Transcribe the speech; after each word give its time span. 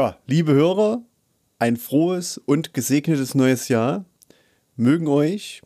Ja, 0.00 0.16
liebe 0.26 0.54
Hörer, 0.54 1.02
ein 1.58 1.76
frohes 1.76 2.38
und 2.38 2.72
gesegnetes 2.72 3.34
neues 3.34 3.68
Jahr. 3.68 4.06
Mögen 4.74 5.06
euch 5.06 5.60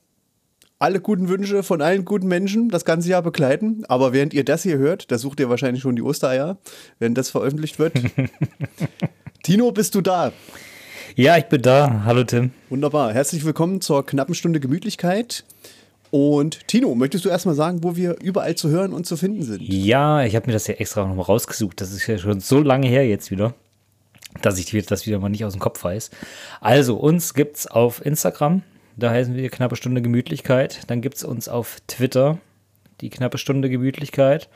alle 0.81 0.99
guten 0.99 1.29
Wünsche 1.29 1.63
von 1.63 1.81
allen 1.81 2.05
guten 2.05 2.27
Menschen 2.27 2.69
das 2.69 2.85
ganze 2.85 3.09
Jahr 3.11 3.23
begleiten. 3.23 3.85
Aber 3.87 4.13
während 4.13 4.35
ihr 4.35 4.45
das 4.45 4.65
hier 4.65 4.77
hört, 4.77 5.13
da 5.13 5.19
sucht 5.19 5.39
ihr 5.39 5.51
wahrscheinlich 5.51 5.85
schon 5.85 5.95
die 5.95 6.03
Ostereier, 6.03 6.59
wenn 6.99 7.15
das 7.15 7.31
veröffentlicht 7.31 7.79
wird. 7.79 7.93
Tino, 9.45 9.71
bist 9.71 9.95
du 9.95 10.01
da? 10.01 10.33
Ja, 11.15 11.39
ich 11.39 11.45
bin 11.45 11.63
da. 11.63 12.03
Hallo 12.05 12.25
Tim. 12.25 12.51
Wunderbar. 12.71 13.13
Herzlich 13.13 13.45
willkommen 13.45 13.83
zur 13.83 14.05
knappen 14.05 14.35
Stunde 14.35 14.59
Gemütlichkeit. 14.59 15.45
Und 16.11 16.67
Tino, 16.67 16.97
möchtest 16.97 17.25
du 17.25 17.29
erstmal 17.29 17.55
sagen, 17.55 17.85
wo 17.85 17.95
wir 17.95 18.17
überall 18.21 18.57
zu 18.57 18.69
hören 18.69 18.95
und 18.95 19.07
zu 19.07 19.17
finden 19.17 19.45
sind? 19.45 19.63
Ja, 19.63 20.25
ich 20.25 20.35
habe 20.35 20.49
mir 20.49 20.55
das 20.55 20.67
ja 20.67 20.75
extra 20.75 21.07
nochmal 21.07 21.27
rausgesucht. 21.27 21.81
Das 21.81 21.93
ist 21.93 22.05
ja 22.09 22.19
schon 22.19 22.41
so 22.41 22.61
lange 22.61 22.89
her 22.89 23.07
jetzt 23.07 23.31
wieder, 23.31 23.55
dass 24.43 24.59
ich 24.59 24.87
das 24.87 25.07
wieder 25.07 25.19
mal 25.19 25.29
nicht 25.29 25.45
aus 25.45 25.53
dem 25.53 25.61
Kopf 25.61 25.83
weiß. 25.83 26.11
Also, 26.61 26.97
uns 26.97 27.35
gibt 27.35 27.57
es 27.57 27.67
auf 27.67 28.05
Instagram, 28.05 28.63
da 28.97 29.11
heißen 29.11 29.35
wir 29.35 29.51
knappe 29.51 29.77
Stunde 29.77 30.03
Gemütlichkeit. 30.03 30.83
Dann 30.89 31.01
gibt 31.01 31.17
es 31.17 31.25
uns 31.25 31.49
auf 31.49 31.79
Twitter, 31.89 32.39
die 33.01 33.11
knappe 33.11 33.39
Stunde 33.39 33.69
Gemütlichkeit. 33.69 34.49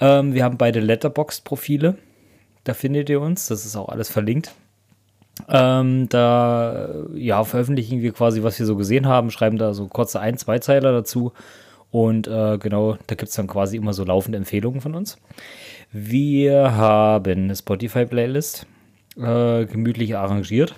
Ähm, 0.00 0.34
wir 0.34 0.44
haben 0.44 0.56
beide 0.56 0.80
Letterboxd-Profile. 0.80 1.96
Da 2.64 2.74
findet 2.74 3.10
ihr 3.10 3.20
uns. 3.20 3.48
Das 3.48 3.66
ist 3.66 3.74
auch 3.74 3.88
alles 3.88 4.08
verlinkt. 4.08 4.54
Ähm, 5.48 6.08
da 6.08 6.90
ja, 7.14 7.42
veröffentlichen 7.42 8.02
wir 8.02 8.12
quasi, 8.12 8.42
was 8.42 8.58
wir 8.58 8.66
so 8.66 8.76
gesehen 8.76 9.06
haben, 9.06 9.30
schreiben 9.30 9.58
da 9.58 9.74
so 9.74 9.88
kurze 9.88 10.20
Ein-, 10.20 10.36
Zweizeiler 10.36 10.92
dazu. 10.92 11.32
Und 11.90 12.28
äh, 12.28 12.58
genau, 12.58 12.96
da 13.06 13.16
gibt 13.16 13.30
es 13.30 13.34
dann 13.34 13.48
quasi 13.48 13.76
immer 13.76 13.92
so 13.92 14.04
laufende 14.04 14.38
Empfehlungen 14.38 14.80
von 14.80 14.94
uns. 14.94 15.18
Wir 15.90 16.76
haben 16.76 17.44
eine 17.44 17.56
Spotify-Playlist 17.56 18.66
äh, 19.16 19.66
gemütlich 19.66 20.16
arrangiert. 20.16 20.74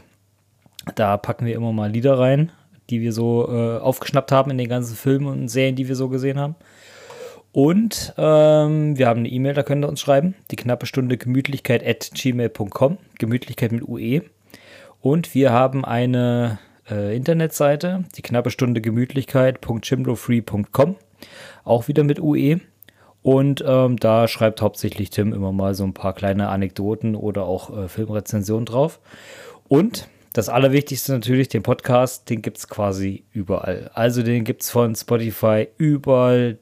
Da 0.94 1.16
packen 1.16 1.46
wir 1.46 1.54
immer 1.54 1.72
mal 1.72 1.90
Lieder 1.90 2.18
rein, 2.18 2.52
die 2.90 3.00
wir 3.00 3.12
so 3.12 3.48
äh, 3.48 3.78
aufgeschnappt 3.78 4.32
haben 4.32 4.50
in 4.50 4.58
den 4.58 4.68
ganzen 4.68 4.96
Filmen 4.96 5.26
und 5.26 5.48
Serien, 5.48 5.76
die 5.76 5.88
wir 5.88 5.96
so 5.96 6.08
gesehen 6.08 6.38
haben. 6.38 6.56
Und 7.52 8.12
ähm, 8.18 8.98
wir 8.98 9.06
haben 9.06 9.20
eine 9.20 9.28
E-Mail, 9.28 9.54
da 9.54 9.62
könnt 9.62 9.84
ihr 9.84 9.88
uns 9.88 10.00
schreiben. 10.00 10.34
Die 10.50 10.56
knappe 10.56 10.86
Stunde 10.86 11.16
Gemütlichkeit 11.16 11.86
at 11.86 12.10
gmail.com. 12.12 12.98
Gemütlichkeit 13.18 13.70
mit 13.70 13.88
UE. 13.88 14.22
Und 15.00 15.36
wir 15.36 15.52
haben 15.52 15.84
eine 15.84 16.58
äh, 16.90 17.16
Internetseite, 17.16 18.02
die 18.16 18.22
knappe 18.22 18.50
Stunde 18.50 18.80
Gemütlichkeit.chimlofree.com. 18.80 20.96
Auch 21.62 21.86
wieder 21.86 22.02
mit 22.02 22.18
UE. 22.20 22.58
Und 23.24 23.64
ähm, 23.66 23.96
da 23.96 24.28
schreibt 24.28 24.60
hauptsächlich 24.60 25.08
Tim 25.08 25.32
immer 25.32 25.50
mal 25.50 25.74
so 25.74 25.82
ein 25.82 25.94
paar 25.94 26.12
kleine 26.12 26.50
Anekdoten 26.50 27.16
oder 27.16 27.44
auch 27.44 27.74
äh, 27.74 27.88
Filmrezensionen 27.88 28.66
drauf. 28.66 29.00
Und 29.66 30.08
das 30.34 30.50
Allerwichtigste 30.50 31.12
natürlich, 31.12 31.48
den 31.48 31.62
Podcast, 31.62 32.28
den 32.28 32.42
gibt 32.42 32.58
es 32.58 32.68
quasi 32.68 33.24
überall. 33.32 33.90
Also 33.94 34.22
den 34.22 34.44
gibt 34.44 34.60
es 34.60 34.68
von 34.68 34.94
Spotify 34.94 35.68
überall, 35.78 36.58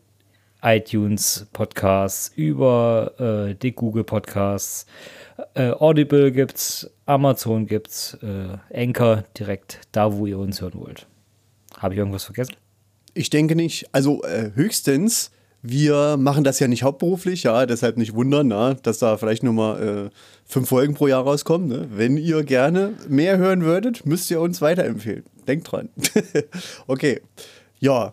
iTunes 0.62 1.48
Podcasts, 1.52 2.30
über 2.36 3.48
äh, 3.50 3.56
die 3.56 3.72
Google 3.72 4.04
Podcasts, 4.04 4.86
äh, 5.54 5.70
Audible 5.70 6.30
gibt's, 6.30 6.88
Amazon 7.06 7.66
gibt's, 7.66 8.16
äh, 8.22 8.56
Anchor 8.72 9.24
direkt 9.36 9.80
da, 9.90 10.12
wo 10.12 10.26
ihr 10.26 10.38
uns 10.38 10.60
hören 10.60 10.78
wollt. 10.78 11.08
Habe 11.76 11.94
ich 11.94 11.98
irgendwas 11.98 12.22
vergessen? 12.22 12.54
Ich 13.14 13.30
denke 13.30 13.56
nicht. 13.56 13.92
Also 13.92 14.22
äh, 14.22 14.52
höchstens 14.54 15.32
wir 15.62 16.16
machen 16.16 16.42
das 16.42 16.58
ja 16.58 16.66
nicht 16.66 16.82
hauptberuflich, 16.82 17.44
ja, 17.44 17.66
deshalb 17.66 17.96
nicht 17.96 18.14
wundern, 18.14 18.48
na, 18.48 18.74
dass 18.74 18.98
da 18.98 19.16
vielleicht 19.16 19.44
nur 19.44 19.52
mal 19.52 20.06
äh, 20.06 20.10
fünf 20.44 20.68
Folgen 20.68 20.94
pro 20.94 21.06
Jahr 21.06 21.22
rauskommen. 21.22 21.68
Ne? 21.68 21.88
Wenn 21.94 22.16
ihr 22.16 22.42
gerne 22.42 22.94
mehr 23.08 23.38
hören 23.38 23.62
würdet, 23.62 24.04
müsst 24.04 24.30
ihr 24.30 24.40
uns 24.40 24.60
weiterempfehlen. 24.60 25.24
Denkt 25.46 25.70
dran. 25.70 25.88
okay, 26.88 27.20
ja. 27.78 28.12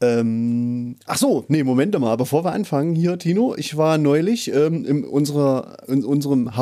Ähm, 0.00 0.94
ach 1.06 1.18
so, 1.18 1.44
nee, 1.48 1.64
Moment 1.64 1.98
mal, 1.98 2.16
bevor 2.16 2.44
wir 2.44 2.52
anfangen 2.52 2.94
hier, 2.94 3.18
Tino, 3.18 3.56
ich 3.56 3.76
war 3.76 3.98
neulich 3.98 4.52
ähm, 4.54 4.84
in, 4.84 5.04
unserer, 5.04 5.78
in 5.88 6.04
unserem 6.04 6.56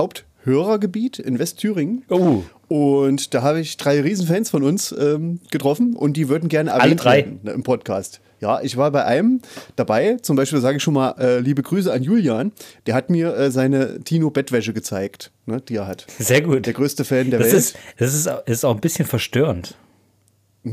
Haupthörergebiet 0.46 1.18
in 1.18 1.38
Westthüringen. 1.38 2.04
Oh. 2.08 2.42
Und 2.68 3.34
da 3.34 3.42
habe 3.42 3.60
ich 3.60 3.76
drei 3.76 4.00
Riesenfans 4.00 4.50
von 4.50 4.62
uns 4.62 4.94
ähm, 4.98 5.40
getroffen 5.50 5.94
und 5.94 6.16
die 6.16 6.28
würden 6.28 6.48
gerne 6.48 6.70
erwähnt 6.70 7.04
werden 7.04 7.40
ne, 7.42 7.52
im 7.52 7.62
Podcast. 7.62 8.20
Ja, 8.40 8.60
ich 8.60 8.76
war 8.76 8.90
bei 8.90 9.04
einem 9.04 9.40
dabei, 9.76 10.18
zum 10.20 10.36
Beispiel 10.36 10.60
sage 10.60 10.76
ich 10.76 10.82
schon 10.82 10.94
mal 10.94 11.14
äh, 11.18 11.38
liebe 11.38 11.62
Grüße 11.62 11.92
an 11.92 12.02
Julian, 12.02 12.52
der 12.86 12.94
hat 12.94 13.08
mir 13.08 13.34
äh, 13.34 13.50
seine 13.50 14.00
Tino-Bettwäsche 14.00 14.74
gezeigt, 14.74 15.32
ne, 15.46 15.60
die 15.60 15.76
er 15.76 15.86
hat. 15.86 16.06
Sehr 16.18 16.42
gut. 16.42 16.66
Der 16.66 16.74
größte 16.74 17.04
Fan 17.04 17.30
der 17.30 17.38
das 17.38 17.48
Welt. 17.48 17.58
Ist, 17.58 17.78
das 17.98 18.14
ist, 18.14 18.30
ist 18.46 18.64
auch 18.64 18.74
ein 18.74 18.80
bisschen 18.80 19.06
verstörend, 19.06 19.76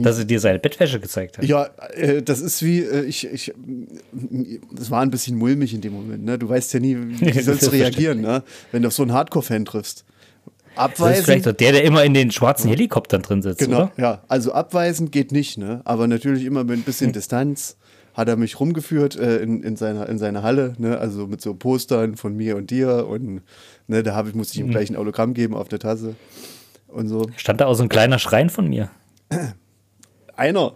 dass 0.01 0.17
er 0.17 0.25
dir 0.25 0.39
seine 0.39 0.59
Bettwäsche 0.59 0.99
gezeigt 0.99 1.37
hat. 1.37 1.45
Ja, 1.45 1.69
äh, 1.93 2.21
das 2.21 2.41
ist 2.41 2.63
wie, 2.63 2.79
äh, 2.79 3.03
ich, 3.03 3.25
ich, 3.31 3.53
das 4.71 4.89
war 4.89 5.01
ein 5.01 5.11
bisschen 5.11 5.37
mulmig 5.37 5.73
in 5.73 5.81
dem 5.81 5.93
Moment, 5.93 6.23
ne? 6.23 6.39
Du 6.39 6.49
weißt 6.49 6.73
ja 6.73 6.79
nie, 6.79 6.97
wie 6.97 7.39
sollst 7.41 7.67
du 7.67 7.71
reagieren, 7.71 8.21
ne? 8.21 8.43
wenn 8.71 8.81
du 8.81 8.87
auf 8.87 8.93
so 8.93 9.03
einen 9.03 9.13
Hardcore-Fan 9.13 9.65
triffst. 9.65 10.05
Abweisen. 10.75 11.09
Das 11.09 11.19
ist 11.19 11.25
vielleicht 11.25 11.45
der, 11.45 11.71
der 11.71 11.83
immer 11.83 12.03
in 12.03 12.15
den 12.15 12.31
schwarzen 12.31 12.67
Helikoptern 12.69 13.21
drin 13.21 13.41
sitzt, 13.43 13.59
genau, 13.59 13.83
oder? 13.83 13.91
ja. 13.97 14.23
Also 14.27 14.53
abweisen 14.53 15.11
geht 15.11 15.31
nicht, 15.31 15.57
ne? 15.57 15.81
Aber 15.85 16.07
natürlich 16.07 16.45
immer 16.45 16.63
mit 16.63 16.79
ein 16.79 16.83
bisschen 16.83 17.07
hm. 17.07 17.13
Distanz 17.13 17.77
hat 18.15 18.27
er 18.27 18.35
mich 18.35 18.59
rumgeführt 18.59 19.15
äh, 19.15 19.37
in, 19.37 19.61
in, 19.61 19.75
seiner, 19.75 20.09
in 20.09 20.17
seiner 20.17 20.41
Halle, 20.41 20.73
ne? 20.79 20.97
Also 20.97 21.27
mit 21.27 21.41
so 21.41 21.53
Postern 21.53 22.15
von 22.15 22.35
mir 22.35 22.57
und 22.57 22.71
dir 22.71 23.05
und 23.07 23.41
ne, 23.87 24.01
da 24.01 24.25
ich, 24.25 24.33
musste 24.33 24.55
ich 24.55 24.61
ihm 24.61 24.67
hm. 24.67 24.71
gleich 24.71 24.89
ein 24.89 24.95
Autogramm 24.95 25.35
geben 25.35 25.53
auf 25.53 25.67
der 25.67 25.79
Tasse 25.79 26.15
und 26.87 27.07
so. 27.07 27.27
Stand 27.35 27.61
da 27.61 27.67
auch 27.67 27.75
so 27.75 27.83
ein 27.83 27.89
kleiner 27.89 28.17
Schrein 28.17 28.49
von 28.49 28.67
mir? 28.67 28.89
Einer. 30.35 30.75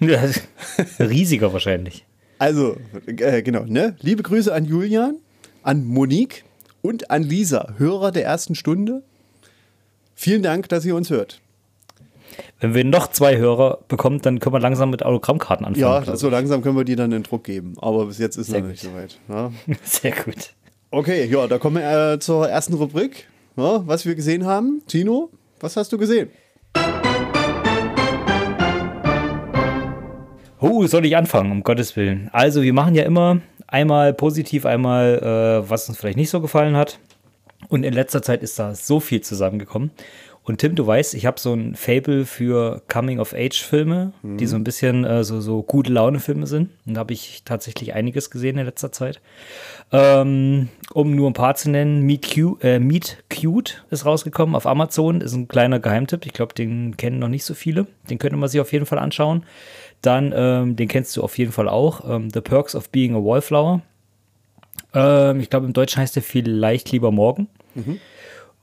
Riesiger 0.98 1.52
wahrscheinlich. 1.52 2.04
Also, 2.38 2.76
äh, 3.06 3.42
genau, 3.42 3.64
ne? 3.64 3.96
Liebe 4.00 4.22
Grüße 4.22 4.52
an 4.52 4.64
Julian, 4.64 5.16
an 5.62 5.84
Monique 5.84 6.44
und 6.82 7.10
an 7.10 7.22
Lisa, 7.22 7.74
Hörer 7.78 8.12
der 8.12 8.24
ersten 8.24 8.54
Stunde. 8.54 9.02
Vielen 10.14 10.42
Dank, 10.42 10.68
dass 10.68 10.84
ihr 10.84 10.94
uns 10.94 11.10
hört. 11.10 11.40
Wenn 12.60 12.74
wir 12.74 12.84
noch 12.84 13.10
zwei 13.10 13.36
Hörer 13.36 13.80
bekommen, 13.88 14.20
dann 14.22 14.40
können 14.40 14.54
wir 14.54 14.60
langsam 14.60 14.90
mit 14.90 15.04
Autogrammkarten 15.04 15.66
anfangen. 15.66 16.06
Ja, 16.06 16.16
so 16.16 16.28
langsam 16.28 16.62
können 16.62 16.76
wir 16.76 16.84
die 16.84 16.96
dann 16.96 17.12
in 17.12 17.22
Druck 17.22 17.44
geben. 17.44 17.74
Aber 17.80 18.06
bis 18.06 18.18
jetzt 18.18 18.36
ist 18.36 18.48
Sehr 18.48 18.60
noch 18.60 18.68
nicht 18.68 18.82
so 18.82 18.92
weit. 18.94 19.18
Ja. 19.28 19.52
Sehr 19.84 20.12
gut. 20.12 20.54
Okay, 20.90 21.26
ja, 21.26 21.46
da 21.46 21.58
kommen 21.58 21.76
wir 21.76 22.12
äh, 22.14 22.18
zur 22.18 22.48
ersten 22.48 22.74
Rubrik. 22.74 23.28
Ja, 23.56 23.86
was 23.86 24.04
wir 24.04 24.14
gesehen 24.14 24.44
haben. 24.46 24.82
Tino, 24.86 25.30
was 25.60 25.76
hast 25.76 25.92
du 25.92 25.98
gesehen? 25.98 26.30
Oh, 30.64 30.86
soll 30.86 31.04
ich 31.06 31.16
anfangen, 31.16 31.52
um 31.52 31.62
Gottes 31.62 31.94
Willen. 31.96 32.30
Also, 32.32 32.62
wir 32.62 32.72
machen 32.72 32.94
ja 32.94 33.04
immer 33.04 33.40
Einmal 33.74 34.14
positiv, 34.14 34.66
einmal, 34.66 35.18
äh, 35.18 35.68
was 35.68 35.88
uns 35.88 35.98
vielleicht 35.98 36.16
nicht 36.16 36.30
so 36.30 36.40
gefallen 36.40 36.76
hat. 36.76 37.00
Und 37.68 37.82
in 37.82 37.92
letzter 37.92 38.22
Zeit 38.22 38.44
ist 38.44 38.56
da 38.56 38.74
so 38.74 39.00
viel 39.00 39.20
zusammengekommen. 39.20 39.90
Und 40.44 40.58
Tim, 40.58 40.76
du 40.76 40.86
weißt, 40.86 41.14
ich 41.14 41.26
habe 41.26 41.40
so 41.40 41.54
ein 41.54 41.74
Fable 41.74 42.26
für 42.26 42.82
Coming-of-Age-Filme, 42.88 44.12
mhm. 44.22 44.36
die 44.36 44.46
so 44.46 44.54
ein 44.54 44.62
bisschen 44.62 45.04
äh, 45.04 45.24
so, 45.24 45.40
so 45.40 45.62
gute 45.62 45.90
Laune-Filme 45.90 46.46
sind. 46.46 46.68
Und 46.86 46.94
da 46.94 47.00
habe 47.00 47.14
ich 47.14 47.42
tatsächlich 47.44 47.94
einiges 47.94 48.30
gesehen 48.30 48.58
in 48.58 48.66
letzter 48.66 48.92
Zeit. 48.92 49.22
Ähm, 49.90 50.68
um 50.92 51.16
nur 51.16 51.28
ein 51.28 51.32
paar 51.32 51.56
zu 51.56 51.70
nennen, 51.70 52.02
Meet, 52.02 52.34
Q, 52.34 52.58
äh, 52.60 52.78
Meet 52.78 53.24
Cute 53.28 53.84
ist 53.90 54.04
rausgekommen 54.04 54.54
auf 54.54 54.66
Amazon. 54.66 55.20
Ist 55.20 55.34
ein 55.34 55.48
kleiner 55.48 55.80
Geheimtipp. 55.80 56.26
Ich 56.26 56.34
glaube, 56.34 56.54
den 56.54 56.96
kennen 56.96 57.18
noch 57.18 57.28
nicht 57.28 57.44
so 57.44 57.54
viele. 57.54 57.86
Den 58.08 58.18
könnte 58.18 58.36
man 58.36 58.50
sich 58.50 58.60
auf 58.60 58.72
jeden 58.72 58.86
Fall 58.86 58.98
anschauen. 58.98 59.44
Dann, 60.04 60.34
ähm, 60.36 60.76
den 60.76 60.88
kennst 60.88 61.16
du 61.16 61.22
auf 61.22 61.38
jeden 61.38 61.52
Fall 61.52 61.66
auch, 61.66 62.08
ähm, 62.08 62.28
The 62.28 62.42
Perks 62.42 62.74
of 62.74 62.90
Being 62.90 63.14
a 63.14 63.18
Wallflower. 63.18 63.80
Ähm, 64.92 65.40
ich 65.40 65.48
glaube, 65.48 65.64
im 65.64 65.72
Deutschen 65.72 66.02
heißt 66.02 66.14
der 66.14 66.22
vielleicht 66.22 66.92
lieber 66.92 67.10
morgen. 67.10 67.48
Mhm. 67.74 68.00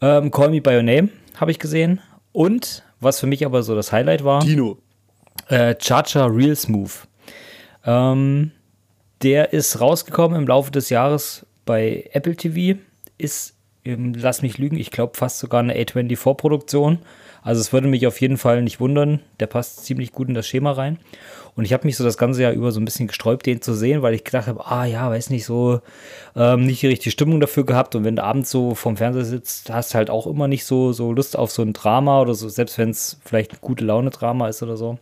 Ähm, 0.02 0.30
Call 0.30 0.52
Me 0.52 0.62
By 0.62 0.76
Your 0.76 0.84
Name 0.84 1.10
habe 1.38 1.50
ich 1.50 1.58
gesehen. 1.58 2.00
Und, 2.32 2.84
was 3.00 3.20
für 3.20 3.26
mich 3.26 3.44
aber 3.44 3.64
so 3.64 3.76
das 3.76 3.92
Highlight 3.92 4.24
war, 4.24 4.42
Dino. 4.42 4.78
Äh, 5.48 5.76
Charger 5.82 6.32
Real 6.32 6.56
Smooth. 6.56 7.08
Ähm, 7.86 8.52
der 9.24 9.52
ist 9.54 9.82
rausgekommen 9.82 10.40
im 10.40 10.48
Laufe 10.48 10.72
des 10.72 10.90
Jahres 10.92 11.46
bei 11.66 12.08
Apple 12.14 12.36
TV. 12.36 12.80
Ist, 13.18 13.56
ähm, 13.84 14.14
lass 14.14 14.44
mich 14.44 14.60
lügen, 14.60 14.78
ich 14.78 14.92
glaube 14.92 15.18
fast 15.18 15.40
sogar 15.40 15.62
eine 15.62 15.74
A24-Produktion. 15.76 17.00
Also 17.44 17.62
es 17.62 17.74
würde 17.74 17.88
mich 17.88 18.06
auf 18.06 18.22
jeden 18.22 18.38
Fall 18.38 18.62
nicht 18.62 18.80
wundern. 18.80 19.20
Der 19.40 19.48
passt 19.48 19.86
ziemlich 19.86 20.12
gut 20.12 20.30
in 20.30 20.36
das 20.36 20.48
Schema 20.48 20.74
rein. 20.74 21.00
Und 21.56 21.66
ich 21.66 21.74
habe 21.74 21.86
mich 21.86 21.98
so 21.98 22.04
das 22.04 22.18
ganze 22.18 22.44
Jahr 22.44 22.54
über 22.54 22.72
so 22.72 22.80
ein 22.80 22.86
bisschen 22.86 23.08
gesträubt, 23.08 23.46
den 23.46 23.62
zu 23.62 23.74
sehen, 23.74 24.02
weil 24.02 24.14
ich 24.14 24.24
gedacht 24.24 24.48
habe, 24.48 24.66
ah 24.66 24.86
ja, 24.86 25.10
weiß 25.10 25.30
nicht, 25.32 25.46
so 25.46 25.82
ähm, 26.36 26.66
nicht 26.66 26.82
die 26.82 26.88
richtige 26.88 27.12
Stimmung 27.12 27.42
dafür 27.42 27.66
gehabt. 27.66 27.96
Und 27.96 28.04
wenn 28.06 28.16
du 28.16 28.24
abends 28.24 28.52
so 28.52 28.74
vorm 28.76 28.96
Fernseher 28.96 29.26
sitzt, 29.26 29.70
hast 29.70 29.94
du 29.94 29.98
halt 29.98 30.10
auch 30.10 30.28
immer 30.28 30.48
nicht 30.48 30.66
so, 30.66 30.94
so 30.94 31.12
Lust 31.12 31.38
auf 31.38 31.52
so 31.52 31.62
ein 31.62 31.74
Drama 31.74 32.22
oder 32.22 32.36
so, 32.36 32.48
selbst 32.48 32.78
wenn 32.78 32.92
es 32.92 33.20
vielleicht 33.26 33.54
ein 33.54 33.58
gute 33.60 33.84
Laune-Drama 33.84 34.48
ist 34.48 34.64
oder 34.64 34.78
so. 34.78 34.98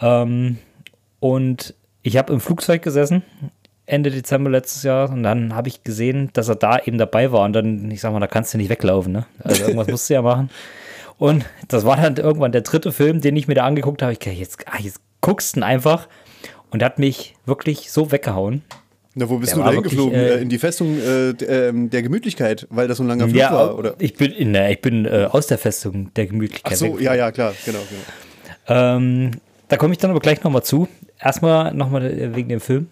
Ähm, 0.00 0.58
und 1.18 1.74
ich 2.02 2.16
habe 2.16 2.32
im 2.32 2.40
Flugzeug 2.40 2.82
gesessen 2.82 3.22
Ende 3.84 4.10
Dezember 4.10 4.50
letztes 4.50 4.84
Jahr 4.84 5.10
und 5.10 5.24
dann 5.24 5.54
habe 5.54 5.68
ich 5.68 5.82
gesehen, 5.82 6.30
dass 6.32 6.48
er 6.48 6.54
da 6.54 6.78
eben 6.78 6.96
dabei 6.96 7.32
war 7.32 7.44
und 7.44 7.52
dann, 7.52 7.90
ich 7.90 8.00
sag 8.00 8.12
mal, 8.12 8.20
da 8.20 8.28
kannst 8.28 8.54
du 8.54 8.58
nicht 8.58 8.70
weglaufen, 8.70 9.12
ne? 9.12 9.26
Also 9.42 9.64
irgendwas 9.64 9.88
musst 9.88 10.08
du 10.08 10.14
ja 10.14 10.22
machen. 10.22 10.48
Und 11.20 11.44
das 11.68 11.84
war 11.84 11.98
dann 11.98 12.16
irgendwann 12.16 12.50
der 12.50 12.62
dritte 12.62 12.92
Film, 12.92 13.20
den 13.20 13.36
ich 13.36 13.46
mir 13.46 13.54
da 13.54 13.66
angeguckt 13.66 14.00
habe. 14.00 14.12
Ich 14.12 14.20
dachte, 14.20 14.30
jetzt, 14.30 14.66
ah, 14.66 14.78
jetzt 14.80 15.00
guckst 15.20 15.54
du 15.54 15.60
ihn 15.60 15.62
einfach 15.62 16.08
und 16.70 16.82
hat 16.82 16.98
mich 16.98 17.34
wirklich 17.44 17.92
so 17.92 18.10
weggehauen. 18.10 18.62
Na, 19.14 19.28
wo 19.28 19.36
bist 19.36 19.52
der 19.52 19.58
du 19.58 19.64
da 19.64 19.70
hingeflogen? 19.70 20.18
Äh, 20.18 20.36
in 20.38 20.48
die 20.48 20.56
Festung 20.56 20.98
äh, 20.98 21.30
ähm, 21.44 21.90
der 21.90 22.00
Gemütlichkeit, 22.00 22.66
weil 22.70 22.88
das 22.88 22.96
so 22.96 23.04
ein 23.04 23.08
langer 23.08 23.24
Flug 23.24 23.36
ja, 23.36 23.52
war, 23.52 23.76
oder? 23.76 23.96
Ich 23.98 24.14
bin, 24.14 24.32
in, 24.32 24.54
ich 24.54 24.80
bin 24.80 25.04
äh, 25.04 25.28
aus 25.30 25.46
der 25.46 25.58
Festung 25.58 26.10
der 26.14 26.26
Gemütlichkeit. 26.26 26.72
Ach 26.72 26.78
so, 26.78 26.98
ja, 26.98 27.12
ja, 27.12 27.30
klar, 27.32 27.52
genau. 27.66 27.80
genau. 28.66 28.94
Ähm, 28.96 29.32
da 29.68 29.76
komme 29.76 29.92
ich 29.92 29.98
dann 29.98 30.10
aber 30.12 30.20
gleich 30.20 30.42
nochmal 30.42 30.62
zu. 30.62 30.88
Erstmal 31.18 31.74
nochmal 31.74 32.06
äh, 32.06 32.34
wegen 32.34 32.48
dem 32.48 32.60
Film. 32.60 32.86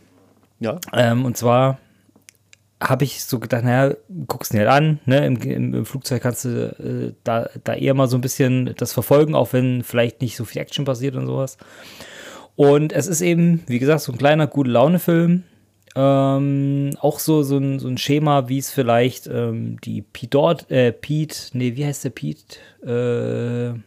Ja. 0.61 0.79
Ähm, 0.93 1.25
und 1.25 1.39
zwar 1.39 1.79
habe 2.81 3.05
ich 3.05 3.25
so 3.25 3.39
gedacht, 3.41 3.65
naja, 3.65 3.95
guckst 4.27 4.53
dir 4.53 4.61
halt 4.61 4.69
an, 4.69 5.01
ne? 5.05 5.27
Im, 5.27 5.37
im, 5.43 5.75
im 5.75 5.87
Flugzeug 5.87 6.23
kannst 6.23 6.45
du 6.45 6.49
äh, 6.79 7.15
da, 7.25 7.49
da 7.65 7.75
eher 7.75 7.95
mal 7.95 8.09
so 8.09 8.17
ein 8.17 8.21
bisschen 8.21 8.75
das 8.77 8.93
verfolgen, 8.93 9.35
auch 9.35 9.53
wenn 9.53 9.83
vielleicht 9.83 10.21
nicht 10.21 10.37
so 10.37 10.45
viel 10.45 10.63
Action 10.63 10.85
passiert 10.85 11.17
und 11.17 11.27
sowas. 11.27 11.59
Und 12.55 12.93
es 12.93 13.07
ist 13.07 13.21
eben, 13.21 13.63
wie 13.67 13.79
gesagt, 13.79 14.01
so 14.03 14.13
ein 14.13 14.19
kleiner, 14.19 14.47
gute 14.47 14.71
Laune-Film. 14.71 15.45
Ähm, 15.97 16.91
auch 17.01 17.19
so, 17.19 17.43
so, 17.43 17.57
ein, 17.57 17.79
so 17.79 17.89
ein 17.89 17.99
Schema, 17.99 18.49
wie 18.49 18.59
es 18.59 18.71
vielleicht 18.71 19.27
ähm, 19.27 19.81
die 19.83 20.03
Pete, 20.03 20.57
äh, 20.69 20.93
Pete, 20.93 21.37
nee, 21.55 21.75
wie 21.77 21.85
heißt 21.85 22.05
der 22.05 22.11
Pete? 22.11 22.59
Äh, 22.83 23.79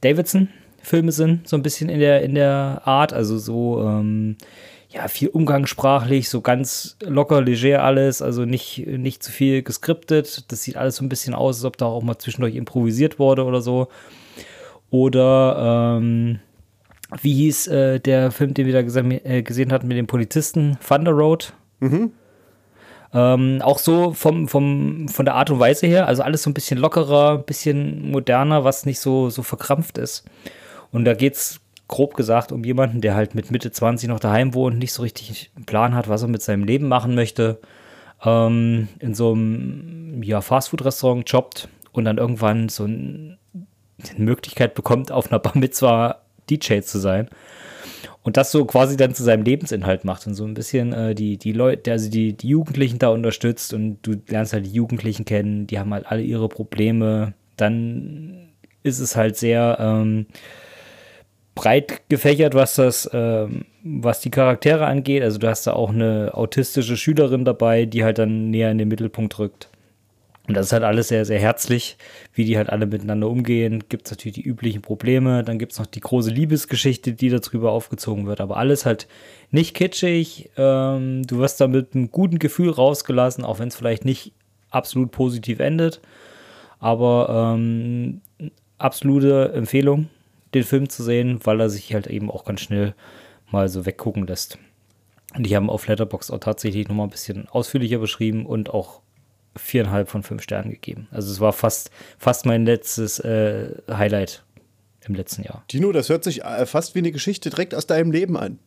Davidson 0.00 0.48
Filme 0.82 1.12
sind, 1.12 1.48
so 1.48 1.56
ein 1.56 1.62
bisschen 1.62 1.88
in 1.88 2.00
der, 2.00 2.22
in 2.22 2.34
der 2.34 2.82
Art, 2.84 3.12
also 3.12 3.38
so, 3.38 3.80
ähm, 3.82 4.36
ja, 4.94 5.08
viel 5.08 5.28
umgangssprachlich, 5.28 6.28
so 6.28 6.40
ganz 6.40 6.96
locker, 7.00 7.40
leger 7.40 7.82
alles, 7.82 8.22
also 8.22 8.44
nicht, 8.44 8.86
nicht 8.86 9.24
zu 9.24 9.32
viel 9.32 9.62
geskriptet. 9.62 10.52
Das 10.52 10.62
sieht 10.62 10.76
alles 10.76 10.96
so 10.96 11.04
ein 11.04 11.08
bisschen 11.08 11.34
aus, 11.34 11.56
als 11.56 11.64
ob 11.64 11.76
da 11.76 11.86
auch 11.86 12.02
mal 12.02 12.18
zwischendurch 12.18 12.54
improvisiert 12.54 13.18
wurde 13.18 13.44
oder 13.44 13.60
so. 13.60 13.88
Oder, 14.90 15.98
ähm, 15.98 16.38
wie 17.22 17.34
hieß 17.34 17.66
äh, 17.68 17.98
der 17.98 18.30
Film, 18.30 18.54
den 18.54 18.66
wir 18.66 18.72
da 18.72 18.82
gese 18.82 19.00
äh, 19.00 19.42
gesehen 19.42 19.72
hatten 19.72 19.88
mit 19.88 19.96
dem 19.96 20.06
Polizisten? 20.06 20.78
Thunder 20.86 21.10
Road. 21.10 21.52
Mhm. 21.80 22.12
Ähm, 23.12 23.62
auch 23.62 23.78
so 23.78 24.12
vom, 24.12 24.46
vom, 24.46 25.08
von 25.08 25.24
der 25.24 25.34
Art 25.34 25.50
und 25.50 25.58
Weise 25.58 25.88
her, 25.88 26.06
also 26.06 26.22
alles 26.22 26.44
so 26.44 26.50
ein 26.50 26.54
bisschen 26.54 26.78
lockerer, 26.78 27.38
ein 27.38 27.44
bisschen 27.44 28.10
moderner, 28.12 28.62
was 28.62 28.86
nicht 28.86 29.00
so, 29.00 29.28
so 29.28 29.42
verkrampft 29.42 29.98
ist. 29.98 30.24
Und 30.92 31.04
da 31.04 31.14
geht 31.14 31.34
es 31.34 31.60
grob 31.88 32.14
gesagt 32.14 32.52
um 32.52 32.64
jemanden, 32.64 33.00
der 33.00 33.14
halt 33.14 33.34
mit 33.34 33.50
Mitte 33.50 33.70
20 33.70 34.08
noch 34.08 34.20
daheim 34.20 34.54
wohnt, 34.54 34.78
nicht 34.78 34.92
so 34.92 35.02
richtig 35.02 35.50
einen 35.54 35.66
Plan 35.66 35.94
hat, 35.94 36.08
was 36.08 36.22
er 36.22 36.28
mit 36.28 36.42
seinem 36.42 36.64
Leben 36.64 36.88
machen 36.88 37.14
möchte, 37.14 37.60
ähm, 38.24 38.88
in 38.98 39.14
so 39.14 39.32
einem 39.32 40.22
ja, 40.22 40.40
Fastfood-Restaurant 40.40 41.30
jobbt 41.30 41.68
und 41.92 42.04
dann 42.04 42.18
irgendwann 42.18 42.68
so 42.68 42.84
ein, 42.84 43.38
eine 43.54 44.24
Möglichkeit 44.24 44.74
bekommt, 44.74 45.12
auf 45.12 45.30
einer 45.30 45.38
Bar 45.38 45.56
Mitzwa 45.56 46.20
DJ 46.50 46.80
zu 46.80 46.98
sein. 46.98 47.28
Und 48.22 48.38
das 48.38 48.50
so 48.50 48.64
quasi 48.64 48.96
dann 48.96 49.14
zu 49.14 49.22
seinem 49.22 49.44
Lebensinhalt 49.44 50.06
macht 50.06 50.26
und 50.26 50.34
so 50.34 50.46
ein 50.46 50.54
bisschen 50.54 50.94
äh, 50.94 51.14
die, 51.14 51.36
die 51.36 51.52
Leute, 51.52 51.92
also 51.92 52.08
die, 52.08 52.32
die 52.32 52.48
Jugendlichen 52.48 52.98
da 52.98 53.08
unterstützt 53.08 53.74
und 53.74 53.98
du 54.00 54.14
lernst 54.28 54.54
halt 54.54 54.64
die 54.64 54.72
Jugendlichen 54.72 55.26
kennen, 55.26 55.66
die 55.66 55.78
haben 55.78 55.92
halt 55.92 56.06
alle 56.06 56.22
ihre 56.22 56.48
Probleme. 56.48 57.34
Dann 57.56 58.48
ist 58.82 58.98
es 58.98 59.14
halt 59.14 59.36
sehr, 59.36 59.76
ähm, 59.78 60.26
breit 61.54 62.08
gefächert, 62.08 62.54
was 62.54 62.74
das, 62.74 63.08
ähm, 63.12 63.66
was 63.82 64.20
die 64.20 64.30
Charaktere 64.30 64.86
angeht. 64.86 65.22
Also 65.22 65.38
du 65.38 65.48
hast 65.48 65.66
da 65.66 65.74
auch 65.74 65.90
eine 65.90 66.32
autistische 66.34 66.96
Schülerin 66.96 67.44
dabei, 67.44 67.86
die 67.86 68.04
halt 68.04 68.18
dann 68.18 68.50
näher 68.50 68.70
in 68.70 68.78
den 68.78 68.88
Mittelpunkt 68.88 69.38
rückt. 69.38 69.68
Und 70.46 70.54
das 70.54 70.66
ist 70.66 70.72
halt 70.72 70.82
alles 70.82 71.08
sehr, 71.08 71.24
sehr 71.24 71.40
herzlich, 71.40 71.96
wie 72.34 72.44
die 72.44 72.58
halt 72.58 72.68
alle 72.68 72.84
miteinander 72.84 73.30
umgehen. 73.30 73.84
Gibt 73.88 74.06
es 74.06 74.12
natürlich 74.12 74.34
die 74.34 74.42
üblichen 74.42 74.82
Probleme, 74.82 75.42
dann 75.42 75.58
gibt 75.58 75.72
es 75.72 75.78
noch 75.78 75.86
die 75.86 76.00
große 76.00 76.28
Liebesgeschichte, 76.30 77.14
die 77.14 77.30
darüber 77.30 77.72
aufgezogen 77.72 78.26
wird. 78.26 78.42
Aber 78.42 78.58
alles 78.58 78.84
halt 78.84 79.06
nicht 79.50 79.74
kitschig. 79.74 80.50
Ähm, 80.58 81.22
du 81.26 81.38
wirst 81.38 81.60
da 81.62 81.66
mit 81.66 81.94
einem 81.94 82.10
guten 82.10 82.38
Gefühl 82.38 82.70
rausgelassen, 82.70 83.44
auch 83.44 83.58
wenn 83.58 83.68
es 83.68 83.76
vielleicht 83.76 84.04
nicht 84.04 84.32
absolut 84.68 85.12
positiv 85.12 85.60
endet. 85.60 86.02
Aber 86.78 87.56
ähm, 87.56 88.20
absolute 88.76 89.52
Empfehlung 89.54 90.10
den 90.54 90.64
Film 90.64 90.88
zu 90.88 91.02
sehen, 91.02 91.40
weil 91.44 91.60
er 91.60 91.70
sich 91.70 91.92
halt 91.92 92.06
eben 92.06 92.30
auch 92.30 92.44
ganz 92.44 92.60
schnell 92.60 92.94
mal 93.50 93.68
so 93.68 93.86
weggucken 93.86 94.26
lässt. 94.26 94.58
Und 95.34 95.44
die 95.46 95.56
haben 95.56 95.68
auf 95.68 95.86
Letterbox 95.86 96.30
auch 96.30 96.38
tatsächlich 96.38 96.88
nochmal 96.88 97.06
ein 97.06 97.10
bisschen 97.10 97.48
ausführlicher 97.48 97.98
beschrieben 97.98 98.46
und 98.46 98.70
auch 98.70 99.00
viereinhalb 99.56 100.08
von 100.08 100.22
fünf 100.22 100.42
Sternen 100.42 100.70
gegeben. 100.70 101.08
Also 101.10 101.30
es 101.30 101.40
war 101.40 101.52
fast, 101.52 101.90
fast 102.18 102.46
mein 102.46 102.64
letztes 102.64 103.18
äh, 103.20 103.74
Highlight 103.90 104.44
im 105.06 105.14
letzten 105.14 105.42
Jahr. 105.42 105.64
Dino, 105.70 105.92
das 105.92 106.08
hört 106.08 106.24
sich 106.24 106.44
äh, 106.44 106.66
fast 106.66 106.94
wie 106.94 107.00
eine 107.00 107.12
Geschichte 107.12 107.50
direkt 107.50 107.74
aus 107.74 107.86
deinem 107.86 108.10
Leben 108.10 108.36
an. 108.36 108.58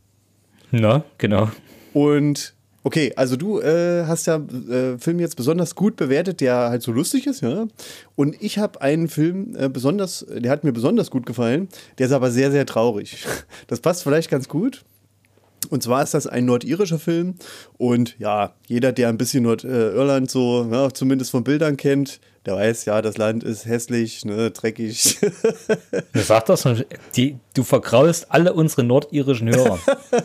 Na, 0.71 1.03
genau. 1.17 1.49
Und 1.93 2.53
Okay, 2.87 3.11
also 3.17 3.35
du 3.35 3.59
äh, 3.59 4.05
hast 4.05 4.27
ja 4.27 4.37
äh, 4.37 4.97
Film 4.97 5.19
jetzt 5.19 5.35
besonders 5.35 5.75
gut 5.75 5.97
bewertet, 5.97 6.39
der 6.39 6.69
halt 6.69 6.81
so 6.81 6.93
lustig 6.93 7.27
ist, 7.27 7.41
ja. 7.41 7.67
Und 8.15 8.41
ich 8.41 8.59
habe 8.59 8.79
einen 8.79 9.09
Film 9.09 9.57
äh, 9.57 9.67
besonders, 9.67 10.25
der 10.29 10.49
hat 10.49 10.63
mir 10.63 10.71
besonders 10.71 11.11
gut 11.11 11.25
gefallen, 11.25 11.67
der 11.97 12.07
ist 12.07 12.13
aber 12.13 12.31
sehr, 12.31 12.49
sehr 12.49 12.65
traurig. 12.65 13.27
Das 13.67 13.81
passt 13.81 14.03
vielleicht 14.03 14.29
ganz 14.29 14.47
gut. 14.47 14.85
Und 15.69 15.83
zwar 15.83 16.01
ist 16.01 16.13
das 16.13 16.27
ein 16.27 16.45
nordirischer 16.45 16.97
Film. 16.97 17.35
Und 17.77 18.17
ja, 18.19 18.53
jeder, 18.67 18.93
der 18.93 19.09
ein 19.09 19.17
bisschen 19.17 19.43
Nordirland 19.43 20.31
so, 20.31 20.65
ja, 20.71 20.89
zumindest 20.93 21.31
von 21.31 21.43
Bildern 21.43 21.75
kennt, 21.75 22.21
der 22.47 22.55
weiß, 22.55 22.85
ja, 22.85 23.01
das 23.01 23.17
Land 23.17 23.43
ist 23.43 23.65
hässlich, 23.65 24.23
ne, 24.23 24.51
dreckig. 24.51 25.19
Du 26.13 26.21
sagst 26.21 26.49
das 26.49 26.65
die, 27.15 27.37
du 27.53 27.63
vergraulst 27.63 28.27
alle 28.29 28.53
unsere 28.53 28.83
nordirischen 28.83 29.49
Hörer. 29.49 29.79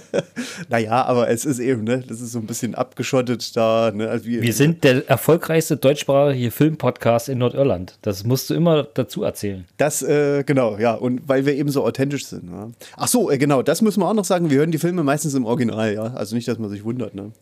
naja, 0.68 1.04
aber 1.04 1.28
es 1.28 1.44
ist 1.44 1.58
eben, 1.58 1.84
ne, 1.84 2.02
das 2.06 2.20
ist 2.20 2.32
so 2.32 2.38
ein 2.38 2.46
bisschen 2.46 2.74
abgeschottet 2.74 3.56
da. 3.56 3.90
Ne, 3.92 4.08
also 4.08 4.24
wir, 4.24 4.40
wir 4.42 4.52
sind 4.52 4.84
der 4.84 5.08
erfolgreichste 5.08 5.76
deutschsprachige 5.76 6.50
Filmpodcast 6.50 7.28
in 7.28 7.38
Nordirland. 7.38 7.98
Das 8.02 8.24
musst 8.24 8.50
du 8.50 8.54
immer 8.54 8.84
dazu 8.84 9.24
erzählen. 9.24 9.64
Das, 9.76 10.02
äh, 10.02 10.44
genau, 10.44 10.78
ja, 10.78 10.94
und 10.94 11.28
weil 11.28 11.44
wir 11.44 11.54
eben 11.54 11.70
so 11.70 11.84
authentisch 11.84 12.26
sind. 12.26 12.50
Ja. 12.50 12.70
Ach 12.96 13.08
so, 13.08 13.30
äh, 13.30 13.38
genau, 13.38 13.62
das 13.62 13.82
müssen 13.82 14.00
wir 14.00 14.08
auch 14.08 14.14
noch 14.14 14.24
sagen. 14.24 14.48
Wir 14.48 14.58
hören 14.58 14.70
die 14.70 14.78
Filme 14.78 15.02
meistens 15.02 15.34
im 15.34 15.44
Original, 15.44 15.92
ja. 15.92 16.14
Also 16.14 16.36
nicht, 16.36 16.46
dass 16.46 16.58
man 16.58 16.70
sich 16.70 16.84
wundert, 16.84 17.14
ne. 17.14 17.32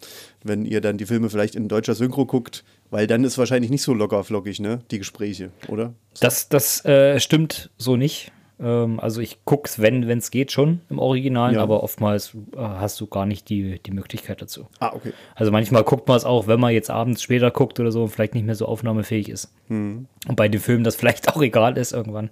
Wenn 0.43 0.64
ihr 0.64 0.81
dann 0.81 0.97
die 0.97 1.07
Filme 1.07 1.28
vielleicht 1.28 1.54
in 1.54 1.69
deutscher 1.69 1.95
Synchro 1.95 2.25
guckt, 2.25 2.64
weil 2.90 3.06
dann 3.06 3.25
ist 3.25 3.38
wahrscheinlich 3.38 3.70
nicht 3.70 3.82
so 3.82 3.94
locker 3.94 4.25
flockig, 4.25 4.61
ne? 4.61 4.80
Die 4.90 4.99
Gespräche, 4.99 5.50
oder? 5.68 5.94
Das, 6.20 6.49
das 6.49 6.85
äh, 6.85 7.20
stimmt 7.20 7.70
so 7.76 7.97
nicht. 7.97 8.32
Ähm, 8.61 9.00
also 9.00 9.20
ich 9.20 9.44
gucke 9.44 9.68
es, 9.68 9.80
wenn 9.80 10.09
es 10.11 10.30
geht, 10.30 10.52
schon 10.52 10.80
im 10.90 10.99
Original, 10.99 11.54
ja. 11.54 11.62
aber 11.62 11.82
oftmals 11.82 12.35
äh, 12.54 12.59
hast 12.59 13.00
du 13.00 13.06
gar 13.06 13.26
nicht 13.26 13.49
die, 13.49 13.80
die 13.80 13.90
Möglichkeit 13.90 14.42
dazu. 14.42 14.66
Ah, 14.78 14.92
okay. 14.94 15.12
Also 15.35 15.50
manchmal 15.50 15.85
guckt 15.85 16.09
man 16.09 16.16
es 16.16 16.25
auch, 16.25 16.47
wenn 16.47 16.61
man 16.61 16.73
jetzt 16.73 16.90
abends 16.90 17.23
später 17.23 17.50
guckt 17.50 17.80
oder 17.80 17.90
so 17.90 18.02
und 18.02 18.11
vielleicht 18.11 18.35
nicht 18.35 18.47
mehr 18.47 18.54
so 18.54 18.66
aufnahmefähig 18.66 19.28
ist. 19.28 19.52
Hm. 19.68 20.06
Und 20.28 20.37
bei 20.37 20.49
den 20.49 20.61
Filmen 20.61 20.85
das 20.85 20.97
vielleicht 20.97 21.28
auch 21.28 21.40
egal 21.42 21.78
ist 21.78 21.92
irgendwann. 21.92 22.30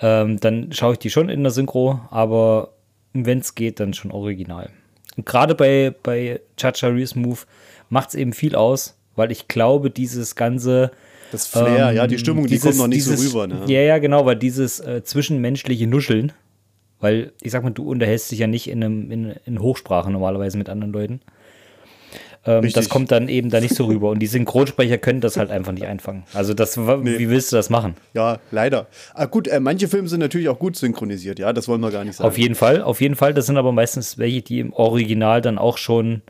Ähm, 0.00 0.38
dann 0.40 0.72
schaue 0.72 0.94
ich 0.94 0.98
die 0.98 1.10
schon 1.10 1.28
in 1.28 1.42
der 1.42 1.52
Synchro, 1.52 2.00
aber 2.10 2.74
wenn 3.12 3.38
es 3.38 3.54
geht, 3.54 3.80
dann 3.80 3.94
schon 3.94 4.10
original. 4.10 4.70
Und 5.16 5.24
gerade 5.24 5.54
bei, 5.54 5.94
bei 6.02 6.40
Chacha 6.56 6.88
Reese 6.88 7.18
Move 7.18 7.40
macht 7.88 8.08
es 8.08 8.14
eben 8.16 8.32
viel 8.32 8.56
aus, 8.56 8.98
weil 9.16 9.30
ich 9.30 9.48
glaube, 9.48 9.90
dieses 9.90 10.34
ganze. 10.34 10.90
Das 11.32 11.46
Flair, 11.46 11.90
ähm, 11.90 11.96
ja, 11.96 12.06
die 12.06 12.18
Stimmung, 12.18 12.46
dieses, 12.46 12.62
die 12.62 12.68
kommt 12.68 12.78
noch 12.78 12.86
nicht 12.86 13.06
dieses, 13.06 13.20
so 13.20 13.40
rüber. 13.40 13.46
Ne? 13.52 13.64
Ja, 13.66 13.80
ja, 13.80 13.98
genau, 13.98 14.24
weil 14.24 14.36
dieses 14.36 14.78
äh, 14.80 15.02
zwischenmenschliche 15.02 15.86
Nuscheln, 15.86 16.32
weil 17.00 17.32
ich 17.42 17.50
sag 17.50 17.64
mal, 17.64 17.70
du 17.70 17.88
unterhältst 17.88 18.30
dich 18.30 18.38
ja 18.38 18.46
nicht 18.46 18.68
in, 18.68 18.84
einem, 18.84 19.10
in, 19.10 19.34
in 19.44 19.58
Hochsprache 19.58 20.10
normalerweise 20.10 20.58
mit 20.58 20.68
anderen 20.68 20.92
Leuten. 20.92 21.20
Ähm, 22.46 22.70
das 22.72 22.88
kommt 22.88 23.10
dann 23.10 23.28
eben 23.28 23.50
da 23.50 23.60
nicht 23.60 23.74
so 23.74 23.86
rüber. 23.86 24.10
Und 24.10 24.18
die 24.18 24.26
Synchronsprecher 24.26 24.98
können 24.98 25.20
das 25.20 25.36
halt 25.36 25.50
einfach 25.50 25.72
nicht 25.72 25.86
einfangen. 25.86 26.24
Also 26.34 26.54
das, 26.54 26.76
nee. 26.76 27.18
wie 27.18 27.30
willst 27.30 27.52
du 27.52 27.56
das 27.56 27.70
machen? 27.70 27.94
Ja, 28.12 28.38
leider. 28.50 28.86
Ah, 29.14 29.26
gut, 29.26 29.48
äh, 29.48 29.60
manche 29.60 29.88
Filme 29.88 30.08
sind 30.08 30.20
natürlich 30.20 30.48
auch 30.48 30.58
gut 30.58 30.76
synchronisiert, 30.76 31.38
ja, 31.38 31.52
das 31.52 31.68
wollen 31.68 31.80
wir 31.80 31.90
gar 31.90 32.04
nicht 32.04 32.16
sagen. 32.16 32.28
Auf 32.28 32.38
jeden 32.38 32.54
Fall, 32.54 32.82
auf 32.82 33.00
jeden 33.00 33.16
Fall. 33.16 33.34
Das 33.34 33.46
sind 33.46 33.56
aber 33.56 33.72
meistens 33.72 34.18
welche, 34.18 34.42
die 34.42 34.60
im 34.60 34.72
Original 34.72 35.40
dann 35.40 35.58
auch 35.58 35.78
schon 35.78 36.22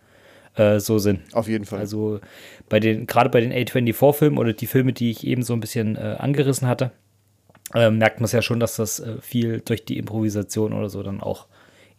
äh, 0.56 0.78
so 0.78 0.98
sind. 0.98 1.20
Auf 1.32 1.48
jeden 1.48 1.64
Fall. 1.64 1.80
Also 1.80 2.20
bei 2.68 2.80
den, 2.80 3.06
gerade 3.06 3.30
bei 3.30 3.40
den 3.40 3.52
A24-Filmen 3.52 4.38
oder 4.38 4.52
die 4.52 4.66
Filme, 4.66 4.92
die 4.92 5.10
ich 5.10 5.26
eben 5.26 5.42
so 5.42 5.52
ein 5.52 5.60
bisschen 5.60 5.96
äh, 5.96 6.16
angerissen 6.18 6.68
hatte, 6.68 6.92
äh, 7.74 7.90
merkt 7.90 8.20
man 8.20 8.24
es 8.26 8.32
ja 8.32 8.42
schon, 8.42 8.60
dass 8.60 8.76
das 8.76 9.00
äh, 9.00 9.20
viel 9.20 9.60
durch 9.60 9.84
die 9.84 9.98
Improvisation 9.98 10.72
oder 10.72 10.88
so 10.88 11.02
dann 11.02 11.20
auch 11.20 11.46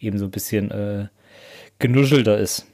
eben 0.00 0.18
so 0.18 0.26
ein 0.26 0.30
bisschen 0.30 0.70
äh, 0.70 1.06
genuschelter 1.78 2.38
ist. 2.38 2.66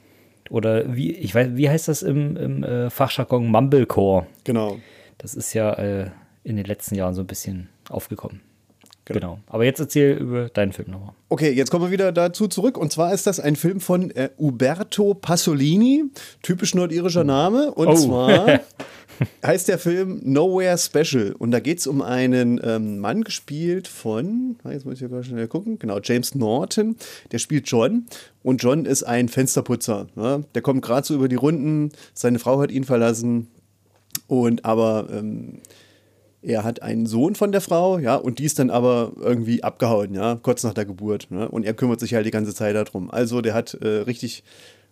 Oder 0.49 0.95
wie, 0.95 1.11
ich 1.11 1.33
weiß, 1.33 1.49
wie 1.53 1.69
heißt 1.69 1.87
das 1.87 2.03
im, 2.03 2.35
im 2.37 2.63
äh, 2.63 2.89
Fachjargon 2.89 3.47
Mumblecore? 3.47 4.27
Genau. 4.43 4.77
Das 5.17 5.35
ist 5.35 5.53
ja 5.53 5.73
äh, 5.73 6.11
in 6.43 6.57
den 6.57 6.65
letzten 6.65 6.95
Jahren 6.95 7.13
so 7.13 7.21
ein 7.21 7.27
bisschen 7.27 7.69
aufgekommen. 7.89 8.41
Genau. 9.05 9.19
genau. 9.19 9.39
Aber 9.47 9.65
jetzt 9.65 9.79
erzähl 9.79 10.17
über 10.17 10.49
deinen 10.49 10.71
Film 10.71 10.91
nochmal. 10.91 11.13
Okay, 11.27 11.51
jetzt 11.51 11.71
kommen 11.71 11.85
wir 11.85 11.91
wieder 11.91 12.11
dazu 12.11 12.47
zurück. 12.47 12.77
Und 12.77 12.91
zwar 12.93 13.13
ist 13.13 13.27
das 13.27 13.39
ein 13.39 13.55
Film 13.55 13.81
von 13.81 14.11
äh, 14.11 14.29
Uberto 14.37 15.13
Pasolini, 15.13 16.05
typisch 16.41 16.73
nordirischer 16.73 17.25
Name. 17.25 17.71
Und 17.71 17.87
oh. 17.87 17.95
zwar 17.95 18.61
heißt 19.45 19.67
der 19.67 19.77
Film 19.77 20.21
Nowhere 20.23 20.77
Special. 20.77 21.33
Und 21.37 21.51
da 21.51 21.59
geht 21.59 21.79
es 21.79 21.87
um 21.87 22.01
einen 22.01 22.61
ähm, 22.63 22.99
Mann 22.99 23.23
gespielt 23.25 23.89
von, 23.89 24.55
ah, 24.63 24.71
jetzt 24.71 24.85
muss 24.85 25.01
ich 25.01 25.09
ja 25.09 25.23
schnell 25.23 25.47
gucken, 25.47 25.79
genau, 25.79 25.99
James 26.01 26.33
Norton. 26.33 26.95
Der 27.33 27.39
spielt 27.39 27.67
John. 27.67 28.05
Und 28.41 28.63
John 28.63 28.85
ist 28.85 29.03
ein 29.03 29.27
Fensterputzer. 29.27 30.07
Ne? 30.15 30.45
Der 30.55 30.61
kommt 30.61 30.81
gerade 30.81 31.05
so 31.05 31.13
über 31.13 31.27
die 31.27 31.35
Runden. 31.35 31.91
Seine 32.13 32.39
Frau 32.39 32.61
hat 32.61 32.71
ihn 32.71 32.85
verlassen. 32.85 33.47
Und 34.27 34.63
aber. 34.63 35.07
Ähm, 35.11 35.59
er 36.43 36.63
hat 36.63 36.81
einen 36.81 37.05
Sohn 37.05 37.35
von 37.35 37.51
der 37.51 37.61
Frau, 37.61 37.97
ja, 37.97 38.15
und 38.15 38.39
die 38.39 38.45
ist 38.45 38.59
dann 38.59 38.69
aber 38.69 39.13
irgendwie 39.19 39.63
abgehauen, 39.63 40.13
ja, 40.13 40.35
kurz 40.35 40.63
nach 40.63 40.73
der 40.73 40.85
Geburt. 40.85 41.31
Ne? 41.31 41.47
Und 41.49 41.65
er 41.65 41.73
kümmert 41.73 41.99
sich 41.99 42.13
halt 42.13 42.25
die 42.25 42.31
ganze 42.31 42.53
Zeit 42.53 42.75
darum. 42.75 43.09
Also 43.09 43.41
der 43.41 43.53
hat 43.53 43.73
äh, 43.75 43.87
richtig 43.87 44.43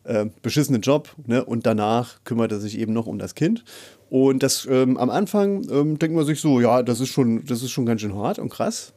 äh, 0.04 0.26
beschissenen 0.42 0.82
Job, 0.82 1.14
ne? 1.28 1.44
Und 1.46 1.66
danach 1.66 2.24
kümmert 2.24 2.52
er 2.52 2.60
sich 2.60 2.80
eben 2.80 2.94
noch 2.94 3.06
um 3.06 3.20
das 3.20 3.36
Kind. 3.36 3.64
Und 4.10 4.44
das 4.44 4.68
ähm, 4.70 4.98
am 4.98 5.10
Anfang 5.10 5.64
ähm, 5.70 6.00
denkt 6.00 6.16
man 6.16 6.26
sich 6.26 6.40
so, 6.40 6.60
ja, 6.60 6.84
das 6.84 7.00
ist 7.00 7.10
schon, 7.10 7.46
das 7.46 7.62
ist 7.62 7.72
schon 7.72 7.86
ganz 7.86 8.02
schön 8.02 8.16
hart 8.16 8.40
und 8.40 8.50
krass. 8.50 8.94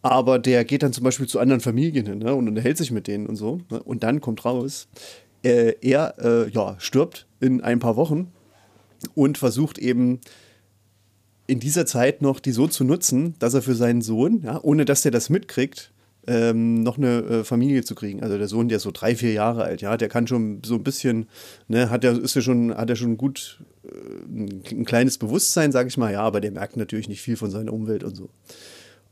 Aber 0.00 0.38
der 0.38 0.64
geht 0.64 0.82
dann 0.82 0.92
zum 0.92 1.04
Beispiel 1.04 1.28
zu 1.28 1.38
anderen 1.38 1.60
Familien 1.60 2.06
hin 2.06 2.18
ne? 2.18 2.34
und 2.34 2.48
unterhält 2.48 2.76
sich 2.76 2.90
mit 2.90 3.06
denen 3.06 3.26
und 3.26 3.36
so. 3.36 3.60
Ne? 3.70 3.82
Und 3.82 4.02
dann 4.02 4.20
kommt 4.20 4.44
raus, 4.44 4.88
äh, 5.44 5.74
er 5.80 6.14
äh, 6.18 6.50
ja, 6.50 6.76
stirbt 6.78 7.26
in 7.40 7.60
ein 7.60 7.78
paar 7.78 7.96
Wochen 7.96 8.32
und 9.14 9.38
versucht 9.38 9.78
eben 9.78 10.20
in 11.46 11.60
dieser 11.60 11.86
Zeit 11.86 12.22
noch 12.22 12.40
die 12.40 12.52
so 12.52 12.66
zu 12.68 12.84
nutzen, 12.84 13.34
dass 13.38 13.54
er 13.54 13.62
für 13.62 13.74
seinen 13.74 14.02
Sohn, 14.02 14.42
ja, 14.44 14.60
ohne 14.62 14.84
dass 14.84 15.04
er 15.04 15.10
das 15.10 15.30
mitkriegt, 15.30 15.92
ähm, 16.26 16.82
noch 16.82 16.98
eine 16.98 17.18
äh, 17.22 17.44
Familie 17.44 17.82
zu 17.82 17.94
kriegen. 17.94 18.22
Also 18.22 18.38
der 18.38 18.48
Sohn, 18.48 18.68
der 18.68 18.76
ist 18.76 18.84
so 18.84 18.92
drei, 18.92 19.16
vier 19.16 19.32
Jahre 19.32 19.64
alt, 19.64 19.82
ja, 19.82 19.96
der 19.96 20.08
kann 20.08 20.26
schon 20.26 20.62
so 20.64 20.74
ein 20.74 20.84
bisschen, 20.84 21.26
ne, 21.68 21.90
hat 21.90 22.04
er, 22.04 22.20
ist 22.20 22.36
ja 22.36 22.42
schon, 22.42 22.74
hat 22.74 22.90
er 22.90 22.96
schon 22.96 23.16
gut 23.16 23.60
äh, 23.84 24.72
ein 24.72 24.84
kleines 24.84 25.18
Bewusstsein, 25.18 25.72
sage 25.72 25.88
ich 25.88 25.96
mal, 25.96 26.12
ja, 26.12 26.22
aber 26.22 26.40
der 26.40 26.52
merkt 26.52 26.76
natürlich 26.76 27.08
nicht 27.08 27.22
viel 27.22 27.36
von 27.36 27.50
seiner 27.50 27.72
Umwelt 27.72 28.04
und 28.04 28.14
so. 28.14 28.30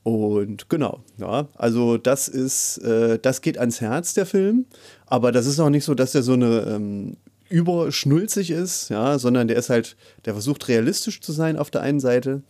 Und 0.02 0.70
genau, 0.70 1.00
ja, 1.18 1.48
also 1.56 1.98
das 1.98 2.28
ist, 2.28 2.78
äh, 2.78 3.18
das 3.18 3.42
geht 3.42 3.58
ans 3.58 3.80
Herz, 3.80 4.14
der 4.14 4.24
Film. 4.24 4.64
Aber 5.06 5.30
das 5.30 5.46
ist 5.46 5.60
auch 5.60 5.68
nicht 5.68 5.84
so, 5.84 5.94
dass 5.94 6.14
er 6.14 6.22
so 6.22 6.32
eine 6.32 6.60
ähm, 6.68 7.16
überschnulzig 7.50 8.50
ist, 8.50 8.88
ja, 8.88 9.18
sondern 9.18 9.48
der 9.48 9.58
ist 9.58 9.68
halt, 9.68 9.96
der 10.24 10.32
versucht 10.32 10.68
realistisch 10.68 11.20
zu 11.20 11.32
sein 11.32 11.58
auf 11.58 11.70
der 11.70 11.82
einen 11.82 12.00
Seite, 12.00 12.42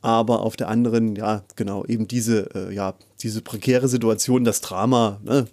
aber 0.00 0.40
auf 0.40 0.56
der 0.56 0.68
anderen, 0.68 1.16
ja, 1.16 1.44
genau, 1.56 1.84
eben 1.84 2.08
diese, 2.08 2.48
äh, 2.54 2.72
ja, 2.72 2.94
diese 3.20 3.42
prekäre 3.42 3.88
Situation, 3.88 4.44
das 4.44 4.60
Drama, 4.60 5.20
ne, 5.24 5.46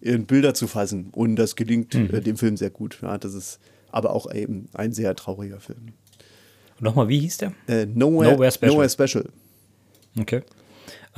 in 0.00 0.26
Bilder 0.26 0.54
zu 0.54 0.68
fassen. 0.68 1.08
Und 1.12 1.36
das 1.36 1.56
gelingt 1.56 1.94
mhm. 1.94 2.14
äh, 2.14 2.20
dem 2.20 2.36
Film 2.36 2.56
sehr 2.56 2.70
gut. 2.70 3.00
Ja, 3.02 3.18
das 3.18 3.34
ist 3.34 3.58
aber 3.90 4.12
auch 4.12 4.32
eben 4.32 4.68
ein 4.72 4.92
sehr 4.92 5.14
trauriger 5.16 5.58
Film. 5.60 5.94
Nochmal, 6.80 7.08
wie 7.08 7.18
hieß 7.18 7.38
der? 7.38 7.52
Äh, 7.66 7.86
Nowhere, 7.86 8.32
Nowhere 8.32 8.52
Special. 8.52 8.72
Nowhere 8.72 8.88
Special. 8.88 9.24
Okay. 10.18 10.42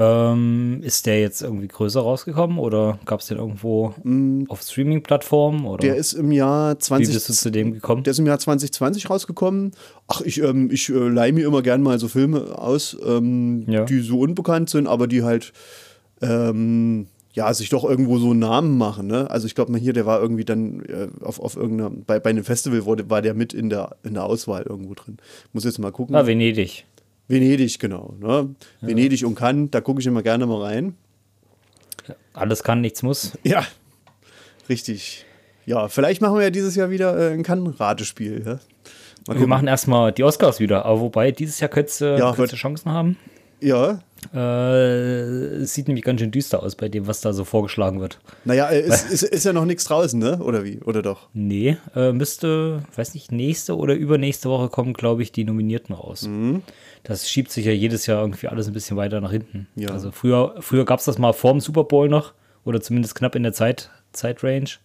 Ähm, 0.00 0.80
ist 0.83 1.04
der 1.04 1.21
jetzt 1.21 1.42
irgendwie 1.42 1.69
größer 1.69 2.00
rausgekommen 2.00 2.59
oder 2.59 2.99
gab 3.04 3.21
es 3.21 3.26
den 3.26 3.37
irgendwo 3.37 3.95
mm. 4.02 4.45
auf 4.49 4.62
Streaming-Plattformen? 4.62 5.76
Der 5.78 5.97
ist 5.97 6.14
im 6.14 6.33
Jahr 6.33 6.78
20. 6.78 7.09
Wie 7.09 7.12
bist 7.12 7.28
du 7.28 7.33
zu 7.35 7.50
dem 7.50 7.75
gekommen? 7.75 8.02
Der 8.02 8.12
ist 8.12 8.19
im 8.19 8.26
Jahr 8.26 8.38
2020 8.38 9.11
rausgekommen. 9.11 9.73
Ach, 10.09 10.23
ich, 10.23 10.42
ähm, 10.42 10.71
ich 10.73 10.88
äh, 10.88 10.92
leihe 10.92 11.35
mir 11.35 11.47
immer 11.47 11.61
gern 11.61 11.83
mal 11.83 11.99
so 11.99 12.09
Filme 12.09 12.59
aus, 12.59 12.97
ähm, 13.04 13.64
ja. 13.69 13.85
die 13.85 14.00
so 14.00 14.21
unbekannt 14.21 14.71
sind, 14.71 14.87
aber 14.87 15.07
die 15.07 15.23
halt 15.23 15.52
ähm, 16.23 17.07
ja, 17.33 17.52
sich 17.54 17.69
doch 17.69 17.85
irgendwo 17.85 18.19
so 18.19 18.30
einen 18.30 18.40
Namen 18.40 18.76
machen. 18.76 19.07
Ne? 19.07 19.30
Also 19.30 19.47
ich 19.47 19.54
glaube 19.54 19.71
mal 19.71 19.80
hier, 19.80 19.92
der 19.92 20.04
war 20.04 20.21
irgendwie 20.21 20.45
dann 20.45 20.80
äh, 20.87 21.09
auf, 21.23 21.38
auf 21.38 21.57
irgendeinem, 21.57 22.04
bei, 22.04 22.19
bei 22.19 22.30
einem 22.30 22.42
Festival 22.42 22.85
wurde, 22.85 23.09
war 23.09 23.23
der 23.23 23.35
mit 23.35 23.54
in 23.54 23.71
der, 23.71 23.97
in 24.02 24.14
der 24.14 24.25
Auswahl 24.25 24.64
irgendwo 24.69 24.95
drin. 24.95 25.19
Muss 25.52 25.64
jetzt 25.64 25.78
mal 25.78 25.92
gucken. 25.92 26.16
Ah, 26.16 26.26
Venedig. 26.26 26.87
Venedig, 27.30 27.78
genau. 27.78 28.14
Ne? 28.18 28.54
Ja. 28.80 28.88
Venedig 28.88 29.25
und 29.25 29.34
Cannes, 29.34 29.70
da 29.70 29.80
gucke 29.80 30.00
ich 30.00 30.06
immer 30.06 30.22
gerne 30.22 30.46
mal 30.46 30.62
rein. 30.62 30.94
Alles 32.32 32.62
kann, 32.62 32.80
nichts 32.80 33.02
muss. 33.02 33.38
Ja, 33.44 33.64
richtig. 34.68 35.25
Ja, 35.66 35.88
vielleicht 35.88 36.20
machen 36.20 36.37
wir 36.37 36.42
ja 36.42 36.50
dieses 36.50 36.75
Jahr 36.75 36.90
wieder 36.90 37.16
äh, 37.16 37.32
ein 37.32 37.42
Cannes-Ratespiel. 37.42 38.42
Ja? 38.44 38.58
Wir 39.34 39.46
machen 39.46 39.68
erstmal 39.68 40.12
die 40.12 40.25
Oscars 40.25 40.58
wieder, 40.58 40.84
aber 40.84 41.00
wobei 41.00 41.30
dieses 41.30 41.60
Jahr 41.60 41.68
könntest 41.68 42.00
du 42.00 42.16
ja, 42.16 42.32
Chancen 42.46 42.90
haben. 42.90 43.16
Ja. 43.60 44.00
Äh, 44.34 45.64
sieht 45.64 45.88
nämlich 45.88 46.04
ganz 46.04 46.20
schön 46.20 46.30
düster 46.30 46.62
aus 46.62 46.75
bei 46.75 46.88
dem, 46.88 47.06
was 47.06 47.20
da 47.20 47.32
so 47.32 47.44
vorgeschlagen 47.44 48.00
wird. 48.00 48.18
Naja, 48.44 48.66
ist, 48.68 49.10
ist, 49.10 49.22
ist 49.22 49.44
ja 49.44 49.52
noch 49.52 49.64
nichts 49.64 49.84
draußen, 49.84 50.18
ne? 50.18 50.38
Oder 50.42 50.64
wie? 50.64 50.80
Oder 50.80 51.02
doch? 51.02 51.28
Nee, 51.32 51.76
äh, 51.94 52.12
müsste, 52.12 52.82
weiß 52.96 53.14
nicht, 53.14 53.32
nächste 53.32 53.76
oder 53.76 53.94
übernächste 53.94 54.49
Woche 54.49 54.68
kommen, 54.68 54.92
glaube 54.92 55.22
ich, 55.22 55.32
die 55.32 55.44
Nominierten 55.44 55.94
raus. 55.94 56.22
Mhm. 56.22 56.62
Das 57.02 57.30
schiebt 57.30 57.50
sich 57.50 57.64
ja 57.64 57.73
jedes 57.73 58.07
Jahr 58.07 58.21
irgendwie 58.21 58.49
alles 58.49 58.66
ein 58.66 58.73
bisschen 58.73 58.97
weiter 58.97 59.21
nach 59.21 59.30
hinten. 59.30 59.66
Ja. 59.75 59.90
Also 59.90 60.11
früher, 60.12 60.57
früher 60.61 60.85
gab 60.85 60.99
es 60.99 61.07
das 61.07 61.19
mal 61.19 61.33
vor 61.33 61.52
dem 61.52 61.61
Super 61.61 61.85
Bowl 61.85 62.09
noch 62.09 62.35
oder 62.64 62.80
zumindest 62.80 63.14
knapp 63.14 63.35
in 63.35 63.42
der 63.42 63.52
Zeit, 63.52 63.90
Zeitrange. 64.12 64.78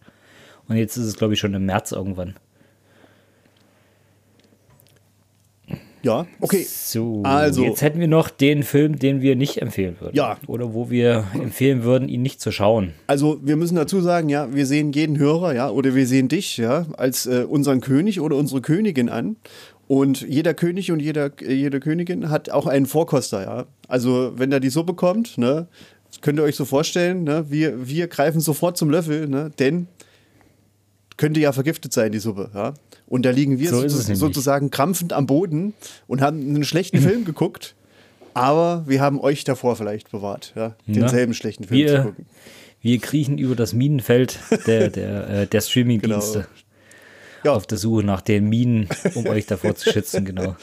Und 0.68 0.78
jetzt 0.78 0.98
ist 0.98 1.06
es, 1.06 1.18
glaube 1.18 1.34
ich, 1.34 1.40
schon 1.40 1.54
im 1.54 1.66
März 1.66 1.92
irgendwann. 1.92 2.36
Ja, 6.06 6.28
okay. 6.40 6.64
So, 6.70 7.24
also. 7.24 7.64
Jetzt 7.64 7.82
hätten 7.82 8.00
wir 8.00 8.08
noch 8.08 8.30
den 8.30 8.62
Film, 8.62 9.00
den 9.00 9.22
wir 9.22 9.36
nicht 9.36 9.60
empfehlen 9.60 9.96
würden. 10.00 10.16
Ja. 10.16 10.38
Oder 10.46 10.72
wo 10.76 10.92
wir 10.92 11.26
empfehlen 11.34 11.84
würden, 11.84 12.10
ihn 12.10 12.22
nicht 12.22 12.40
zu 12.40 12.52
schauen. 12.52 12.94
Also, 13.08 13.40
wir 13.42 13.56
müssen 13.56 13.76
dazu 13.76 14.02
sagen, 14.02 14.30
ja, 14.30 14.54
wir 14.54 14.68
sehen 14.68 14.92
jeden 14.92 15.18
Hörer, 15.18 15.56
ja, 15.56 15.68
oder 15.72 15.96
wir 15.96 16.06
sehen 16.06 16.28
dich, 16.28 16.58
ja, 16.58 16.86
als 16.96 17.26
äh, 17.26 17.46
unseren 17.50 17.82
König 17.82 18.22
oder 18.22 18.36
unsere 18.36 18.62
Königin 18.62 19.10
an. 19.10 19.38
Und 19.88 20.22
jeder 20.22 20.54
König 20.54 20.92
und 20.92 21.00
jeder, 21.00 21.32
jede 21.42 21.80
Königin 21.80 22.30
hat 22.30 22.50
auch 22.50 22.66
einen 22.66 22.86
Vorkoster, 22.88 23.44
ja. 23.44 23.66
Also, 23.88 24.34
wenn 24.36 24.52
er 24.52 24.60
die 24.60 24.70
Suppe 24.70 24.96
kommt, 24.96 25.38
ne, 25.38 25.68
könnt 26.22 26.40
ihr 26.40 26.44
euch 26.44 26.56
so 26.56 26.66
vorstellen, 26.66 27.24
ne, 27.24 27.46
wir, 27.50 27.88
wir 27.88 28.08
greifen 28.08 28.42
sofort 28.42 28.78
zum 28.78 28.90
Löffel, 28.90 29.28
ne, 29.28 29.52
denn 29.60 29.88
könnte 31.18 31.40
ja 31.40 31.52
vergiftet 31.52 31.94
sein, 31.94 32.12
die 32.12 32.20
Suppe, 32.20 32.50
ja. 32.54 32.74
Und 33.08 33.26
da 33.26 33.30
liegen 33.30 33.60
wir 33.60 33.70
so 33.70 33.88
so, 33.88 34.16
sozusagen 34.16 34.72
krampfend 34.72 35.14
am 35.14 35.28
Boden 35.28 35.74
und 36.08 36.22
haben 36.22 36.40
einen 36.40 36.64
schlechten 36.64 37.00
Film 37.00 37.24
geguckt. 37.26 37.76
Aber 38.34 38.84
wir 38.88 39.00
haben 39.00 39.20
euch 39.22 39.46
davor 39.46 39.76
vielleicht 39.76 40.12
bewahrt, 40.12 40.52
ja, 40.56 40.76
denselben 40.88 41.32
ja. 41.32 41.38
schlechten 41.38 41.64
Film 41.64 41.80
wir, 41.80 41.96
zu 41.96 42.04
gucken. 42.04 42.26
Wir 42.82 43.00
kriechen 43.00 43.38
über 43.38 43.56
das 43.56 43.74
Minenfeld 43.74 44.40
der, 44.68 44.90
der, 44.90 45.30
äh, 45.30 45.48
der 45.48 45.62
Streaming-Dienste. 45.62 46.40
Genau. 46.40 46.65
Ja. 47.46 47.54
Auf 47.54 47.68
der 47.68 47.78
Suche 47.78 48.04
nach 48.04 48.22
den 48.22 48.50
Minen, 48.50 48.90
um 49.14 49.26
euch 49.28 49.46
davor 49.46 49.76
zu 49.76 49.92
schützen, 49.92 50.26
genau. 50.26 50.56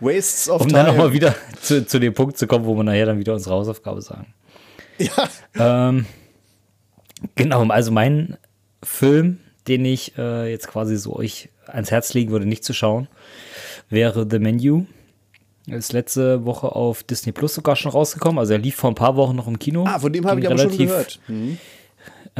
Wastes 0.00 0.48
of 0.48 0.62
um 0.62 0.68
time. 0.68 0.84
Dann 0.84 0.96
nochmal 0.96 1.12
wieder 1.12 1.34
zu, 1.60 1.86
zu 1.86 1.98
dem 1.98 2.14
Punkt 2.14 2.38
zu 2.38 2.46
kommen, 2.46 2.64
wo 2.64 2.74
wir 2.74 2.82
nachher 2.82 3.06
dann 3.06 3.18
wieder 3.18 3.34
unsere 3.34 3.54
Hausaufgabe 3.54 4.00
sagen. 4.00 4.34
Ja. 4.98 5.88
Ähm, 5.88 6.06
genau, 7.34 7.66
also 7.68 7.90
mein 7.92 8.36
Film, 8.82 9.40
den 9.68 9.84
ich 9.84 10.16
äh, 10.16 10.50
jetzt 10.50 10.68
quasi 10.68 10.96
so 10.96 11.14
euch 11.16 11.50
ans 11.66 11.90
Herz 11.90 12.14
legen 12.14 12.30
würde, 12.30 12.46
nicht 12.46 12.64
zu 12.64 12.72
schauen, 12.72 13.08
wäre 13.88 14.26
The 14.28 14.38
Menu. 14.38 14.86
Ist 15.66 15.92
letzte 15.92 16.44
Woche 16.46 16.74
auf 16.74 17.02
Disney 17.02 17.32
Plus 17.32 17.54
sogar 17.54 17.76
schon 17.76 17.92
rausgekommen. 17.92 18.38
Also 18.38 18.54
er 18.54 18.58
lief 18.58 18.76
vor 18.76 18.90
ein 18.90 18.94
paar 18.94 19.16
Wochen 19.16 19.36
noch 19.36 19.46
im 19.46 19.58
Kino. 19.58 19.84
Ah, 19.86 19.98
von 19.98 20.12
dem 20.12 20.26
habe 20.26 20.40
ich 20.40 20.46
aber 20.46 20.58
schon 20.58 20.76
gehört. 20.76 21.20
Mhm. 21.28 21.58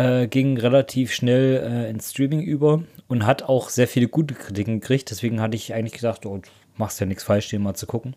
Äh, 0.00 0.28
ging 0.28 0.57
relativ 0.57 1.12
schnell 1.12 1.57
äh, 1.62 1.90
ins 1.90 2.11
Streaming 2.11 2.40
über 2.40 2.83
und 3.07 3.26
hat 3.26 3.42
auch 3.42 3.69
sehr 3.69 3.87
viele 3.87 4.09
gute 4.09 4.35
Kritiken 4.35 4.80
gekriegt. 4.80 5.11
Deswegen 5.11 5.42
hatte 5.42 5.57
ich 5.57 5.75
eigentlich 5.75 5.92
gedacht, 5.92 6.25
oh, 6.25 6.38
du 6.38 6.49
machst 6.76 7.00
ja 7.00 7.07
nichts 7.07 7.25
falsch, 7.25 7.50
den 7.50 7.62
mal 7.62 7.75
zu 7.75 7.87
gucken. 7.87 8.16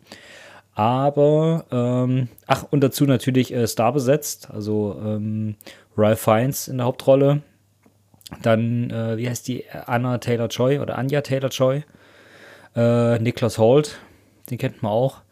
Aber, 0.75 1.65
ähm, 1.71 2.29
ach, 2.47 2.63
und 2.71 2.81
dazu 2.81 3.05
natürlich 3.05 3.53
äh, 3.53 3.67
Star 3.67 3.91
besetzt. 3.91 4.49
Also 4.49 4.97
ähm, 5.03 5.55
Ralph 5.97 6.21
Fiennes 6.21 6.69
in 6.69 6.77
der 6.77 6.85
Hauptrolle. 6.85 7.41
Dann, 8.41 8.89
äh, 8.89 9.17
wie 9.17 9.29
heißt 9.29 9.45
die? 9.49 9.65
Anna 9.85 10.19
Taylor 10.19 10.47
Joy 10.47 10.79
oder 10.79 10.97
Anja 10.97 11.19
Taylor 11.19 11.49
Joy. 11.49 11.83
Äh, 12.77 13.19
Niklas 13.19 13.57
Holt, 13.57 13.99
den 14.49 14.57
kennt 14.57 14.81
man 14.81 14.91
auch. 14.93 15.23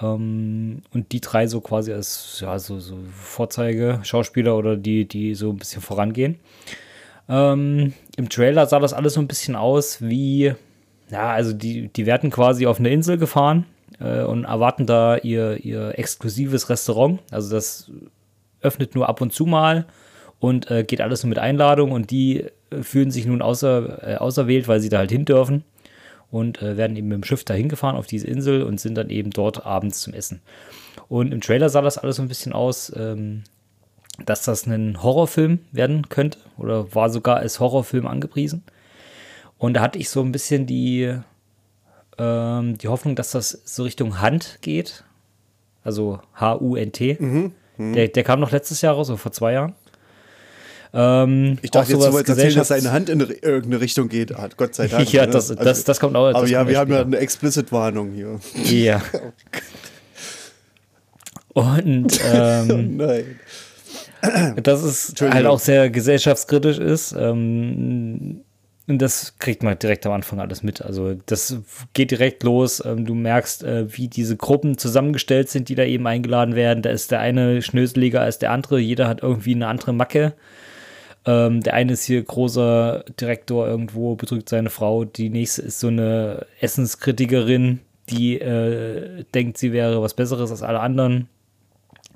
Ähm, 0.00 0.82
und 0.92 1.12
die 1.12 1.20
drei 1.20 1.46
so 1.46 1.60
quasi 1.60 1.92
als 1.92 2.38
ja, 2.40 2.58
so, 2.58 2.78
so 2.78 2.98
Vorzeige-Schauspieler 3.12 4.56
oder 4.56 4.76
die, 4.76 5.06
die 5.06 5.34
so 5.34 5.50
ein 5.50 5.56
bisschen 5.56 5.82
vorangehen. 5.82 6.38
Ähm, 7.28 7.92
Im 8.16 8.28
Trailer 8.28 8.66
sah 8.66 8.80
das 8.80 8.92
alles 8.92 9.14
so 9.14 9.20
ein 9.20 9.28
bisschen 9.28 9.56
aus 9.56 10.02
wie, 10.02 10.52
ja, 11.10 11.30
also 11.30 11.52
die, 11.52 11.88
die 11.88 12.06
werden 12.06 12.30
quasi 12.30 12.66
auf 12.66 12.80
eine 12.80 12.90
Insel 12.90 13.18
gefahren 13.18 13.66
äh, 14.00 14.22
und 14.22 14.44
erwarten 14.44 14.86
da 14.86 15.16
ihr, 15.16 15.64
ihr 15.64 15.98
exklusives 15.98 16.68
Restaurant. 16.70 17.20
Also 17.30 17.54
das 17.54 17.90
öffnet 18.62 18.94
nur 18.94 19.08
ab 19.08 19.20
und 19.20 19.32
zu 19.32 19.46
mal 19.46 19.86
und 20.40 20.70
äh, 20.70 20.82
geht 20.82 21.00
alles 21.00 21.22
nur 21.22 21.28
mit 21.28 21.38
Einladung 21.38 21.92
und 21.92 22.10
die 22.10 22.46
äh, 22.70 22.82
fühlen 22.82 23.10
sich 23.10 23.26
nun 23.26 23.42
außer, 23.42 24.14
äh, 24.14 24.16
auserwählt, 24.16 24.66
weil 24.66 24.80
sie 24.80 24.88
da 24.88 24.98
halt 24.98 25.12
hin 25.12 25.24
dürfen. 25.24 25.64
Und 26.30 26.62
äh, 26.62 26.76
werden 26.76 26.96
eben 26.96 27.08
mit 27.08 27.16
dem 27.16 27.24
Schiff 27.24 27.44
dahin 27.44 27.68
gefahren 27.68 27.96
auf 27.96 28.06
diese 28.06 28.26
Insel 28.26 28.62
und 28.62 28.80
sind 28.80 28.94
dann 28.94 29.10
eben 29.10 29.30
dort 29.30 29.66
abends 29.66 30.00
zum 30.00 30.14
Essen. 30.14 30.40
Und 31.08 31.32
im 31.32 31.40
Trailer 31.40 31.68
sah 31.68 31.80
das 31.82 31.98
alles 31.98 32.16
so 32.16 32.22
ein 32.22 32.28
bisschen 32.28 32.52
aus, 32.52 32.92
ähm, 32.96 33.42
dass 34.26 34.44
das 34.44 34.66
ein 34.66 35.02
Horrorfilm 35.02 35.60
werden 35.72 36.08
könnte 36.08 36.38
oder 36.58 36.94
war 36.94 37.10
sogar 37.10 37.36
als 37.38 37.58
Horrorfilm 37.58 38.06
angepriesen. 38.06 38.62
Und 39.58 39.74
da 39.74 39.80
hatte 39.80 39.98
ich 39.98 40.08
so 40.08 40.20
ein 40.22 40.32
bisschen 40.32 40.66
die, 40.66 41.14
ähm, 42.18 42.78
die 42.78 42.88
Hoffnung, 42.88 43.16
dass 43.16 43.30
das 43.32 43.50
so 43.64 43.82
Richtung 43.82 44.20
Hand 44.20 44.58
geht. 44.60 45.04
Also 45.82 46.20
H-U-N-T. 46.34 47.16
Mhm, 47.18 47.52
Der, 47.94 48.08
der 48.08 48.22
kam 48.24 48.40
noch 48.40 48.52
letztes 48.52 48.82
Jahr 48.82 48.94
raus, 48.94 49.06
so 49.06 49.16
vor 49.16 49.32
zwei 49.32 49.52
Jahren. 49.54 49.74
Ähm, 50.92 51.58
Ich 51.62 51.70
dachte 51.70 51.92
jetzt, 51.92 51.96
du 51.96 52.00
sowas 52.02 52.14
wolltest 52.14 52.38
erzählen, 52.38 52.56
dass 52.56 52.68
seine 52.68 52.92
Hand 52.92 53.08
in 53.08 53.20
irgendeine 53.20 53.80
Richtung 53.80 54.08
geht. 54.08 54.34
Ah, 54.34 54.48
Gott 54.56 54.74
sei 54.74 54.88
Dank. 54.88 55.12
Ja, 55.12 55.26
ne? 55.26 55.32
das, 55.32 55.48
das, 55.48 55.84
das 55.84 56.00
kommt 56.00 56.16
auch. 56.16 56.28
aber 56.28 56.40
das 56.40 56.50
ja, 56.50 56.66
wir 56.66 56.78
haben 56.78 56.92
ja 56.92 57.02
eine 57.02 57.18
Explicit-Warnung 57.18 58.12
hier. 58.12 58.40
Ja. 58.64 59.02
Und 61.52 62.20
ähm, 62.32 62.96
Nein. 62.96 63.24
dass 64.62 64.82
es 64.82 65.14
halt 65.20 65.46
auch 65.46 65.58
sehr 65.58 65.90
gesellschaftskritisch 65.90 66.78
ist. 66.78 67.12
Ähm, 67.18 68.42
und 68.86 68.98
das 68.98 69.38
kriegt 69.38 69.62
man 69.62 69.78
direkt 69.78 70.04
am 70.06 70.12
Anfang 70.12 70.40
alles 70.40 70.62
mit. 70.64 70.82
Also 70.82 71.14
das 71.26 71.56
geht 71.92 72.10
direkt 72.10 72.42
los. 72.42 72.82
Ähm, 72.84 73.04
du 73.04 73.14
merkst, 73.14 73.62
äh, 73.62 73.96
wie 73.96 74.08
diese 74.08 74.36
Gruppen 74.36 74.78
zusammengestellt 74.78 75.48
sind, 75.48 75.68
die 75.68 75.76
da 75.76 75.84
eben 75.84 76.06
eingeladen 76.06 76.56
werden. 76.56 76.82
Da 76.82 76.90
ist 76.90 77.12
der 77.12 77.20
eine 77.20 77.62
schnöseliger 77.62 78.20
als 78.20 78.38
der 78.38 78.50
andere. 78.50 78.80
Jeder 78.80 79.06
hat 79.06 79.22
irgendwie 79.22 79.54
eine 79.54 79.68
andere 79.68 79.92
Macke. 79.92 80.34
Ähm, 81.26 81.60
der 81.60 81.74
eine 81.74 81.92
ist 81.92 82.04
hier 82.04 82.22
großer 82.22 83.04
Direktor 83.20 83.68
irgendwo, 83.68 84.16
betrügt 84.16 84.48
seine 84.48 84.70
Frau. 84.70 85.04
Die 85.04 85.28
nächste 85.28 85.62
ist 85.62 85.80
so 85.80 85.88
eine 85.88 86.46
Essenskritikerin, 86.60 87.80
die 88.08 88.40
äh, 88.40 89.24
denkt, 89.34 89.58
sie 89.58 89.72
wäre 89.72 90.00
was 90.00 90.14
Besseres 90.14 90.50
als 90.50 90.62
alle 90.62 90.80
anderen. 90.80 91.28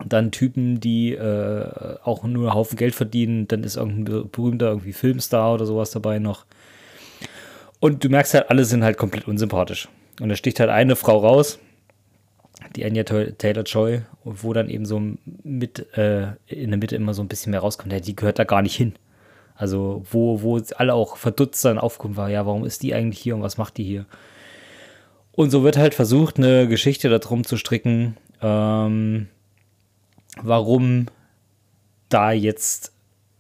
Dann 0.04 0.32
Typen, 0.32 0.80
die 0.80 1.12
äh, 1.12 1.96
auch 2.02 2.24
nur 2.24 2.48
einen 2.48 2.54
Haufen 2.54 2.76
Geld 2.76 2.94
verdienen. 2.94 3.46
Dann 3.46 3.62
ist 3.62 3.76
irgendein 3.76 4.04
be- 4.04 4.24
berühmter 4.24 4.68
irgendwie 4.68 4.92
Filmstar 4.92 5.54
oder 5.54 5.66
sowas 5.66 5.92
dabei 5.92 6.18
noch. 6.18 6.46
Und 7.78 8.02
du 8.02 8.08
merkst 8.08 8.34
halt, 8.34 8.50
alle 8.50 8.64
sind 8.64 8.82
halt 8.82 8.96
komplett 8.96 9.28
unsympathisch. 9.28 9.88
Und 10.20 10.30
da 10.30 10.36
sticht 10.36 10.58
halt 10.58 10.70
eine 10.70 10.96
Frau 10.96 11.18
raus, 11.18 11.58
die 12.76 12.84
Anya 12.84 13.04
Taylor 13.04 13.64
Joy, 13.64 14.02
wo 14.24 14.52
dann 14.52 14.68
eben 14.68 14.86
so 14.86 15.00
mit 15.42 15.96
äh, 15.96 16.32
in 16.46 16.70
der 16.70 16.78
Mitte 16.78 16.96
immer 16.96 17.14
so 17.14 17.22
ein 17.22 17.28
bisschen 17.28 17.50
mehr 17.50 17.60
rauskommt. 17.60 17.92
Ja, 17.92 18.00
die 18.00 18.16
gehört 18.16 18.38
da 18.38 18.44
gar 18.44 18.62
nicht 18.62 18.76
hin. 18.76 18.94
Also, 19.54 20.04
wo, 20.10 20.42
wo 20.42 20.60
alle 20.76 20.94
auch 20.94 21.16
verdutzt 21.16 21.64
dann 21.64 21.78
aufkommen, 21.78 22.16
war, 22.16 22.28
ja, 22.28 22.44
warum 22.44 22.64
ist 22.64 22.82
die 22.82 22.94
eigentlich 22.94 23.20
hier 23.20 23.36
und 23.36 23.42
was 23.42 23.56
macht 23.56 23.76
die 23.76 23.84
hier? 23.84 24.06
Und 25.32 25.50
so 25.50 25.62
wird 25.62 25.76
halt 25.76 25.94
versucht, 25.94 26.38
eine 26.38 26.68
Geschichte 26.68 27.08
darum 27.08 27.44
zu 27.44 27.56
stricken, 27.56 28.16
ähm, 28.42 29.28
warum 30.42 31.06
da 32.08 32.32
jetzt 32.32 32.92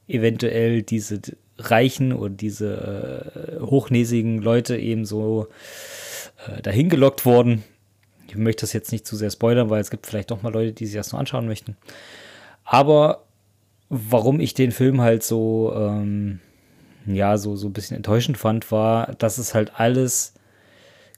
eventuell 0.06 0.82
diese 0.82 1.20
reichen 1.58 2.12
oder 2.12 2.34
diese 2.34 3.58
äh, 3.60 3.60
hochnäsigen 3.60 4.38
Leute 4.38 4.76
eben 4.76 5.04
so 5.04 5.48
äh, 6.46 6.62
dahin 6.62 6.88
gelockt 6.88 7.24
wurden. 7.24 7.62
Ich 8.34 8.40
möchte 8.40 8.62
das 8.62 8.72
jetzt 8.72 8.90
nicht 8.90 9.06
zu 9.06 9.16
sehr 9.16 9.30
spoilern, 9.30 9.70
weil 9.70 9.80
es 9.80 9.90
gibt 9.90 10.06
vielleicht 10.06 10.30
doch 10.30 10.42
mal 10.42 10.52
Leute, 10.52 10.72
die 10.72 10.86
sich 10.86 10.96
das 10.96 11.12
nur 11.12 11.20
anschauen 11.20 11.46
möchten. 11.46 11.76
Aber 12.64 13.24
warum 13.88 14.40
ich 14.40 14.54
den 14.54 14.72
Film 14.72 15.00
halt 15.00 15.22
so, 15.22 15.72
ähm, 15.76 16.40
ja, 17.06 17.38
so, 17.38 17.54
so 17.54 17.68
ein 17.68 17.72
bisschen 17.72 17.96
enttäuschend 17.96 18.38
fand, 18.38 18.72
war, 18.72 19.14
dass 19.18 19.38
es 19.38 19.54
halt 19.54 19.78
alles 19.78 20.34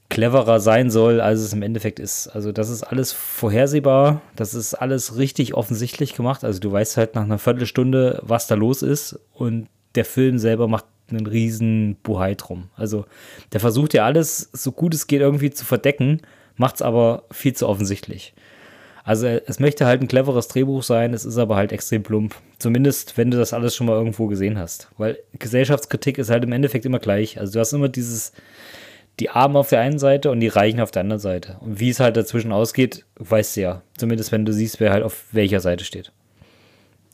cleverer 0.09 0.59
sein 0.59 0.89
soll, 0.89 1.19
als 1.19 1.39
es 1.39 1.53
im 1.53 1.63
Endeffekt 1.63 1.99
ist. 1.99 2.27
Also 2.27 2.51
das 2.51 2.69
ist 2.69 2.83
alles 2.83 3.11
vorhersehbar, 3.11 4.21
das 4.35 4.53
ist 4.53 4.73
alles 4.75 5.17
richtig 5.17 5.53
offensichtlich 5.53 6.13
gemacht. 6.15 6.43
Also 6.43 6.59
du 6.59 6.71
weißt 6.71 6.97
halt 6.97 7.15
nach 7.15 7.23
einer 7.23 7.39
Viertelstunde, 7.39 8.19
was 8.21 8.47
da 8.47 8.55
los 8.55 8.83
ist 8.83 9.19
und 9.33 9.67
der 9.95 10.05
Film 10.05 10.37
selber 10.37 10.67
macht 10.67 10.85
einen 11.09 11.25
riesen 11.25 11.95
Buhai 12.03 12.35
drum. 12.35 12.69
Also 12.75 13.05
der 13.53 13.59
versucht 13.59 13.93
ja 13.93 14.05
alles, 14.05 14.49
so 14.53 14.71
gut 14.71 14.93
es 14.93 15.07
geht, 15.07 15.21
irgendwie 15.21 15.51
zu 15.51 15.65
verdecken, 15.65 16.21
macht 16.57 16.75
es 16.75 16.81
aber 16.81 17.23
viel 17.31 17.53
zu 17.53 17.67
offensichtlich. 17.67 18.33
Also 19.07 19.27
es 19.27 19.61
möchte 19.61 19.85
halt 19.85 20.01
ein 20.01 20.09
cleveres 20.09 20.49
Drehbuch 20.49 20.83
sein, 20.83 21.13
es 21.13 21.23
ist 21.23 21.37
aber 21.37 21.55
halt 21.55 21.71
extrem 21.71 22.03
plump. 22.03 22.35
Zumindest, 22.59 23.17
wenn 23.17 23.31
du 23.31 23.37
das 23.37 23.53
alles 23.53 23.73
schon 23.73 23.87
mal 23.87 23.93
irgendwo 23.93 24.27
gesehen 24.27 24.59
hast. 24.59 24.89
Weil 24.97 25.17
Gesellschaftskritik 25.39 26.17
ist 26.17 26.29
halt 26.29 26.43
im 26.43 26.51
Endeffekt 26.51 26.85
immer 26.85 26.99
gleich. 26.99 27.39
Also 27.39 27.53
du 27.53 27.59
hast 27.61 27.71
immer 27.71 27.87
dieses, 27.87 28.33
die 29.21 29.29
Armen 29.29 29.55
auf 29.55 29.69
der 29.69 29.79
einen 29.79 29.97
Seite 29.97 30.29
und 30.29 30.41
die 30.41 30.49
Reichen 30.49 30.81
auf 30.81 30.91
der 30.91 31.03
anderen 31.03 31.21
Seite. 31.21 31.55
Und 31.61 31.79
wie 31.79 31.89
es 31.89 32.01
halt 32.01 32.17
dazwischen 32.17 32.51
ausgeht, 32.51 33.05
weißt 33.15 33.55
du 33.55 33.61
ja. 33.61 33.81
Zumindest 33.97 34.33
wenn 34.33 34.45
du 34.45 34.51
siehst, 34.51 34.81
wer 34.81 34.91
halt 34.91 35.03
auf 35.03 35.27
welcher 35.31 35.61
Seite 35.61 35.85
steht. 35.85 36.11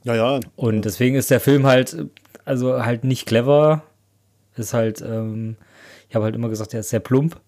Ja, 0.03 0.15
ja. 0.15 0.39
Und 0.56 0.86
deswegen 0.86 1.15
ist 1.15 1.29
der 1.29 1.39
Film 1.39 1.67
halt, 1.67 1.95
also 2.43 2.84
halt 2.84 3.03
nicht 3.03 3.27
clever. 3.27 3.84
Ist 4.56 4.73
halt, 4.73 4.99
ähm, 5.01 5.58
ich 6.10 6.15
habe 6.15 6.25
halt 6.25 6.34
immer 6.34 6.49
gesagt, 6.49 6.73
er 6.73 6.79
ist 6.79 6.89
sehr 6.89 6.99
plump. 6.99 7.39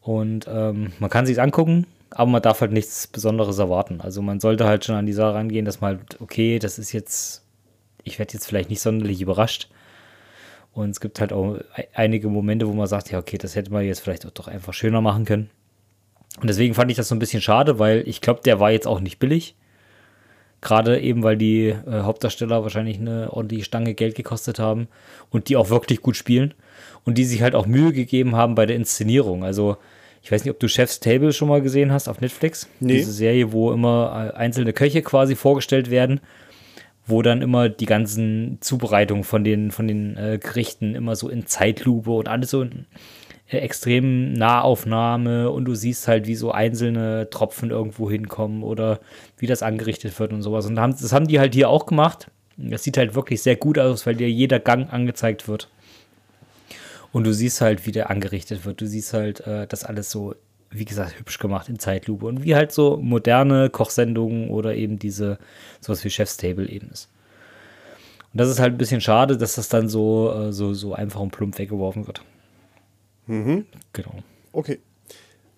Und 0.00 0.46
ähm, 0.48 0.92
man 0.98 1.10
kann 1.10 1.26
sich 1.26 1.40
angucken, 1.40 1.86
aber 2.10 2.30
man 2.30 2.42
darf 2.42 2.60
halt 2.60 2.72
nichts 2.72 3.06
Besonderes 3.06 3.58
erwarten. 3.58 4.00
Also 4.00 4.22
man 4.22 4.40
sollte 4.40 4.64
halt 4.64 4.84
schon 4.84 4.94
an 4.96 5.06
die 5.06 5.12
Sache 5.12 5.34
rangehen, 5.34 5.64
dass 5.64 5.80
man 5.80 5.98
halt, 5.98 6.20
okay, 6.20 6.58
das 6.58 6.78
ist 6.78 6.92
jetzt, 6.92 7.44
ich 8.04 8.18
werde 8.18 8.32
jetzt 8.32 8.46
vielleicht 8.46 8.70
nicht 8.70 8.80
sonderlich 8.80 9.20
überrascht. 9.20 9.68
Und 10.72 10.90
es 10.90 11.00
gibt 11.00 11.20
halt 11.20 11.32
auch 11.32 11.56
e- 11.76 11.86
einige 11.94 12.28
Momente, 12.28 12.66
wo 12.66 12.72
man 12.72 12.86
sagt, 12.86 13.10
ja, 13.10 13.18
okay, 13.18 13.38
das 13.38 13.56
hätte 13.56 13.72
man 13.72 13.84
jetzt 13.84 14.00
vielleicht 14.00 14.24
auch 14.26 14.30
doch 14.30 14.48
einfach 14.48 14.72
schöner 14.72 15.00
machen 15.00 15.24
können. 15.24 15.50
Und 16.40 16.48
deswegen 16.48 16.74
fand 16.74 16.90
ich 16.90 16.96
das 16.96 17.08
so 17.08 17.14
ein 17.14 17.18
bisschen 17.18 17.42
schade, 17.42 17.78
weil 17.78 18.04
ich 18.06 18.20
glaube, 18.20 18.40
der 18.44 18.60
war 18.60 18.70
jetzt 18.70 18.86
auch 18.86 19.00
nicht 19.00 19.18
billig. 19.18 19.56
Gerade 20.62 21.00
eben, 21.00 21.22
weil 21.22 21.36
die 21.36 21.68
äh, 21.68 22.02
Hauptdarsteller 22.02 22.62
wahrscheinlich 22.62 22.98
eine 22.98 23.32
ordentliche 23.32 23.64
Stange 23.64 23.94
Geld 23.94 24.14
gekostet 24.14 24.58
haben 24.58 24.88
und 25.30 25.48
die 25.48 25.56
auch 25.56 25.70
wirklich 25.70 26.02
gut 26.02 26.16
spielen 26.16 26.54
und 27.04 27.18
die 27.18 27.24
sich 27.24 27.42
halt 27.42 27.54
auch 27.54 27.66
Mühe 27.66 27.92
gegeben 27.92 28.36
haben 28.36 28.54
bei 28.54 28.66
der 28.66 28.76
Inszenierung. 28.76 29.44
Also, 29.44 29.76
ich 30.22 30.30
weiß 30.30 30.44
nicht, 30.44 30.52
ob 30.52 30.60
du 30.60 30.68
Chef's 30.68 31.00
Table 31.00 31.32
schon 31.32 31.48
mal 31.48 31.62
gesehen 31.62 31.92
hast 31.92 32.08
auf 32.08 32.20
Netflix. 32.20 32.68
Nee. 32.78 32.98
Diese 32.98 33.12
Serie, 33.12 33.52
wo 33.52 33.72
immer 33.72 34.32
äh, 34.34 34.36
einzelne 34.36 34.72
Köche 34.72 35.02
quasi 35.02 35.34
vorgestellt 35.34 35.90
werden, 35.90 36.20
wo 37.06 37.22
dann 37.22 37.42
immer 37.42 37.68
die 37.68 37.86
ganzen 37.86 38.58
Zubereitungen 38.60 39.24
von 39.24 39.44
den, 39.44 39.70
von 39.70 39.88
den 39.88 40.16
äh, 40.16 40.38
Gerichten 40.38 40.94
immer 40.94 41.16
so 41.16 41.28
in 41.28 41.46
Zeitlupe 41.46 42.10
und 42.10 42.28
alles 42.28 42.50
so 42.50 42.62
in 42.62 42.86
äh, 43.50 43.58
extrem 43.58 44.32
Nahaufnahme 44.34 45.50
und 45.50 45.64
du 45.64 45.74
siehst 45.74 46.06
halt, 46.06 46.26
wie 46.26 46.36
so 46.36 46.52
einzelne 46.52 47.28
Tropfen 47.30 47.70
irgendwo 47.70 48.10
hinkommen 48.10 48.62
oder 48.62 49.00
wie 49.38 49.46
das 49.46 49.62
angerichtet 49.62 50.18
wird 50.18 50.32
und 50.32 50.42
sowas. 50.42 50.66
Und 50.66 50.76
das 50.76 51.12
haben 51.12 51.26
die 51.26 51.40
halt 51.40 51.54
hier 51.54 51.68
auch 51.68 51.86
gemacht. 51.86 52.30
Das 52.56 52.84
sieht 52.84 52.98
halt 52.98 53.14
wirklich 53.14 53.42
sehr 53.42 53.56
gut 53.56 53.78
aus, 53.78 54.06
weil 54.06 54.14
dir 54.14 54.30
jeder 54.30 54.60
Gang 54.60 54.92
angezeigt 54.92 55.48
wird. 55.48 55.68
Und 57.12 57.24
du 57.24 57.34
siehst 57.34 57.60
halt, 57.60 57.86
wie 57.86 57.92
der 57.92 58.10
angerichtet 58.10 58.64
wird. 58.64 58.80
Du 58.80 58.86
siehst 58.86 59.12
halt, 59.12 59.40
äh, 59.46 59.66
das 59.66 59.84
alles 59.84 60.10
so, 60.10 60.34
wie 60.70 60.84
gesagt, 60.84 61.18
hübsch 61.18 61.38
gemacht 61.38 61.68
in 61.68 61.78
Zeitlupe. 61.78 62.26
Und 62.26 62.44
wie 62.44 62.54
halt 62.54 62.72
so 62.72 62.96
moderne 62.96 63.70
Kochsendungen 63.70 64.50
oder 64.50 64.74
eben 64.74 64.98
diese, 64.98 65.38
sowas 65.80 66.04
wie 66.04 66.10
Chef's 66.10 66.36
Table 66.36 66.68
eben 66.68 66.90
ist. 66.90 67.08
Und 68.32 68.38
das 68.40 68.48
ist 68.48 68.60
halt 68.60 68.74
ein 68.74 68.78
bisschen 68.78 69.00
schade, 69.00 69.36
dass 69.36 69.56
das 69.56 69.68
dann 69.68 69.88
so, 69.88 70.32
äh, 70.32 70.52
so, 70.52 70.72
so 70.72 70.94
einfach 70.94 71.20
und 71.20 71.32
plump 71.32 71.58
weggeworfen 71.58 72.06
wird. 72.06 72.22
Genau. 73.92 74.14
Okay. 74.52 74.78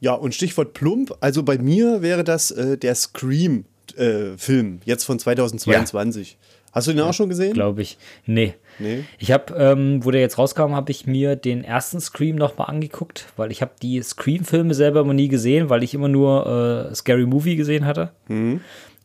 Ja, 0.01 0.15
und 0.15 0.35
Stichwort 0.35 0.73
plump. 0.73 1.15
Also 1.21 1.43
bei 1.43 1.59
mir 1.59 2.03
wäre 2.03 2.25
das 2.25 2.51
äh, 2.51 2.77
der 2.79 2.95
Scream-Film, 2.95 4.81
jetzt 4.85 5.05
von 5.05 5.19
2022. 5.19 6.39
Hast 6.73 6.87
du 6.89 6.93
den 6.93 7.03
auch 7.03 7.13
schon 7.13 7.29
gesehen? 7.29 7.53
Glaube 7.53 7.83
ich. 7.83 7.99
Nee. 8.27 8.55
Nee. 8.83 9.05
Ich 9.19 9.31
habe, 9.31 9.55
ähm, 9.55 10.05
wo 10.05 10.11
der 10.11 10.21
jetzt 10.21 10.39
rauskam, 10.39 10.75
habe 10.75 10.91
ich 10.91 11.07
mir 11.07 11.37
den 11.37 11.63
ersten 11.63 12.01
Scream 12.01 12.37
nochmal 12.37 12.69
angeguckt, 12.69 13.27
weil 13.37 13.53
ich 13.53 13.63
habe 13.63 13.73
die 13.81 14.03
Scream-Filme 14.03 14.75
selber 14.75 15.01
immer 15.01 15.15
nie 15.15 15.29
gesehen, 15.29 15.71
weil 15.71 15.83
ich 15.83 15.95
immer 15.95 16.09
nur 16.09 16.91
äh, 16.91 16.95
Scary 16.95 17.27
Movie 17.27 17.57
gesehen 17.57 17.87
hatte. 17.87 18.11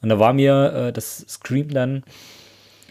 Und 0.02 0.10
da 0.10 0.20
war 0.20 0.34
mir 0.34 0.74
äh, 0.74 0.94
das 0.94 1.26
Scream 1.30 1.70
dann, 1.70 2.04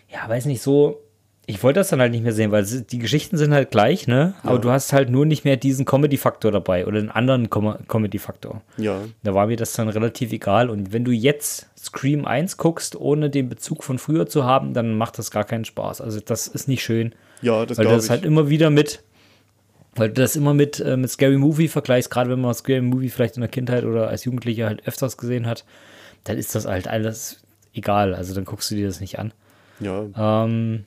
ja, 0.09 0.29
weiß 0.29 0.47
nicht, 0.47 0.63
so, 0.63 1.03
ich 1.49 1.63
wollte 1.63 1.79
das 1.79 1.91
dann 1.91 2.01
halt 2.01 2.11
nicht 2.11 2.25
mehr 2.25 2.33
sehen, 2.33 2.51
weil 2.51 2.65
die 2.65 2.99
Geschichten 2.99 3.37
sind 3.37 3.55
halt 3.55 3.71
gleich, 3.71 4.09
ne? 4.09 4.35
Aber 4.43 4.59
du 4.59 4.71
hast 4.71 4.93
halt 4.93 5.11
nur 5.11 5.25
nicht 5.27 5.45
mehr 5.45 5.57
diesen 5.57 5.85
Comedy-Faktor 5.85 6.51
dabei 6.51 6.87
oder 6.87 6.99
einen 6.99 7.11
anderen 7.11 7.51
Com 7.51 7.77
Comedy-Faktor. 7.87 8.63
Ja. 8.79 9.03
Da 9.23 9.33
war 9.33 9.47
mir 9.47 9.57
das 9.57 9.73
dann 9.75 9.89
relativ 9.89 10.33
egal. 10.33 10.69
Und 10.71 10.93
wenn 10.93 11.05
du 11.05 11.13
jetzt 11.13 11.69
Scream 11.79 12.27
1 12.27 12.57
guckst, 12.57 12.97
ohne 12.97 13.31
den 13.31 13.49
Bezug 13.49 13.85
von 13.85 13.99
früher 13.99 14.27
zu 14.27 14.45
haben, 14.45 14.75
dann 14.75 14.99
macht 14.99 15.19
das 15.19 15.31
gar 15.31 15.45
keinen 15.45 15.65
Spaß. 15.65 16.01
Also 16.01 16.19
das 16.19 16.49
ist 16.49 16.67
nicht 16.67 16.83
schön. 16.83 17.15
Ja, 17.43 17.65
das 17.65 17.79
weil 17.79 17.85
du 17.85 17.93
das 17.93 18.07
ich. 18.07 18.11
halt 18.11 18.25
immer 18.25 18.49
wieder 18.49 18.71
mit, 18.71 19.05
weil 19.95 20.09
du 20.09 20.15
das 20.15 20.35
immer 20.35 20.53
mit, 20.53 20.81
äh, 20.81 20.97
mit 20.97 21.11
Scary 21.11 21.39
Movie 21.39 21.69
vergleichst, 21.69 22.11
gerade 22.11 22.29
wenn 22.29 22.41
man 22.41 22.55
Scary 22.55 22.81
Movie 22.81 23.09
vielleicht 23.09 23.37
in 23.37 23.43
der 23.43 23.51
Kindheit 23.51 23.85
oder 23.85 24.09
als 24.09 24.25
Jugendlicher 24.25 24.67
halt 24.67 24.85
öfters 24.89 25.17
gesehen 25.17 25.47
hat, 25.47 25.65
dann 26.25 26.39
ist 26.39 26.57
das 26.57 26.67
halt 26.67 26.89
alles 26.89 27.45
egal. 27.73 28.17
Also 28.17 28.35
dann 28.35 28.45
guckst 28.45 28.69
du 28.73 28.75
dir 28.75 28.89
das 28.89 29.01
nicht 29.01 29.21
an. 29.21 29.33
ja. 29.79 30.45
Ähm, 30.45 30.87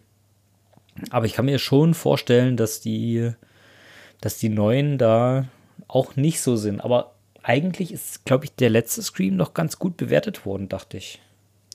aber 1.09 1.25
ich 1.25 1.33
kann 1.33 1.45
mir 1.45 1.59
schon 1.59 1.93
vorstellen, 1.93 2.57
dass 2.57 2.81
die, 2.81 3.31
dass 4.21 4.37
die 4.37 4.49
neuen 4.49 4.97
da 4.97 5.45
auch 5.87 6.15
nicht 6.15 6.41
so 6.41 6.55
sind. 6.55 6.81
Aber 6.81 7.15
eigentlich 7.43 7.91
ist, 7.91 8.25
glaube 8.25 8.45
ich, 8.45 8.55
der 8.55 8.69
letzte 8.69 9.01
Scream 9.01 9.35
noch 9.35 9.53
ganz 9.53 9.79
gut 9.79 9.97
bewertet 9.97 10.45
worden, 10.45 10.69
dachte 10.69 10.97
ich. 10.97 11.21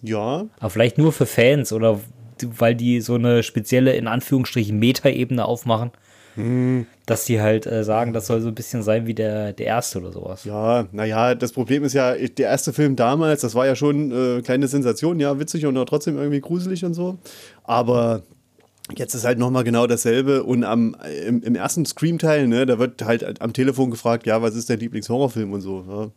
Ja. 0.02 0.46
Aber 0.58 0.70
vielleicht 0.70 0.98
nur 0.98 1.12
für 1.12 1.26
Fans 1.26 1.72
oder 1.72 2.00
weil 2.42 2.74
die 2.74 3.00
so 3.00 3.14
eine 3.14 3.42
spezielle, 3.42 3.94
in 3.94 4.06
Anführungsstrichen, 4.06 4.78
Meta-Ebene 4.78 5.44
aufmachen. 5.44 5.92
Hm. 6.34 6.86
Dass 7.06 7.26
die 7.26 7.40
halt 7.40 7.64
äh, 7.66 7.84
sagen, 7.84 8.12
das 8.12 8.26
soll 8.26 8.40
so 8.40 8.48
ein 8.48 8.56
bisschen 8.56 8.82
sein 8.82 9.06
wie 9.06 9.14
der, 9.14 9.52
der 9.52 9.66
erste 9.66 10.00
oder 10.00 10.10
sowas. 10.10 10.44
Ja, 10.44 10.86
naja, 10.90 11.34
das 11.36 11.52
Problem 11.52 11.84
ist 11.84 11.92
ja, 11.92 12.14
der 12.14 12.48
erste 12.48 12.72
Film 12.72 12.96
damals, 12.96 13.42
das 13.42 13.54
war 13.54 13.66
ja 13.66 13.76
schon 13.76 14.10
äh, 14.10 14.42
kleine 14.42 14.66
Sensation, 14.66 15.20
ja, 15.20 15.38
witzig 15.38 15.64
und 15.64 15.76
auch 15.78 15.84
trotzdem 15.84 16.16
irgendwie 16.16 16.40
gruselig 16.40 16.84
und 16.84 16.94
so. 16.94 17.18
Aber 17.62 18.22
Jetzt 18.94 19.14
ist 19.14 19.24
halt 19.24 19.38
nochmal 19.38 19.64
genau 19.64 19.86
dasselbe 19.86 20.42
und 20.42 20.62
am, 20.62 20.94
im, 21.26 21.42
im 21.42 21.54
ersten 21.54 21.86
Scream-Teil, 21.86 22.46
ne, 22.46 22.66
da 22.66 22.78
wird 22.78 23.02
halt 23.02 23.40
am 23.40 23.54
Telefon 23.54 23.90
gefragt, 23.90 24.26
ja, 24.26 24.42
was 24.42 24.54
ist 24.54 24.68
dein 24.68 24.78
Lieblingshorrorfilm 24.78 25.54
und 25.54 25.62
so. 25.62 25.86
Ja. 25.88 26.10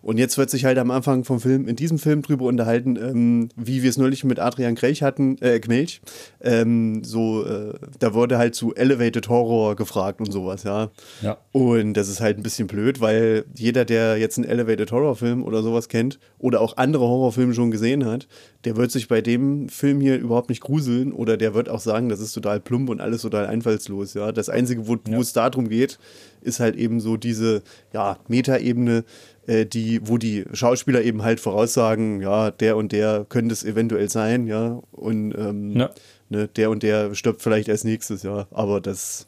Und 0.00 0.16
jetzt 0.16 0.38
wird 0.38 0.48
sich 0.48 0.64
halt 0.64 0.78
am 0.78 0.90
Anfang 0.90 1.24
vom 1.24 1.38
Film, 1.38 1.68
in 1.68 1.76
diesem 1.76 1.98
Film 1.98 2.22
drüber 2.22 2.46
unterhalten, 2.46 2.96
ähm, 2.96 3.48
wie 3.56 3.82
wir 3.82 3.90
es 3.90 3.98
neulich 3.98 4.24
mit 4.24 4.40
Adrian 4.40 4.74
Krelch 4.74 5.02
hatten, 5.02 5.36
äh, 5.42 5.60
Knelch, 5.60 6.00
ähm, 6.40 7.04
so, 7.04 7.44
äh, 7.44 7.74
da 7.98 8.14
wurde 8.14 8.38
halt 8.38 8.54
zu 8.54 8.74
Elevated 8.74 9.28
Horror 9.28 9.76
gefragt 9.76 10.20
und 10.20 10.32
sowas, 10.32 10.62
ja. 10.62 10.90
ja. 11.20 11.36
Und 11.52 11.92
das 11.92 12.08
ist 12.08 12.22
halt 12.22 12.38
ein 12.38 12.42
bisschen 12.42 12.68
blöd, 12.68 13.02
weil 13.02 13.44
jeder, 13.54 13.84
der 13.84 14.16
jetzt 14.16 14.38
einen 14.38 14.48
Elevated 14.48 14.90
Horror-Film 14.92 15.44
oder 15.44 15.62
sowas 15.62 15.90
kennt 15.90 16.18
oder 16.38 16.62
auch 16.62 16.78
andere 16.78 17.04
Horrorfilme 17.04 17.52
schon 17.52 17.70
gesehen 17.70 18.06
hat, 18.06 18.28
der 18.64 18.76
wird 18.76 18.90
sich 18.90 19.08
bei 19.08 19.20
dem 19.20 19.68
Film 19.68 20.00
hier 20.00 20.18
überhaupt 20.18 20.48
nicht 20.48 20.62
gruseln 20.62 21.12
oder 21.12 21.36
der 21.36 21.54
wird 21.54 21.68
auch 21.68 21.80
sagen, 21.80 22.08
das 22.08 22.20
ist 22.20 22.32
total 22.32 22.60
plump 22.60 22.88
und 22.88 23.00
alles 23.00 23.22
total 23.22 23.46
einfallslos. 23.46 24.14
Ja, 24.14 24.32
das 24.32 24.48
Einzige, 24.48 24.86
wo, 24.88 24.96
ja. 25.06 25.18
es 25.18 25.32
darum 25.32 25.68
geht, 25.68 25.98
ist 26.40 26.60
halt 26.60 26.76
eben 26.76 27.00
so 27.00 27.16
diese 27.16 27.62
ja, 27.92 28.18
Metaebene, 28.28 29.04
äh, 29.46 29.66
die, 29.66 30.00
wo 30.04 30.18
die 30.18 30.44
Schauspieler 30.52 31.02
eben 31.02 31.22
halt 31.22 31.40
voraussagen, 31.40 32.20
ja, 32.20 32.50
der 32.50 32.76
und 32.76 32.92
der 32.92 33.26
könnte 33.28 33.52
es 33.52 33.64
eventuell 33.64 34.08
sein, 34.08 34.46
ja, 34.46 34.80
und 34.92 35.32
ähm, 35.36 35.76
ja. 35.76 35.90
Ne, 36.30 36.48
der 36.48 36.70
und 36.70 36.82
der 36.82 37.14
stirbt 37.14 37.42
vielleicht 37.42 37.68
als 37.68 37.84
nächstes, 37.84 38.22
ja, 38.22 38.46
aber 38.50 38.80
das 38.80 39.26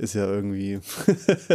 ist 0.00 0.14
ja 0.14 0.26
irgendwie. 0.26 0.80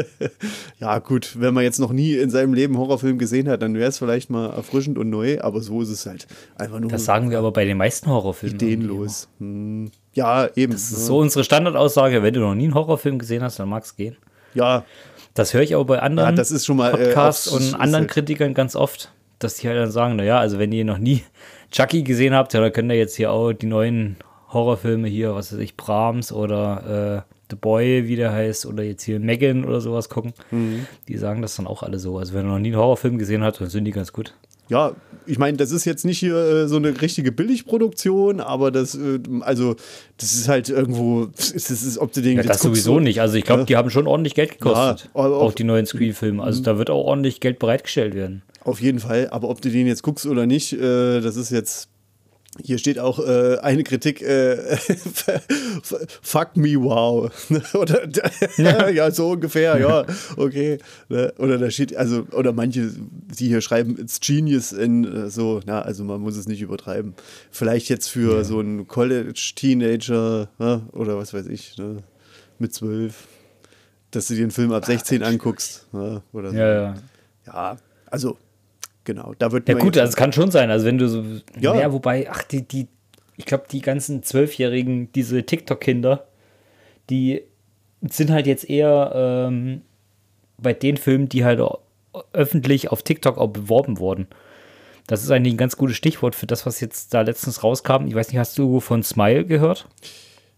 ja, 0.80 1.00
gut, 1.00 1.36
wenn 1.40 1.54
man 1.54 1.64
jetzt 1.64 1.80
noch 1.80 1.92
nie 1.92 2.14
in 2.14 2.30
seinem 2.30 2.54
Leben 2.54 2.78
Horrorfilm 2.78 3.18
gesehen 3.18 3.50
hat, 3.50 3.62
dann 3.62 3.74
wäre 3.74 3.90
es 3.90 3.98
vielleicht 3.98 4.30
mal 4.30 4.52
erfrischend 4.52 4.98
und 4.98 5.10
neu, 5.10 5.40
aber 5.42 5.62
so 5.62 5.82
ist 5.82 5.90
es 5.90 6.06
halt 6.06 6.28
einfach 6.56 6.80
nur. 6.80 6.92
Das 6.92 7.06
sagen 7.06 7.32
wir 7.32 7.40
aber 7.40 7.52
bei 7.52 7.66
den 7.66 7.78
meisten 7.78 8.10
Horrorfilmen. 8.10 8.56
Ideenlos. 8.56 9.28
Hm. 9.40 9.92
Ja, 10.14 10.48
eben. 10.56 10.72
Das 10.72 10.92
ist 10.92 11.08
so 11.08 11.18
unsere 11.18 11.44
Standardaussage, 11.44 12.24
wenn 12.24 12.34
du 12.34 12.40
noch 12.40 12.56
nie 12.56 12.66
einen 12.66 12.76
Horrorfilm 12.76 13.20
gesehen 13.20 13.44
hast, 13.44 13.60
dann 13.60 13.68
mag 13.68 13.84
es 13.84 13.96
gehen. 13.96 14.16
Ja. 14.54 14.86
Das 15.34 15.54
höre 15.54 15.62
ich 15.62 15.76
aber 15.76 15.86
bei 15.86 16.00
anderen 16.00 16.30
ja, 16.30 16.36
das 16.36 16.52
ist 16.52 16.66
schon 16.66 16.78
mal, 16.78 16.94
äh, 16.94 17.06
Podcasts 17.06 17.52
äh, 17.52 17.56
und 17.56 17.74
anderen 17.74 18.04
halt 18.04 18.12
Kritikern 18.12 18.54
ganz 18.54 18.76
oft, 18.76 19.12
dass 19.40 19.56
die 19.56 19.68
halt 19.68 19.78
dann 19.78 19.92
sagen, 19.92 20.16
naja, 20.16 20.40
also 20.40 20.60
wenn 20.60 20.72
ihr 20.72 20.86
noch 20.86 20.98
nie 20.98 21.24
Chucky 21.72 22.04
gesehen 22.04 22.34
habt, 22.34 22.54
ja, 22.54 22.62
dann 22.62 22.72
könnt 22.72 22.90
ihr 22.90 22.98
jetzt 22.98 23.16
hier 23.18 23.32
auch 23.32 23.52
die 23.52 23.66
neuen 23.66 24.16
Horrorfilme 24.54 25.10
hier, 25.10 25.36
was 25.36 25.52
weiß 25.52 25.60
ich, 25.60 25.76
Brahms 25.76 26.32
oder 26.32 27.26
äh, 27.28 27.35
The 27.56 27.60
Boy, 27.62 28.08
wie 28.08 28.16
der 28.16 28.32
heißt, 28.32 28.66
oder 28.66 28.84
jetzt 28.84 29.04
hier 29.04 29.20
Megan 29.20 29.66
oder 29.66 29.82
sowas 29.82 30.10
gucken. 30.10 30.34
Mhm. 30.52 30.86
Die 31.08 31.18
sagen 31.18 31.42
das 31.42 31.56
dann 31.56 31.68
auch 31.68 31.84
alle 31.84 32.00
so. 32.00 32.18
Also 32.18 32.34
wenn 32.34 32.46
er 32.46 32.52
noch 32.52 32.60
nie 32.60 32.70
einen 32.70 32.78
Horrorfilm 32.78 33.18
gesehen 33.18 33.44
hat, 33.44 33.62
dann 33.62 33.70
sind 33.70 33.86
die 33.86 33.92
ganz 33.92 34.12
gut. 34.12 34.34
Ja, 34.68 34.96
ich 35.28 35.38
meine, 35.38 35.58
das 35.58 35.72
ist 35.72 35.86
jetzt 35.86 36.06
nicht 36.06 36.20
hier 36.20 36.36
äh, 36.36 36.68
so 36.68 36.78
eine 36.78 37.00
richtige 37.00 37.32
Billigproduktion, 37.32 38.40
aber 38.40 38.72
das, 38.72 38.96
äh, 38.96 39.20
also, 39.42 39.76
das 40.18 40.34
ist 40.34 40.48
halt 40.48 40.70
irgendwo, 40.70 41.28
das 41.36 41.52
ist, 41.52 41.98
ob 42.00 42.14
du 42.14 42.22
den 42.22 42.38
ja, 42.38 42.44
das 42.44 42.62
sowieso 42.62 42.96
so, 42.96 43.00
nicht. 43.00 43.22
Also 43.22 43.36
ich 43.36 43.44
glaube, 43.44 43.62
ja. 43.62 43.66
die 43.66 43.76
haben 43.76 43.92
schon 43.92 44.08
ordentlich 44.08 44.34
Geld 44.34 44.54
gekostet. 44.54 45.10
Ja, 45.14 45.22
auch 45.22 45.54
die 45.54 45.64
neuen 45.64 45.86
Screen-Filme. 45.86 46.42
Also 46.42 46.64
da 46.64 46.78
wird 46.78 46.90
auch 46.90 47.06
ordentlich 47.06 47.40
Geld 47.40 47.60
bereitgestellt 47.60 48.16
werden. 48.16 48.42
Auf 48.64 48.82
jeden 48.82 49.00
Fall, 49.00 49.30
aber 49.30 49.50
ob 49.50 49.62
du 49.62 49.70
den 49.70 49.86
jetzt 49.86 50.02
guckst 50.02 50.26
oder 50.26 50.48
nicht, 50.48 50.74
äh, 50.74 51.22
das 51.22 51.36
ist 51.36 51.52
jetzt 51.52 51.90
hier 52.64 52.78
steht 52.78 53.00
auch 53.00 53.20
äh, 53.20 53.58
eine 53.60 53.84
Kritik, 53.84 54.22
äh, 54.22 54.78
fuck 56.22 56.56
me 56.56 56.76
wow. 56.82 57.32
oder 57.74 58.08
ja. 58.58 58.90
ja. 58.90 59.12
so 59.12 59.32
ungefähr, 59.32 59.80
ja, 59.80 60.06
okay. 60.38 60.80
Ne? 61.10 61.34
Oder 61.38 61.58
da 61.58 61.70
steht, 61.70 61.96
also, 61.96 62.26
oder 62.32 62.54
manche, 62.54 62.92
die 63.40 63.48
hier 63.48 63.62
schreiben, 63.62 63.98
it's 64.00 64.20
genius 64.20 64.72
in 64.72 65.04
äh, 65.04 65.30
so, 65.30 65.62
na, 65.66 65.82
also 65.82 66.04
man 66.04 66.22
muss 66.22 66.38
es 66.38 66.48
nicht 66.48 66.62
übertreiben. 66.62 67.14
Vielleicht 67.52 67.90
jetzt 67.90 68.08
für 68.08 68.38
ja. 68.38 68.44
so 68.44 68.60
einen 68.60 68.88
College-Teenager 68.88 70.50
ne? 70.58 70.82
oder 70.94 71.18
was 71.18 71.34
weiß 71.34 71.48
ich, 71.48 71.78
ne? 71.78 72.04
mit 72.60 72.74
zwölf, 72.74 73.28
dass 74.12 74.28
du 74.28 74.36
dir 74.36 74.44
einen 74.44 74.52
Film 74.52 74.72
ab 74.72 74.86
16 74.86 75.24
Ach, 75.24 75.28
anguckst. 75.28 75.88
Ne? 75.94 76.22
Oder 76.32 76.52
so. 76.52 76.58
Ja, 76.58 76.74
ja. 76.74 76.96
Ja, 77.46 77.78
also 78.08 78.38
genau. 79.06 79.34
Da 79.40 79.52
wird 79.52 79.70
ja 79.70 79.76
gut, 79.76 79.98
also 79.98 80.10
es 80.10 80.16
kann 80.16 80.34
schon 80.34 80.52
sein. 80.52 80.70
Also 80.70 80.86
wenn 80.86 80.98
du 80.98 81.08
so, 81.08 81.24
ja, 81.60 81.76
ja 81.76 81.94
wobei, 81.94 82.30
ach 82.30 82.44
die, 82.44 82.68
die, 82.68 82.88
ich 83.38 83.46
glaube 83.46 83.66
die 83.72 83.82
ganzen 83.82 84.24
Zwölfjährigen, 84.24 85.12
diese 85.14 85.44
TikTok-Kinder, 85.44 86.28
die 87.10 87.44
sind 88.02 88.32
halt 88.32 88.48
jetzt 88.48 88.70
eher 88.70 89.12
ähm, 89.16 89.82
bei 90.58 90.74
den 90.74 90.98
Filmen, 90.98 91.30
die 91.30 91.46
halt 91.46 91.62
öffentlich 92.34 92.92
auf 92.92 93.04
TikTok 93.04 93.38
auch 93.38 93.50
beworben 93.50 94.00
wurden. 94.00 94.28
Das 95.08 95.24
ist 95.24 95.30
eigentlich 95.30 95.54
ein 95.54 95.58
ganz 95.58 95.78
gutes 95.78 95.96
Stichwort 95.96 96.34
für 96.34 96.48
das, 96.48 96.66
was 96.66 96.80
jetzt 96.80 97.14
da 97.14 97.22
letztens 97.22 97.64
rauskam. 97.64 98.08
Ich 98.08 98.16
weiß 98.16 98.30
nicht, 98.30 98.40
hast 98.40 98.58
du 98.58 98.80
von 98.80 99.04
Smile 99.04 99.46
gehört? 99.46 99.88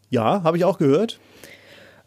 Ja, 0.09 0.43
habe 0.43 0.57
ich 0.57 0.63
auch 0.63 0.77
gehört. 0.77 1.19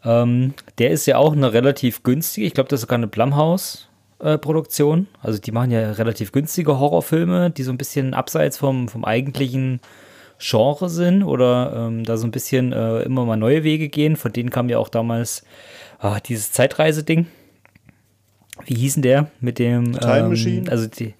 Ähm, 0.03 0.55
der 0.79 0.89
ist 0.89 1.05
ja 1.05 1.17
auch 1.17 1.33
eine 1.33 1.53
relativ 1.53 2.01
günstige, 2.01 2.47
ich 2.47 2.55
glaube, 2.55 2.69
das 2.69 2.79
ist 2.79 2.81
sogar 2.81 2.97
eine 2.97 3.07
Blumhouse 3.07 3.87
äh, 4.21 4.37
Produktion. 4.37 5.07
Also 5.21 5.39
die 5.39 5.51
machen 5.51 5.71
ja 5.71 5.91
relativ 5.91 6.31
günstige 6.31 6.79
Horrorfilme, 6.79 7.49
die 7.49 7.63
so 7.63 7.71
ein 7.71 7.77
bisschen 7.77 8.13
abseits 8.13 8.57
vom, 8.57 8.87
vom 8.87 9.05
eigentlichen 9.05 9.79
Genre 10.39 10.89
sind 10.89 11.23
oder 11.23 11.73
ähm, 11.75 12.03
da 12.03 12.17
so 12.17 12.25
ein 12.25 12.31
bisschen 12.31 12.73
äh, 12.73 13.01
immer 13.01 13.25
mal 13.25 13.37
neue 13.37 13.63
Wege 13.63 13.89
gehen. 13.89 14.15
Von 14.15 14.33
denen 14.33 14.49
kam 14.49 14.69
ja 14.69 14.79
auch 14.79 14.89
damals 14.89 15.43
ah, 15.99 16.19
dieses 16.19 16.51
Zeitreise-Ding. 16.51 17.27
Wie 18.65 18.75
hießen 18.75 19.01
der 19.01 19.31
mit 19.39 19.59
dem 19.59 19.93
Time 19.99 20.19
ähm, 20.19 20.29
Machine? 20.29 20.71
Also 20.71 20.87
die, 20.87 21.13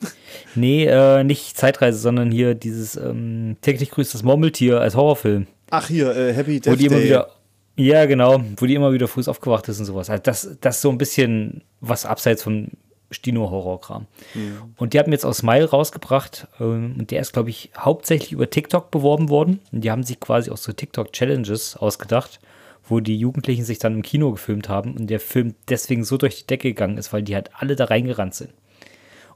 nee, 0.55 0.85
äh, 0.85 1.23
nicht 1.23 1.57
Zeitreise, 1.57 1.97
sondern 1.97 2.31
hier 2.31 2.55
dieses 2.55 2.95
ähm, 2.95 3.57
täglich 3.61 3.89
grüßt 3.91 4.13
das 4.13 4.23
Murmeltier 4.23 4.79
als 4.79 4.95
Horrorfilm. 4.95 5.47
Ach 5.69 5.87
hier, 5.87 6.15
äh, 6.15 6.33
Happy 6.33 6.59
Death 6.59 6.73
Wo 6.73 6.75
die 6.75 6.85
immer 6.85 7.01
wieder 7.01 7.29
ja, 7.77 8.05
genau, 8.05 8.41
wo 8.57 8.65
die 8.65 8.75
immer 8.75 8.91
wieder 8.91 9.07
früh 9.07 9.23
aufgewacht 9.25 9.67
ist 9.69 9.79
und 9.79 9.85
sowas. 9.85 10.09
Also 10.09 10.21
das, 10.21 10.57
das 10.59 10.81
so 10.81 10.89
ein 10.89 10.97
bisschen 10.97 11.63
was 11.79 12.05
abseits 12.05 12.43
vom 12.43 12.67
Stino-Horror-Kram. 13.12 14.08
Mhm. 14.34 14.58
Und 14.78 14.93
die 14.93 15.00
haben 15.00 15.12
jetzt 15.12 15.26
aus 15.26 15.38
Smile 15.38 15.69
rausgebracht 15.69 16.47
ähm, 16.60 16.95
und 16.97 17.12
der 17.12 17.21
ist, 17.21 17.34
glaube 17.34 17.50
ich, 17.50 17.71
hauptsächlich 17.78 18.32
über 18.32 18.50
TikTok 18.50 18.91
beworben 18.91 19.30
worden. 19.30 19.60
Und 19.71 19.84
die 19.84 19.91
haben 19.91 20.04
sich 20.04 20.19
quasi 20.19 20.50
auch 20.50 20.58
so 20.58 20.71
TikTok-Challenges 20.71 21.78
ausgedacht, 21.78 22.39
wo 22.88 23.00
die 23.00 23.17
Jugendlichen 23.17 23.63
sich 23.63 23.80
dann 23.80 23.93
im 23.93 24.02
Kino 24.02 24.32
gefilmt 24.32 24.69
haben 24.69 24.95
und 24.95 25.08
der 25.10 25.19
Film 25.19 25.56
deswegen 25.69 26.04
so 26.04 26.17
durch 26.17 26.39
die 26.39 26.47
Decke 26.47 26.69
gegangen 26.69 26.97
ist, 26.97 27.13
weil 27.13 27.24
die 27.24 27.36
halt 27.36 27.52
alle 27.54 27.76
da 27.76 27.86
reingerannt 27.86 28.34
sind. 28.34 28.52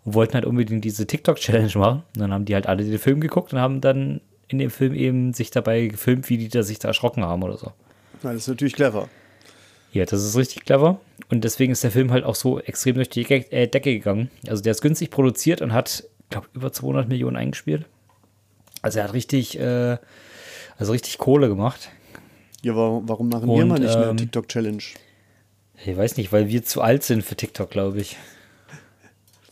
Und 0.04 0.14
wollten 0.14 0.34
halt 0.36 0.46
unbedingt 0.46 0.84
diese 0.84 1.08
TikTok-Challenge 1.08 1.72
machen. 1.76 2.04
Und 2.16 2.22
dann 2.22 2.34
haben 2.34 2.46
die 2.46 2.54
halt 2.54 2.68
alle 2.68 2.84
den 2.84 3.00
Film 3.00 3.20
geguckt 3.20 3.54
und 3.54 3.60
haben 3.60 3.82
dann 3.82 4.22
in 4.48 4.60
dem 4.60 4.70
Film 4.70 4.94
eben 4.94 5.34
sich 5.34 5.52
dabei 5.52 5.88
gefilmt, 5.88 6.30
wie 6.30 6.38
die 6.38 6.50
da 6.50 6.64
sich 6.64 6.80
da 6.80 6.90
erschrocken 6.90 7.24
haben 7.24 7.44
oder 7.44 7.58
so. 7.58 7.72
Das 8.22 8.36
ist 8.36 8.48
natürlich 8.48 8.74
clever. 8.74 9.10
Ja, 9.96 10.04
das 10.04 10.26
ist 10.26 10.36
richtig 10.36 10.66
clever. 10.66 11.00
Und 11.30 11.46
deswegen 11.46 11.72
ist 11.72 11.82
der 11.82 11.90
Film 11.90 12.12
halt 12.12 12.26
auch 12.26 12.36
so 12.36 12.60
extrem 12.60 12.96
durch 12.96 13.10
die 13.10 13.22
äh, 13.24 13.68
Decke 13.68 13.94
gegangen. 13.94 14.30
Also 14.46 14.62
der 14.62 14.72
ist 14.72 14.82
günstig 14.82 15.10
produziert 15.10 15.62
und 15.62 15.72
hat, 15.72 16.04
glaube 16.30 16.48
über 16.54 16.74
200 16.74 17.08
Millionen 17.08 17.38
eingespielt. 17.38 17.86
Also 18.82 19.00
er 19.00 19.06
hat 19.06 19.14
richtig, 19.14 19.58
äh, 19.58 19.98
also 20.78 20.92
richtig 20.92 21.18
Kohle 21.18 21.48
gemacht. 21.48 21.92
Ja, 22.62 22.76
warum, 22.76 23.08
warum 23.08 23.30
machen 23.30 23.48
und, 23.48 23.58
wir 23.58 23.66
mal 23.66 23.80
nicht 23.80 23.96
ähm, 23.96 24.02
eine 24.02 24.16
TikTok-Challenge? 24.18 24.84
Ich 25.86 25.96
weiß 25.96 26.18
nicht, 26.18 26.34
weil 26.34 26.50
wir 26.50 26.66
zu 26.66 26.82
alt 26.82 27.04
sind 27.04 27.24
für 27.24 27.38
TikTok, 27.38 27.72
glaube 27.72 28.02
ich. 28.02 28.18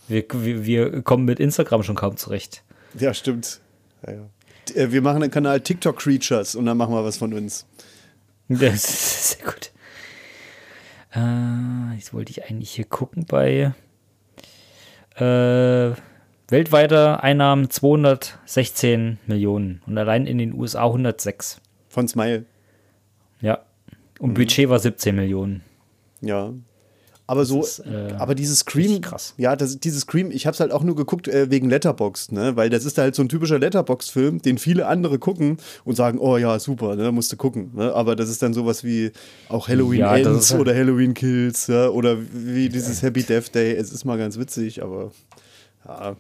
Wir, 0.10 0.26
wir, 0.30 0.66
wir, 0.66 1.02
kommen 1.04 1.24
mit 1.24 1.40
Instagram 1.40 1.84
schon 1.84 1.96
kaum 1.96 2.18
zurecht. 2.18 2.64
Ja, 3.00 3.14
stimmt. 3.14 3.62
Ja, 4.06 4.14
ja. 4.14 4.76
Äh, 4.76 4.92
wir 4.92 5.02
machen 5.02 5.24
einen 5.24 5.32
Kanal 5.32 5.62
TikTok 5.62 6.00
Creatures 6.00 6.56
und 6.56 6.66
dann 6.66 6.76
machen 6.76 6.94
wir 6.94 7.06
was 7.06 7.16
von 7.16 7.34
uns. 7.34 7.66
Das 8.50 8.74
ist 8.74 9.30
sehr 9.32 9.46
gut. 9.46 9.73
Äh, 11.16 11.96
jetzt 11.96 12.14
wollte 12.14 12.32
ich 12.32 12.46
eigentlich 12.46 12.72
hier 12.72 12.86
gucken 12.86 13.26
bei 13.26 13.74
äh, 15.16 15.92
weltweite 16.48 17.22
Einnahmen 17.22 17.70
216 17.70 19.20
Millionen 19.28 19.82
und 19.86 19.98
allein 19.98 20.26
in 20.26 20.38
den 20.38 20.54
USA 20.54 20.86
106. 20.86 21.62
Von 21.88 22.08
Smile. 22.08 22.46
Ja. 23.42 23.60
Und 24.20 24.32
mhm. 24.32 24.34
Budget 24.36 24.70
war 24.70 24.80
17 24.80 25.16
Millionen. 25.16 25.62
Ja. 26.22 26.54
Aber 27.26 27.46
so, 27.46 27.62
ist, 27.62 27.80
äh, 27.80 28.14
aber 28.18 28.36
dieses 28.36 28.60
Scream, 28.60 29.00
krass. 29.00 29.34
ja, 29.38 29.56
das, 29.56 29.80
dieses 29.80 30.02
Scream, 30.02 30.30
ich 30.30 30.46
habe 30.46 30.54
es 30.56 30.60
halt 30.60 30.74
auch 30.74 30.84
nur 30.84 30.96
geguckt 30.96 31.30
äh, 31.30 31.50
wegen 31.50 31.70
Letterboxd, 31.70 32.34
ne, 32.34 32.58
weil 32.58 32.70
das 32.70 32.84
ist 32.84 32.98
halt 32.98 33.16
so 33.16 33.22
ein 33.22 33.30
typischer 33.30 33.58
Letterboxd-Film, 33.60 34.42
den 34.42 34.58
viele 34.58 34.88
andere 34.88 35.20
gucken 35.20 35.56
und 35.86 35.96
sagen, 35.96 36.20
oh 36.20 36.36
ja, 36.36 36.60
super, 36.60 36.98
ne, 36.98 37.14
musst 37.14 37.32
du 37.32 37.38
gucken, 37.38 37.72
ne, 37.76 37.94
aber 37.94 38.18
das 38.18 38.30
ist 38.30 38.42
dann 38.42 38.54
sowas 38.54 38.84
wie 38.84 39.12
auch 39.48 39.70
Halloween 39.70 40.02
Ja, 40.02 40.18
Ends 40.18 40.52
halt- 40.52 40.60
oder 40.62 40.76
Halloween 40.76 41.14
Kills, 41.14 41.68
ja, 41.68 41.88
oder 41.88 42.18
wie 42.34 42.68
dieses 42.68 43.02
Happy 43.02 43.24
Death 43.24 43.56
Day, 43.56 43.74
es 43.74 43.94
ist 43.94 44.04
mal 44.04 44.18
ganz 44.18 44.38
witzig, 44.38 44.84
aber 44.84 45.12
ja, 45.88 46.16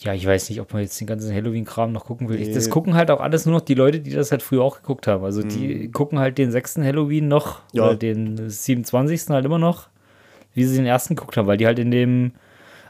Ja, 0.00 0.12
ich 0.12 0.26
weiß 0.26 0.50
nicht, 0.50 0.60
ob 0.60 0.70
man 0.74 0.82
jetzt 0.82 1.00
den 1.00 1.06
ganzen 1.06 1.32
Halloween-Kram 1.34 1.90
noch 1.92 2.04
gucken 2.04 2.28
will. 2.28 2.38
Ich, 2.38 2.52
das 2.52 2.66
Nee. 2.66 2.70
gucken 2.70 2.92
halt 2.94 3.10
auch 3.10 3.20
alles 3.20 3.46
nur 3.46 3.54
noch 3.54 3.62
die 3.64 3.72
Leute, 3.72 4.00
die 4.00 4.10
das 4.10 4.30
halt 4.32 4.42
früher 4.42 4.62
auch 4.62 4.76
geguckt 4.82 5.06
haben. 5.06 5.24
Also 5.24 5.40
die 5.42 5.90
gucken 5.90 6.18
halt 6.18 6.36
den 6.36 6.50
sechsten 6.50 6.84
Halloween 6.84 7.26
noch 7.28 7.60
Mhm. 7.72 7.78
Ja. 7.78 7.84
oder 7.86 7.96
den 7.96 8.50
27. 8.50 9.30
halt 9.30 9.46
immer 9.46 9.58
noch, 9.58 9.88
wie 10.54 10.64
sie 10.64 10.76
den 10.76 10.86
ersten 10.86 11.14
geguckt 11.16 11.36
haben, 11.36 11.46
weil 11.46 11.56
die 11.58 11.66
halt 11.66 11.78
in 11.78 11.90
dem, 11.90 12.32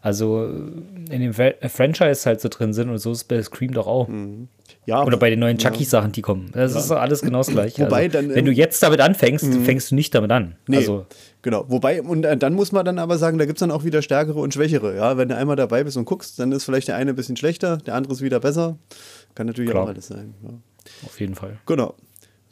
also 0.03 0.45
in 0.47 1.21
dem 1.21 1.33
Fra- 1.33 1.55
Franchise 1.69 2.27
halt 2.27 2.41
so 2.41 2.49
drin 2.49 2.73
sind 2.75 2.91
und 2.91 2.99
so 2.99 3.13
ist 3.13 3.25
bei 3.25 3.43
Scream 3.43 3.73
doch 3.73 3.87
auch. 3.87 4.09
ja 4.87 5.03
Oder 5.03 5.17
bei 5.17 5.31
den 5.31 5.39
neuen 5.41 5.57
Chucky-Sachen, 5.59 6.13
die 6.13 6.21
kommen. 6.23 6.51
Das 6.53 6.75
ist 6.75 6.91
doch 6.91 6.97
alles 7.01 7.23
genau 7.23 7.39
das 7.39 7.47
gleiche. 7.53 7.87
Wobei 7.87 8.05
also, 8.05 8.19
dann, 8.19 8.29
wenn 8.35 8.45
du 8.45 8.51
ähm, 8.51 8.57
jetzt 8.57 8.83
damit 8.83 9.01
anfängst, 9.01 9.47
fängst 9.65 9.91
du 9.91 9.95
nicht 9.95 10.15
damit 10.15 10.31
an. 10.31 10.57
Nee, 10.67 10.77
Also, 10.79 11.07
genau. 11.43 11.65
Wobei, 11.69 12.03
und 12.03 12.25
äh, 12.25 12.37
dann 12.37 12.53
muss 12.55 12.71
man 12.73 12.85
dann 12.85 12.99
aber 12.99 13.17
sagen, 13.19 13.39
da 13.39 13.47
gibt 13.47 13.57
es 13.57 13.61
dann 13.61 13.71
auch 13.71 13.85
wieder 13.85 14.03
stärkere 14.03 14.39
und 14.41 14.53
schwächere. 14.53 14.95
Ja, 14.95 15.17
wenn 15.17 15.29
du 15.31 15.37
einmal 15.37 15.57
dabei 15.57 15.85
bist 15.85 15.97
und 15.97 16.05
guckst, 16.05 16.39
dann 16.39 16.53
ist 16.53 16.65
vielleicht 16.65 16.89
der 16.89 16.97
eine 16.97 17.11
ein 17.13 17.17
bisschen 17.17 17.37
schlechter, 17.37 17.79
der 17.79 17.95
andere 17.95 18.13
ist 18.13 18.21
wieder 18.23 18.41
besser. 18.41 18.77
Kann 19.35 19.47
natürlich 19.47 19.71
Klar. 19.71 19.85
auch 19.85 19.89
alles 19.89 20.09
sein. 20.09 20.35
Ja. 20.43 20.51
auf 21.07 21.19
jeden 21.19 21.35
Fall. 21.35 21.57
Genau. 21.67 21.95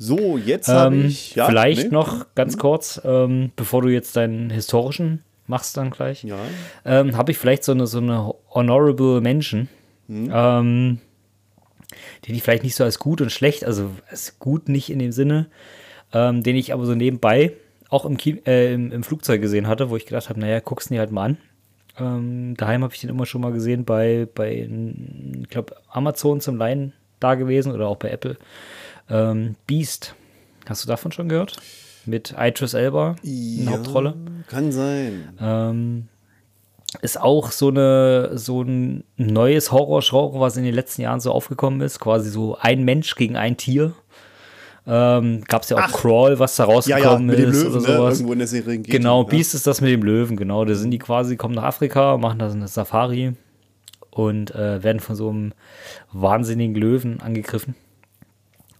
So, 0.05 0.37
jetzt 0.37 0.67
habe 0.67 0.97
Ähm, 0.97 1.07
ich. 1.07 1.37
Ja, 1.37 1.47
vielleicht 1.47 1.85
nee? 1.85 1.93
noch 1.93 2.27
ganz 2.35 2.59
kurz, 2.59 3.01
ähm, 3.05 3.53
bevor 3.55 3.83
du 3.83 3.89
jetzt 3.89 4.17
deinen 4.17 4.51
historischen 4.51 5.23
machst 5.47 5.77
dann 5.77 5.91
gleich, 5.91 6.25
Ja. 6.25 6.37
ähm, 6.85 7.17
habe 7.17 7.31
ich 7.31 7.39
vielleicht 7.39 7.63
so 7.63 7.71
eine, 7.71 7.87
so 7.87 7.99
eine 7.99 8.35
Honorable 8.51 9.21
Mention, 9.21 9.69
Hm. 10.09 10.31
ähm, 10.35 10.99
den 12.27 12.35
ich 12.35 12.43
vielleicht 12.43 12.65
nicht 12.65 12.75
so 12.75 12.83
als 12.83 12.99
gut 12.99 13.21
und 13.21 13.31
schlecht, 13.31 13.65
also 13.65 13.91
als 14.11 14.41
gut 14.41 14.69
nicht 14.69 14.91
in 14.91 14.99
dem 14.99 15.13
Sinne, 15.13 15.47
ähm, 16.13 16.43
den 16.43 16.57
ich 16.57 16.73
aber 16.73 16.85
so 16.85 16.95
nebenbei 16.97 17.53
auch 17.89 18.05
im, 18.05 18.17
Ki 18.17 18.43
äh, 18.45 18.73
im, 18.75 18.91
im 18.91 19.05
Flugzeug 19.05 19.41
gesehen 19.41 19.69
hatte, 19.69 19.89
wo 19.91 19.97
ich 19.97 20.07
gedacht 20.07 20.29
habe, 20.29 20.41
naja, 20.41 20.59
guck's 20.59 20.89
dir 20.89 20.99
halt 20.99 21.13
mal 21.13 21.27
an. 21.27 21.37
Ähm, 21.99 22.55
daheim 22.57 22.83
habe 22.83 22.93
ich 22.95 23.01
den 23.03 23.11
immer 23.11 23.27
schon 23.27 23.41
mal 23.43 23.53
gesehen 23.53 23.85
bei, 23.85 24.27
bei 24.35 24.69
ich 25.43 25.49
glaube, 25.49 25.77
Amazon 25.91 26.41
zum 26.41 26.57
Leihen 26.57 26.93
da 27.21 27.35
gewesen 27.37 27.71
oder 27.73 27.87
auch 27.87 27.97
bei 27.99 28.09
Apple. 28.11 28.37
Ähm, 29.13 29.55
Beast. 29.67 30.15
Hast 30.69 30.85
du 30.85 30.89
davon 30.89 31.13
schon 31.13 31.29
gehört? 31.29 31.57
Mit 32.07 32.35
Idris 32.39 32.75
Elba 32.75 33.17
in 33.23 33.67
der 33.67 33.75
Hauptrolle. 33.75 34.15
Kann 34.49 34.73
sein. 34.73 35.29
Ähm, 35.41 36.09
ist 37.01 37.21
auch 37.21 37.53
so, 37.53 37.69
eine, 37.69 38.31
so 38.35 38.63
ein 38.63 39.05
neues 39.17 39.71
Horror-Genre, 39.71 40.41
was 40.41 40.57
in 40.57 40.65
den 40.65 40.75
letzten 40.75 41.03
Jahren 41.03 41.21
so 41.21 41.31
aufgekommen 41.31 41.81
ist. 41.81 42.01
Quasi 42.01 42.31
so 42.31 42.57
ein 42.61 42.85
Mensch 42.85 43.15
gegen 43.15 43.37
ein 43.37 43.57
Tier. 43.57 43.93
Ähm, 44.85 45.45
Gab 45.47 45.63
es 45.63 45.69
ja 45.69 45.77
auch 45.77 45.83
Ach. 45.85 45.93
Crawl, 45.93 46.39
was 46.41 46.57
da 46.57 46.65
Ja, 46.65 46.71
ja, 46.71 46.75
rausgekommen 46.75 47.27
mit 47.27 47.39
dem 47.39 47.51
ist 47.51 47.63
Löwen, 47.63 47.73
oder 47.77 47.89
ne? 47.89 47.97
sowas. 47.97 48.15
Irgendwo 48.19 48.33
in 48.33 48.39
der 48.41 48.49
Serie 48.49 48.79
geht 48.79 48.91
Genau, 48.91 49.25
Beast 49.25 49.55
ist 49.55 49.67
das 49.67 49.81
mit 49.81 49.91
dem 49.91 50.03
Löwen, 50.03 50.37
genau. 50.37 50.65
Da 50.65 50.75
sind 50.75 50.91
die 50.91 50.99
quasi, 50.99 51.37
kommen 51.37 51.55
nach 51.55 51.63
Afrika, 51.63 52.17
machen 52.17 52.41
da 52.41 52.51
so 52.51 52.57
eine 52.57 52.67
Safari 52.67 53.35
und 54.11 54.53
äh, 54.55 54.83
werden 54.83 54.99
von 55.01 55.15
so 55.15 55.29
einem 55.31 55.53
wahnsinnigen 56.13 56.75
Löwen 56.75 57.21
angegriffen. 57.21 57.77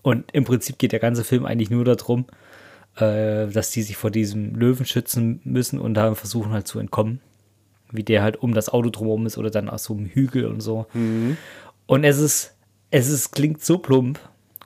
Und 0.03 0.25
im 0.33 0.45
Prinzip 0.45 0.79
geht 0.79 0.93
der 0.93 1.01
ganze 1.01 1.25
Film 1.25 1.47
eigentlich 1.47 1.71
nur 1.71 1.85
darum, 1.85 2.27
äh, 2.97 3.47
dass 3.47 3.71
die 3.71 3.83
sich 3.83 3.97
vor 3.97 4.11
diesem 4.11 4.55
Löwen 4.55 4.85
schützen 4.85 5.41
müssen 5.45 5.79
und 5.79 5.95
da 5.95 6.15
versuchen 6.15 6.53
halt 6.53 6.67
zu 6.67 6.79
entkommen. 6.79 7.21
Wie 7.91 8.03
der 8.03 8.23
halt 8.23 8.37
um 8.37 8.55
das 8.55 8.69
Auto 8.71 8.91
drumherum 8.91 9.27
ist 9.27 9.39
oder 9.39 9.51
dann 9.51 9.69
aus 9.69 9.85
so 9.85 9.95
einem 9.95 10.07
Hügel 10.07 10.47
und 10.47 10.61
so. 10.61 10.87
Und 11.87 12.05
es 12.05 12.19
ist, 12.19 12.57
es 12.91 13.09
ist, 13.09 13.33
klingt 13.33 13.63
so 13.65 13.79
plump. 13.79 14.19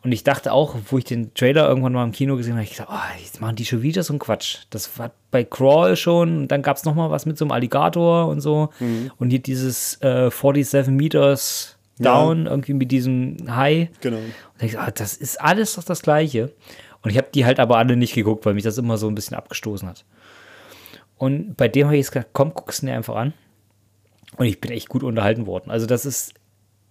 Und 0.04 0.12
ich 0.12 0.22
dachte 0.22 0.52
auch, 0.52 0.76
wo 0.88 0.98
ich 0.98 1.04
den 1.04 1.34
Trailer 1.34 1.68
irgendwann 1.68 1.92
mal 1.92 2.04
im 2.04 2.12
Kino 2.12 2.36
gesehen 2.36 2.52
habe, 2.54 2.62
ich 2.62 2.70
gedacht, 2.70 2.88
oh, 2.92 3.20
jetzt 3.20 3.40
machen 3.40 3.56
die 3.56 3.64
schon 3.64 3.82
wieder 3.82 4.04
so 4.04 4.12
einen 4.12 4.20
Quatsch. 4.20 4.58
Das 4.70 4.96
war 5.00 5.10
bei 5.32 5.42
Crawl 5.42 5.96
schon, 5.96 6.42
und 6.42 6.48
dann 6.48 6.62
gab 6.62 6.76
es 6.76 6.84
noch 6.84 6.94
mal 6.94 7.10
was 7.10 7.26
mit 7.26 7.36
so 7.36 7.44
einem 7.44 7.50
Alligator 7.50 8.28
und 8.28 8.40
so. 8.40 8.68
Und 9.18 9.30
hier 9.30 9.40
dieses 9.40 10.00
äh, 10.02 10.30
47 10.30 10.92
Meters 10.94 11.75
Down, 11.98 12.46
irgendwie 12.46 12.74
mit 12.74 12.92
diesem 12.92 13.36
Hai. 13.48 13.90
Genau. 14.00 14.18
Und 14.18 14.62
ich 14.62 14.72
so, 14.72 14.78
ah, 14.78 14.90
das 14.90 15.16
ist 15.16 15.40
alles 15.40 15.74
doch 15.74 15.84
das 15.84 16.02
Gleiche. 16.02 16.52
Und 17.02 17.10
ich 17.10 17.16
habe 17.16 17.28
die 17.32 17.44
halt 17.44 17.60
aber 17.60 17.78
alle 17.78 17.96
nicht 17.96 18.14
geguckt, 18.14 18.44
weil 18.44 18.54
mich 18.54 18.64
das 18.64 18.78
immer 18.78 18.98
so 18.98 19.08
ein 19.08 19.14
bisschen 19.14 19.36
abgestoßen 19.36 19.88
hat. 19.88 20.04
Und 21.16 21.56
bei 21.56 21.68
dem 21.68 21.86
habe 21.86 21.96
ich 21.96 22.04
jetzt 22.04 22.12
gedacht, 22.12 22.30
komm, 22.32 22.52
guck's 22.52 22.80
dir 22.80 22.94
einfach 22.94 23.16
an. 23.16 23.32
Und 24.36 24.46
ich 24.46 24.60
bin 24.60 24.70
echt 24.70 24.88
gut 24.88 25.02
unterhalten 25.02 25.46
worden. 25.46 25.70
Also 25.70 25.86
das 25.86 26.04
ist 26.04 26.34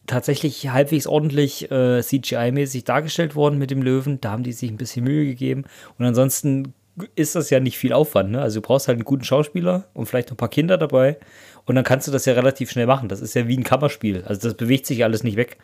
tatsächlich 0.07 0.69
halbwegs 0.69 1.07
ordentlich 1.07 1.69
äh, 1.71 1.99
CGI-mäßig 1.99 2.85
dargestellt 2.85 3.35
worden 3.35 3.59
mit 3.59 3.71
dem 3.71 3.81
Löwen. 3.81 4.21
Da 4.21 4.31
haben 4.31 4.43
die 4.43 4.53
sich 4.53 4.71
ein 4.71 4.77
bisschen 4.77 5.03
Mühe 5.03 5.25
gegeben. 5.25 5.65
Und 5.97 6.05
ansonsten 6.05 6.73
ist 7.15 7.35
das 7.35 7.49
ja 7.49 7.59
nicht 7.59 7.77
viel 7.77 7.93
Aufwand. 7.93 8.31
Ne? 8.31 8.41
Also 8.41 8.61
du 8.61 8.67
brauchst 8.67 8.87
halt 8.87 8.97
einen 8.97 9.05
guten 9.05 9.23
Schauspieler 9.23 9.85
und 9.93 10.05
vielleicht 10.05 10.29
noch 10.29 10.35
ein 10.35 10.37
paar 10.37 10.49
Kinder 10.49 10.77
dabei. 10.77 11.17
Und 11.65 11.75
dann 11.75 11.83
kannst 11.83 12.07
du 12.07 12.11
das 12.11 12.25
ja 12.25 12.33
relativ 12.33 12.69
schnell 12.71 12.85
machen. 12.85 13.09
Das 13.09 13.21
ist 13.21 13.33
ja 13.33 13.47
wie 13.47 13.57
ein 13.57 13.63
Kammerspiel. 13.63 14.23
Also 14.25 14.47
das 14.47 14.55
bewegt 14.55 14.85
sich 14.85 15.03
alles 15.03 15.23
nicht 15.23 15.35
weg. 15.37 15.57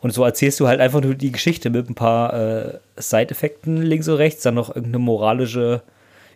Und 0.00 0.12
so 0.12 0.22
erzählst 0.22 0.60
du 0.60 0.68
halt 0.68 0.80
einfach 0.80 1.00
nur 1.00 1.14
die 1.14 1.32
Geschichte 1.32 1.70
mit 1.70 1.88
ein 1.90 1.94
paar 1.94 2.32
äh, 2.34 2.78
Side-Effekten 2.96 3.82
links 3.82 4.06
und 4.08 4.14
rechts, 4.14 4.42
dann 4.42 4.54
noch 4.54 4.68
irgendeine 4.68 4.98
moralische 4.98 5.82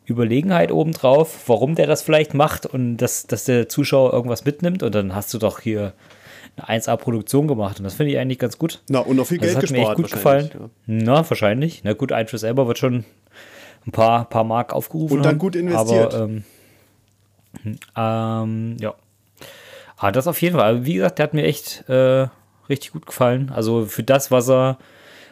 Überlegenheit 0.08 0.72
obendrauf, 0.72 1.38
warum 1.46 1.76
der 1.76 1.86
das 1.86 2.02
vielleicht 2.02 2.34
macht 2.34 2.66
und 2.66 2.96
dass, 2.96 3.26
dass 3.28 3.44
der 3.44 3.68
Zuschauer 3.68 4.12
irgendwas 4.12 4.44
mitnimmt. 4.44 4.82
Und 4.82 4.94
dann 4.94 5.14
hast 5.14 5.32
du 5.32 5.38
doch 5.38 5.60
hier 5.60 5.92
eine 6.56 6.80
1A-Produktion 6.80 7.46
gemacht. 7.46 7.78
Und 7.78 7.84
das 7.84 7.94
finde 7.94 8.12
ich 8.12 8.18
eigentlich 8.18 8.38
ganz 8.40 8.58
gut. 8.58 8.82
Na, 8.88 8.98
und 9.00 9.16
noch 9.16 9.26
viel 9.26 9.40
Also 9.40 9.52
Geld 9.52 9.62
das 9.62 9.70
hat 9.70 9.76
mir 9.76 9.82
echt 9.82 9.96
gespart. 9.96 9.96
gut 9.96 10.10
gefallen. 10.10 10.50
wahrscheinlich, 10.52 11.04
Na, 11.06 11.30
wahrscheinlich. 11.30 11.80
Na 11.84 11.92
gut, 11.92 12.10
Idris 12.12 12.42
Elba 12.42 12.66
wird 12.66 12.78
schon 12.78 13.04
ein 13.86 13.92
paar, 13.92 14.28
paar 14.28 14.44
Mark 14.44 14.72
aufgerufen. 14.72 15.18
Und 15.18 15.22
dann 15.22 15.32
haben, 15.32 15.38
gut 15.38 15.54
investiert. 15.56 16.14
Aber, 16.14 16.24
ähm, 16.24 16.44
ähm, 17.96 18.76
ja. 18.80 18.94
Aber 19.96 20.12
das 20.12 20.26
auf 20.26 20.40
jeden 20.42 20.56
Fall. 20.56 20.68
Aber 20.68 20.84
wie 20.86 20.94
gesagt, 20.94 21.18
der 21.18 21.24
hat 21.24 21.34
mir 21.34 21.44
echt 21.44 21.88
äh, 21.88 22.26
richtig 22.68 22.92
gut 22.92 23.06
gefallen. 23.06 23.50
Also 23.54 23.86
für 23.86 24.02
das, 24.02 24.30
was 24.30 24.48
er, 24.50 24.78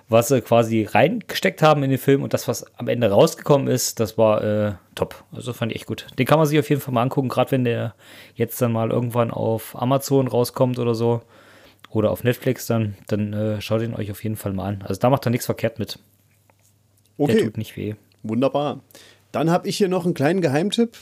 was 0.08 0.28
sie 0.28 0.40
quasi 0.40 0.84
reingesteckt 0.84 1.62
haben 1.62 1.82
in 1.82 1.90
den 1.90 1.98
Film 1.98 2.22
und 2.22 2.34
das, 2.34 2.46
was 2.48 2.64
am 2.78 2.88
Ende 2.88 3.10
rausgekommen 3.10 3.68
ist, 3.68 3.98
das 4.00 4.16
war 4.18 4.42
äh, 4.44 4.72
top. 4.94 5.24
Also 5.32 5.52
fand 5.52 5.72
ich 5.72 5.76
echt 5.76 5.86
gut. 5.86 6.06
Den 6.18 6.26
kann 6.26 6.38
man 6.38 6.46
sich 6.46 6.58
auf 6.58 6.68
jeden 6.68 6.80
Fall 6.80 6.94
mal 6.94 7.02
angucken, 7.02 7.28
gerade 7.28 7.50
wenn 7.52 7.64
der 7.64 7.94
jetzt 8.34 8.60
dann 8.62 8.72
mal 8.72 8.90
irgendwann 8.90 9.30
auf 9.30 9.80
Amazon 9.80 10.28
rauskommt 10.28 10.78
oder 10.78 10.94
so. 10.94 11.22
Oder 11.92 12.12
auf 12.12 12.22
Netflix 12.22 12.66
dann, 12.66 12.94
dann 13.08 13.32
äh, 13.32 13.60
schaut 13.60 13.82
ihn 13.82 13.94
euch 13.94 14.12
auf 14.12 14.22
jeden 14.22 14.36
Fall 14.36 14.52
mal 14.52 14.66
an. 14.68 14.82
Also 14.86 15.00
da 15.00 15.10
macht 15.10 15.26
er 15.26 15.30
nichts 15.30 15.46
verkehrt 15.46 15.80
mit. 15.80 15.98
Der 17.18 17.24
Okay, 17.24 17.44
tut 17.44 17.58
nicht 17.58 17.76
weh. 17.76 17.94
wunderbar. 18.22 18.80
Dann 19.32 19.50
habe 19.50 19.68
ich 19.68 19.76
hier 19.76 19.88
noch 19.88 20.04
einen 20.04 20.14
kleinen 20.14 20.40
Geheimtipp. 20.40 20.96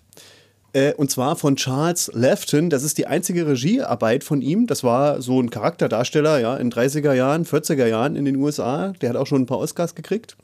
Äh, 0.72 0.92
und 0.94 1.11
zwar 1.11 1.37
von 1.37 1.57
Charles 1.57 2.11
Lefton. 2.14 2.70
Das 2.70 2.83
ist 2.83 2.98
die 2.98 3.07
einzige 3.07 3.46
Regiearbeit 3.46 4.24
von 4.24 4.42
ihm. 4.42 4.66
Das 4.66 4.85
war 4.85 5.22
so 5.22 5.40
ein 5.40 5.50
Charakterdarsteller 5.50 6.38
ja, 6.40 6.57
in 6.57 6.70
30er 6.70 7.14
Jahren, 7.14 7.44
40er 7.44 7.87
Jahren 7.87 8.16
in 8.16 8.24
den 8.24 8.37
USA. 8.37 8.92
Der 9.00 9.11
hat 9.11 9.16
auch 9.16 9.26
schon 9.26 9.42
ein 9.42 9.46
paar 9.46 9.59
Oscars 9.59 9.94
gekriegt. 9.94 10.37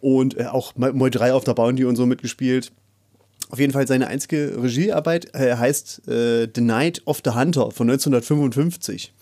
Und 0.00 0.38
äh, 0.38 0.46
auch 0.46 0.74
Moi 0.76 1.10
3 1.10 1.32
auf 1.32 1.44
der 1.44 1.54
Bounty 1.54 1.84
und 1.84 1.96
so 1.96 2.06
mitgespielt. 2.06 2.72
Auf 3.50 3.58
jeden 3.58 3.72
Fall 3.72 3.86
seine 3.86 4.08
einzige 4.08 4.62
Regiearbeit 4.62 5.34
äh, 5.34 5.56
heißt 5.56 6.06
äh, 6.06 6.48
The 6.54 6.60
Night 6.60 7.02
of 7.06 7.22
the 7.24 7.30
Hunter 7.30 7.70
von 7.70 7.88
1955. 7.88 9.14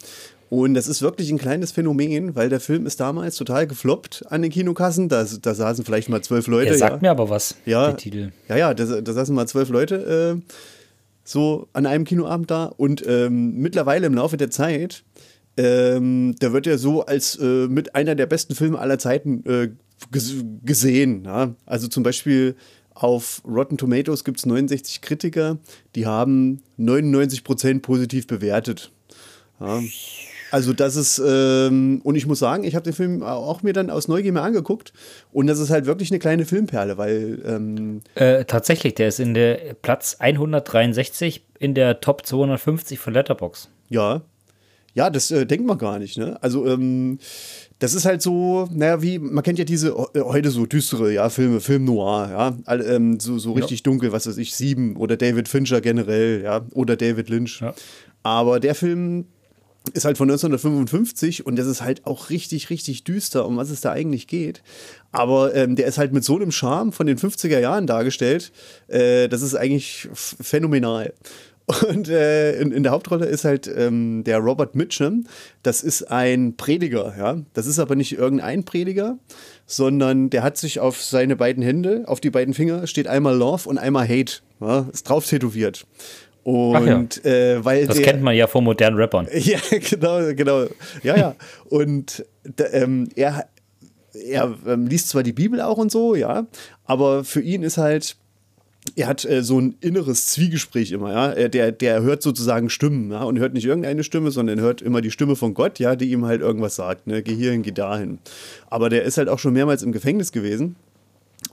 Und 0.48 0.74
das 0.74 0.86
ist 0.86 1.02
wirklich 1.02 1.30
ein 1.30 1.38
kleines 1.38 1.72
Phänomen, 1.72 2.36
weil 2.36 2.48
der 2.48 2.60
Film 2.60 2.86
ist 2.86 3.00
damals 3.00 3.36
total 3.36 3.66
gefloppt 3.66 4.24
an 4.28 4.42
den 4.42 4.50
Kinokassen. 4.50 5.08
Da, 5.08 5.24
da 5.24 5.54
saßen 5.54 5.84
vielleicht 5.84 6.08
mal 6.08 6.22
zwölf 6.22 6.46
Leute. 6.46 6.70
Er 6.70 6.78
sagt 6.78 6.96
ja. 6.96 6.98
mir 7.00 7.10
aber 7.10 7.28
was, 7.28 7.56
Ja, 7.64 7.88
der 7.88 7.96
Titel. 7.96 8.32
Ja, 8.48 8.56
ja, 8.56 8.74
da, 8.74 9.00
da 9.00 9.12
saßen 9.12 9.34
mal 9.34 9.48
zwölf 9.48 9.68
Leute 9.70 10.38
äh, 10.38 10.52
so 11.24 11.68
an 11.72 11.86
einem 11.86 12.04
Kinoabend 12.04 12.50
da. 12.50 12.66
Und 12.66 13.04
ähm, 13.06 13.56
mittlerweile 13.56 14.06
im 14.06 14.14
Laufe 14.14 14.36
der 14.36 14.50
Zeit, 14.50 15.02
ähm, 15.56 16.36
da 16.38 16.52
wird 16.52 16.66
er 16.66 16.78
so 16.78 17.04
als 17.04 17.36
äh, 17.36 17.66
mit 17.66 17.94
einer 17.96 18.14
der 18.14 18.26
besten 18.26 18.54
Filme 18.54 18.78
aller 18.78 18.98
Zeiten 19.00 19.44
äh, 19.46 19.70
ges 20.12 20.34
gesehen. 20.64 21.24
Ja? 21.24 21.54
Also 21.64 21.88
zum 21.88 22.04
Beispiel 22.04 22.54
auf 22.94 23.42
Rotten 23.44 23.76
Tomatoes 23.76 24.24
gibt 24.24 24.38
es 24.38 24.46
69 24.46 25.02
Kritiker, 25.02 25.58
die 25.94 26.06
haben 26.06 26.62
99% 26.78 27.80
positiv 27.80 28.26
bewertet. 28.26 28.90
Ja. 29.60 29.80
Also 30.50 30.72
das 30.72 30.96
ist, 30.96 31.20
ähm, 31.24 32.00
und 32.04 32.14
ich 32.14 32.26
muss 32.26 32.38
sagen, 32.38 32.64
ich 32.64 32.74
habe 32.74 32.84
den 32.84 32.92
Film 32.92 33.22
auch 33.22 33.62
mir 33.62 33.72
dann 33.72 33.90
aus 33.90 34.08
Neugier 34.08 34.32
mal 34.32 34.42
angeguckt 34.42 34.92
und 35.32 35.46
das 35.46 35.58
ist 35.58 35.70
halt 35.70 35.86
wirklich 35.86 36.10
eine 36.10 36.18
kleine 36.18 36.44
Filmperle, 36.44 36.98
weil 36.98 37.42
ähm, 37.44 38.00
Äh, 38.14 38.44
tatsächlich, 38.44 38.94
der 38.94 39.08
ist 39.08 39.20
in 39.20 39.34
der 39.34 39.74
Platz 39.82 40.16
163 40.18 41.44
in 41.58 41.74
der 41.74 42.00
Top 42.00 42.26
250 42.26 42.98
von 42.98 43.14
Letterbox. 43.14 43.68
ja, 43.88 44.22
Ja, 44.94 45.10
das 45.10 45.30
äh, 45.30 45.44
denkt 45.46 45.66
man 45.66 45.76
gar 45.76 45.98
nicht, 45.98 46.16
ne? 46.16 46.38
Also, 46.42 46.66
ähm, 46.66 47.18
das 47.78 47.92
ist 47.92 48.06
halt 48.06 48.22
so, 48.22 48.66
naja, 48.72 49.02
wie, 49.02 49.18
man 49.18 49.44
kennt 49.44 49.58
ja 49.58 49.66
diese 49.66 49.88
äh, 50.14 50.20
heute 50.20 50.50
so 50.50 50.64
düstere, 50.64 51.12
ja, 51.12 51.28
Filme, 51.28 51.60
Film 51.60 51.84
Noir, 51.84 52.28
ja, 52.30 52.56
all, 52.64 52.80
ähm, 52.80 53.20
so, 53.20 53.38
so 53.38 53.52
richtig 53.52 53.80
ja. 53.80 53.84
dunkel, 53.84 54.12
was 54.12 54.26
weiß 54.26 54.38
ich, 54.38 54.54
Sieben 54.54 54.96
oder 54.96 55.18
David 55.18 55.48
Fincher 55.48 55.82
generell, 55.82 56.42
ja, 56.42 56.64
oder 56.72 56.96
David 56.96 57.28
Lynch. 57.28 57.60
Ja. 57.60 57.74
Aber 58.22 58.58
der 58.58 58.74
Film 58.74 59.26
ist 59.92 60.04
halt 60.04 60.18
von 60.18 60.30
1955 60.30 61.46
und 61.46 61.56
das 61.56 61.66
ist 61.66 61.82
halt 61.82 62.06
auch 62.06 62.30
richtig, 62.30 62.70
richtig 62.70 63.04
düster, 63.04 63.46
um 63.46 63.56
was 63.56 63.70
es 63.70 63.80
da 63.80 63.92
eigentlich 63.92 64.26
geht. 64.26 64.62
Aber 65.12 65.54
ähm, 65.54 65.76
der 65.76 65.86
ist 65.86 65.98
halt 65.98 66.12
mit 66.12 66.24
so 66.24 66.36
einem 66.36 66.52
Charme 66.52 66.92
von 66.92 67.06
den 67.06 67.18
50er 67.18 67.58
Jahren 67.58 67.86
dargestellt, 67.86 68.52
äh, 68.88 69.28
das 69.28 69.42
ist 69.42 69.54
eigentlich 69.54 70.08
phänomenal. 70.12 71.12
Und 71.88 72.08
äh, 72.08 72.60
in, 72.60 72.70
in, 72.70 72.84
der 72.84 72.92
Hauptrolle 72.92 73.26
ist 73.26 73.44
halt 73.44 73.66
ähm, 73.66 74.22
der 74.24 74.38
Robert 74.38 74.76
Mitchum. 74.76 75.26
Das 75.64 75.82
ist 75.82 76.04
ein 76.04 76.56
Prediger, 76.56 77.14
ja. 77.18 77.42
Das 77.54 77.66
ist 77.66 77.80
aber 77.80 77.96
nicht 77.96 78.16
irgendein 78.16 78.64
Prediger, 78.64 79.18
sondern 79.66 80.30
der 80.30 80.44
hat 80.44 80.56
sich 80.58 80.78
auf 80.78 81.02
seine 81.02 81.34
beiden 81.34 81.64
Hände, 81.64 82.04
auf 82.06 82.20
die 82.20 82.30
beiden 82.30 82.54
Finger, 82.54 82.86
steht 82.86 83.08
einmal 83.08 83.36
Love 83.36 83.68
und 83.68 83.78
einmal 83.78 84.08
Hate. 84.08 84.42
Ja, 84.60 84.88
ist 84.92 85.08
drauf 85.08 85.26
tätowiert. 85.26 85.86
Und 86.46 87.24
ja. 87.24 87.30
äh, 87.32 87.64
weil 87.64 87.88
das 87.88 87.96
der, 87.96 88.04
kennt 88.04 88.22
man 88.22 88.36
ja 88.36 88.46
von 88.46 88.62
modernen 88.62 88.96
Rappern. 88.96 89.26
Ja, 89.34 89.58
genau, 89.68 90.32
genau. 90.32 90.66
Ja, 91.02 91.16
ja. 91.16 91.34
und 91.70 92.24
ähm, 92.70 93.08
er, 93.16 93.48
er 94.12 94.54
ähm, 94.64 94.86
liest 94.86 95.08
zwar 95.08 95.24
die 95.24 95.32
Bibel 95.32 95.60
auch 95.60 95.76
und 95.76 95.90
so, 95.90 96.14
ja, 96.14 96.46
aber 96.84 97.24
für 97.24 97.40
ihn 97.40 97.64
ist 97.64 97.78
halt 97.78 98.16
er 98.94 99.08
hat 99.08 99.24
äh, 99.24 99.42
so 99.42 99.58
ein 99.60 99.74
inneres 99.80 100.28
Zwiegespräch 100.28 100.92
immer, 100.92 101.12
ja. 101.12 101.48
Der, 101.48 101.72
der 101.72 102.02
hört 102.02 102.22
sozusagen 102.22 102.70
Stimmen, 102.70 103.10
ja, 103.10 103.24
und 103.24 103.40
hört 103.40 103.52
nicht 103.52 103.64
irgendeine 103.64 104.04
Stimme, 104.04 104.30
sondern 104.30 104.60
hört 104.60 104.82
immer 104.82 105.00
die 105.00 105.10
Stimme 105.10 105.34
von 105.34 105.52
Gott, 105.52 105.80
ja, 105.80 105.96
die 105.96 106.12
ihm 106.12 106.26
halt 106.26 106.42
irgendwas 106.42 106.76
sagt, 106.76 107.08
ne, 107.08 107.24
geh 107.24 107.34
hierhin, 107.34 107.62
geh 107.62 107.72
dahin. 107.72 108.20
Aber 108.70 108.88
der 108.88 109.02
ist 109.02 109.18
halt 109.18 109.28
auch 109.28 109.40
schon 109.40 109.54
mehrmals 109.54 109.82
im 109.82 109.90
Gefängnis 109.90 110.30
gewesen. 110.30 110.76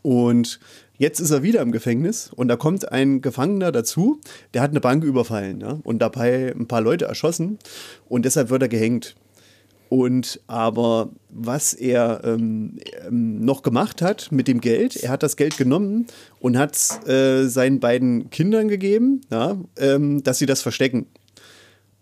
Und 0.04 0.60
jetzt 0.98 1.20
ist 1.20 1.32
er 1.32 1.44
wieder 1.44 1.62
im 1.62 1.72
Gefängnis 1.72 2.32
und 2.36 2.48
da 2.48 2.56
kommt 2.56 2.92
ein 2.92 3.22
Gefangener 3.22 3.72
dazu, 3.72 4.20
der 4.54 4.62
hat 4.62 4.72
eine 4.72 4.82
Bank 4.82 5.04
überfallen 5.04 5.62
ja, 5.62 5.80
und 5.84 6.00
dabei 6.00 6.54
ein 6.56 6.68
paar 6.68 6.82
Leute 6.82 7.06
erschossen 7.06 7.60
und 8.08 8.26
deshalb 8.26 8.50
wird 8.50 8.62
er 8.62 8.70
gehängt. 8.70 9.16
Und 9.90 10.40
aber 10.48 11.12
was 11.30 11.74
er 11.74 12.22
ähm, 12.24 12.80
ähm, 13.06 13.46
noch 13.46 13.62
gemacht 13.62 14.02
hat 14.02 14.32
mit 14.32 14.48
dem 14.48 14.60
Geld, 14.60 14.96
er 14.96 15.12
hat 15.12 15.22
das 15.22 15.36
Geld 15.36 15.56
genommen 15.56 16.08
und 16.40 16.58
hat 16.58 16.76
es 16.76 17.08
äh, 17.08 17.48
seinen 17.48 17.80
beiden 17.80 18.32
Kindern 18.32 18.70
gegeben, 18.70 19.22
ja, 19.30 19.56
ähm, 19.78 20.24
dass 20.24 20.40
sie 20.40 20.48
das 20.48 20.64
verstecken. 20.64 21.06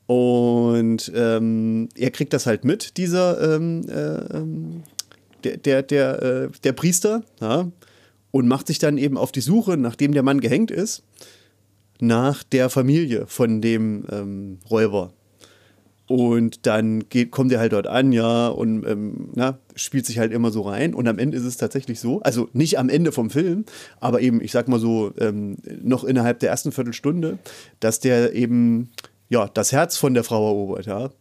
Und 0.05 1.11
ähm, 1.13 1.89
er 1.95 2.11
kriegt 2.11 2.31
das 2.31 2.45
halt 2.45 2.63
mit, 2.63 2.95
dieser 2.95 3.55
ähm, 3.55 3.81
äh, 3.89 4.37
ähm, 4.37 4.83
der, 5.43 5.57
der, 5.57 5.83
der, 5.83 6.21
äh, 6.21 6.49
der 6.63 6.73
Priester, 6.73 7.23
ja, 7.41 7.71
und 8.31 8.47
macht 8.47 8.67
sich 8.67 8.79
dann 8.79 8.97
eben 8.97 9.17
auf 9.17 9.31
die 9.31 9.41
Suche, 9.41 9.77
nachdem 9.77 10.13
der 10.13 10.23
Mann 10.23 10.41
gehängt 10.41 10.71
ist, 10.71 11.03
nach 11.99 12.43
der 12.43 12.69
Familie 12.69 13.27
von 13.27 13.61
dem 13.61 14.59
Räuber. 14.69 15.13
Und 16.11 16.65
dann 16.65 17.07
geht, 17.07 17.31
kommt 17.31 17.53
er 17.53 17.59
halt 17.59 17.71
dort 17.71 17.87
an, 17.87 18.11
ja, 18.11 18.49
und 18.49 18.85
ähm, 18.85 19.29
na, 19.33 19.59
spielt 19.75 20.05
sich 20.05 20.19
halt 20.19 20.33
immer 20.33 20.51
so 20.51 20.63
rein. 20.63 20.93
Und 20.93 21.07
am 21.07 21.17
Ende 21.17 21.37
ist 21.37 21.45
es 21.45 21.55
tatsächlich 21.55 22.01
so, 22.01 22.21
also 22.21 22.49
nicht 22.51 22.77
am 22.79 22.89
Ende 22.89 23.13
vom 23.13 23.29
Film, 23.29 23.63
aber 24.01 24.19
eben, 24.19 24.41
ich 24.41 24.51
sag 24.51 24.67
mal 24.67 24.77
so, 24.77 25.13
ähm, 25.19 25.55
noch 25.81 26.03
innerhalb 26.03 26.39
der 26.39 26.49
ersten 26.49 26.73
Viertelstunde, 26.73 27.39
dass 27.79 28.01
der 28.01 28.33
eben, 28.33 28.89
ja, 29.29 29.47
das 29.47 29.71
Herz 29.71 29.95
von 29.95 30.13
der 30.13 30.25
Frau 30.25 30.49
erobert, 30.49 30.85
ja. 30.85 31.11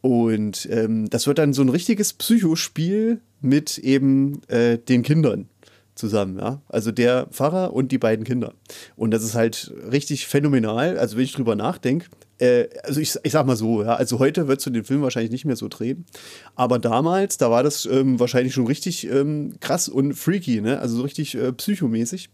Und 0.00 0.68
ähm, 0.70 1.10
das 1.10 1.26
wird 1.26 1.38
dann 1.38 1.52
so 1.52 1.62
ein 1.62 1.68
richtiges 1.68 2.12
Psychospiel 2.12 3.20
mit 3.40 3.78
eben 3.78 4.42
äh, 4.46 4.78
den 4.78 5.02
Kindern 5.02 5.48
zusammen, 6.00 6.38
ja. 6.38 6.62
Also 6.68 6.90
der 6.90 7.26
Pfarrer 7.30 7.72
und 7.72 7.92
die 7.92 7.98
beiden 7.98 8.24
Kinder. 8.24 8.54
Und 8.96 9.12
das 9.12 9.22
ist 9.22 9.34
halt 9.34 9.72
richtig 9.90 10.26
phänomenal. 10.26 10.98
Also 10.98 11.16
wenn 11.16 11.24
ich 11.24 11.32
drüber 11.32 11.54
nachdenke, 11.54 12.06
äh, 12.38 12.68
also 12.82 13.00
ich, 13.00 13.14
ich 13.22 13.32
sag 13.32 13.46
mal 13.46 13.56
so, 13.56 13.82
ja, 13.82 13.94
also 13.94 14.18
heute 14.18 14.48
wird 14.48 14.64
du 14.64 14.70
den 14.70 14.84
Film 14.84 15.02
wahrscheinlich 15.02 15.30
nicht 15.30 15.44
mehr 15.44 15.56
so 15.56 15.68
drehen. 15.68 16.06
Aber 16.56 16.78
damals, 16.78 17.36
da 17.36 17.50
war 17.50 17.62
das 17.62 17.86
ähm, 17.86 18.18
wahrscheinlich 18.18 18.54
schon 18.54 18.66
richtig 18.66 19.06
ähm, 19.06 19.54
krass 19.60 19.88
und 19.88 20.14
freaky, 20.14 20.60
ne? 20.60 20.80
Also 20.80 20.96
so 20.96 21.02
richtig 21.02 21.34
äh, 21.34 21.52
psychomäßig. 21.52 22.30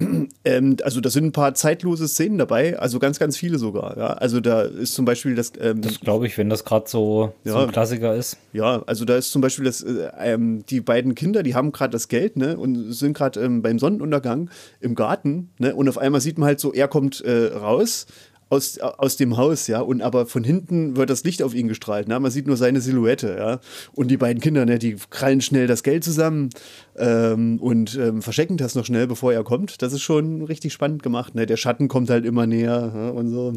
Ähm, 0.44 0.76
also 0.82 1.00
da 1.00 1.10
sind 1.10 1.24
ein 1.24 1.32
paar 1.32 1.54
zeitlose 1.54 2.08
Szenen 2.08 2.38
dabei, 2.38 2.78
also 2.78 2.98
ganz, 2.98 3.18
ganz 3.18 3.36
viele 3.36 3.58
sogar. 3.58 3.98
Ja? 3.98 4.06
Also 4.14 4.40
da 4.40 4.62
ist 4.62 4.94
zum 4.94 5.04
Beispiel 5.04 5.34
das. 5.34 5.52
Ähm, 5.60 5.82
das 5.82 6.00
glaube 6.00 6.26
ich, 6.26 6.38
wenn 6.38 6.48
das 6.48 6.64
gerade 6.64 6.88
so, 6.88 7.34
ja, 7.44 7.52
so 7.52 7.58
ein 7.58 7.72
Klassiker 7.72 8.14
ist. 8.14 8.38
Ja, 8.52 8.82
also 8.86 9.04
da 9.04 9.16
ist 9.16 9.30
zum 9.32 9.42
Beispiel 9.42 9.64
das, 9.64 9.82
äh, 9.82 10.08
ähm, 10.20 10.64
die 10.66 10.80
beiden 10.80 11.14
Kinder, 11.14 11.42
die 11.42 11.54
haben 11.54 11.72
gerade 11.72 11.90
das 11.90 12.08
Geld 12.08 12.36
ne, 12.36 12.56
und 12.56 12.92
sind 12.92 13.14
gerade 13.14 13.40
ähm, 13.40 13.60
beim 13.60 13.78
Sonnenuntergang 13.78 14.48
im 14.80 14.94
Garten 14.94 15.50
ne, 15.58 15.74
und 15.74 15.88
auf 15.88 15.98
einmal 15.98 16.20
sieht 16.20 16.38
man 16.38 16.46
halt 16.46 16.60
so, 16.60 16.72
er 16.72 16.88
kommt 16.88 17.20
äh, 17.20 17.52
raus 17.54 18.06
aus, 18.50 18.78
aus 18.78 19.16
dem 19.16 19.36
Haus, 19.36 19.66
ja, 19.66 19.80
und 19.80 20.00
aber 20.02 20.26
von 20.26 20.42
hinten 20.42 20.96
wird 20.96 21.10
das 21.10 21.24
Licht 21.24 21.42
auf 21.42 21.54
ihn 21.54 21.68
gestrahlt, 21.68 22.08
ne? 22.08 22.18
man 22.18 22.30
sieht 22.30 22.46
nur 22.46 22.56
seine 22.56 22.80
Silhouette, 22.80 23.36
ja, 23.38 23.60
und 23.94 24.10
die 24.10 24.16
beiden 24.16 24.40
Kinder, 24.40 24.64
ne, 24.64 24.78
die 24.78 24.96
krallen 25.10 25.40
schnell 25.40 25.66
das 25.66 25.82
Geld 25.82 26.04
zusammen 26.04 26.50
ähm, 26.96 27.58
und 27.60 27.96
ähm, 27.96 28.22
verstecken 28.22 28.56
das 28.56 28.74
noch 28.74 28.86
schnell, 28.86 29.06
bevor 29.06 29.32
er 29.32 29.44
kommt, 29.44 29.82
das 29.82 29.92
ist 29.92 30.02
schon 30.02 30.42
richtig 30.42 30.72
spannend 30.72 31.02
gemacht, 31.02 31.34
ne? 31.34 31.46
der 31.46 31.56
Schatten 31.56 31.88
kommt 31.88 32.10
halt 32.10 32.24
immer 32.24 32.46
näher 32.46 32.92
ja, 32.94 33.10
und 33.10 33.28
so, 33.28 33.52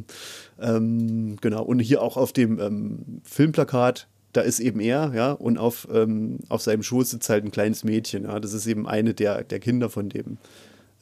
ähm, 0.59 1.37
genau, 1.41 1.63
und 1.63 1.79
hier 1.79 2.01
auch 2.01 2.17
auf 2.17 2.33
dem 2.33 2.59
ähm, 2.59 3.21
Filmplakat, 3.23 4.07
da 4.33 4.41
ist 4.41 4.59
eben 4.59 4.79
er, 4.79 5.11
ja, 5.15 5.31
und 5.31 5.57
auf, 5.57 5.87
ähm, 5.93 6.39
auf 6.49 6.61
seinem 6.61 6.83
Schoß 6.83 7.11
sitzt 7.11 7.29
halt 7.29 7.45
ein 7.45 7.51
kleines 7.51 7.83
Mädchen, 7.83 8.23
ja, 8.23 8.39
das 8.39 8.53
ist 8.53 8.67
eben 8.67 8.87
eine 8.87 9.13
der, 9.13 9.43
der 9.43 9.59
Kinder 9.59 9.89
von 9.89 10.09
dem 10.09 10.37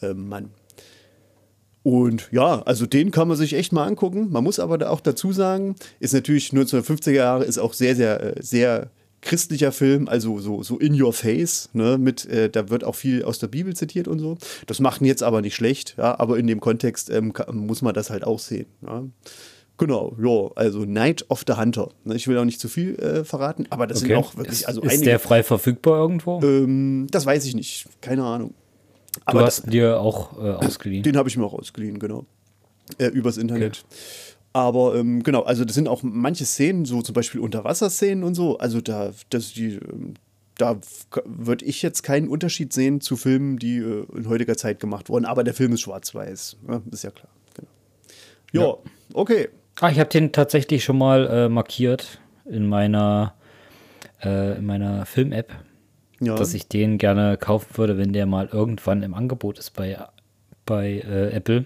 ähm, 0.01 0.27
Mann. 0.29 0.49
Und 1.89 2.29
ja, 2.31 2.61
also 2.61 2.85
den 2.85 3.09
kann 3.09 3.27
man 3.27 3.35
sich 3.35 3.53
echt 3.53 3.73
mal 3.73 3.87
angucken. 3.87 4.27
Man 4.29 4.43
muss 4.43 4.59
aber 4.59 4.77
da 4.77 4.91
auch 4.91 5.01
dazu 5.01 5.33
sagen, 5.33 5.75
ist 5.99 6.13
natürlich 6.13 6.49
1950er 6.49 7.09
Jahre, 7.09 7.45
ist 7.45 7.57
auch 7.57 7.73
sehr, 7.73 7.95
sehr, 7.95 8.37
äh, 8.37 8.43
sehr 8.43 8.91
christlicher 9.21 9.71
Film, 9.71 10.07
also 10.07 10.37
so, 10.37 10.61
so 10.61 10.77
in 10.77 11.01
your 11.01 11.13
face, 11.13 11.69
ne, 11.73 11.97
mit, 11.97 12.27
äh, 12.27 12.47
da 12.51 12.69
wird 12.69 12.83
auch 12.83 12.93
viel 12.93 13.23
aus 13.23 13.39
der 13.39 13.47
Bibel 13.47 13.75
zitiert 13.75 14.07
und 14.07 14.19
so. 14.19 14.37
Das 14.67 14.79
macht 14.79 15.01
ihn 15.01 15.05
jetzt 15.05 15.23
aber 15.23 15.41
nicht 15.41 15.55
schlecht, 15.55 15.95
ja, 15.97 16.19
aber 16.19 16.37
in 16.37 16.45
dem 16.45 16.59
Kontext 16.59 17.09
ähm, 17.09 17.33
kann, 17.33 17.57
muss 17.57 17.81
man 17.81 17.95
das 17.95 18.11
halt 18.11 18.23
auch 18.23 18.39
sehen. 18.39 18.67
Ja. 18.85 19.03
Genau, 19.79 20.15
ja, 20.21 20.51
also 20.55 20.85
Night 20.85 21.25
of 21.29 21.43
the 21.47 21.53
Hunter. 21.53 21.89
Ne, 22.03 22.15
ich 22.15 22.27
will 22.27 22.37
auch 22.37 22.45
nicht 22.45 22.59
zu 22.59 22.69
viel 22.69 22.99
äh, 22.99 23.23
verraten, 23.23 23.65
aber 23.71 23.87
das 23.87 23.97
okay. 23.97 24.09
sind 24.09 24.17
auch 24.17 24.37
wirklich, 24.37 24.67
also 24.67 24.81
Ist 24.83 24.91
einige, 24.91 25.05
der 25.05 25.19
frei 25.19 25.41
verfügbar 25.41 25.99
irgendwo? 25.99 26.39
Ähm, 26.43 27.07
das 27.09 27.25
weiß 27.25 27.45
ich 27.45 27.55
nicht, 27.55 27.87
keine 27.99 28.23
Ahnung. 28.23 28.53
Aber 29.25 29.39
du 29.39 29.45
hast 29.45 29.63
das, 29.63 29.69
dir 29.69 29.99
auch 29.99 30.37
äh, 30.37 30.51
ausgeliehen. 30.51 31.03
Den 31.03 31.17
habe 31.17 31.29
ich 31.29 31.37
mir 31.37 31.45
auch 31.45 31.53
ausgeliehen, 31.53 31.99
genau. 31.99 32.25
Äh, 32.97 33.07
übers 33.07 33.37
Internet. 33.37 33.83
Okay. 33.85 33.95
Aber 34.53 34.95
ähm, 34.95 35.21
genau, 35.23 35.43
also 35.43 35.63
das 35.63 35.75
sind 35.75 35.87
auch 35.87 36.01
manche 36.03 36.45
Szenen, 36.45 36.85
so 36.85 37.01
zum 37.01 37.13
Beispiel 37.13 37.39
Unterwasserszenen 37.39 38.23
und 38.23 38.35
so. 38.35 38.57
Also 38.57 38.81
da, 38.81 39.11
das, 39.29 39.53
die, 39.53 39.75
ähm, 39.75 40.15
da 40.57 40.77
würde 41.25 41.65
ich 41.65 41.81
jetzt 41.81 42.01
keinen 42.01 42.27
Unterschied 42.27 42.73
sehen 42.73 42.99
zu 42.99 43.15
Filmen, 43.15 43.57
die 43.57 43.77
äh, 43.77 44.05
in 44.15 44.27
heutiger 44.27 44.57
Zeit 44.57 44.79
gemacht 44.79 45.09
wurden. 45.09 45.25
Aber 45.25 45.43
der 45.43 45.53
Film 45.53 45.73
ist 45.73 45.81
schwarz-weiß. 45.81 46.57
Ja, 46.67 46.81
ist 46.91 47.03
ja 47.03 47.11
klar. 47.11 47.29
Genau. 47.55 47.67
Jo, 48.51 48.83
ja, 48.83 48.91
okay. 49.13 49.49
Ah, 49.79 49.91
ich 49.91 49.99
habe 49.99 50.09
den 50.09 50.31
tatsächlich 50.31 50.83
schon 50.83 50.97
mal 50.97 51.27
äh, 51.27 51.49
markiert 51.49 52.19
in 52.45 52.67
meiner, 52.67 53.35
äh, 54.21 54.57
in 54.57 54.65
meiner 54.65 55.05
Film-App 55.05 55.51
ja. 56.19 56.35
dass 56.35 56.53
ich 56.53 56.67
den 56.67 56.97
gerne 56.97 57.37
kaufen 57.37 57.77
würde, 57.77 57.97
wenn 57.97 58.13
der 58.13 58.25
mal 58.25 58.49
irgendwann 58.51 59.03
im 59.03 59.13
Angebot 59.13 59.59
ist 59.59 59.71
bei, 59.71 59.97
bei 60.65 61.03
äh, 61.07 61.31
Apple. 61.31 61.65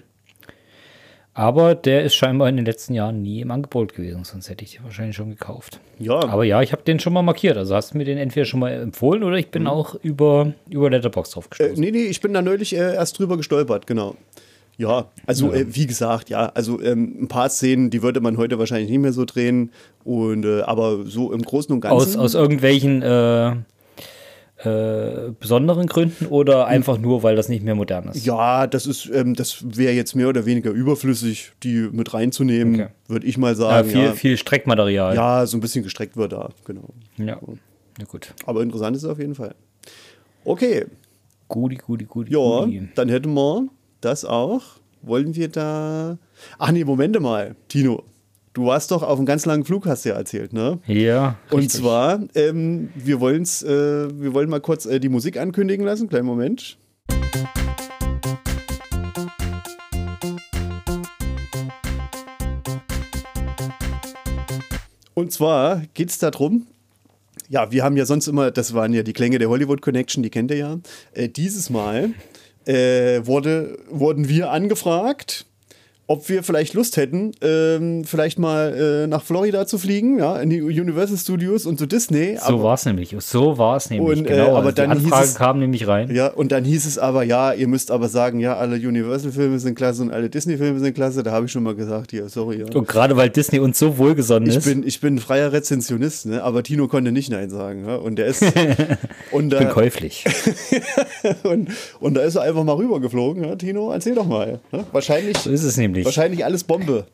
Aber 1.35 1.73
der 1.73 2.03
ist 2.03 2.13
scheinbar 2.13 2.47
in 2.47 2.57
den 2.57 2.65
letzten 2.65 2.93
Jahren 2.93 3.23
nie 3.23 3.41
im 3.41 3.49
Angebot 3.49 3.95
gewesen, 3.95 4.23
sonst 4.23 4.49
hätte 4.49 4.63
ich 4.63 4.75
den 4.75 4.83
wahrscheinlich 4.83 5.15
schon 5.15 5.31
gekauft. 5.31 5.79
Ja. 5.97 6.19
Aber 6.25 6.43
ja, 6.43 6.61
ich 6.61 6.71
habe 6.71 6.83
den 6.83 6.99
schon 6.99 7.11
mal 7.11 7.23
markiert. 7.23 7.57
Also 7.57 7.73
hast 7.73 7.93
du 7.93 7.97
mir 7.97 8.05
den 8.05 8.19
entweder 8.19 8.45
schon 8.45 8.59
mal 8.59 8.71
empfohlen 8.71 9.23
oder 9.23 9.37
ich 9.37 9.49
bin 9.49 9.63
mhm. 9.63 9.69
auch 9.69 9.95
über, 9.95 10.53
über 10.69 10.91
Letterbox 10.91 11.31
drauf 11.31 11.49
gestoßen. 11.49 11.75
Äh, 11.75 11.79
nee, 11.79 11.91
nee, 11.91 12.05
ich 12.05 12.21
bin 12.21 12.33
da 12.33 12.43
neulich 12.43 12.75
äh, 12.75 12.93
erst 12.93 13.17
drüber 13.17 13.37
gestolpert, 13.37 13.87
genau. 13.87 14.15
Ja, 14.77 15.07
also 15.25 15.51
ja. 15.51 15.61
Äh, 15.61 15.75
wie 15.75 15.87
gesagt, 15.87 16.29
ja, 16.29 16.51
also 16.53 16.79
ähm, 16.81 17.23
ein 17.23 17.27
paar 17.27 17.49
Szenen, 17.49 17.89
die 17.89 18.01
würde 18.01 18.21
man 18.21 18.37
heute 18.37 18.59
wahrscheinlich 18.59 18.89
nicht 18.89 18.99
mehr 18.99 19.13
so 19.13 19.25
drehen. 19.25 19.71
Und 20.03 20.45
äh, 20.45 20.61
aber 20.61 21.03
so 21.05 21.31
im 21.31 21.41
Großen 21.41 21.73
und 21.73 21.81
Ganzen. 21.81 21.95
Aus, 21.95 22.15
aus 22.17 22.33
irgendwelchen 22.35 23.01
äh, 23.01 23.55
äh, 24.65 25.31
besonderen 25.39 25.87
Gründen 25.87 26.27
oder 26.27 26.67
einfach 26.67 26.97
nur, 26.97 27.23
weil 27.23 27.35
das 27.35 27.49
nicht 27.49 27.63
mehr 27.63 27.75
modern 27.75 28.09
ist? 28.09 28.25
Ja, 28.25 28.67
das 28.67 28.85
ist, 28.85 29.09
ähm, 29.13 29.35
das 29.35 29.63
wäre 29.77 29.93
jetzt 29.93 30.15
mehr 30.15 30.29
oder 30.29 30.45
weniger 30.45 30.71
überflüssig, 30.71 31.51
die 31.63 31.89
mit 31.91 32.13
reinzunehmen, 32.13 32.75
okay. 32.75 32.87
würde 33.07 33.27
ich 33.27 33.37
mal 33.37 33.55
sagen. 33.55 33.87
Ja, 33.89 33.93
viel, 33.93 34.03
ja. 34.03 34.13
viel 34.13 34.37
Streckmaterial. 34.37 35.15
Ja, 35.15 35.45
so 35.45 35.57
ein 35.57 35.61
bisschen 35.61 35.83
gestreckt 35.83 36.15
wird 36.17 36.33
da, 36.33 36.49
genau. 36.65 36.89
Ja. 37.17 37.39
ja, 37.97 38.05
gut. 38.07 38.33
Aber 38.45 38.61
interessant 38.61 38.95
ist 38.95 39.03
es 39.03 39.09
auf 39.09 39.19
jeden 39.19 39.35
Fall. 39.35 39.55
Okay. 40.45 40.85
Gudi, 41.47 41.75
gudi, 41.75 42.05
gudi. 42.05 42.33
Ja, 42.33 42.65
dann 42.95 43.09
hätten 43.09 43.33
wir 43.33 43.67
das 44.01 44.25
auch. 44.25 44.63
Wollen 45.01 45.35
wir 45.35 45.49
da. 45.49 46.17
Ach 46.57 46.71
nee, 46.71 46.85
Momente 46.85 47.19
mal, 47.19 47.55
Tino. 47.67 48.03
Du 48.53 48.67
warst 48.67 48.91
doch 48.91 49.03
auf 49.03 49.17
einem 49.17 49.25
ganz 49.25 49.45
langen 49.45 49.65
Flug, 49.65 49.85
hast 49.87 50.05
du 50.05 50.09
ja 50.09 50.15
erzählt, 50.15 50.53
ne? 50.53 50.79
Ja. 50.85 51.37
Und 51.49 51.61
richtig. 51.61 51.81
zwar, 51.81 52.19
ähm, 52.35 52.89
wir, 52.95 53.19
wollen's, 53.19 53.63
äh, 53.63 53.67
wir 53.67 54.33
wollen 54.33 54.49
mal 54.49 54.61
kurz 54.61 54.85
äh, 54.85 54.99
die 54.99 55.09
Musik 55.09 55.37
ankündigen 55.37 55.85
lassen. 55.85 56.07
Kleinen 56.07 56.27
Moment. 56.27 56.77
Und 65.15 65.31
zwar 65.31 65.83
geht 65.93 66.09
es 66.09 66.17
darum, 66.17 66.67
ja, 67.47 67.71
wir 67.71 67.83
haben 67.83 67.97
ja 67.97 68.05
sonst 68.05 68.27
immer, 68.27 68.51
das 68.51 68.73
waren 68.73 68.93
ja 68.93 69.03
die 69.03 69.13
Klänge 69.13 69.37
der 69.37 69.49
Hollywood 69.49 69.81
Connection, 69.81 70.23
die 70.23 70.29
kennt 70.29 70.51
ihr 70.51 70.57
ja. 70.57 70.79
Äh, 71.13 71.29
dieses 71.29 71.69
Mal 71.69 72.13
äh, 72.65 73.25
wurde, 73.25 73.77
wurden 73.89 74.27
wir 74.27 74.51
angefragt, 74.51 75.45
ob 76.05 76.27
wir 76.27 76.43
vielleicht 76.43 76.73
Lust 76.73 76.97
hätten, 76.97 77.31
ähm, 77.41 78.03
vielleicht 78.03 78.37
mal 78.37 79.03
äh, 79.03 79.07
nach 79.07 79.23
Florida 79.23 79.65
zu 79.65 79.77
fliegen, 79.77 80.19
ja, 80.19 80.37
in 80.37 80.49
die 80.49 80.61
Universal 80.61 81.17
Studios 81.17 81.65
und 81.65 81.79
zu 81.79 81.85
Disney. 81.85 82.37
So 82.45 82.61
war 82.61 82.73
es 82.73 82.85
nämlich. 82.85 83.15
So 83.19 83.57
war 83.57 83.77
es 83.77 83.89
nämlich. 83.89 84.19
Und, 84.19 84.25
äh, 84.25 84.29
genau. 84.35 84.49
aber 84.49 84.57
also 84.67 84.71
dann 84.71 84.91
die 84.91 84.95
hieß 84.97 85.05
Anfrage 85.05 85.25
es- 85.25 85.35
kam 85.35 85.59
nämlich 85.59 85.87
rein. 85.87 86.13
Ja, 86.13 86.27
und 86.27 86.51
dann 86.51 86.65
hieß 86.65 86.85
es 86.85 86.97
aber, 86.97 87.23
ja, 87.23 87.53
ihr 87.53 87.69
müsst 87.69 87.89
aber 87.89 88.09
sagen, 88.09 88.39
ja, 88.41 88.57
alle 88.57 88.75
Universal-Filme 88.75 89.59
sind 89.59 89.75
klasse 89.75 90.01
und 90.01 90.11
alle 90.11 90.29
Disney-Filme 90.29 90.79
sind 90.81 90.93
klasse. 90.93 91.23
Da 91.23 91.31
habe 91.31 91.45
ich 91.45 91.51
schon 91.53 91.63
mal 91.63 91.73
gesagt, 91.75 92.11
hier, 92.11 92.27
sorry. 92.27 92.59
Ja. 92.59 92.65
Und 92.75 92.85
gerade 92.87 93.15
weil 93.15 93.29
Disney 93.29 93.59
uns 93.59 93.79
so 93.79 93.97
wohlgesonnen 93.97 94.49
Ich 94.49 94.57
ist. 94.57 94.65
bin, 94.65 94.85
ich 94.85 94.99
bin 94.99 95.15
ein 95.15 95.19
freier 95.19 95.53
Rezensionist, 95.53 96.25
ne? 96.25 96.43
aber 96.43 96.63
Tino 96.63 96.89
konnte 96.89 97.13
nicht 97.13 97.29
Nein 97.31 97.49
sagen. 97.49 97.85
Ja? 97.87 97.95
Und 97.95 98.17
der 98.17 98.25
ist. 98.27 98.41
und, 99.31 99.53
ich 99.53 99.59
bin 99.59 99.69
käuflich. 99.69 100.25
und, 101.43 101.69
und 102.01 102.13
da 102.15 102.21
ist 102.23 102.35
er 102.35 102.41
einfach 102.41 102.65
mal 102.65 102.75
rübergeflogen. 102.75 103.43
Ja? 103.45 103.55
Tino, 103.55 103.91
erzähl 103.91 104.15
doch 104.15 104.27
mal. 104.27 104.59
Ja? 104.73 104.83
Wahrscheinlich, 104.91 105.37
So 105.37 105.49
ist 105.49 105.63
es 105.63 105.77
nämlich. 105.77 105.92
Wahrscheinlich 106.05 106.43
alles 106.45 106.63
Bombe. 106.63 107.05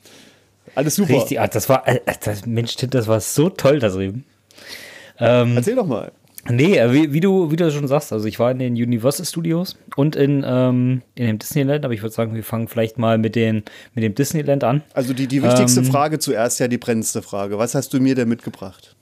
Alles 0.76 0.96
super. 0.96 1.14
Richtig, 1.14 1.40
ah, 1.40 1.48
das 1.48 1.68
war, 1.70 1.88
äh, 1.88 2.00
das, 2.24 2.46
Mensch, 2.46 2.76
Tim, 2.76 2.90
das 2.90 3.08
war 3.08 3.20
so 3.20 3.50
toll 3.50 3.80
da 3.80 3.90
drüben. 3.90 4.24
Ähm, 5.20 5.58
Erzähl 5.58 5.76
doch 5.76 5.88
mal. 5.88 6.12
nee, 6.50 6.78
äh, 6.78 6.94
wie, 6.94 7.12
wie, 7.12 7.20
du, 7.20 7.52
wie 7.52 7.56
du 7.56 7.72
schon 7.72 7.88
sagst, 7.88 8.14
also 8.14 8.28
ich 8.28 8.40
war 8.40 8.52
in 8.52 8.60
den 8.60 8.74
Universal 8.74 9.26
Studios 9.26 9.76
und 9.96 10.16
in, 10.16 10.44
ähm, 10.48 11.02
in 11.16 11.26
dem 11.26 11.40
Disneyland, 11.40 11.84
aber 11.86 11.94
ich 11.94 12.02
würde 12.02 12.14
sagen, 12.14 12.36
wir 12.36 12.44
fangen 12.44 12.68
vielleicht 12.68 12.98
mal 12.98 13.18
mit, 13.18 13.36
den, 13.36 13.64
mit 13.96 14.04
dem 14.04 14.16
Disneyland 14.16 14.64
an. 14.64 14.84
Also 14.94 15.14
die, 15.14 15.28
die 15.28 15.44
wichtigste 15.44 15.82
Ähm, 15.82 15.86
Frage 15.88 16.20
zuerst, 16.20 16.60
ja 16.60 16.68
die 16.68 16.78
brennendste 16.78 17.22
Frage. 17.22 17.58
Was 17.58 17.76
hast 17.76 17.94
du 17.94 18.00
mir 18.00 18.16
denn 18.16 18.30
mitgebracht? 18.30 18.96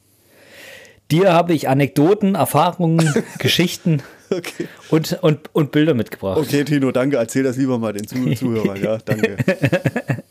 Dir 1.12 1.32
habe 1.34 1.54
ich 1.54 1.70
Anekdoten, 1.70 2.36
Erfahrungen, 2.36 3.14
Geschichten 3.40 4.02
Okay. 4.30 4.68
und, 4.90 5.18
und, 5.22 5.50
und 5.54 5.72
Bilder 5.72 5.94
mitgebracht. 5.94 6.38
Okay, 6.38 6.64
Tino, 6.64 6.92
danke. 6.92 7.18
Erzähl 7.18 7.44
das 7.44 7.58
lieber 7.58 7.78
mal 7.78 7.94
den 7.94 8.08
Zuh 8.08 8.34
Zuhörern. 8.36 8.82
Ja, 8.82 8.98
danke. 8.98 9.38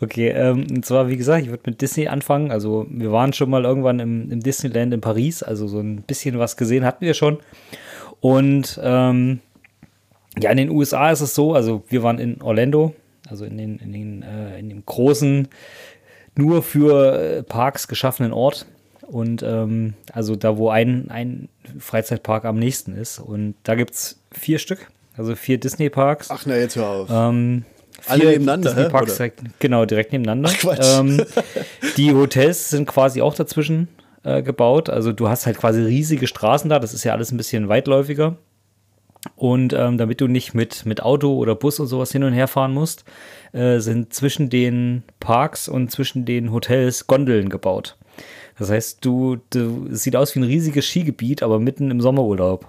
Okay, 0.00 0.30
ähm, 0.30 0.66
und 0.70 0.84
zwar, 0.84 1.08
wie 1.08 1.16
gesagt, 1.16 1.44
ich 1.44 1.50
würde 1.50 1.62
mit 1.66 1.80
Disney 1.80 2.08
anfangen. 2.08 2.50
Also, 2.50 2.86
wir 2.90 3.12
waren 3.12 3.32
schon 3.32 3.50
mal 3.50 3.64
irgendwann 3.64 4.00
im, 4.00 4.30
im 4.30 4.40
Disneyland 4.40 4.92
in 4.92 5.00
Paris, 5.00 5.42
also 5.42 5.68
so 5.68 5.78
ein 5.78 6.02
bisschen 6.02 6.38
was 6.38 6.56
gesehen 6.56 6.84
hatten 6.84 7.04
wir 7.04 7.14
schon. 7.14 7.38
Und 8.20 8.78
ähm, 8.82 9.40
ja, 10.40 10.50
in 10.50 10.56
den 10.56 10.70
USA 10.70 11.10
ist 11.10 11.20
es 11.20 11.34
so, 11.34 11.54
also 11.54 11.84
wir 11.88 12.02
waren 12.02 12.18
in 12.18 12.42
Orlando, 12.42 12.94
also 13.28 13.44
in, 13.44 13.56
den, 13.56 13.78
in, 13.78 13.92
den, 13.92 14.22
äh, 14.22 14.58
in 14.58 14.68
dem 14.68 14.84
großen, 14.84 15.48
nur 16.36 16.62
für 16.62 17.20
äh, 17.20 17.42
Parks 17.42 17.88
geschaffenen 17.88 18.32
Ort. 18.32 18.66
Und 19.08 19.42
ähm, 19.42 19.94
also 20.12 20.36
da, 20.36 20.58
wo 20.58 20.68
ein, 20.68 21.10
ein 21.10 21.48
Freizeitpark 21.78 22.44
am 22.44 22.58
nächsten 22.58 22.94
ist. 22.94 23.18
Und 23.18 23.54
da 23.62 23.74
gibt 23.74 23.94
es 23.94 24.20
vier 24.30 24.58
Stück, 24.58 24.90
also 25.16 25.34
vier 25.34 25.58
Disney-Parks. 25.58 26.30
Ach, 26.30 26.44
na, 26.44 26.56
jetzt 26.56 26.76
hör 26.76 26.86
auf. 26.86 27.08
Ähm, 27.10 27.64
Alle 28.06 28.26
nebeneinander, 28.26 28.70
hä, 28.70 28.74
Disney-Parks 28.74 29.12
oder? 29.12 29.16
direkt, 29.16 29.40
genau, 29.60 29.84
direkt 29.86 30.12
nebeneinander. 30.12 30.50
Ach, 30.52 30.58
Quatsch. 30.58 30.98
Ähm, 30.98 31.24
die 31.96 32.12
Hotels 32.12 32.68
sind 32.68 32.86
quasi 32.86 33.22
auch 33.22 33.34
dazwischen 33.34 33.88
äh, 34.24 34.42
gebaut. 34.42 34.90
Also 34.90 35.12
du 35.12 35.28
hast 35.28 35.46
halt 35.46 35.56
quasi 35.56 35.80
riesige 35.80 36.26
Straßen 36.26 36.68
da. 36.68 36.78
Das 36.78 36.92
ist 36.92 37.04
ja 37.04 37.12
alles 37.12 37.32
ein 37.32 37.38
bisschen 37.38 37.70
weitläufiger. 37.70 38.36
Und 39.36 39.72
ähm, 39.72 39.96
damit 39.96 40.20
du 40.20 40.26
nicht 40.28 40.52
mit, 40.54 40.84
mit 40.84 41.02
Auto 41.02 41.34
oder 41.34 41.54
Bus 41.54 41.80
und 41.80 41.86
sowas 41.86 42.12
hin 42.12 42.24
und 42.24 42.34
her 42.34 42.46
fahren 42.46 42.72
musst, 42.72 43.04
äh, 43.52 43.78
sind 43.78 44.12
zwischen 44.12 44.50
den 44.50 45.02
Parks 45.18 45.66
und 45.66 45.90
zwischen 45.90 46.24
den 46.24 46.52
Hotels 46.52 47.06
Gondeln 47.06 47.48
gebaut. 47.48 47.96
Das 48.58 48.70
heißt, 48.70 49.04
du, 49.04 49.38
du 49.50 49.88
es 49.92 50.02
sieht 50.02 50.16
aus 50.16 50.34
wie 50.34 50.40
ein 50.40 50.44
riesiges 50.44 50.86
Skigebiet, 50.86 51.42
aber 51.42 51.58
mitten 51.58 51.90
im 51.90 52.00
Sommerurlaub. 52.00 52.66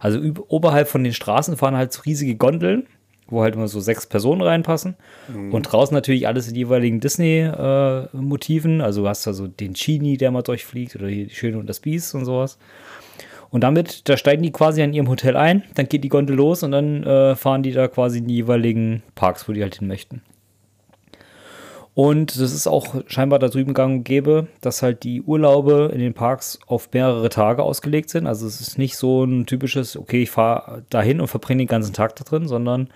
Also 0.00 0.18
oberhalb 0.48 0.88
von 0.88 1.04
den 1.04 1.12
Straßen 1.12 1.56
fahren 1.56 1.76
halt 1.76 1.92
so 1.92 2.02
riesige 2.02 2.34
Gondeln, 2.34 2.86
wo 3.28 3.42
halt 3.42 3.54
immer 3.54 3.68
so 3.68 3.80
sechs 3.80 4.06
Personen 4.06 4.40
reinpassen. 4.40 4.96
Und 5.52 5.62
draußen 5.62 5.94
natürlich 5.94 6.26
alles 6.26 6.48
in 6.48 6.56
jeweiligen 6.56 7.00
Disney-Motiven. 7.00 8.80
also 8.80 9.02
du 9.02 9.08
hast 9.08 9.26
da 9.26 9.32
so 9.32 9.46
den 9.46 9.74
Genie, 9.74 10.16
der 10.16 10.30
mal 10.30 10.42
durchfliegt, 10.42 10.96
oder 10.96 11.06
die 11.06 11.30
Schöne 11.30 11.58
und 11.58 11.68
das 11.68 11.80
Biest 11.80 12.14
und 12.14 12.24
sowas. 12.24 12.58
Und 13.50 13.62
damit, 13.62 14.08
da 14.08 14.16
steigen 14.16 14.42
die 14.42 14.52
quasi 14.52 14.82
an 14.82 14.92
ihrem 14.92 15.08
Hotel 15.08 15.36
ein, 15.36 15.64
dann 15.74 15.88
geht 15.88 16.04
die 16.04 16.08
Gondel 16.08 16.36
los 16.36 16.62
und 16.62 16.70
dann 16.70 17.02
äh, 17.04 17.36
fahren 17.36 17.62
die 17.62 17.72
da 17.72 17.88
quasi 17.88 18.18
in 18.18 18.28
die 18.28 18.36
jeweiligen 18.36 19.02
Parks, 19.16 19.48
wo 19.48 19.52
die 19.52 19.62
halt 19.62 19.76
hin 19.76 19.88
möchten. 19.88 20.22
Und 22.00 22.40
das 22.40 22.54
ist 22.54 22.66
auch 22.66 22.94
scheinbar 23.08 23.38
da 23.38 23.48
drüben 23.48 23.74
gang 23.74 23.98
und 23.98 24.04
gäbe, 24.04 24.46
dass 24.62 24.80
halt 24.80 25.04
die 25.04 25.20
Urlaube 25.20 25.90
in 25.92 26.00
den 26.00 26.14
Parks 26.14 26.58
auf 26.66 26.88
mehrere 26.94 27.28
Tage 27.28 27.62
ausgelegt 27.62 28.08
sind. 28.08 28.26
Also 28.26 28.46
es 28.46 28.58
ist 28.62 28.78
nicht 28.78 28.96
so 28.96 29.22
ein 29.22 29.44
typisches, 29.44 29.98
okay, 29.98 30.22
ich 30.22 30.30
fahre 30.30 30.82
dahin 30.88 31.20
und 31.20 31.28
verbringe 31.28 31.58
den 31.58 31.68
ganzen 31.68 31.92
Tag 31.92 32.16
da 32.16 32.24
drin, 32.24 32.48
sondern 32.48 32.88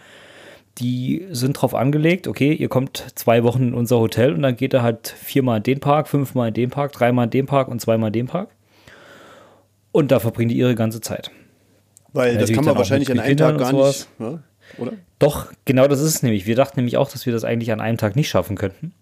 die 0.78 1.26
sind 1.32 1.60
drauf 1.60 1.74
angelegt, 1.74 2.26
okay, 2.26 2.54
ihr 2.54 2.70
kommt 2.70 3.04
zwei 3.14 3.44
Wochen 3.44 3.64
in 3.64 3.74
unser 3.74 3.98
Hotel 3.98 4.32
und 4.32 4.40
dann 4.40 4.56
geht 4.56 4.72
er 4.72 4.82
halt 4.82 5.08
viermal 5.08 5.58
in 5.58 5.64
den 5.64 5.80
Park, 5.80 6.08
fünfmal 6.08 6.48
in 6.48 6.54
den 6.54 6.70
Park, 6.70 6.92
dreimal 6.92 7.26
in 7.26 7.30
den 7.30 7.44
Park 7.44 7.68
und 7.68 7.82
zweimal 7.82 8.06
in 8.06 8.14
den 8.14 8.26
Park. 8.26 8.48
Und 9.92 10.12
da 10.12 10.18
verbringen 10.18 10.48
die 10.48 10.56
ihre 10.56 10.74
ganze 10.74 11.02
Zeit. 11.02 11.30
Weil 12.14 12.38
das 12.38 12.48
natürlich 12.48 12.56
kann 12.56 12.64
dann 12.64 12.72
man 12.72 12.78
wahrscheinlich 12.78 13.12
an 13.12 13.20
einem 13.20 13.36
Tag 13.36 13.58
gar 13.58 13.70
nicht. 13.70 14.08
Ja? 14.18 14.38
Oder? 14.78 14.92
Doch, 15.18 15.52
genau 15.64 15.88
das 15.88 16.00
ist 16.00 16.16
es 16.16 16.22
nämlich. 16.22 16.46
Wir 16.46 16.56
dachten 16.56 16.78
nämlich 16.78 16.96
auch, 16.96 17.10
dass 17.10 17.26
wir 17.26 17.32
das 17.32 17.44
eigentlich 17.44 17.72
an 17.72 17.80
einem 17.80 17.98
Tag 17.98 18.16
nicht 18.16 18.28
schaffen 18.28 18.56
könnten, 18.56 18.92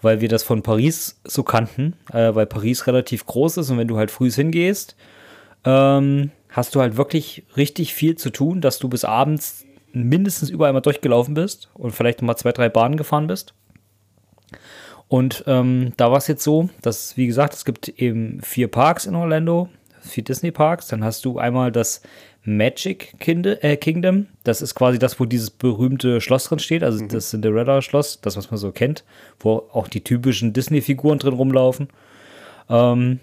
weil 0.00 0.20
wir 0.20 0.28
das 0.28 0.42
von 0.42 0.62
Paris 0.62 1.20
so 1.24 1.42
kannten, 1.42 1.94
äh, 2.12 2.34
weil 2.34 2.46
Paris 2.46 2.86
relativ 2.86 3.26
groß 3.26 3.58
ist 3.58 3.70
und 3.70 3.78
wenn 3.78 3.88
du 3.88 3.96
halt 3.96 4.10
früh 4.10 4.30
hingehst, 4.30 4.96
ähm, 5.64 6.30
hast 6.50 6.74
du 6.74 6.80
halt 6.80 6.96
wirklich 6.96 7.44
richtig 7.56 7.94
viel 7.94 8.16
zu 8.16 8.30
tun, 8.30 8.60
dass 8.60 8.78
du 8.78 8.88
bis 8.88 9.04
abends 9.04 9.66
mindestens 9.92 10.50
überall 10.50 10.72
mal 10.72 10.80
durchgelaufen 10.80 11.34
bist 11.34 11.70
und 11.74 11.92
vielleicht 11.92 12.22
mal 12.22 12.36
zwei, 12.36 12.52
drei 12.52 12.68
Bahnen 12.68 12.96
gefahren 12.96 13.26
bist. 13.26 13.54
Und 15.08 15.44
ähm, 15.46 15.92
da 15.96 16.10
war 16.10 16.18
es 16.18 16.26
jetzt 16.26 16.42
so, 16.42 16.68
dass, 16.82 17.16
wie 17.16 17.26
gesagt, 17.26 17.54
es 17.54 17.64
gibt 17.64 17.88
eben 17.88 18.40
vier 18.42 18.68
Parks 18.68 19.06
in 19.06 19.14
Orlando, 19.14 19.68
vier 20.00 20.24
Disney-Parks. 20.24 20.88
Dann 20.88 21.04
hast 21.04 21.24
du 21.24 21.38
einmal 21.38 21.70
das 21.70 22.02
Magic 22.46 23.14
Kinde- 23.18 23.62
äh, 23.62 23.76
Kingdom. 23.76 24.26
Das 24.44 24.62
ist 24.62 24.74
quasi 24.74 24.98
das, 24.98 25.18
wo 25.20 25.24
dieses 25.24 25.50
berühmte 25.50 26.20
Schloss 26.20 26.44
drin 26.44 26.58
steht, 26.58 26.82
also 26.82 27.04
das 27.06 27.30
Cinderella-Schloss, 27.30 28.20
das, 28.22 28.36
was 28.36 28.50
man 28.50 28.58
so 28.58 28.72
kennt, 28.72 29.04
wo 29.40 29.64
auch 29.72 29.88
die 29.88 30.02
typischen 30.02 30.52
Disney-Figuren 30.52 31.18
drin 31.18 31.34
rumlaufen. 31.34 31.88
Ähm, 32.70 33.20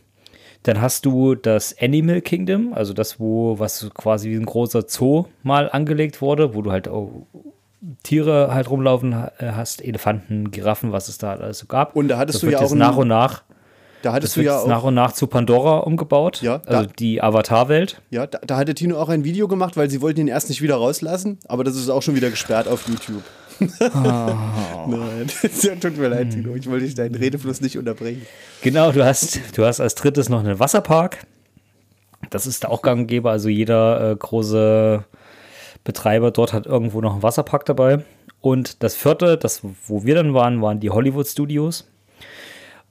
dann 0.63 0.81
hast 0.81 1.05
du 1.05 1.35
das 1.35 1.75
Animal 1.81 2.21
Kingdom, 2.21 2.73
also 2.73 2.93
das, 2.93 3.19
wo, 3.19 3.59
was 3.59 3.89
quasi 3.93 4.29
wie 4.29 4.35
ein 4.35 4.45
großer 4.45 4.83
Zoo 4.87 5.25
mal 5.43 5.69
angelegt 5.69 6.21
wurde, 6.21 6.53
wo 6.55 6.61
du 6.61 6.71
halt 6.71 6.87
auch 6.87 7.25
Tiere 8.03 8.53
halt 8.53 8.69
rumlaufen 8.69 9.11
äh, 9.11 9.51
hast, 9.51 9.83
Elefanten, 9.83 10.51
Giraffen, 10.51 10.93
was 10.93 11.09
es 11.09 11.17
da 11.17 11.33
alles 11.33 11.59
so 11.59 11.65
gab. 11.65 11.95
Und 11.95 12.07
da 12.07 12.17
hattest 12.17 12.37
das 12.37 12.41
du 12.41 12.51
ja 12.51 12.59
auch 12.59 12.73
nach 12.75 12.95
und 12.95 13.09
nach, 13.09 13.43
Da 14.03 14.13
hattest 14.13 14.35
das 14.37 14.41
du 14.41 14.45
ja 14.45 14.59
auch. 14.59 14.67
nach 14.67 14.83
und 14.83 14.93
nach 14.93 15.13
zu 15.13 15.25
Pandora 15.27 15.77
umgebaut, 15.79 16.41
Ja, 16.41 16.61
also 16.65 16.85
da- 16.85 16.93
die 16.99 17.23
Avatar-Welt. 17.23 18.01
Ja, 18.11 18.27
da, 18.27 18.39
da 18.45 18.57
hatte 18.57 18.75
Tino 18.75 18.97
auch 18.99 19.09
ein 19.09 19.23
Video 19.23 19.47
gemacht, 19.47 19.77
weil 19.77 19.89
sie 19.89 20.01
wollten 20.01 20.19
ihn 20.21 20.27
erst 20.27 20.49
nicht 20.49 20.61
wieder 20.61 20.75
rauslassen, 20.75 21.39
aber 21.47 21.63
das 21.63 21.75
ist 21.75 21.89
auch 21.89 22.01
schon 22.01 22.15
wieder 22.15 22.29
gesperrt 22.29 22.67
auf 22.67 22.87
YouTube. 22.87 23.23
Ah. 23.79 24.85
Nein, 24.87 25.27
ja, 25.61 25.75
tut 25.75 25.97
mir 25.97 26.09
leid, 26.09 26.31
Tino. 26.31 26.53
Ich 26.55 26.69
wollte 26.69 26.85
dich 26.85 26.95
deinen 26.95 27.15
Redefluss 27.15 27.61
nicht 27.61 27.77
unterbrechen. 27.77 28.23
Genau, 28.61 28.91
du 28.91 29.05
hast, 29.05 29.39
du 29.57 29.65
hast 29.65 29.79
als 29.79 29.95
drittes 29.95 30.27
noch 30.29 30.39
einen 30.41 30.59
Wasserpark. 30.59 31.25
Das 32.29 32.45
ist 32.45 32.63
da 32.63 32.69
auch 32.69 32.81
gang 32.81 33.01
und 33.01 33.07
gäbe. 33.07 33.29
Also 33.29 33.47
jeder 33.49 34.11
äh, 34.11 34.15
große 34.15 35.03
Betreiber 35.83 36.31
dort 36.31 36.51
hat 36.53 36.65
irgendwo 36.65 36.99
noch 37.01 37.13
einen 37.13 37.23
Wasserpark 37.23 37.65
dabei. 37.65 38.03
Und 38.41 38.83
das 38.83 38.95
vierte, 38.95 39.37
das, 39.37 39.61
wo 39.87 40.03
wir 40.03 40.15
dann 40.15 40.33
waren, 40.33 40.61
waren 40.61 40.79
die 40.79 40.89
Hollywood 40.89 41.27
Studios. 41.27 41.87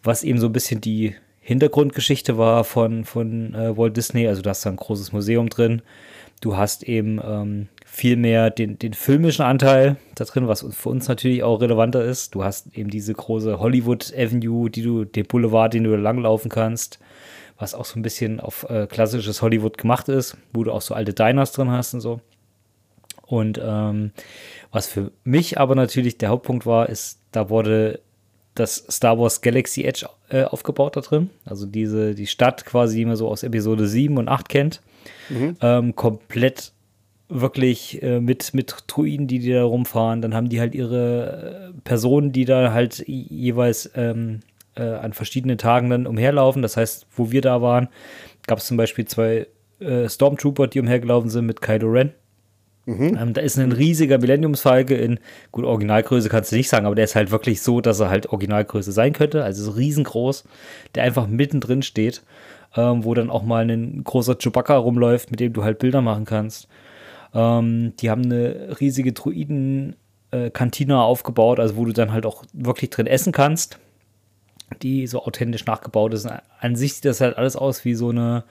Was 0.02 0.24
eben 0.24 0.38
so 0.38 0.46
ein 0.46 0.52
bisschen 0.52 0.80
die 0.80 1.14
Hintergrundgeschichte 1.40 2.38
war 2.38 2.64
von, 2.64 3.04
von 3.04 3.54
äh, 3.54 3.76
Walt 3.76 3.96
Disney. 3.96 4.28
Also 4.28 4.42
du 4.42 4.50
hast 4.50 4.64
da 4.64 4.70
ein 4.70 4.76
großes 4.76 5.12
Museum 5.12 5.48
drin. 5.48 5.82
Du 6.40 6.56
hast 6.56 6.84
eben 6.84 7.20
ähm, 7.24 7.68
viel 7.84 8.16
mehr 8.16 8.50
den, 8.50 8.78
den 8.78 8.94
filmischen 8.94 9.44
Anteil 9.44 9.96
da 10.14 10.24
drin, 10.24 10.48
was 10.48 10.64
für 10.70 10.88
uns 10.88 11.08
natürlich 11.08 11.42
auch 11.42 11.60
relevanter 11.60 12.04
ist. 12.04 12.34
Du 12.34 12.42
hast 12.42 12.76
eben 12.76 12.90
diese 12.90 13.12
große 13.12 13.58
Hollywood 13.58 14.12
Avenue, 14.16 14.70
die 14.70 14.82
du, 14.82 15.04
den 15.04 15.26
Boulevard, 15.26 15.74
den 15.74 15.84
du 15.84 15.96
langlaufen 15.96 16.50
kannst, 16.50 16.98
was 17.58 17.74
auch 17.74 17.84
so 17.84 17.98
ein 17.98 18.02
bisschen 18.02 18.40
auf 18.40 18.68
äh, 18.68 18.86
klassisches 18.86 19.42
Hollywood 19.42 19.78
gemacht 19.78 20.08
ist, 20.08 20.36
wo 20.52 20.64
du 20.64 20.72
auch 20.72 20.80
so 20.80 20.94
alte 20.94 21.12
Diners 21.12 21.52
drin 21.52 21.70
hast 21.70 21.94
und 21.94 22.00
so. 22.00 22.20
Und 23.26 23.60
ähm, 23.62 24.12
was 24.70 24.86
für 24.86 25.12
mich 25.24 25.58
aber 25.58 25.74
natürlich 25.74 26.18
der 26.18 26.28
Hauptpunkt 26.28 26.66
war, 26.66 26.88
ist, 26.88 27.20
da 27.30 27.50
wurde 27.50 28.00
das 28.54 28.84
Star 28.90 29.18
Wars 29.18 29.40
Galaxy 29.40 29.84
Edge 29.84 30.06
äh, 30.28 30.44
aufgebaut 30.44 30.96
da 30.96 31.00
drin. 31.00 31.30
Also 31.44 31.66
diese, 31.66 32.14
die 32.14 32.26
Stadt 32.26 32.64
quasi, 32.64 32.98
die 32.98 33.04
man 33.04 33.16
so 33.16 33.28
aus 33.28 33.42
Episode 33.42 33.86
7 33.86 34.18
und 34.18 34.28
8 34.28 34.48
kennt. 34.48 34.82
Mhm. 35.28 35.56
Ähm, 35.60 35.96
komplett 35.96 36.72
wirklich 37.28 38.02
äh, 38.02 38.20
mit, 38.20 38.52
mit 38.52 38.74
Druiden, 38.86 39.26
die, 39.26 39.38
die 39.38 39.52
da 39.52 39.64
rumfahren. 39.64 40.20
Dann 40.20 40.34
haben 40.34 40.48
die 40.48 40.60
halt 40.60 40.74
ihre 40.74 41.72
äh, 41.72 41.80
Personen, 41.84 42.32
die 42.32 42.44
da 42.44 42.72
halt 42.72 43.02
jeweils 43.06 43.90
ähm, 43.94 44.40
äh, 44.76 44.82
an 44.82 45.12
verschiedenen 45.12 45.58
Tagen 45.58 45.90
dann 45.90 46.06
umherlaufen. 46.06 46.62
Das 46.62 46.76
heißt, 46.76 47.06
wo 47.16 47.30
wir 47.30 47.40
da 47.40 47.62
waren, 47.62 47.88
gab 48.46 48.58
es 48.58 48.66
zum 48.66 48.76
Beispiel 48.76 49.06
zwei 49.06 49.46
äh, 49.80 50.08
Stormtrooper, 50.08 50.66
die 50.66 50.80
umhergelaufen 50.80 51.30
sind 51.30 51.46
mit 51.46 51.62
Kylo 51.62 51.88
Ren. 51.88 52.12
Mhm. 52.84 53.16
Ähm, 53.20 53.32
da 53.32 53.40
ist 53.40 53.58
ein 53.58 53.72
riesiger 53.72 54.18
Millenniumsfalke 54.18 54.94
in, 54.96 55.20
gut, 55.52 55.64
Originalgröße 55.64 56.28
kannst 56.28 56.50
du 56.50 56.56
nicht 56.56 56.68
sagen, 56.68 56.86
aber 56.86 56.96
der 56.96 57.04
ist 57.04 57.14
halt 57.14 57.30
wirklich 57.30 57.62
so, 57.62 57.80
dass 57.80 58.00
er 58.00 58.10
halt 58.10 58.26
Originalgröße 58.26 58.90
sein 58.90 59.12
könnte, 59.12 59.44
also 59.44 59.62
so 59.62 59.70
riesengroß, 59.72 60.44
der 60.94 61.04
einfach 61.04 61.28
mittendrin 61.28 61.82
steht, 61.82 62.22
ähm, 62.76 63.04
wo 63.04 63.14
dann 63.14 63.30
auch 63.30 63.44
mal 63.44 63.68
ein 63.70 64.02
großer 64.02 64.36
Chewbacca 64.36 64.76
rumläuft, 64.76 65.30
mit 65.30 65.38
dem 65.38 65.52
du 65.52 65.62
halt 65.62 65.78
Bilder 65.78 66.00
machen 66.00 66.24
kannst. 66.24 66.66
Ähm, 67.34 67.94
die 68.00 68.10
haben 68.10 68.24
eine 68.24 68.76
riesige 68.80 69.12
Druiden-Kantine 69.12 70.92
äh, 70.92 70.96
aufgebaut, 70.96 71.60
also 71.60 71.76
wo 71.76 71.84
du 71.84 71.92
dann 71.92 72.12
halt 72.12 72.26
auch 72.26 72.44
wirklich 72.52 72.90
drin 72.90 73.06
essen 73.06 73.32
kannst, 73.32 73.78
die 74.82 75.06
so 75.06 75.24
authentisch 75.24 75.66
nachgebaut 75.66 76.14
ist. 76.14 76.26
An 76.58 76.74
sich 76.74 76.94
sieht 76.94 77.04
das 77.04 77.20
halt 77.20 77.36
alles 77.36 77.54
aus 77.54 77.84
wie 77.84 77.94
so 77.94 78.08
eine, 78.08 78.42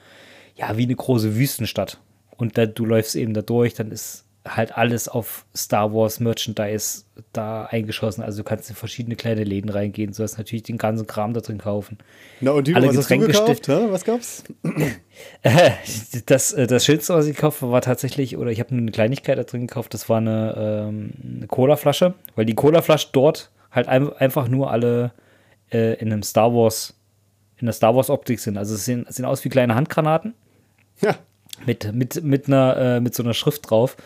ja, 0.56 0.76
wie 0.78 0.84
eine 0.84 0.96
große 0.96 1.36
Wüstenstadt. 1.36 1.98
Und 2.36 2.58
da, 2.58 2.66
du 2.66 2.84
läufst 2.84 3.14
eben 3.14 3.34
da 3.34 3.42
durch, 3.42 3.74
dann 3.74 3.90
ist 3.90 4.24
halt 4.46 4.76
alles 4.76 5.08
auf 5.08 5.44
Star 5.56 5.92
Wars 5.94 6.18
Merchandise 6.18 7.04
da 7.32 7.64
eingeschossen. 7.66 8.24
Also 8.24 8.42
du 8.42 8.44
kannst 8.44 8.68
in 8.70 8.76
verschiedene 8.76 9.14
kleine 9.14 9.44
Läden 9.44 9.70
reingehen. 9.70 10.12
Du 10.12 10.22
hast 10.22 10.36
natürlich 10.36 10.64
den 10.64 10.78
ganzen 10.78 11.06
Kram 11.06 11.32
da 11.32 11.40
drin 11.40 11.58
kaufen. 11.58 11.98
Na 12.40 12.50
und 12.50 12.66
die, 12.66 12.74
Alle 12.74 12.88
was 12.88 12.96
Getränke 12.96 13.28
hast 13.28 13.38
du 13.38 13.44
gekauft? 13.44 13.68
Hä? 13.68 13.86
Was 13.90 14.04
gab's? 14.04 14.44
das, 16.26 16.52
äh, 16.52 16.66
das 16.66 16.84
Schönste, 16.84 17.14
was 17.14 17.26
ich 17.26 17.36
gekauft 17.36 17.62
habe, 17.62 17.72
war 17.72 17.82
tatsächlich, 17.82 18.36
oder 18.36 18.50
ich 18.50 18.58
habe 18.58 18.74
nur 18.74 18.82
eine 18.82 18.90
Kleinigkeit 18.90 19.38
da 19.38 19.44
drin 19.44 19.68
gekauft, 19.68 19.94
das 19.94 20.08
war 20.08 20.18
eine, 20.18 20.54
ähm, 20.56 21.12
eine 21.22 21.46
Cola-Flasche, 21.46 22.14
weil 22.34 22.44
die 22.44 22.54
Cola-Flasche 22.54 23.08
dort 23.12 23.52
halt 23.70 23.86
ein, 23.86 24.12
einfach 24.14 24.48
nur 24.48 24.70
alle 24.70 25.12
äh, 25.70 25.94
in 25.94 26.12
einem 26.12 26.24
Star 26.24 26.52
Wars, 26.52 26.94
in 27.58 27.66
der 27.66 27.74
Star 27.74 27.94
Wars-Optik 27.94 28.40
sind. 28.40 28.58
Also 28.58 28.74
es 28.74 28.84
sehen, 28.84 29.06
sehen 29.08 29.24
aus 29.24 29.44
wie 29.44 29.50
kleine 29.50 29.76
Handgranaten. 29.76 30.34
Ja 31.00 31.16
mit, 31.66 31.92
mit, 31.92 32.22
mit, 32.22 32.46
einer, 32.46 32.76
äh, 32.76 33.00
mit 33.00 33.14
so 33.14 33.22
einer 33.22 33.34
Schrift 33.34 33.70
drauf. 33.70 33.96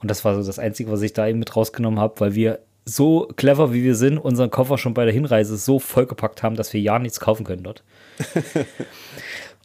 Und 0.00 0.10
das 0.10 0.24
war 0.24 0.34
so 0.34 0.42
das 0.42 0.58
Einzige, 0.58 0.90
was 0.90 1.02
ich 1.02 1.12
da 1.12 1.26
eben 1.26 1.38
mit 1.38 1.54
rausgenommen 1.54 2.00
habe, 2.00 2.20
weil 2.20 2.34
wir 2.34 2.60
so 2.84 3.28
clever 3.36 3.72
wie 3.72 3.84
wir 3.84 3.94
sind, 3.94 4.18
unseren 4.18 4.50
Koffer 4.50 4.78
schon 4.78 4.94
bei 4.94 5.04
der 5.04 5.14
Hinreise 5.14 5.56
so 5.56 5.78
vollgepackt 5.78 6.42
haben, 6.42 6.56
dass 6.56 6.72
wir 6.72 6.80
ja 6.80 6.98
nichts 6.98 7.20
kaufen 7.20 7.44
können 7.44 7.62
dort. 7.62 7.82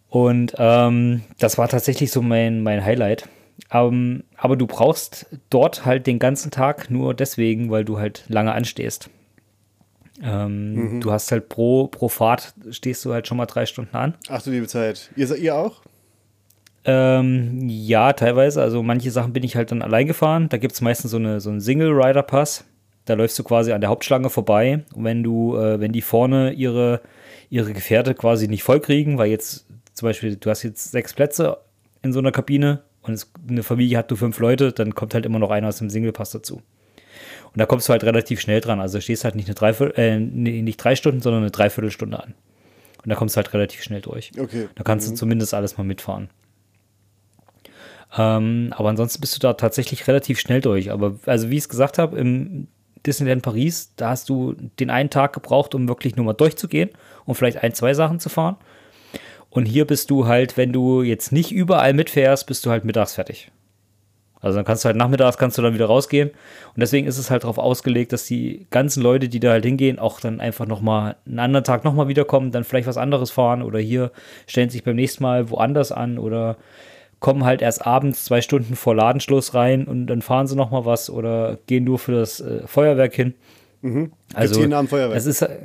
Und 0.09 0.53
ähm, 0.57 1.23
das 1.39 1.57
war 1.57 1.67
tatsächlich 1.67 2.11
so 2.11 2.21
mein, 2.21 2.63
mein 2.63 2.83
Highlight. 2.83 3.27
Um, 3.73 4.23
aber 4.37 4.57
du 4.57 4.67
brauchst 4.67 5.27
dort 5.49 5.85
halt 5.85 6.07
den 6.07 6.19
ganzen 6.19 6.51
Tag 6.51 6.91
nur 6.91 7.13
deswegen, 7.13 7.71
weil 7.71 7.85
du 7.85 7.97
halt 7.97 8.25
lange 8.27 8.53
anstehst. 8.53 9.09
Ähm, 10.21 10.73
mhm. 10.73 11.01
Du 11.01 11.11
hast 11.11 11.31
halt 11.31 11.49
pro, 11.49 11.87
pro 11.87 12.07
Fahrt 12.09 12.53
stehst 12.69 13.03
du 13.05 13.13
halt 13.13 13.27
schon 13.27 13.37
mal 13.37 13.45
drei 13.45 13.65
Stunden 13.65 13.95
an. 13.95 14.13
Ach 14.29 14.41
du 14.41 14.51
liebe 14.51 14.67
Zeit. 14.67 15.09
Ihr, 15.15 15.33
ihr 15.35 15.55
auch? 15.55 15.81
Ähm, 16.85 17.67
ja, 17.67 18.13
teilweise. 18.13 18.61
Also 18.61 18.83
manche 18.83 19.11
Sachen 19.11 19.33
bin 19.33 19.43
ich 19.43 19.55
halt 19.55 19.71
dann 19.71 19.81
allein 19.81 20.05
gefahren. 20.05 20.49
Da 20.49 20.57
gibt 20.57 20.73
es 20.73 20.81
meistens 20.81 21.11
so, 21.11 21.17
eine, 21.17 21.41
so 21.41 21.49
einen 21.49 21.59
Single-Rider-Pass. 21.59 22.65
Da 23.05 23.13
läufst 23.15 23.37
du 23.39 23.43
quasi 23.43 23.71
an 23.71 23.81
der 23.81 23.89
Hauptschlange 23.89 24.29
vorbei. 24.29 24.83
Und 24.93 25.03
wenn 25.03 25.23
du, 25.23 25.57
äh, 25.57 25.79
wenn 25.79 25.91
die 25.91 26.01
vorne 26.01 26.51
ihre, 26.51 27.01
ihre 27.49 27.73
Gefährte 27.73 28.13
quasi 28.13 28.47
nicht 28.47 28.63
voll 28.63 28.79
kriegen, 28.79 29.17
weil 29.17 29.29
jetzt 29.29 29.65
zum 29.93 30.07
Beispiel, 30.07 30.35
du 30.35 30.49
hast 30.49 30.63
jetzt 30.63 30.91
sechs 30.91 31.13
Plätze 31.13 31.57
in 32.03 32.13
so 32.13 32.19
einer 32.19 32.31
Kabine 32.31 32.81
und 33.01 33.13
es, 33.13 33.31
eine 33.47 33.63
Familie 33.63 33.97
hat 33.97 34.11
du 34.11 34.15
fünf 34.15 34.39
Leute, 34.39 34.71
dann 34.71 34.93
kommt 34.93 35.13
halt 35.13 35.25
immer 35.25 35.39
noch 35.39 35.51
einer 35.51 35.69
aus 35.69 35.77
dem 35.77 35.89
Single-Pass 35.89 36.31
dazu. 36.31 36.55
Und 36.55 37.59
da 37.59 37.65
kommst 37.65 37.87
du 37.87 37.93
halt 37.93 38.03
relativ 38.03 38.41
schnell 38.41 38.61
dran. 38.61 38.79
Also 38.79 38.99
stehst 38.99 39.23
halt 39.23 39.35
nicht 39.35 39.47
eine 39.47 39.55
Dreiviertel, 39.55 39.99
äh, 39.99 40.19
nicht 40.19 40.77
drei 40.77 40.95
Stunden, 40.95 41.21
sondern 41.21 41.43
eine 41.43 41.51
Dreiviertelstunde 41.51 42.21
an. 42.21 42.33
Und 43.03 43.09
da 43.09 43.15
kommst 43.15 43.35
du 43.35 43.37
halt 43.37 43.53
relativ 43.53 43.81
schnell 43.81 44.01
durch. 44.01 44.31
Okay. 44.37 44.67
Da 44.75 44.83
kannst 44.83 45.07
mhm. 45.07 45.13
du 45.13 45.17
zumindest 45.17 45.53
alles 45.53 45.77
mal 45.77 45.83
mitfahren. 45.83 46.29
Ähm, 48.17 48.73
aber 48.75 48.89
ansonsten 48.89 49.21
bist 49.21 49.35
du 49.35 49.39
da 49.39 49.53
tatsächlich 49.53 50.07
relativ 50.07 50.39
schnell 50.39 50.61
durch. 50.61 50.91
Aber 50.91 51.15
also 51.25 51.49
wie 51.49 51.55
ich 51.55 51.63
es 51.63 51.69
gesagt 51.69 51.97
habe, 51.97 52.17
im 52.17 52.67
Disneyland 53.05 53.43
Paris, 53.43 53.93
da 53.97 54.09
hast 54.09 54.29
du 54.29 54.55
den 54.79 54.89
einen 54.89 55.09
Tag 55.09 55.33
gebraucht, 55.33 55.75
um 55.75 55.87
wirklich 55.87 56.15
nur 56.15 56.25
mal 56.25 56.33
durchzugehen 56.33 56.89
und 57.25 57.35
vielleicht 57.35 57.63
ein, 57.63 57.73
zwei 57.73 57.93
Sachen 57.93 58.19
zu 58.19 58.29
fahren. 58.29 58.55
Und 59.49 59.65
hier 59.65 59.85
bist 59.85 60.09
du 60.09 60.27
halt, 60.27 60.57
wenn 60.57 60.73
du 60.73 61.01
jetzt 61.01 61.31
nicht 61.31 61.51
überall 61.51 61.93
mitfährst, 61.93 62.47
bist 62.47 62.65
du 62.65 62.71
halt 62.71 62.83
mittags 62.83 63.15
fertig. 63.15 63.51
Also 64.41 64.57
dann 64.57 64.65
kannst 64.65 64.83
du 64.83 64.87
halt 64.87 64.97
nachmittags 64.97 65.37
kannst 65.37 65.57
du 65.57 65.61
dann 65.61 65.73
wieder 65.73 65.85
rausgehen. 65.85 66.29
Und 66.29 66.79
deswegen 66.79 67.07
ist 67.07 67.17
es 67.17 67.31
halt 67.31 67.43
darauf 67.43 67.57
ausgelegt, 67.57 68.13
dass 68.13 68.25
die 68.25 68.67
ganzen 68.69 69.01
Leute, 69.01 69.29
die 69.29 69.39
da 69.39 69.51
halt 69.51 69.65
hingehen, 69.65 69.97
auch 69.97 70.19
dann 70.19 70.39
einfach 70.39 70.65
nochmal 70.65 71.15
einen 71.25 71.39
anderen 71.39 71.63
Tag 71.63 71.83
nochmal 71.83 72.07
wiederkommen, 72.07 72.51
dann 72.51 72.63
vielleicht 72.63 72.87
was 72.87 72.97
anderes 72.97 73.31
fahren 73.31 73.61
oder 73.61 73.79
hier 73.79 74.11
stellen 74.45 74.69
sich 74.69 74.83
beim 74.83 74.97
nächsten 74.97 75.23
Mal 75.23 75.49
woanders 75.49 75.91
an 75.91 76.19
oder 76.19 76.57
kommen 77.25 77.43
halt 77.43 77.63
erst 77.63 77.87
abends 77.87 78.23
zwei 78.23 78.39
Stunden 78.39 78.75
vor 78.75 78.93
Ladenschluss 78.93 79.55
rein 79.55 79.85
und 79.87 80.05
dann 80.05 80.21
fahren 80.21 80.45
sie 80.45 80.55
noch 80.55 80.69
mal 80.69 80.85
was 80.85 81.09
oder 81.09 81.57
gehen 81.65 81.83
nur 81.83 81.97
für 81.97 82.11
das 82.11 82.39
äh, 82.39 82.67
Feuerwerk 82.67 83.15
hin. 83.15 83.33
Mhm. 83.81 84.11
Also 84.35 84.61
Feuerwerk. 84.61 85.17
es 85.17 85.25
ist 85.25 85.41
äh, 85.41 85.57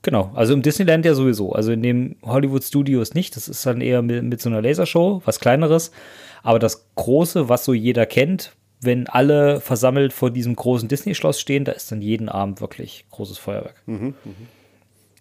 genau, 0.00 0.30
also 0.34 0.54
im 0.54 0.62
Disneyland 0.62 1.04
ja 1.04 1.12
sowieso, 1.12 1.52
also 1.52 1.70
in 1.70 1.82
dem 1.82 2.16
Hollywood 2.22 2.64
Studios 2.64 3.12
nicht, 3.12 3.36
das 3.36 3.46
ist 3.46 3.66
dann 3.66 3.82
eher 3.82 4.00
mit, 4.00 4.22
mit 4.24 4.40
so 4.40 4.48
einer 4.48 4.62
Lasershow, 4.62 5.20
was 5.26 5.38
kleineres, 5.38 5.90
aber 6.42 6.58
das 6.58 6.88
große, 6.94 7.50
was 7.50 7.66
so 7.66 7.74
jeder 7.74 8.06
kennt, 8.06 8.56
wenn 8.80 9.06
alle 9.06 9.60
versammelt 9.60 10.14
vor 10.14 10.30
diesem 10.30 10.56
großen 10.56 10.88
Disney-Schloss 10.88 11.38
stehen, 11.38 11.66
da 11.66 11.72
ist 11.72 11.92
dann 11.92 12.00
jeden 12.00 12.30
Abend 12.30 12.62
wirklich 12.62 13.04
großes 13.10 13.36
Feuerwerk. 13.36 13.82
Mhm, 13.84 14.14
mh. 14.24 14.32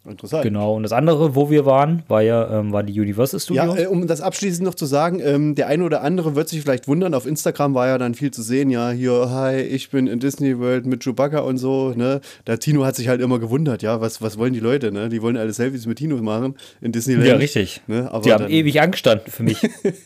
Interessant. 0.07 0.43
Genau, 0.43 0.75
und 0.75 0.83
das 0.83 0.91
andere, 0.91 1.35
wo 1.35 1.49
wir 1.49 1.65
waren, 1.65 2.03
war 2.07 2.21
ja 2.21 2.59
ähm, 2.59 2.71
war 2.71 2.83
die 2.83 2.99
Universal 2.99 3.39
Studios. 3.39 3.77
Ja, 3.77 3.83
äh, 3.83 3.87
um 3.87 4.07
das 4.07 4.21
abschließend 4.21 4.65
noch 4.65 4.75
zu 4.75 4.85
sagen, 4.85 5.19
ähm, 5.23 5.55
der 5.55 5.67
eine 5.67 5.83
oder 5.83 6.01
andere 6.01 6.35
wird 6.35 6.49
sich 6.49 6.61
vielleicht 6.61 6.87
wundern, 6.87 7.13
auf 7.13 7.25
Instagram 7.25 7.73
war 7.73 7.87
ja 7.87 7.97
dann 7.97 8.13
viel 8.13 8.31
zu 8.31 8.41
sehen, 8.41 8.69
ja, 8.69 8.91
hier, 8.91 9.29
hi, 9.31 9.61
ich 9.61 9.89
bin 9.89 10.07
in 10.07 10.19
Disney 10.19 10.59
World 10.59 10.85
mit 10.85 11.03
Chewbacca 11.03 11.39
und 11.39 11.57
so, 11.57 11.93
ne. 11.95 12.21
Der 12.45 12.59
Tino 12.59 12.85
hat 12.85 12.95
sich 12.95 13.07
halt 13.07 13.21
immer 13.21 13.39
gewundert, 13.39 13.81
ja, 13.81 14.01
was, 14.01 14.21
was 14.21 14.37
wollen 14.37 14.53
die 14.53 14.59
Leute, 14.59 14.91
ne? 14.91 15.09
Die 15.09 15.21
wollen 15.21 15.37
alle 15.37 15.53
Selfies 15.53 15.85
mit 15.85 15.97
Tino 15.97 16.17
machen 16.17 16.55
in 16.81 16.91
Disneyland. 16.91 17.27
Ja, 17.27 17.35
richtig. 17.35 17.81
Ne? 17.87 18.09
Aber 18.11 18.21
die 18.21 18.31
haben 18.31 18.43
dann, 18.43 18.51
ewig 18.51 18.81
angestanden 18.81 19.31
für 19.31 19.43
mich. 19.43 19.57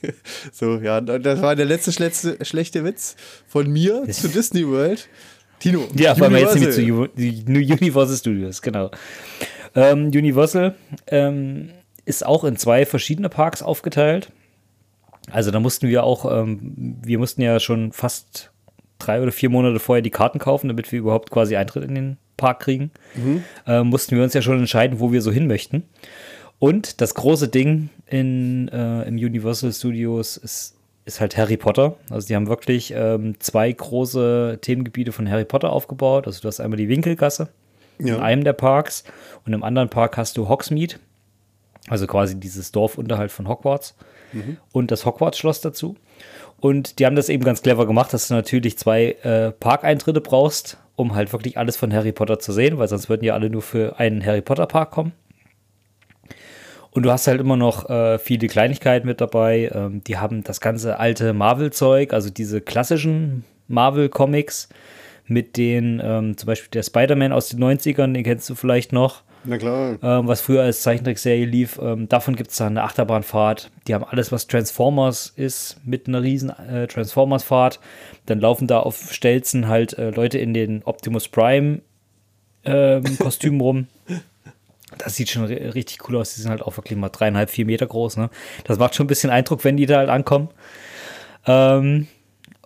so, 0.51 0.77
ja, 0.77 1.01
das 1.01 1.41
war 1.41 1.55
der 1.55 1.65
letzte 1.65 1.91
schlechte, 1.91 2.37
schlechte 2.43 2.83
Witz 2.83 3.15
von 3.47 3.69
mir 3.69 4.03
zu 4.09 4.27
Disney 4.29 4.67
World. 4.67 5.07
Tino. 5.59 5.87
Ja, 5.93 6.17
weil 6.17 6.31
wir 6.31 6.39
jetzt 6.39 6.55
nämlich 6.55 6.73
zu 6.73 6.81
Universal 6.81 8.15
Studios, 8.15 8.61
genau. 8.61 8.91
Ähm, 9.75 10.07
Universal 10.07 10.75
ähm, 11.07 11.69
ist 12.05 12.25
auch 12.25 12.43
in 12.43 12.57
zwei 12.57 12.85
verschiedene 12.85 13.29
Parks 13.29 13.61
aufgeteilt. 13.61 14.31
Also 15.31 15.51
da 15.51 15.59
mussten 15.59 15.87
wir 15.87 16.03
auch, 16.03 16.25
ähm, 16.25 16.97
wir 17.03 17.19
mussten 17.19 17.41
ja 17.41 17.59
schon 17.59 17.91
fast 17.91 18.51
drei 18.97 19.21
oder 19.21 19.31
vier 19.31 19.49
Monate 19.49 19.79
vorher 19.79 20.01
die 20.01 20.09
Karten 20.09 20.39
kaufen, 20.39 20.67
damit 20.67 20.91
wir 20.91 20.99
überhaupt 20.99 21.31
quasi 21.31 21.55
Eintritt 21.55 21.83
in 21.83 21.95
den 21.95 22.17
Park 22.37 22.61
kriegen. 22.61 22.91
Mhm. 23.15 23.43
Ähm, 23.67 23.87
mussten 23.87 24.15
wir 24.15 24.23
uns 24.23 24.33
ja 24.33 24.41
schon 24.41 24.59
entscheiden, 24.59 24.99
wo 24.99 25.11
wir 25.11 25.21
so 25.21 25.31
hin 25.31 25.47
möchten. 25.47 25.83
Und 26.57 26.99
das 26.99 27.13
große 27.13 27.47
Ding 27.47 27.89
in, 28.07 28.67
äh, 28.69 29.03
im 29.03 29.15
Universal 29.15 29.71
Studios 29.71 30.35
ist, 30.35 30.75
ist 31.05 31.21
halt 31.21 31.37
Harry 31.37 31.57
Potter. 31.57 31.95
Also 32.09 32.27
die 32.27 32.35
haben 32.35 32.47
wirklich 32.47 32.93
ähm, 32.95 33.39
zwei 33.39 33.71
große 33.71 34.59
Themengebiete 34.61 35.11
von 35.11 35.29
Harry 35.29 35.45
Potter 35.45 35.71
aufgebaut. 35.71 36.27
Also 36.27 36.41
du 36.41 36.47
hast 36.47 36.59
einmal 36.59 36.77
die 36.77 36.89
Winkelgasse 36.89 37.49
ja. 37.99 38.15
in 38.15 38.21
einem 38.21 38.43
der 38.43 38.53
Parks 38.53 39.03
und 39.45 39.53
im 39.53 39.63
anderen 39.63 39.89
Park 39.89 40.17
hast 40.17 40.37
du 40.37 40.47
Hogsmeade, 40.49 40.95
also 41.87 42.07
quasi 42.07 42.39
dieses 42.39 42.71
Dorf 42.71 42.97
unterhalb 42.97 43.31
von 43.31 43.47
Hogwarts 43.47 43.95
mhm. 44.33 44.57
und 44.71 44.91
das 44.91 45.05
Hogwarts-Schloss 45.05 45.61
dazu. 45.61 45.95
Und 46.59 46.99
die 46.99 47.05
haben 47.05 47.15
das 47.15 47.29
eben 47.29 47.43
ganz 47.43 47.61
clever 47.61 47.85
gemacht, 47.85 48.13
dass 48.13 48.27
du 48.27 48.33
natürlich 48.33 48.77
zwei 48.77 49.11
äh, 49.23 49.51
Parkeintritte 49.51 50.19
brauchst, 50.19 50.77
um 50.95 51.15
halt 51.15 51.31
wirklich 51.31 51.57
alles 51.57 51.77
von 51.77 51.93
Harry 51.93 52.11
Potter 52.11 52.39
zu 52.39 52.51
sehen, 52.51 52.77
weil 52.77 52.89
sonst 52.89 53.07
würden 53.07 53.23
ja 53.23 53.33
alle 53.33 53.49
nur 53.49 53.61
für 53.61 53.97
einen 53.97 54.25
Harry 54.25 54.41
Potter 54.41 54.65
Park 54.67 54.91
kommen. 54.91 55.13
Und 56.91 57.03
du 57.03 57.11
hast 57.11 57.27
halt 57.27 57.39
immer 57.39 57.55
noch 57.55 57.89
äh, 57.89 58.17
viele 58.17 58.47
Kleinigkeiten 58.47 59.07
mit 59.07 59.21
dabei. 59.21 59.71
Ähm, 59.73 60.03
die 60.05 60.17
haben 60.17 60.43
das 60.43 60.59
ganze 60.59 60.99
alte 60.99 61.33
Marvel-Zeug, 61.33 62.13
also 62.13 62.29
diese 62.29 62.61
klassischen 62.61 63.45
Marvel-Comics, 63.67 64.69
mit 65.29 65.57
den, 65.57 66.01
ähm, 66.03 66.37
zum 66.37 66.47
Beispiel 66.47 66.69
der 66.71 66.83
Spider-Man 66.83 67.31
aus 67.31 67.49
den 67.49 67.63
90ern, 67.63 68.13
den 68.13 68.23
kennst 68.23 68.49
du 68.49 68.55
vielleicht 68.55 68.91
noch. 68.91 69.23
Na 69.45 69.57
klar. 69.57 69.97
Ähm, 70.01 70.27
was 70.27 70.41
früher 70.41 70.63
als 70.63 70.81
Zeichentrickserie 70.81 71.45
lief. 71.45 71.79
Ähm, 71.81 72.09
davon 72.09 72.35
gibt 72.35 72.51
es 72.51 72.57
da 72.57 72.67
eine 72.67 72.83
Achterbahnfahrt. 72.83 73.71
Die 73.87 73.93
haben 73.93 74.03
alles, 74.03 74.31
was 74.31 74.47
Transformers 74.47 75.31
ist, 75.35 75.77
mit 75.85 76.07
einer 76.07 76.21
riesen 76.21 76.49
äh, 76.49 76.87
Transformers-Fahrt. 76.87 77.79
Dann 78.25 78.41
laufen 78.41 78.67
da 78.67 78.79
auf 78.79 79.13
Stelzen 79.13 79.67
halt 79.67 79.97
äh, 79.97 80.09
Leute 80.09 80.39
in 80.39 80.53
den 80.53 80.83
Optimus 80.83 81.27
Prime 81.29 81.79
ähm, 82.65 83.03
rum. 83.61 83.87
Das 84.97 85.15
sieht 85.15 85.29
schon 85.29 85.45
richtig 85.45 86.09
cool 86.09 86.17
aus. 86.17 86.35
Die 86.35 86.41
sind 86.41 86.51
halt 86.51 86.61
auch 86.61 86.75
wirklich 86.75 86.97
mal 86.97 87.09
dreieinhalb, 87.09 87.49
vier 87.49 87.65
Meter 87.65 87.87
groß. 87.87 88.17
Ne? 88.17 88.29
Das 88.65 88.77
macht 88.77 88.95
schon 88.95 89.05
ein 89.05 89.07
bisschen 89.07 89.29
Eindruck, 89.29 89.63
wenn 89.63 89.77
die 89.77 89.85
da 89.85 89.97
halt 89.97 90.09
ankommen. 90.09 90.49
Ähm, 91.45 92.07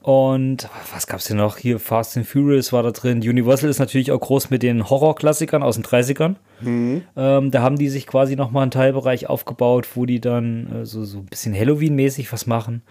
und 0.04 0.70
was 0.94 1.08
gab 1.08 1.22
es 1.22 1.28
denn 1.28 1.38
noch? 1.38 1.58
Hier 1.58 1.80
Fast 1.80 2.18
and 2.18 2.28
Furious 2.28 2.74
war 2.74 2.84
da 2.84 2.92
drin. 2.92 3.20
Universal 3.20 3.70
ist 3.70 3.80
natürlich 3.80 4.12
auch 4.12 4.20
groß 4.20 4.50
mit 4.50 4.62
den 4.62 4.90
Horror-Klassikern 4.90 5.64
aus 5.64 5.76
den 5.76 5.86
30ern. 5.86 6.36
Mhm. 6.60 7.04
Ähm, 7.16 7.52
da 7.52 7.62
haben 7.62 7.78
die 7.78 7.88
sich 7.88 8.06
quasi 8.06 8.36
nochmal 8.36 8.64
einen 8.64 8.72
Teilbereich 8.72 9.30
aufgebaut, 9.30 9.88
wo 9.96 10.06
die 10.06 10.20
dann 10.20 10.82
äh, 10.82 10.86
so, 10.86 11.06
so 11.06 11.20
ein 11.20 11.28
bisschen 11.28 11.56
Halloween-mäßig 11.56 12.34
was 12.34 12.48
machen. 12.48 12.82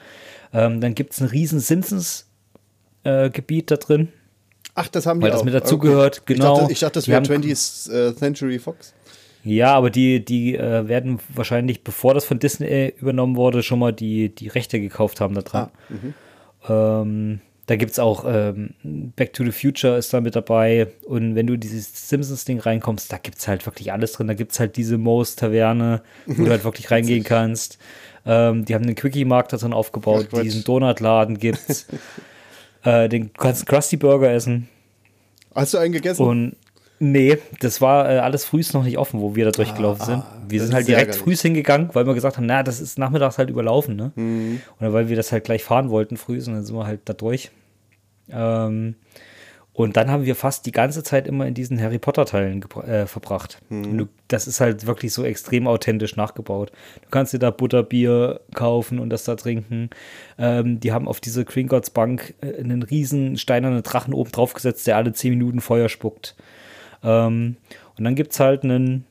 Ähm, 0.55 0.81
dann 0.81 0.95
gibt 0.95 1.13
es 1.13 1.21
ein 1.21 1.27
riesen 1.27 1.61
Simpsons-Gebiet 1.61 3.65
äh, 3.65 3.67
da 3.67 3.77
drin. 3.77 4.09
Ach, 4.75 4.89
das 4.89 5.05
haben 5.05 5.21
die 5.21 5.25
Weil 5.25 5.33
auch. 5.33 5.37
das 5.37 5.45
mit 5.45 5.53
dazugehört, 5.53 6.23
okay. 6.23 6.33
genau. 6.33 6.55
Ich 6.55 6.61
dachte, 6.61 6.73
ich 6.73 6.81
dachte 6.81 6.95
das 6.95 7.09
wäre 7.09 7.21
20th 7.21 7.93
äh, 7.93 8.17
Century 8.17 8.59
Fox. 8.59 8.95
Ja, 9.45 9.75
aber 9.75 9.91
die, 9.91 10.25
die 10.25 10.57
äh, 10.57 10.89
werden 10.89 11.21
wahrscheinlich, 11.35 11.85
bevor 11.85 12.15
das 12.15 12.25
von 12.25 12.39
Disney 12.39 12.69
äh, 12.69 12.95
übernommen 12.99 13.37
wurde, 13.37 13.63
schon 13.63 13.81
mal 13.81 13.93
die, 13.93 14.35
die 14.35 14.49
Rechte 14.49 14.81
gekauft 14.81 15.21
haben 15.21 15.35
da 15.35 15.43
dran. 15.43 15.65
Ah, 15.65 15.71
mhm. 15.91 16.15
Ähm, 16.69 17.41
da 17.67 17.77
gibt 17.77 17.93
es 17.93 17.99
auch 17.99 18.25
ähm, 18.27 18.75
Back 19.17 19.33
to 19.33 19.45
the 19.45 19.53
Future 19.53 19.97
ist 19.97 20.13
da 20.13 20.21
mit 20.21 20.35
dabei. 20.35 20.89
Und 21.07 21.35
wenn 21.35 21.47
du 21.47 21.57
dieses 21.57 22.09
Simpsons-Ding 22.09 22.61
reinkommst, 22.61 23.13
da 23.13 23.19
gibt 23.19 23.39
es 23.39 23.49
halt 23.49 23.65
wirklich 23.67 23.93
alles 23.93 24.13
drin. 24.13 24.27
Da 24.27 24.35
gibt 24.35 24.53
es 24.53 24.61
halt 24.61 24.77
diese 24.77 24.99
Moos-Taverne, 24.99 26.03
wo 26.27 26.45
du 26.45 26.51
halt 26.51 26.65
wirklich 26.65 26.91
reingehen 26.91 27.25
kannst. 27.25 27.79
Ähm, 28.27 28.65
die 28.65 28.75
haben 28.75 28.83
einen 28.83 28.95
Quickie-Markt 28.95 29.53
da 29.53 29.57
drin 29.57 29.73
aufgebaut. 29.73 30.29
Ach, 30.33 30.43
diesen 30.43 30.65
Donutladen 30.65 31.39
gibt's. 31.39 31.87
äh, 32.85 33.09
den 33.09 33.33
kannst 33.33 33.67
Krusty 33.67 33.97
Burger 33.97 34.33
essen. 34.33 34.69
Hast 35.55 35.75
du 35.75 35.79
einen 35.79 35.93
gegessen? 35.93 36.23
Und 36.23 36.57
Nee, 37.05 37.39
das 37.59 37.81
war 37.81 38.09
äh, 38.09 38.19
alles 38.19 38.45
frühs 38.45 38.75
noch 38.75 38.85
nicht 38.85 38.97
offen, 38.97 39.21
wo 39.21 39.35
wir 39.35 39.47
da 39.47 39.51
durchgelaufen 39.51 40.03
ah, 40.03 40.07
sind. 40.07 40.23
Wir 40.47 40.63
sind 40.63 40.73
halt 40.73 40.87
direkt 40.87 41.17
frühs 41.17 41.43
hingegangen, 41.43 41.91
weil 41.95 42.07
wir 42.07 42.15
gesagt 42.15 42.37
haben, 42.37 42.47
na, 42.47 42.63
das 42.63 42.81
ist 42.81 42.97
nachmittags 42.97 43.39
halt 43.39 43.51
überlaufen, 43.51 43.97
ne? 43.97 44.13
Mhm. 44.15 44.61
Oder 44.79 44.93
weil 44.93 45.09
wir 45.09 45.17
das 45.17 45.33
halt 45.33 45.43
gleich 45.43 45.65
fahren 45.65 45.91
wollten 45.91 46.17
frühs 46.17 46.47
und 46.47 46.55
dann 46.55 46.65
sind 46.65 46.77
wir 46.77 46.87
halt 46.87 47.01
da 47.07 47.13
durch. 47.13 47.51
Ähm, 48.31 48.95
und 49.73 49.97
dann 49.97 50.13
haben 50.13 50.27
wir 50.27 50.37
fast 50.37 50.65
die 50.65 50.71
ganze 50.71 51.03
Zeit 51.03 51.27
immer 51.27 51.45
in 51.45 51.55
diesen 51.55 51.81
Harry 51.81 51.99
Potter-Teilen 51.99 52.65
äh, 52.87 53.07
verbracht. 53.07 53.59
Mhm. 53.69 53.99
Du, 53.99 54.09
das 54.29 54.47
ist 54.47 54.61
halt 54.61 54.87
wirklich 54.87 55.13
so 55.13 55.25
extrem 55.25 55.67
authentisch 55.67 56.15
nachgebaut. 56.15 56.71
Du 57.03 57.09
kannst 57.11 57.33
dir 57.33 57.41
da 57.41 57.51
Butterbier 57.51 58.43
kaufen 58.55 59.01
und 59.01 59.11
das 59.11 59.25
da 59.25 59.35
trinken. 59.35 59.91
Ähm, 60.39 60.79
die 60.79 60.93
haben 60.93 61.09
auf 61.09 61.19
diese 61.19 61.45
Gringotts 61.45 61.91
Bank 61.91 62.35
äh, 62.43 62.61
einen 62.61 62.85
riesen 62.85 63.39
steinernen 63.39 63.83
Drachen 63.83 64.15
oben 64.15 64.31
drauf 64.31 64.53
gesetzt, 64.53 64.87
der 64.87 64.99
alle 64.99 65.13
10 65.13 65.31
Minuten 65.31 65.61
Feuer 65.61 65.89
spuckt. 65.89 66.37
Ähm, 67.03 67.57
und 67.97 68.05
dann 68.05 68.15
gibt 68.15 68.33
es 68.33 68.41
halt 68.41 68.65
einen 68.65 69.05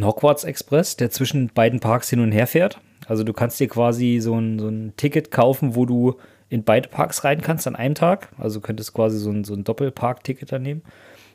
Hogwarts 0.00 0.44
Express, 0.44 0.96
der 0.96 1.10
zwischen 1.10 1.48
beiden 1.48 1.80
Parks 1.80 2.10
hin 2.10 2.20
und 2.20 2.32
her 2.32 2.46
fährt. 2.46 2.80
Also 3.08 3.24
du 3.24 3.32
kannst 3.32 3.58
dir 3.58 3.68
quasi 3.68 4.18
so 4.20 4.38
ein, 4.38 4.58
so 4.58 4.68
ein 4.68 4.92
Ticket 4.96 5.30
kaufen, 5.30 5.74
wo 5.74 5.86
du 5.86 6.16
in 6.48 6.64
beide 6.64 6.88
Parks 6.88 7.24
rein 7.24 7.40
kannst 7.40 7.66
an 7.66 7.76
einem 7.76 7.94
Tag. 7.94 8.28
Also 8.38 8.60
könntest 8.60 8.94
quasi 8.94 9.18
so 9.18 9.30
ein, 9.30 9.44
so 9.44 9.54
ein 9.54 9.64
Doppelpark-Ticket 9.64 10.52
da 10.52 10.58
nehmen. 10.58 10.82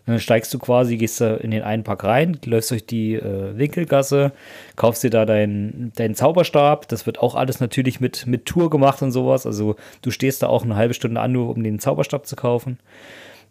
Dann 0.05 0.19
steigst 0.19 0.53
du 0.53 0.59
quasi, 0.59 0.97
gehst 0.97 1.19
da 1.19 1.35
in 1.35 1.49
den 1.49 1.63
einen 1.63 1.83
Park 1.83 2.03
rein, 2.03 2.37
läufst 2.45 2.69
durch 2.69 2.85
die 2.85 3.15
äh, 3.15 3.57
Winkelgasse, 3.57 4.33
kaufst 4.75 5.03
dir 5.03 5.09
da 5.09 5.25
deinen 5.25 5.91
dein 5.95 6.13
Zauberstab. 6.13 6.87
Das 6.89 7.07
wird 7.07 7.19
auch 7.19 7.33
alles 7.33 7.59
natürlich 7.59 7.99
mit, 7.99 8.27
mit 8.27 8.45
Tour 8.45 8.69
gemacht 8.69 9.01
und 9.01 9.11
sowas. 9.11 9.47
Also 9.47 9.77
du 10.03 10.11
stehst 10.11 10.43
da 10.43 10.47
auch 10.47 10.63
eine 10.63 10.75
halbe 10.75 10.93
Stunde 10.93 11.19
an, 11.21 11.31
nur 11.31 11.49
um 11.49 11.63
den 11.63 11.79
Zauberstab 11.79 12.27
zu 12.27 12.35
kaufen. 12.35 12.77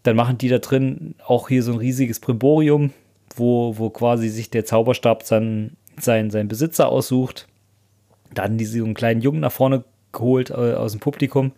Dann 0.05 0.17
machen 0.17 0.39
die 0.39 0.49
da 0.49 0.59
drin 0.59 1.17
auch 1.27 1.49
hier 1.49 1.63
so 1.63 1.73
ein 1.73 1.79
riesiges 1.79 2.21
Primborium, 2.21 2.93
wo, 3.35 3.77
wo 3.77 3.91
quasi 3.91 4.29
sich 4.29 4.51
der 4.51 4.65
Zauberstab 4.65 5.25
sein, 5.25 5.77
sein, 5.99 6.31
sein 6.31 6.47
Besitzer 6.47 6.89
aussucht. 6.89 7.49
Dann 8.33 8.59
die 8.59 8.65
so 8.65 8.85
einen 8.85 8.95
kleinen 8.95 9.21
Jungen 9.21 9.41
nach 9.41 9.53
vorne 9.53 9.85
geholt 10.15 10.51
äh, 10.51 10.55
aus 10.55 10.93
dem 10.93 11.01
Publikum, 11.01 11.53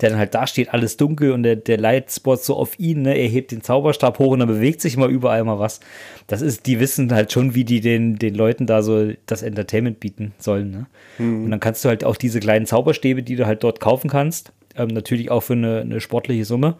der 0.00 0.10
dann 0.10 0.18
halt 0.18 0.34
da 0.34 0.46
steht, 0.46 0.72
alles 0.72 0.96
dunkel 0.96 1.32
und 1.32 1.42
der, 1.42 1.56
der 1.56 1.78
Lightspot 1.78 2.42
so 2.42 2.56
auf 2.56 2.78
ihn, 2.78 3.02
ne? 3.02 3.14
er 3.14 3.28
hebt 3.28 3.52
den 3.52 3.62
Zauberstab 3.62 4.18
hoch 4.18 4.32
und 4.32 4.40
dann 4.40 4.48
bewegt 4.48 4.80
sich 4.80 4.96
mal 4.96 5.10
überall 5.10 5.44
mal 5.44 5.58
was. 5.58 5.80
Das 6.26 6.42
ist, 6.42 6.66
die 6.66 6.80
wissen 6.80 7.12
halt 7.12 7.30
schon, 7.32 7.54
wie 7.54 7.64
die 7.64 7.80
den, 7.80 8.16
den 8.16 8.34
Leuten 8.34 8.66
da 8.66 8.82
so 8.82 9.12
das 9.26 9.42
Entertainment 9.42 10.00
bieten 10.00 10.32
sollen. 10.38 10.70
Ne? 10.70 10.86
Mhm. 11.18 11.44
Und 11.44 11.50
dann 11.50 11.60
kannst 11.60 11.84
du 11.84 11.88
halt 11.88 12.04
auch 12.04 12.16
diese 12.16 12.40
kleinen 12.40 12.66
Zauberstäbe, 12.66 13.22
die 13.22 13.36
du 13.36 13.46
halt 13.46 13.62
dort 13.62 13.80
kaufen 13.80 14.08
kannst, 14.08 14.52
ähm, 14.76 14.88
natürlich 14.88 15.30
auch 15.30 15.42
für 15.42 15.52
eine, 15.52 15.80
eine 15.80 16.00
sportliche 16.00 16.44
Summe, 16.44 16.76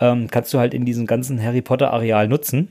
ähm, 0.00 0.28
kannst 0.30 0.52
du 0.54 0.58
halt 0.58 0.74
in 0.74 0.84
diesem 0.84 1.06
ganzen 1.06 1.42
Harry 1.42 1.62
Potter 1.62 1.92
Areal 1.92 2.28
nutzen 2.28 2.68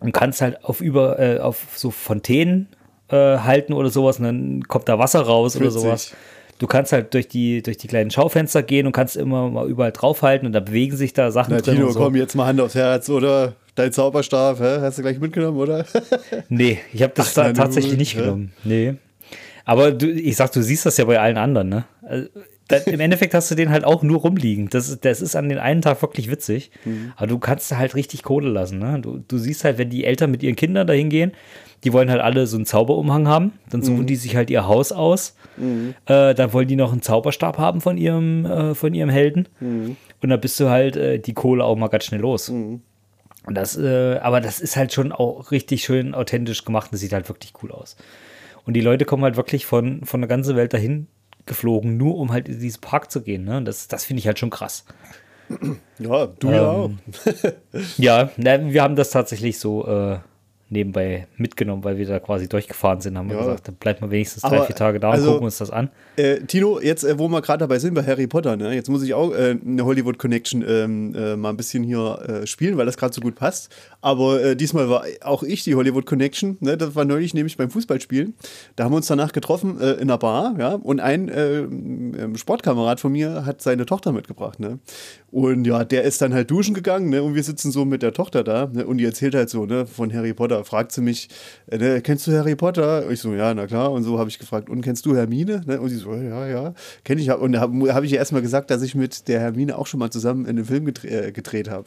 und 0.00 0.12
kannst 0.12 0.40
halt 0.40 0.64
auf 0.64 0.80
über 0.80 1.18
äh, 1.18 1.38
auf 1.38 1.66
so 1.76 1.90
Fontänen 1.90 2.68
äh, 3.08 3.38
halten 3.38 3.72
oder 3.72 3.90
sowas 3.90 4.18
und 4.18 4.24
dann 4.24 4.62
kommt 4.68 4.88
da 4.88 4.98
Wasser 4.98 5.20
raus 5.20 5.54
Witzig. 5.54 5.62
oder 5.62 5.70
sowas. 5.70 6.12
Du 6.58 6.66
kannst 6.66 6.92
halt 6.92 7.14
durch 7.14 7.28
die, 7.28 7.62
durch 7.62 7.76
die 7.76 7.86
kleinen 7.86 8.10
Schaufenster 8.10 8.64
gehen 8.64 8.86
und 8.86 8.92
kannst 8.92 9.16
immer 9.16 9.48
mal 9.48 9.68
überall 9.68 9.92
draufhalten 9.92 10.46
und 10.46 10.52
da 10.52 10.60
bewegen 10.60 10.96
sich 10.96 11.12
da 11.12 11.30
Sachen 11.30 11.54
Na, 11.54 11.60
drin. 11.60 11.76
Tino, 11.76 11.90
so. 11.90 12.00
komm 12.00 12.16
jetzt 12.16 12.34
mal 12.34 12.46
Hand 12.46 12.60
aufs 12.60 12.74
Herz, 12.74 13.08
oder? 13.08 13.54
Dein 13.76 13.92
Zauberstab, 13.92 14.58
hä? 14.58 14.78
hast 14.80 14.98
du 14.98 15.02
gleich 15.02 15.20
mitgenommen, 15.20 15.56
oder? 15.56 15.84
nee, 16.48 16.80
ich 16.92 17.00
habe 17.02 17.12
das 17.14 17.38
Ach, 17.38 17.52
tatsächlich 17.52 17.96
nicht 17.96 18.16
hä? 18.16 18.22
genommen. 18.22 18.52
Nee. 18.64 18.94
Aber 19.64 19.92
du, 19.92 20.10
ich 20.10 20.34
sag, 20.34 20.50
du 20.50 20.62
siehst 20.62 20.84
das 20.84 20.96
ja 20.96 21.04
bei 21.04 21.20
allen 21.20 21.36
anderen, 21.36 21.68
ne? 21.68 21.84
Also, 22.02 22.28
dann, 22.68 22.82
im 22.84 23.00
Endeffekt 23.00 23.34
hast 23.34 23.50
du 23.50 23.54
den 23.54 23.70
halt 23.70 23.84
auch 23.84 24.02
nur 24.02 24.20
rumliegen. 24.20 24.68
Das 24.68 24.88
ist, 24.88 25.04
das 25.04 25.22
ist 25.22 25.34
an 25.34 25.48
den 25.48 25.58
einen 25.58 25.80
Tag 25.82 26.00
wirklich 26.02 26.30
witzig. 26.30 26.70
Mhm. 26.84 27.12
Aber 27.16 27.26
du 27.26 27.38
kannst 27.38 27.74
halt 27.76 27.94
richtig 27.94 28.22
Kohle 28.22 28.50
lassen. 28.50 28.78
Ne? 28.78 29.00
Du, 29.00 29.24
du 29.26 29.38
siehst 29.38 29.64
halt, 29.64 29.78
wenn 29.78 29.88
die 29.88 30.04
Eltern 30.04 30.30
mit 30.30 30.42
ihren 30.42 30.54
Kindern 30.54 30.86
dahin 30.86 31.08
gehen, 31.08 31.32
die 31.84 31.92
wollen 31.92 32.10
halt 32.10 32.20
alle 32.20 32.46
so 32.46 32.56
einen 32.56 32.66
Zauberumhang 32.66 33.26
haben. 33.26 33.52
Dann 33.70 33.82
suchen 33.82 34.02
mhm. 34.02 34.06
die 34.06 34.16
sich 34.16 34.36
halt 34.36 34.50
ihr 34.50 34.66
Haus 34.66 34.92
aus. 34.92 35.34
Mhm. 35.56 35.94
Äh, 36.06 36.34
dann 36.34 36.52
wollen 36.52 36.68
die 36.68 36.76
noch 36.76 36.92
einen 36.92 37.02
Zauberstab 37.02 37.56
haben 37.56 37.80
von 37.80 37.96
ihrem, 37.96 38.44
äh, 38.44 38.74
von 38.74 38.92
ihrem 38.92 39.10
Helden. 39.10 39.48
Mhm. 39.60 39.96
Und 40.20 40.28
dann 40.28 40.40
bist 40.40 40.60
du 40.60 40.68
halt 40.68 40.96
äh, 40.96 41.18
die 41.18 41.34
Kohle 41.34 41.64
auch 41.64 41.76
mal 41.76 41.88
ganz 41.88 42.04
schnell 42.04 42.20
los. 42.20 42.50
Mhm. 42.50 42.82
Und 43.46 43.54
das, 43.54 43.78
äh, 43.78 44.18
aber 44.18 44.42
das 44.42 44.60
ist 44.60 44.76
halt 44.76 44.92
schon 44.92 45.10
auch 45.12 45.52
richtig 45.52 45.82
schön 45.84 46.14
authentisch 46.14 46.64
gemacht. 46.66 46.92
Das 46.92 47.00
sieht 47.00 47.14
halt 47.14 47.30
wirklich 47.30 47.54
cool 47.62 47.72
aus. 47.72 47.96
Und 48.66 48.74
die 48.74 48.82
Leute 48.82 49.06
kommen 49.06 49.22
halt 49.22 49.36
wirklich 49.36 49.64
von, 49.64 50.04
von 50.04 50.20
der 50.20 50.28
ganzen 50.28 50.54
Welt 50.54 50.74
dahin 50.74 51.06
geflogen, 51.48 51.96
nur 51.96 52.16
um 52.16 52.30
halt 52.32 52.48
in 52.48 52.60
diesen 52.60 52.80
Park 52.80 53.10
zu 53.10 53.22
gehen. 53.22 53.44
Ne? 53.44 53.62
Das, 53.62 53.88
das 53.88 54.04
finde 54.04 54.20
ich 54.20 54.26
halt 54.26 54.38
schon 54.38 54.50
krass. 54.50 54.84
Ja, 55.98 56.26
du 56.26 56.48
ähm, 56.48 56.54
ja 56.54 56.68
auch. 56.68 56.90
ja, 57.96 58.30
na, 58.36 58.70
wir 58.70 58.82
haben 58.82 58.96
das 58.96 59.10
tatsächlich 59.10 59.58
so 59.58 59.86
äh, 59.86 60.18
nebenbei 60.70 61.26
mitgenommen, 61.36 61.84
weil 61.84 61.96
wir 61.96 62.06
da 62.06 62.18
quasi 62.18 62.48
durchgefahren 62.48 63.00
sind, 63.00 63.16
haben 63.16 63.30
wir 63.30 63.38
gesagt, 63.38 63.68
dann 63.68 63.74
bleibt 63.76 64.00
man 64.00 64.10
wenigstens 64.10 64.42
drei, 64.42 64.58
Aber, 64.58 64.66
vier 64.66 64.76
Tage 64.76 65.00
da 65.00 65.08
und 65.08 65.14
also, 65.14 65.32
gucken 65.32 65.46
uns 65.46 65.58
das 65.58 65.70
an. 65.70 65.90
Äh, 66.16 66.40
Tino, 66.40 66.80
jetzt, 66.80 67.04
äh, 67.04 67.18
wo 67.18 67.28
wir 67.28 67.40
gerade 67.40 67.60
dabei 67.60 67.78
sind 67.78 67.94
bei 67.94 68.04
Harry 68.04 68.26
Potter, 68.26 68.56
ne, 68.56 68.74
jetzt 68.74 68.88
muss 68.88 69.02
ich 69.02 69.14
auch 69.14 69.32
äh, 69.32 69.56
eine 69.64 69.84
Hollywood 69.84 70.18
Connection 70.18 70.64
ähm, 70.66 71.14
äh, 71.14 71.36
mal 71.36 71.50
ein 71.50 71.56
bisschen 71.56 71.82
hier 71.84 72.18
äh, 72.42 72.46
spielen, 72.46 72.76
weil 72.76 72.86
das 72.86 72.96
gerade 72.96 73.14
so 73.14 73.20
gut 73.20 73.34
passt. 73.34 73.74
Aber 74.00 74.42
äh, 74.42 74.56
diesmal 74.56 74.90
war 74.90 75.04
auch 75.22 75.42
ich 75.42 75.64
die 75.64 75.74
Hollywood 75.74 76.06
Connection. 76.06 76.56
Ne, 76.60 76.76
das 76.76 76.94
war 76.94 77.04
neulich 77.04 77.34
nämlich 77.34 77.56
beim 77.56 77.70
Fußballspielen. 77.70 78.34
Da 78.76 78.84
haben 78.84 78.92
wir 78.92 78.96
uns 78.96 79.06
danach 79.06 79.32
getroffen 79.32 79.80
in 79.80 80.02
einer 80.02 80.18
Bar, 80.18 80.54
ja, 80.58 80.74
und 80.74 81.00
ein 81.00 81.30
ähm, 81.34 82.36
Sportkamerad 82.36 83.00
von 83.00 83.12
mir 83.12 83.44
hat 83.46 83.62
seine 83.62 83.86
Tochter 83.86 84.12
mitgebracht, 84.12 84.60
ne? 84.60 84.78
Und 85.30 85.66
ja, 85.66 85.84
der 85.84 86.04
ist 86.04 86.22
dann 86.22 86.32
halt 86.32 86.50
duschen 86.50 86.74
gegangen, 86.74 87.10
ne? 87.10 87.22
Und 87.22 87.34
wir 87.34 87.42
sitzen 87.42 87.70
so 87.70 87.84
mit 87.84 88.02
der 88.02 88.12
Tochter 88.12 88.44
da, 88.44 88.66
ne? 88.66 88.86
Und 88.86 88.98
die 88.98 89.04
erzählt 89.04 89.34
halt 89.34 89.50
so, 89.50 89.66
ne, 89.66 89.86
von 89.86 90.12
Harry 90.12 90.32
Potter. 90.32 90.57
Fragt 90.64 90.92
sie 90.92 91.00
mich, 91.00 91.28
äh, 91.70 91.78
ne, 91.78 92.00
kennst 92.00 92.26
du 92.26 92.32
Harry 92.32 92.56
Potter? 92.56 93.06
Und 93.06 93.12
ich 93.12 93.20
so, 93.20 93.32
ja, 93.34 93.52
na 93.54 93.66
klar. 93.66 93.92
Und 93.92 94.04
so 94.04 94.18
habe 94.18 94.28
ich 94.28 94.38
gefragt, 94.38 94.68
und 94.68 94.82
kennst 94.82 95.06
du 95.06 95.16
Hermine? 95.16 95.62
Ne? 95.66 95.80
Und 95.80 95.88
sie 95.88 95.96
so, 95.96 96.14
ja, 96.14 96.46
ja, 96.46 96.74
kenne 97.04 97.20
ich. 97.20 97.30
Und 97.30 97.52
da 97.52 97.60
habe 97.60 97.94
hab 97.94 98.04
ich 98.04 98.12
ihr 98.12 98.18
erstmal 98.18 98.42
gesagt, 98.42 98.70
dass 98.70 98.82
ich 98.82 98.94
mit 98.94 99.28
der 99.28 99.40
Hermine 99.40 99.78
auch 99.78 99.86
schon 99.86 100.00
mal 100.00 100.10
zusammen 100.10 100.44
in 100.44 100.50
einem 100.50 100.64
Film 100.64 100.92
äh, 101.04 101.32
gedreht 101.32 101.68
habe. 101.68 101.84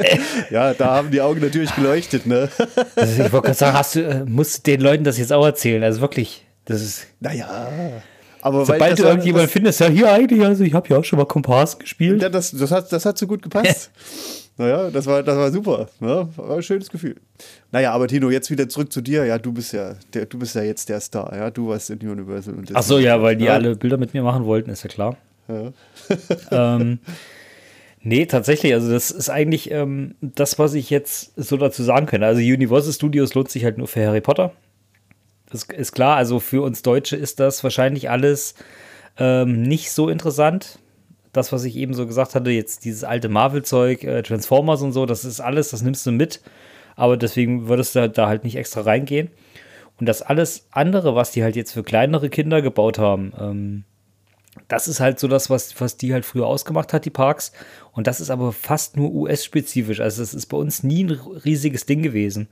ja, 0.50 0.74
da 0.74 0.96
haben 0.96 1.10
die 1.10 1.20
Augen 1.20 1.40
natürlich 1.40 1.74
geleuchtet, 1.74 2.26
ne? 2.26 2.48
also 2.96 3.12
ich 3.12 3.32
wollte 3.32 3.46
gerade 3.46 3.54
sagen, 3.54 3.76
hast 3.76 3.94
du, 3.94 4.00
äh, 4.00 4.24
musst 4.24 4.66
den 4.66 4.80
Leuten 4.80 5.04
das 5.04 5.18
jetzt 5.18 5.32
auch 5.32 5.44
erzählen. 5.44 5.82
Also 5.82 6.00
wirklich, 6.00 6.46
das 6.64 6.82
ist. 6.82 7.06
Naja. 7.20 7.48
Aber 8.40 8.64
Sobald 8.64 8.98
du 8.98 9.02
irgendjemanden 9.02 9.50
findest, 9.50 9.80
ja, 9.80 9.88
hier 9.88 10.12
eigentlich, 10.12 10.44
also 10.44 10.62
ich 10.62 10.72
habe 10.72 10.88
ja 10.88 10.98
auch 10.98 11.04
schon 11.04 11.18
mal 11.18 11.26
Komparsen 11.26 11.80
gespielt. 11.80 12.22
Ja, 12.22 12.28
das, 12.28 12.52
das, 12.52 12.70
hat, 12.70 12.92
das 12.92 13.04
hat 13.04 13.18
so 13.18 13.26
gut 13.26 13.42
gepasst. 13.42 13.90
naja, 14.58 14.90
das 14.90 15.06
war, 15.06 15.22
das 15.22 15.36
war 15.36 15.52
super. 15.52 15.88
Ja, 16.00 16.28
war 16.36 16.56
ein 16.56 16.62
schönes 16.62 16.90
Gefühl. 16.90 17.14
Naja, 17.70 17.92
aber 17.92 18.08
Tino, 18.08 18.28
jetzt 18.28 18.50
wieder 18.50 18.68
zurück 18.68 18.92
zu 18.92 19.00
dir. 19.00 19.24
Ja, 19.24 19.38
du 19.38 19.52
bist 19.52 19.72
ja, 19.72 19.94
der, 20.12 20.26
du 20.26 20.36
bist 20.36 20.56
ja 20.56 20.62
jetzt 20.62 20.88
der 20.88 21.00
Star. 21.00 21.34
Ja, 21.34 21.50
du 21.50 21.68
warst 21.68 21.90
in 21.90 22.00
Universal. 22.00 22.54
Und 22.54 22.70
Ach 22.74 22.82
so, 22.82 22.98
ja, 22.98 23.22
weil 23.22 23.36
die 23.36 23.44
ja. 23.44 23.54
alle 23.54 23.76
Bilder 23.76 23.98
mit 23.98 24.14
mir 24.14 24.22
machen 24.24 24.46
wollten, 24.46 24.70
ist 24.70 24.82
ja 24.82 24.90
klar. 24.90 25.16
Ja. 25.46 25.72
ähm, 26.76 26.98
nee, 28.00 28.26
tatsächlich, 28.26 28.74
also 28.74 28.90
das 28.90 29.12
ist 29.12 29.30
eigentlich 29.30 29.70
ähm, 29.70 30.16
das, 30.20 30.58
was 30.58 30.74
ich 30.74 30.90
jetzt 30.90 31.32
so 31.36 31.56
dazu 31.56 31.84
sagen 31.84 32.06
könnte. 32.06 32.26
Also 32.26 32.40
Universal 32.40 32.92
Studios 32.92 33.34
lohnt 33.34 33.50
sich 33.50 33.62
halt 33.62 33.78
nur 33.78 33.86
für 33.86 34.04
Harry 34.04 34.20
Potter. 34.20 34.52
Das 35.50 35.62
ist 35.62 35.92
klar, 35.92 36.16
also 36.16 36.40
für 36.40 36.62
uns 36.62 36.82
Deutsche 36.82 37.14
ist 37.14 37.38
das 37.38 37.62
wahrscheinlich 37.62 38.10
alles 38.10 38.54
ähm, 39.18 39.62
nicht 39.62 39.92
so 39.92 40.08
interessant. 40.08 40.80
Das, 41.38 41.52
was 41.52 41.64
ich 41.64 41.76
eben 41.76 41.94
so 41.94 42.06
gesagt 42.06 42.34
hatte, 42.34 42.50
jetzt 42.50 42.84
dieses 42.84 43.04
alte 43.04 43.28
Marvel-Zeug, 43.28 44.04
äh, 44.04 44.22
Transformers 44.22 44.82
und 44.82 44.92
so, 44.92 45.06
das 45.06 45.24
ist 45.24 45.40
alles, 45.40 45.70
das 45.70 45.82
nimmst 45.82 46.06
du 46.06 46.12
mit. 46.12 46.40
aber 46.96 47.16
deswegen 47.16 47.68
würdest 47.68 47.94
du 47.94 48.10
da 48.10 48.26
halt 48.26 48.44
nicht 48.44 48.56
extra 48.56 48.80
reingehen. 48.80 49.30
Und 50.00 50.06
das 50.06 50.20
alles 50.22 50.66
andere, 50.70 51.14
was 51.14 51.30
die 51.30 51.42
halt 51.42 51.56
jetzt 51.56 51.72
für 51.72 51.82
kleinere 51.82 52.28
Kinder 52.28 52.60
gebaut 52.60 52.98
haben, 52.98 53.32
ähm, 53.40 53.84
das 54.66 54.88
ist 54.88 54.98
halt 54.98 55.20
so 55.20 55.28
das, 55.28 55.50
was, 55.50 55.80
was 55.80 55.96
die 55.96 56.12
halt 56.12 56.24
früher 56.24 56.46
ausgemacht 56.46 56.92
hat, 56.92 57.04
die 57.04 57.10
Parks. 57.10 57.52
Und 57.92 58.06
das 58.06 58.20
ist 58.20 58.30
aber 58.30 58.52
fast 58.52 58.96
nur 58.96 59.12
US-spezifisch. 59.12 60.00
Also 60.00 60.22
es 60.22 60.34
ist 60.34 60.46
bei 60.46 60.56
uns 60.56 60.82
nie 60.82 61.04
ein 61.04 61.10
riesiges 61.10 61.86
Ding 61.86 62.02
gewesen. 62.02 62.48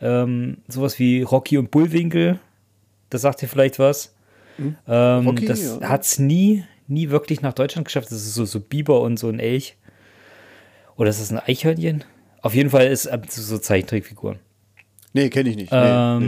Ähm, 0.00 0.58
sowas 0.68 0.98
wie 0.98 1.22
Rocky 1.22 1.58
und 1.58 1.70
Bullwinkel, 1.70 2.38
das 3.10 3.22
sagt 3.22 3.42
dir 3.42 3.48
vielleicht 3.48 3.78
was. 3.78 4.14
Mhm. 4.56 4.76
Ähm, 4.88 5.26
Rocky, 5.26 5.46
das 5.46 5.78
ja. 5.80 5.88
hat 5.88 6.02
es 6.02 6.18
nie, 6.18 6.64
nie 6.90 7.10
wirklich 7.10 7.40
nach 7.40 7.52
Deutschland 7.52 7.86
geschafft. 7.86 8.06
Das 8.06 8.18
ist 8.18 8.34
so, 8.34 8.44
so 8.44 8.60
Biber 8.60 9.00
und 9.00 9.18
so 9.18 9.28
ein 9.28 9.38
Elch. 9.38 9.76
Oder 10.96 11.10
ist 11.10 11.20
das 11.20 11.30
ein 11.30 11.38
Eichhörnchen? 11.38 12.04
Auf 12.42 12.54
jeden 12.54 12.70
Fall 12.70 12.86
ist 12.86 13.06
äh, 13.06 13.18
so 13.28 13.58
Zeichentrickfiguren. 13.58 14.38
Nee, 15.12 15.28
kenne 15.30 15.50
ich 15.50 15.56
nicht. 15.56 15.70
Ähm, 15.72 16.18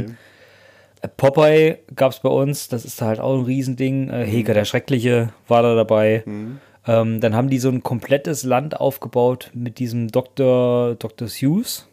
nee. 1.02 1.08
Popeye 1.16 1.78
gab 1.94 2.12
es 2.12 2.20
bei 2.20 2.28
uns, 2.28 2.68
das 2.68 2.84
ist 2.84 3.02
halt 3.02 3.20
auch 3.20 3.36
ein 3.36 3.44
Riesending. 3.44 4.08
Äh, 4.08 4.24
Heger 4.24 4.54
der 4.54 4.64
Schreckliche 4.64 5.32
war 5.48 5.62
da 5.62 5.74
dabei. 5.74 6.22
Mhm. 6.26 6.60
Ähm, 6.86 7.20
dann 7.20 7.34
haben 7.34 7.48
die 7.48 7.58
so 7.58 7.68
ein 7.68 7.82
komplettes 7.82 8.42
Land 8.42 8.80
aufgebaut 8.80 9.50
mit 9.54 9.78
diesem 9.78 10.08
Dr. 10.08 10.96
Dr. 10.96 11.28
Seuss. 11.28 11.88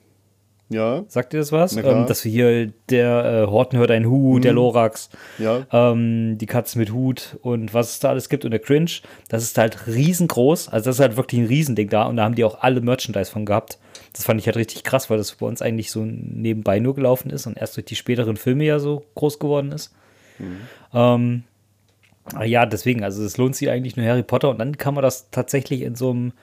Ja. 0.70 1.03
Sagt 1.07 1.34
ihr 1.34 1.39
das 1.39 1.51
was? 1.51 1.76
Ähm, 1.76 2.05
dass 2.05 2.24
wir 2.24 2.32
hier, 2.32 2.72
der 2.89 3.26
äh, 3.26 3.51
Horten 3.51 3.80
hört 3.80 3.89
ein 3.89 4.05
Hu, 4.05 4.38
mhm. 4.38 4.41
der 4.41 4.53
Lorax, 4.53 5.09
ja. 5.39 5.65
ähm, 5.72 6.38
die 6.38 6.45
Katze 6.45 6.78
mit 6.78 6.91
Hut 6.91 7.38
und 7.41 7.74
was 7.74 7.93
es 7.93 7.99
da 7.99 8.09
alles 8.09 8.30
gibt 8.30 8.45
und 8.45 8.51
der 8.51 8.59
Cringe. 8.59 8.91
Das 9.30 9.41
ist 9.41 9.57
halt 9.57 9.88
riesengroß. 9.88 10.70
Also 10.70 10.89
das 10.89 10.97
ist 10.97 10.99
halt 11.01 11.17
wirklich 11.17 11.41
ein 11.41 11.47
Riesending 11.47 11.89
da 11.89 12.03
und 12.03 12.17
da 12.17 12.24
haben 12.24 12.36
die 12.36 12.43
auch 12.43 12.61
alle 12.61 12.82
Merchandise 12.82 13.32
von 13.32 13.45
gehabt. 13.45 13.80
Das 14.13 14.26
fand 14.26 14.39
ich 14.39 14.45
halt 14.45 14.57
richtig 14.57 14.84
krass, 14.84 15.09
weil 15.09 15.17
das 15.17 15.34
bei 15.34 15.47
uns 15.47 15.61
eigentlich 15.61 15.91
so 15.91 16.05
nebenbei 16.05 16.80
nur 16.80 16.93
gelaufen 16.93 17.32
ist 17.32 17.47
und 17.47 17.57
erst 17.57 17.76
durch 17.76 17.86
die 17.86 17.95
späteren 17.95 18.38
Filme 18.38 18.63
ja 18.65 18.78
so 18.78 19.03
groß 19.15 19.39
geworden 19.39 19.72
ist. 19.72 19.93
Mhm. 20.38 20.57
Ähm, 20.93 21.43
ja, 22.45 22.67
deswegen, 22.67 23.03
also 23.03 23.24
es 23.24 23.38
lohnt 23.38 23.55
sich 23.55 23.70
eigentlich 23.70 23.97
nur 23.97 24.05
Harry 24.05 24.22
Potter 24.22 24.49
und 24.49 24.59
dann 24.59 24.78
kann 24.78 24.93
man 24.93 25.01
das 25.03 25.32
tatsächlich 25.32 25.82
in 25.82 25.95
so 25.95 26.11
einem 26.11 26.34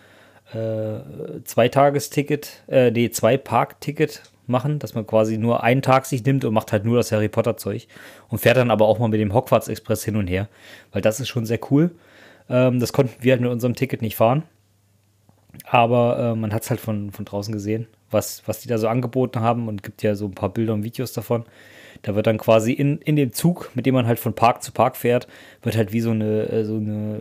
äh, 0.53 1.43
Zweitagesticket, 1.45 2.65
äh, 2.69 2.91
nee, 2.91 3.11
Zwei-Park-Ticket 3.11 4.23
machen, 4.47 4.79
dass 4.79 4.95
man 4.95 5.07
quasi 5.07 5.39
nur 5.39 5.63
einen 5.63 5.83
Tag 5.83 6.07
sich 6.07 6.25
nimmt 6.25 6.45
und 6.45 6.55
macht 6.55 6.73
halt 6.73 6.85
nur 6.85 6.97
das 6.97 7.11
Harry 7.13 7.29
Potter 7.29 7.57
Zeug 7.57 7.89
und 8.29 8.39
fährt 8.39 8.57
dann 8.57 8.71
aber 8.71 8.87
auch 8.87 8.99
mal 8.99 9.09
mit 9.09 9.21
dem 9.21 9.35
Hogwarts 9.35 9.69
Express 9.69 10.05
hin 10.05 10.17
und 10.17 10.29
her, 10.29 10.49
weil 10.93 11.03
das 11.03 11.21
ist 11.21 11.29
schon 11.29 11.47
sehr 11.47 11.59
cool. 11.71 11.91
Ähm, 12.49 12.81
das 12.81 12.93
konnten 12.93 13.15
wir 13.23 13.33
halt 13.33 13.41
mit 13.41 13.51
unserem 13.51 13.75
Ticket 13.75 14.03
nicht 14.03 14.17
fahren. 14.17 14.45
Aber 15.65 16.19
äh, 16.19 16.35
man 16.37 16.53
hat 16.53 16.63
es 16.63 16.71
halt 16.71 16.81
von, 16.81 17.11
von 17.11 17.25
draußen 17.25 17.53
gesehen, 17.53 17.87
was, 18.11 18.43
was 18.47 18.61
die 18.61 18.69
da 18.69 18.79
so 18.79 18.89
angeboten 18.89 19.41
haben 19.41 19.69
und 19.69 19.83
gibt 19.83 20.03
ja 20.03 20.15
so 20.15 20.27
ein 20.27 20.35
paar 20.35 20.51
Bilder 20.51 20.75
und 20.75 20.85
Videos 20.85 21.13
davon. 21.13 21.45
Da 22.07 22.15
wird 22.15 22.29
dann 22.29 22.39
quasi 22.39 22.71
in, 22.71 22.99
in 22.99 23.17
dem 23.17 23.33
Zug, 23.33 23.73
mit 23.75 23.85
dem 23.85 23.93
man 23.93 24.07
halt 24.07 24.21
von 24.21 24.33
Park 24.33 24.63
zu 24.63 24.71
Park 24.71 24.97
fährt, 24.97 25.27
wird 25.63 25.77
halt 25.77 25.93
wie 25.93 26.01
so 26.01 26.13
eine, 26.13 26.49
äh, 26.49 26.65
so 26.65 26.77
eine 26.77 27.21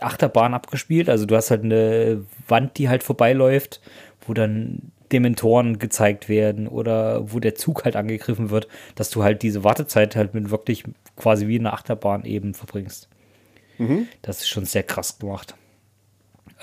Achterbahn 0.00 0.54
abgespielt. 0.54 1.10
Also 1.10 1.26
du 1.26 1.36
hast 1.36 1.50
halt 1.50 1.64
eine 1.64 2.24
Wand, 2.48 2.78
die 2.78 2.88
halt 2.88 3.02
vorbeiläuft, 3.02 3.82
wo 4.26 4.32
dann 4.32 4.90
Dementoren 5.12 5.78
gezeigt 5.78 6.30
werden 6.30 6.66
oder 6.66 7.30
wo 7.30 7.40
der 7.40 7.56
Zug 7.56 7.84
halt 7.84 7.94
angegriffen 7.94 8.48
wird, 8.48 8.68
dass 8.94 9.10
du 9.10 9.22
halt 9.22 9.42
diese 9.42 9.64
Wartezeit 9.64 10.16
halt 10.16 10.32
mit 10.32 10.50
wirklich 10.50 10.84
quasi 11.14 11.46
wie 11.46 11.58
eine 11.58 11.74
Achterbahn 11.74 12.24
eben 12.24 12.54
verbringst. 12.54 13.10
Mhm. 13.76 14.08
Das 14.22 14.38
ist 14.38 14.48
schon 14.48 14.64
sehr 14.64 14.82
krass 14.82 15.18
gemacht. 15.18 15.56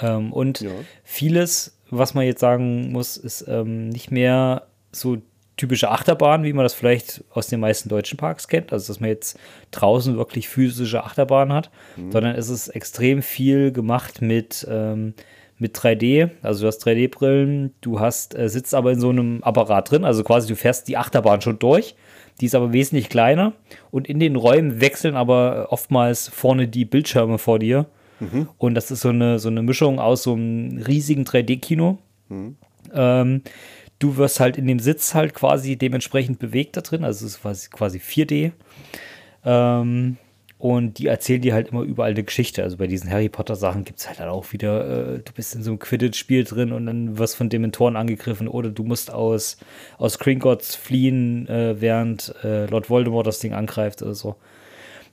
Ähm, 0.02 0.34
und 0.34 0.62
ja. 0.62 0.72
vieles, 1.04 1.78
was 1.92 2.16
man 2.16 2.26
jetzt 2.26 2.40
sagen 2.40 2.92
muss, 2.92 3.16
ist 3.16 3.46
ähm, 3.48 3.90
nicht 3.90 4.10
mehr 4.10 4.66
so 4.92 5.20
typische 5.60 5.92
Achterbahn, 5.92 6.44
wie 6.44 6.54
man 6.54 6.64
das 6.64 6.74
vielleicht 6.74 7.24
aus 7.32 7.48
den 7.48 7.60
meisten 7.60 7.90
deutschen 7.90 8.18
Parks 8.18 8.48
kennt. 8.48 8.72
Also, 8.72 8.88
dass 8.88 9.00
man 9.00 9.10
jetzt 9.10 9.38
draußen 9.72 10.18
wirklich 10.18 10.48
physische 10.48 11.04
Achterbahn 11.04 11.52
hat, 11.52 11.70
mhm. 11.98 12.12
sondern 12.12 12.36
es 12.36 12.50
ist 12.50 12.70
extrem 12.70 13.22
viel 13.22 13.72
gemacht 13.72 14.22
mit, 14.22 14.66
ähm, 14.70 15.14
mit 15.58 15.78
3D. 15.78 16.30
Also, 16.42 16.62
du 16.62 16.68
hast 16.68 16.86
3D-Brillen, 16.88 17.74
du 17.82 18.00
hast, 18.00 18.38
äh, 18.38 18.48
sitzt 18.48 18.74
aber 18.74 18.94
in 18.94 19.02
so 19.02 19.10
einem 19.10 19.44
Apparat 19.44 19.92
drin. 19.92 20.06
Also, 20.06 20.24
quasi, 20.24 20.48
du 20.48 20.56
fährst 20.56 20.88
die 20.88 20.96
Achterbahn 20.96 21.42
schon 21.42 21.60
durch. 21.60 21.96
Die 22.40 22.46
ist 22.46 22.56
aber 22.56 22.72
wesentlich 22.72 23.10
kleiner 23.10 23.52
und 23.92 24.08
in 24.08 24.22
den 24.22 24.38
Räumen 24.38 24.80
wechseln 24.80 25.16
aber 25.16 25.68
oftmals 25.72 26.30
vorne 26.30 26.70
die 26.70 26.86
Bildschirme 26.86 27.38
vor 27.38 27.60
dir. 27.60 27.88
Mhm. 28.22 28.48
Und 28.58 28.76
das 28.76 28.92
ist 28.92 29.02
so 29.02 29.10
eine, 29.10 29.40
so 29.40 29.50
eine 29.50 29.62
Mischung 29.62 30.00
aus 30.00 30.24
so 30.24 30.36
einem 30.36 30.82
riesigen 30.88 31.26
3D-Kino. 31.26 31.98
Mhm. 32.30 32.56
Ähm, 32.94 33.42
du 34.00 34.18
wirst 34.18 34.40
halt 34.40 34.58
in 34.58 34.68
dem 34.68 34.80
Sitz 34.80 35.14
halt 35.14 35.34
quasi 35.34 35.76
dementsprechend 35.76 36.40
bewegt 36.40 36.78
da 36.78 36.82
drin, 36.82 37.04
also 37.04 37.26
es 37.26 37.34
ist 37.34 37.42
quasi, 37.42 37.70
quasi 37.70 38.00
4D. 38.00 38.52
Ähm, 39.46 40.18
und 40.58 41.00
die 41.00 41.08
erzählen 41.08 41.42
dir 41.42 41.54
halt 41.54 41.70
immer 41.70 41.84
überall 41.84 42.12
eine 42.12 42.24
Geschichte. 42.24 42.64
Also 42.64 42.76
bei 42.76 42.88
diesen 42.88 43.10
Harry 43.10 43.30
Potter 43.30 43.56
Sachen 43.56 43.86
gibt 43.86 44.00
es 44.00 44.10
halt 44.10 44.20
auch 44.20 44.52
wieder, 44.52 45.16
äh, 45.16 45.20
du 45.20 45.32
bist 45.34 45.56
in 45.56 45.64
so 45.64 45.72
einem 45.72 45.80
Quidditch-Spiel 45.80 46.44
drin 46.44 46.74
und 46.74 46.86
dann 46.86 47.18
wirst 47.18 47.38
von 47.38 47.48
Dementoren 47.48 47.96
angegriffen 47.96 48.50
oder 48.50 48.70
du 48.70 48.84
musst 48.84 49.10
aus, 49.10 49.58
aus 49.98 50.20
Gringotts 50.20 50.76
fliehen, 50.76 51.48
äh, 51.48 51.80
während 51.80 52.36
äh, 52.44 52.66
Lord 52.66 52.90
Voldemort 52.90 53.26
das 53.26 53.40
Ding 53.40 53.54
angreift 53.54 54.02
oder 54.02 54.14
so. 54.14 54.36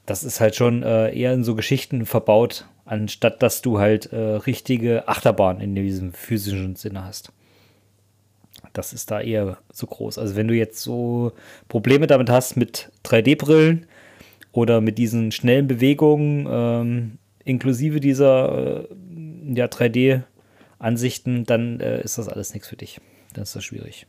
Das 0.05 0.25
ist 0.25 0.41
halt 0.41 0.57
schon 0.57 0.83
äh, 0.83 1.17
eher 1.17 1.33
in 1.33 1.45
so 1.45 1.55
Geschichten 1.55 2.07
verbaut, 2.07 2.67
anstatt 2.85 3.41
dass 3.41 3.63
du 3.63 3.79
halt 3.79 4.13
äh, 4.13 4.17
richtige 4.17 5.07
Achterbahn 5.07 5.61
in 5.61 5.77
diesem 5.77 6.13
physischen 6.13 6.75
Sinne 6.75 7.05
hast. 7.05 7.33
Das 8.77 8.93
ist 8.93 9.11
da 9.11 9.23
eher 9.23 9.57
so 9.73 9.87
groß. 9.87 10.19
Also 10.19 10.37
wenn 10.37 10.49
du 10.49 10.55
jetzt 10.55 10.83
so 10.83 11.33
Probleme 11.67 12.07
damit 12.07 12.29
hast 12.29 12.57
mit 12.59 12.91
3D-Brillen 13.05 13.87
oder 14.53 14.83
mit 14.83 14.99
diesen 14.99 15.33
schnellen 15.33 15.67
Bewegungen, 15.67 16.47
ähm, 16.51 17.19
inklusive 17.45 18.01
dieser 18.01 18.85
äh, 18.85 19.55
ja, 19.55 19.65
3D-Ansichten, 19.65 21.45
dann 21.45 21.81
äh, 21.81 22.03
ist 22.03 22.19
das 22.19 22.29
alles 22.29 22.53
nichts 22.53 22.69
für 22.69 22.77
dich. 22.77 23.01
Dann 23.33 23.45
ist 23.45 23.57
das 23.57 23.65
schwierig. 23.65 24.07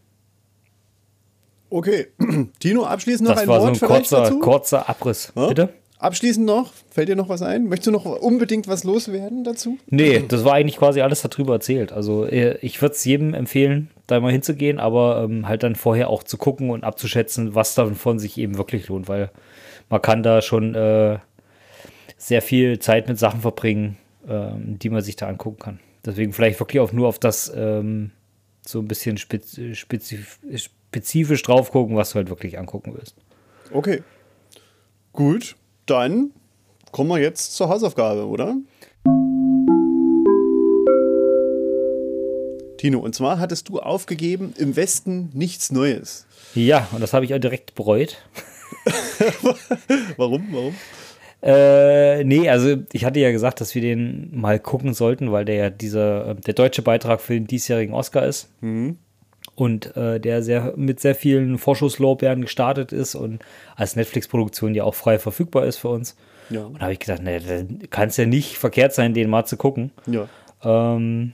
Okay, 1.70 2.07
Tino, 2.59 2.84
abschließend 2.84 3.30
noch 3.30 3.36
das 3.36 3.43
ein 3.43 3.47
war 3.47 3.61
Wort 3.61 3.78
so 3.78 3.86
ein 3.86 3.89
kurzer, 3.89 4.32
kurzer 4.41 4.89
Abriss. 4.89 5.32
Ja? 5.34 5.47
Bitte? 5.47 5.70
Abschließend 5.99 6.45
noch, 6.45 6.74
fällt 6.89 7.07
dir 7.07 7.15
noch 7.15 7.30
was 7.30 7.41
ein? 7.41 7.70
Möchtest 7.70 7.88
du 7.88 7.91
noch 7.91 8.05
unbedingt 8.05 8.68
was 8.68 8.84
loswerden 8.84 9.45
dazu? 9.45 9.78
Nee, 9.89 10.26
das 10.28 10.43
war 10.43 10.55
eigentlich 10.55 10.78
quasi 10.78 10.99
alles 10.99 11.22
darüber 11.22 11.53
erzählt. 11.53 11.93
Also 11.93 12.26
äh, 12.26 12.57
ich 12.61 12.82
würde 12.82 12.95
es 12.95 13.05
jedem 13.05 13.34
empfehlen, 13.34 13.91
da 14.08 14.20
mal 14.20 14.32
hinzugehen, 14.32 14.80
aber 14.80 15.24
ähm, 15.24 15.47
halt 15.47 15.64
dann 15.64 15.76
vorher 15.76 16.10
auch 16.10 16.24
zu 16.24 16.38
gucken 16.38 16.70
und 16.70 16.84
abzuschätzen, 16.84 17.55
was 17.55 17.76
davon 17.76 18.20
sich 18.20 18.38
eben 18.38 18.58
wirklich 18.58 18.88
lohnt, 18.88 19.08
weil 19.08 19.32
man 19.89 20.01
kann 20.01 20.24
da 20.24 20.41
schon 20.41 20.76
äh, 20.76 21.20
sehr 22.18 22.41
viel 22.41 22.80
Zeit 22.80 23.08
mit 23.08 23.20
Sachen 23.20 23.41
verbringen, 23.41 23.97
ähm, 24.28 24.80
die 24.80 24.89
man 24.89 25.01
sich 25.01 25.16
da 25.16 25.28
angucken 25.28 25.60
kann. 25.60 25.80
Deswegen 26.05 26.34
vielleicht 26.34 26.60
wirklich 26.60 26.80
auch 26.80 26.93
nur 26.93 27.08
auf 27.08 27.20
das 27.20 27.51
ähm, 27.55 28.12
so 28.66 28.80
ein 28.80 28.88
bisschen 28.88 29.18
spezif 29.18 30.39
spezifisch 30.89 31.43
drauf 31.43 31.72
gucken, 31.72 31.97
was 31.97 32.12
du 32.12 32.16
halt 32.16 32.30
wirklich 32.30 32.58
angucken 32.58 32.93
willst. 32.95 33.16
Okay. 33.72 34.03
Gut 35.12 35.55
dann 35.88 36.32
kommen 36.91 37.10
wir 37.10 37.20
jetzt 37.20 37.55
zur 37.55 37.70
Hausaufgabe, 37.70 38.28
oder? 38.28 38.55
Tino, 42.78 43.00
und 43.00 43.16
zwar 43.16 43.40
hattest 43.40 43.70
du 43.70 43.80
aufgegeben, 43.80 44.54
im 44.58 44.76
Westen 44.76 45.30
nichts 45.34 45.72
Neues. 45.72 46.26
Ja, 46.56 46.88
und 46.92 47.02
das 47.02 47.14
habe 47.14 47.26
ich 47.26 47.34
auch 47.34 47.40
direkt 47.40 47.76
bereut. 47.76 48.18
Warum? 50.18 50.48
Warum? 50.52 50.76
Äh, 51.42 52.24
nee, 52.24 52.50
also 52.50 52.78
ich 52.92 53.06
hatte 53.06 53.20
ja 53.20 53.32
gesagt, 53.32 53.62
dass 53.62 53.76
wir 53.76 53.82
den 53.82 54.30
mal 54.34 54.60
gucken 54.60 54.94
sollten, 54.94 55.32
weil 55.32 55.46
der 55.46 55.56
ja 55.56 55.70
dieser, 55.70 56.34
der 56.34 56.54
deutsche 56.54 56.82
Beitrag 56.82 57.22
für 57.22 57.34
den 57.34 57.48
diesjährigen 57.48 57.94
Oscar 57.94 58.26
ist. 58.26 58.50
Mhm 58.62 58.98
und 59.58 59.98
äh, 59.98 60.20
der 60.20 60.44
sehr 60.44 60.74
mit 60.78 61.00
sehr 61.00 61.16
vielen 61.16 61.58
Vorschusslorbeeren 61.58 62.42
gestartet 62.42 62.92
ist 62.92 63.16
und 63.16 63.42
als 63.76 63.96
Netflix-Produktion 63.96 64.76
ja 64.76 64.84
auch 64.84 64.94
frei 64.94 65.18
verfügbar 65.18 65.66
ist 65.66 65.78
für 65.78 65.90
uns. 65.90 66.16
Ja. 66.52 66.66
Und 66.66 66.76
da 66.76 66.82
habe 66.82 66.94
ich 66.94 67.00
gedacht, 67.00 67.24
ne, 67.24 67.68
kann 67.90 68.10
es 68.10 68.18
ja 68.18 68.28
nicht 68.28 68.60
verkehrt 68.60 68.94
sein, 68.94 69.16
den 69.16 69.32
mal 69.32 69.46
zu 69.46 69.58
gucken. 69.58 69.92
Ja. 70.06 70.28
Ähm, 70.64 71.34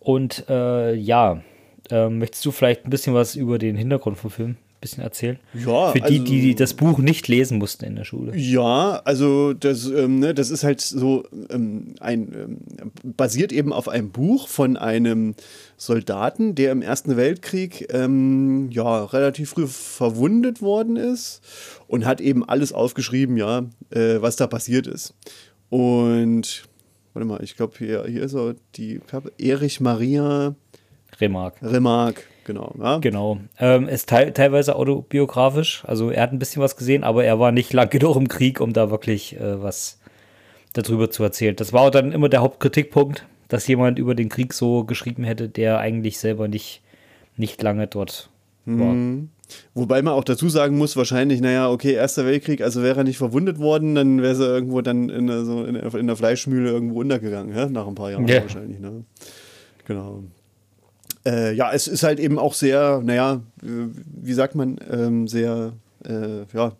und 0.00 0.44
äh, 0.48 0.94
ja, 0.94 1.42
äh, 1.90 2.08
möchtest 2.08 2.44
du 2.44 2.50
vielleicht 2.50 2.84
ein 2.84 2.90
bisschen 2.90 3.14
was 3.14 3.36
über 3.36 3.58
den 3.58 3.76
Hintergrund 3.76 4.18
vom 4.18 4.30
Film 4.30 4.56
bisschen 4.84 5.02
erzählen? 5.02 5.38
Ja. 5.54 5.92
Für 5.92 6.00
die, 6.00 6.20
also, 6.20 6.24
die 6.24 6.54
das 6.54 6.74
Buch 6.74 6.98
nicht 6.98 7.26
lesen 7.26 7.58
mussten 7.58 7.86
in 7.86 7.96
der 7.96 8.04
Schule. 8.04 8.36
Ja, 8.36 9.00
also 9.04 9.54
das, 9.54 9.86
ähm, 9.86 10.18
ne, 10.18 10.34
das 10.34 10.50
ist 10.50 10.62
halt 10.62 10.82
so 10.82 11.24
ähm, 11.50 11.94
ein, 12.00 12.32
ähm, 12.34 12.92
basiert 13.02 13.50
eben 13.50 13.72
auf 13.72 13.88
einem 13.88 14.10
Buch 14.10 14.46
von 14.46 14.76
einem 14.76 15.34
Soldaten, 15.78 16.54
der 16.54 16.70
im 16.72 16.82
Ersten 16.82 17.16
Weltkrieg 17.16 17.88
ähm, 17.92 18.70
ja 18.70 19.04
relativ 19.04 19.50
früh 19.50 19.66
verwundet 19.66 20.60
worden 20.60 20.96
ist 20.96 21.40
und 21.88 22.04
hat 22.04 22.20
eben 22.20 22.46
alles 22.46 22.72
aufgeschrieben, 22.74 23.38
ja, 23.38 23.64
äh, 23.90 24.20
was 24.20 24.36
da 24.36 24.46
passiert 24.46 24.86
ist. 24.86 25.14
Und 25.70 26.64
warte 27.14 27.26
mal, 27.26 27.42
ich 27.42 27.56
glaube, 27.56 27.74
hier, 27.78 28.04
hier 28.06 28.22
ist 28.22 28.34
er, 28.34 28.54
die 28.74 29.00
Erich 29.38 29.80
Maria 29.80 30.54
Remark. 31.20 31.54
Remark 31.62 32.26
genau. 32.44 32.74
Ja. 32.78 32.98
Genau. 32.98 33.38
Ähm, 33.58 33.88
ist 33.88 34.08
te 34.08 34.32
teilweise 34.32 34.76
autobiografisch. 34.76 35.82
Also 35.86 36.10
er 36.10 36.22
hat 36.22 36.32
ein 36.32 36.38
bisschen 36.38 36.62
was 36.62 36.76
gesehen, 36.76 37.04
aber 37.04 37.24
er 37.24 37.38
war 37.40 37.52
nicht 37.52 37.72
lang 37.72 37.88
genug 37.90 38.16
im 38.16 38.28
Krieg, 38.28 38.60
um 38.60 38.72
da 38.72 38.90
wirklich 38.90 39.38
äh, 39.40 39.62
was 39.62 40.00
darüber 40.72 41.10
zu 41.10 41.22
erzählen. 41.22 41.56
Das 41.56 41.72
war 41.72 41.82
auch 41.82 41.90
dann 41.90 42.12
immer 42.12 42.28
der 42.28 42.40
Hauptkritikpunkt, 42.40 43.26
dass 43.48 43.66
jemand 43.66 43.98
über 43.98 44.14
den 44.14 44.28
Krieg 44.28 44.52
so 44.52 44.84
geschrieben 44.84 45.24
hätte, 45.24 45.48
der 45.48 45.78
eigentlich 45.78 46.18
selber 46.18 46.48
nicht, 46.48 46.82
nicht 47.36 47.62
lange 47.62 47.86
dort 47.86 48.30
war. 48.66 48.92
Mhm. 48.92 49.30
Wobei 49.74 50.00
man 50.02 50.14
auch 50.14 50.24
dazu 50.24 50.48
sagen 50.48 50.76
muss, 50.78 50.96
wahrscheinlich, 50.96 51.40
naja, 51.40 51.70
okay, 51.70 51.92
Erster 51.92 52.24
Weltkrieg, 52.24 52.60
also 52.62 52.82
wäre 52.82 52.98
er 53.00 53.04
nicht 53.04 53.18
verwundet 53.18 53.58
worden, 53.58 53.94
dann 53.94 54.22
wäre 54.22 54.34
er 54.42 54.54
irgendwo 54.54 54.80
dann 54.80 55.08
in 55.08 55.26
der, 55.26 55.44
so 55.44 55.64
in, 55.64 55.74
in 55.76 56.06
der 56.06 56.16
Fleischmühle 56.16 56.70
irgendwo 56.70 57.00
untergegangen, 57.00 57.54
ja? 57.54 57.66
nach 57.68 57.86
ein 57.86 57.94
paar 57.94 58.10
Jahren 58.10 58.26
Ja. 58.26 58.40
wahrscheinlich. 58.42 58.80
Ne? 58.80 59.04
Genau. 59.86 60.24
Äh, 61.26 61.54
ja, 61.54 61.72
es 61.72 61.88
ist 61.88 62.02
halt 62.02 62.20
eben 62.20 62.38
auch 62.38 62.54
sehr, 62.54 63.00
naja, 63.04 63.40
äh, 63.62 63.66
wie 64.22 64.32
sagt 64.34 64.54
man, 64.54 64.78
ähm, 64.90 65.26
sehr, 65.28 65.72
äh, 66.06 66.44
ja, 66.52 66.72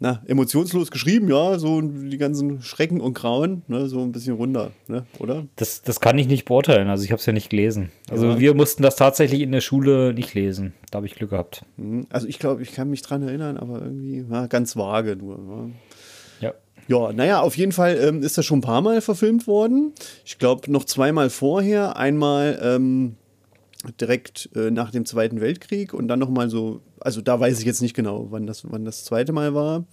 na, 0.00 0.22
emotionslos 0.26 0.90
geschrieben, 0.90 1.28
ja, 1.28 1.58
so 1.58 1.80
die 1.80 2.18
ganzen 2.18 2.62
Schrecken 2.62 3.00
und 3.00 3.14
Grauen, 3.14 3.62
ne, 3.66 3.88
so 3.88 4.00
ein 4.00 4.12
bisschen 4.12 4.34
runter, 4.36 4.70
ne, 4.86 5.04
oder? 5.18 5.46
Das, 5.56 5.82
das 5.82 6.00
kann 6.00 6.16
ich 6.18 6.28
nicht 6.28 6.44
beurteilen. 6.44 6.88
Also 6.88 7.04
ich 7.04 7.10
habe 7.10 7.18
es 7.20 7.26
ja 7.26 7.32
nicht 7.32 7.50
gelesen. 7.50 7.90
Also 8.10 8.26
Ja. 8.28 8.38
wir 8.38 8.54
mussten 8.54 8.82
das 8.82 8.96
tatsächlich 8.96 9.40
in 9.40 9.52
der 9.52 9.60
Schule 9.60 10.14
nicht 10.14 10.34
lesen. 10.34 10.72
Da 10.90 10.96
habe 10.98 11.06
ich 11.06 11.14
Glück 11.16 11.30
gehabt. 11.30 11.64
Mhm. 11.76 12.06
Also 12.10 12.26
ich 12.28 12.38
glaube, 12.38 12.62
ich 12.62 12.72
kann 12.72 12.90
mich 12.90 13.02
dran 13.02 13.22
erinnern, 13.22 13.56
aber 13.56 13.82
irgendwie 13.82 14.24
ja, 14.30 14.46
ganz 14.46 14.76
vage 14.76 15.16
nur. 15.16 15.70
Ja. 16.40 16.48
Ja. 16.48 16.54
Ja, 16.86 17.12
naja, 17.12 17.40
auf 17.40 17.56
jeden 17.56 17.72
Fall 17.72 17.98
ähm, 18.00 18.22
ist 18.22 18.38
das 18.38 18.46
schon 18.46 18.58
ein 18.58 18.62
paar 18.62 18.80
Mal 18.80 19.00
verfilmt 19.02 19.46
worden. 19.46 19.92
Ich 20.24 20.38
glaube 20.38 20.70
noch 20.72 20.84
zweimal 20.84 21.28
vorher. 21.28 21.96
Einmal 21.96 22.58
ähm, 22.62 23.16
direkt 24.00 24.48
äh, 24.54 24.70
nach 24.70 24.90
dem 24.90 25.04
Zweiten 25.06 25.40
Weltkrieg 25.40 25.94
und 25.94 26.08
dann 26.08 26.18
nochmal 26.18 26.50
so, 26.50 26.80
also 27.00 27.20
da 27.20 27.38
weiß 27.38 27.60
ich 27.60 27.64
jetzt 27.66 27.80
nicht 27.82 27.94
genau, 27.94 28.26
wann 28.30 28.46
das, 28.46 28.62
wann 28.70 28.84
das 28.84 29.04
zweite 29.04 29.32
Mal 29.32 29.54
war. 29.54 29.84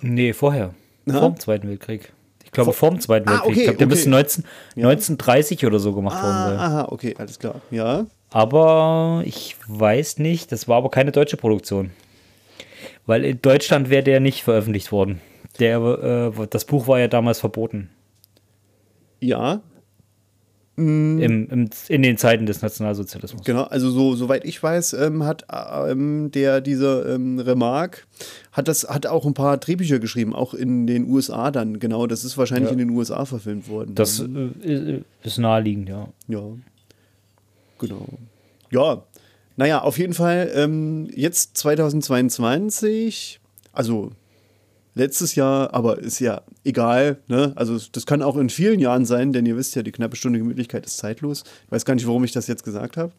Nee, 0.00 0.32
vorher. 0.32 0.74
Na? 1.04 1.18
Vor 1.20 1.30
dem 1.30 1.40
Zweiten 1.40 1.68
Weltkrieg. 1.68 2.12
Ich 2.44 2.52
glaube, 2.52 2.72
vor 2.72 2.90
dem 2.90 3.00
Zweiten 3.00 3.28
Ah, 3.28 3.32
Weltkrieg. 3.32 3.50
okay, 3.50 3.58
ich 3.60 3.64
glaube, 3.64 3.78
der 3.78 3.86
okay. 3.86 3.94
müsste 3.94 4.10
19, 4.10 4.44
1930 4.76 5.66
oder 5.66 5.78
so 5.78 5.94
gemacht 5.94 6.22
worden 6.22 6.34
Ah, 6.34 6.48
sein. 6.48 6.58
aha, 6.58 6.88
okay, 6.90 7.14
alles 7.18 7.38
klar. 7.38 7.60
Ja. 7.70 8.06
Aber 8.30 9.22
ich 9.26 9.56
weiß 9.68 10.18
nicht, 10.18 10.50
das 10.52 10.66
war 10.68 10.78
aber 10.78 10.90
keine 10.90 11.12
deutsche 11.12 11.36
Produktion. 11.36 11.90
Weil 13.06 13.24
in 13.24 13.40
Deutschland 13.42 13.90
wäre 13.90 14.02
der 14.02 14.20
nicht 14.20 14.42
veröffentlicht 14.42 14.92
worden. 14.92 15.20
Der, 15.60 16.32
äh, 16.38 16.46
das 16.48 16.64
Buch 16.64 16.86
war 16.88 16.98
ja 17.00 17.08
damals 17.08 17.40
verboten. 17.40 17.90
Ja, 19.20 19.60
Im, 20.78 21.48
im, 21.50 21.70
in 21.88 22.02
den 22.02 22.16
Zeiten 22.18 22.46
des 22.46 22.62
Nationalsozialismus. 22.62 23.44
Genau, 23.44 23.64
also 23.64 23.90
so, 23.90 24.14
soweit 24.14 24.44
ich 24.44 24.62
weiß, 24.62 24.92
ähm, 24.92 25.24
hat 25.24 25.44
ähm, 25.88 26.30
der 26.30 26.60
dieser 26.60 27.12
ähm, 27.14 27.40
Remarque 27.40 28.04
hat 28.52 28.68
das 28.68 28.84
hat 28.88 29.06
auch 29.06 29.26
ein 29.26 29.34
paar 29.34 29.56
Drehbücher 29.56 29.98
geschrieben, 29.98 30.34
auch 30.34 30.54
in 30.54 30.86
den 30.86 31.10
USA 31.10 31.50
dann. 31.50 31.80
Genau, 31.80 32.06
das 32.06 32.24
ist 32.24 32.38
wahrscheinlich 32.38 32.68
Ja. 32.68 32.72
in 32.72 32.78
den 32.78 32.90
USA 32.90 33.24
verfilmt 33.24 33.68
worden. 33.68 33.94
Das 33.94 34.20
äh, 34.20 35.02
ist 35.22 35.38
naheliegend, 35.38 35.88
ja. 35.88 36.08
ja, 36.28 36.42
genau. 37.78 38.06
Ja, 38.70 39.02
naja, 39.56 39.80
auf 39.82 39.98
jeden 39.98 40.14
Fall 40.14 40.50
ähm, 40.54 41.08
jetzt 41.14 41.56
2022, 41.56 43.40
also 43.72 44.12
letztes 44.98 45.34
Jahr, 45.34 45.72
aber 45.72 45.98
ist 45.98 46.18
ja 46.20 46.42
egal, 46.64 47.18
ne? 47.28 47.52
Also 47.56 47.78
das 47.92 48.04
kann 48.04 48.20
auch 48.22 48.36
in 48.36 48.50
vielen 48.50 48.80
Jahren 48.80 49.04
sein, 49.06 49.32
denn 49.32 49.46
ihr 49.46 49.56
wisst 49.56 49.74
ja, 49.76 49.82
die 49.82 49.92
knappe 49.92 50.16
Stunde 50.16 50.38
Gemütlichkeit 50.38 50.84
ist 50.84 50.98
zeitlos. 50.98 51.44
Ich 51.66 51.72
weiß 51.72 51.84
gar 51.84 51.94
nicht, 51.94 52.06
warum 52.06 52.24
ich 52.24 52.32
das 52.32 52.46
jetzt 52.46 52.64
gesagt 52.64 52.96
habe. 52.96 53.12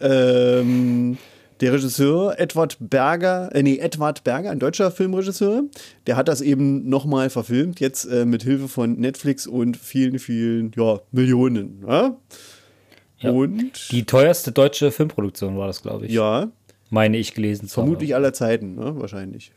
Ähm, 0.00 1.16
der 1.60 1.72
Regisseur 1.74 2.38
Edward 2.38 2.76
Berger, 2.80 3.50
äh, 3.54 3.62
nee, 3.62 3.76
Edward 3.78 4.24
Berger, 4.24 4.50
ein 4.50 4.58
deutscher 4.58 4.90
Filmregisseur, 4.90 5.64
der 6.06 6.16
hat 6.16 6.28
das 6.28 6.40
eben 6.40 6.88
nochmal 6.88 7.28
verfilmt, 7.30 7.80
jetzt 7.80 8.06
äh, 8.06 8.24
mit 8.24 8.42
Hilfe 8.42 8.66
von 8.68 8.94
Netflix 8.98 9.46
und 9.46 9.76
vielen, 9.76 10.18
vielen, 10.18 10.72
ja, 10.76 11.00
Millionen. 11.12 11.80
Ne? 11.80 12.16
Ja. 13.18 13.30
Und 13.30 13.90
Die 13.92 14.04
teuerste 14.04 14.52
deutsche 14.52 14.90
Filmproduktion 14.90 15.56
war 15.58 15.66
das, 15.66 15.82
glaube 15.82 16.06
ich. 16.06 16.12
ja, 16.12 16.50
Meine 16.88 17.18
ich 17.18 17.34
gelesen 17.34 17.68
zu 17.68 17.74
vermutlich 17.74 18.12
haben. 18.12 18.22
aller 18.22 18.32
Zeiten, 18.32 18.74
ne? 18.76 18.94
wahrscheinlich. 18.96 19.52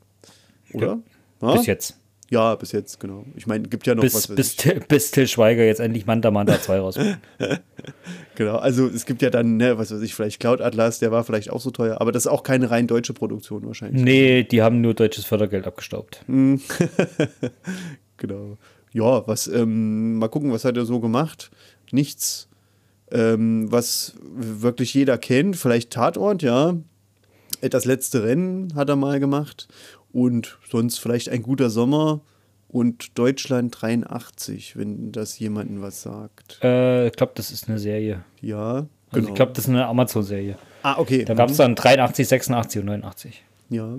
Oder? 0.73 0.87
Ja? 0.87 0.99
Bis 1.51 1.65
jetzt. 1.65 1.99
Ja, 2.29 2.55
bis 2.55 2.71
jetzt, 2.71 2.99
genau. 2.99 3.25
Ich 3.35 3.45
meine, 3.45 3.67
gibt 3.67 3.85
ja 3.85 3.93
noch 3.93 4.01
Bis, 4.01 4.15
was. 4.15 4.27
bis, 4.27 4.55
bis 4.87 5.11
Till 5.11 5.27
Schweiger 5.27 5.63
jetzt 5.65 5.79
endlich 5.79 6.07
Manta 6.07 6.31
Manta 6.31 6.59
2 6.59 6.79
rausbringt. 6.79 7.19
Genau, 8.35 8.55
also 8.55 8.87
es 8.87 9.05
gibt 9.05 9.21
ja 9.21 9.29
dann, 9.29 9.57
ne, 9.57 9.77
was 9.77 9.91
weiß 9.93 10.01
ich, 10.01 10.15
vielleicht 10.15 10.39
Cloud 10.39 10.59
Atlas, 10.59 10.97
der 10.97 11.11
war 11.11 11.23
vielleicht 11.23 11.51
auch 11.51 11.61
so 11.61 11.69
teuer, 11.69 12.01
aber 12.01 12.11
das 12.11 12.23
ist 12.23 12.31
auch 12.31 12.41
keine 12.41 12.71
rein 12.71 12.87
deutsche 12.87 13.13
Produktion 13.13 13.63
wahrscheinlich. 13.67 14.01
nee, 14.01 14.43
die 14.43 14.63
haben 14.63 14.81
nur 14.81 14.95
deutsches 14.95 15.25
Fördergeld 15.25 15.67
abgestaubt. 15.67 16.25
Genau. 18.17 18.57
Ja, 18.93 19.27
was, 19.27 19.47
ähm, 19.47 20.17
mal 20.17 20.29
gucken, 20.29 20.51
was 20.51 20.65
hat 20.65 20.77
er 20.77 20.85
so 20.85 20.99
gemacht? 20.99 21.51
Nichts, 21.91 22.47
ähm, 23.11 23.69
was 23.71 24.15
wirklich 24.23 24.93
jeder 24.93 25.17
kennt. 25.17 25.57
Vielleicht 25.57 25.91
Tatort, 25.91 26.41
ja. 26.41 26.77
Das 27.61 27.85
letzte 27.85 28.23
Rennen 28.23 28.75
hat 28.75 28.89
er 28.89 28.95
mal 28.95 29.19
gemacht. 29.19 29.67
Und 30.13 30.57
sonst 30.71 30.99
vielleicht 30.99 31.27
ein 31.29 31.41
guter 31.43 31.69
Sommer 31.69 32.21
und 32.69 33.17
Deutschland 33.17 33.75
83, 33.81 34.77
wenn 34.77 35.11
das 35.11 35.37
jemandem 35.39 35.81
was 35.81 36.01
sagt. 36.03 36.59
Äh, 36.63 37.07
ich 37.07 37.13
glaube, 37.13 37.33
das 37.35 37.51
ist 37.51 37.67
eine 37.67 37.79
Serie. 37.79 38.23
Ja, 38.41 38.75
Also 38.75 38.85
genau. 39.11 39.29
Ich 39.29 39.35
glaube, 39.35 39.51
das 39.53 39.65
ist 39.65 39.69
eine 39.69 39.85
Amazon-Serie. 39.87 40.57
ah, 40.83 40.95
okay. 40.97 41.25
Da 41.25 41.33
gab 41.33 41.49
es 41.49 41.57
dann 41.57 41.75
83, 41.75 42.27
86 42.27 42.79
und 42.81 42.85
89. 42.87 43.43
Ja. 43.69 43.95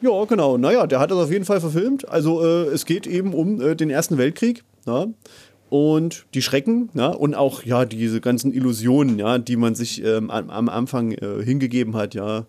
Ja, 0.00 0.24
genau. 0.26 0.56
Naja, 0.58 0.86
der 0.86 1.00
hat 1.00 1.10
das 1.10 1.18
auf 1.18 1.30
jeden 1.32 1.44
Fall 1.44 1.60
verfilmt. 1.60 2.08
Also 2.08 2.44
äh, 2.44 2.66
es 2.68 2.84
geht 2.84 3.06
eben 3.06 3.34
um 3.34 3.60
äh, 3.60 3.74
den 3.74 3.90
Ersten 3.90 4.16
Weltkrieg. 4.18 4.62
Ja? 4.86 5.06
Und 5.70 6.24
die 6.34 6.40
Schrecken, 6.42 6.88
ja, 6.94 7.08
und 7.08 7.34
auch 7.34 7.62
ja 7.64 7.84
diese 7.84 8.20
ganzen 8.22 8.52
Illusionen, 8.54 9.18
ja, 9.18 9.36
die 9.38 9.56
man 9.56 9.74
sich 9.74 10.02
ähm, 10.02 10.30
am, 10.30 10.48
am 10.50 10.68
Anfang 10.70 11.12
äh, 11.12 11.42
hingegeben 11.44 11.94
hat, 11.96 12.14
ja. 12.14 12.46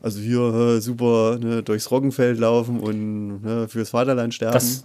Also 0.00 0.20
hier 0.20 0.40
äh, 0.40 0.80
super 0.80 1.38
ne, 1.40 1.62
durchs 1.62 1.90
Roggenfeld 1.90 2.38
laufen 2.38 2.80
und 2.80 3.42
ne, 3.42 3.68
fürs 3.68 3.90
Vaterland 3.90 4.32
sterben. 4.34 4.52
Das, 4.54 4.84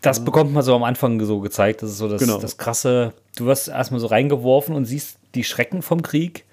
das 0.00 0.24
bekommt 0.24 0.52
man 0.52 0.62
so 0.62 0.74
am 0.74 0.82
Anfang 0.82 1.22
so 1.24 1.40
gezeigt. 1.40 1.82
Das 1.82 1.90
ist 1.90 1.98
so 1.98 2.08
das, 2.08 2.20
Genau. 2.20 2.38
das 2.38 2.56
krasse. 2.56 3.12
Du 3.36 3.46
wirst 3.46 3.68
erstmal 3.68 4.00
so 4.00 4.06
reingeworfen 4.06 4.74
und 4.74 4.84
siehst 4.86 5.18
die 5.34 5.44
Schrecken 5.44 5.82
vom 5.82 6.02
Krieg. 6.02 6.44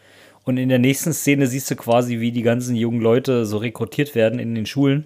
Und 0.45 0.57
in 0.57 0.67
der 0.67 0.79
nächsten 0.79 1.13
Szene 1.13 1.47
siehst 1.47 1.71
du 1.71 1.75
quasi, 1.77 2.19
wie 2.19 2.33
die 2.33 2.41
ganzen 2.41 2.75
jungen 2.75 2.99
Leute 2.99 3.45
so 3.45 3.57
rekrutiert 3.57 4.15
werden 4.15 4.39
in 4.39 4.53
den 4.55 4.65
Schulen. 4.65 5.05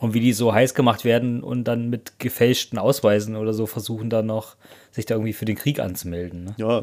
Und 0.00 0.14
wie 0.14 0.20
die 0.20 0.32
so 0.34 0.52
heiß 0.52 0.74
gemacht 0.74 1.04
werden 1.04 1.42
und 1.42 1.64
dann 1.64 1.88
mit 1.90 2.18
gefälschten 2.20 2.78
Ausweisen 2.78 3.34
oder 3.34 3.52
so 3.54 3.66
versuchen 3.66 4.10
dann 4.10 4.26
noch, 4.26 4.54
sich 4.92 5.06
da 5.06 5.14
irgendwie 5.14 5.32
für 5.32 5.44
den 5.46 5.56
Krieg 5.56 5.80
anzumelden. 5.80 6.44
Ne? 6.44 6.54
Ja. 6.58 6.82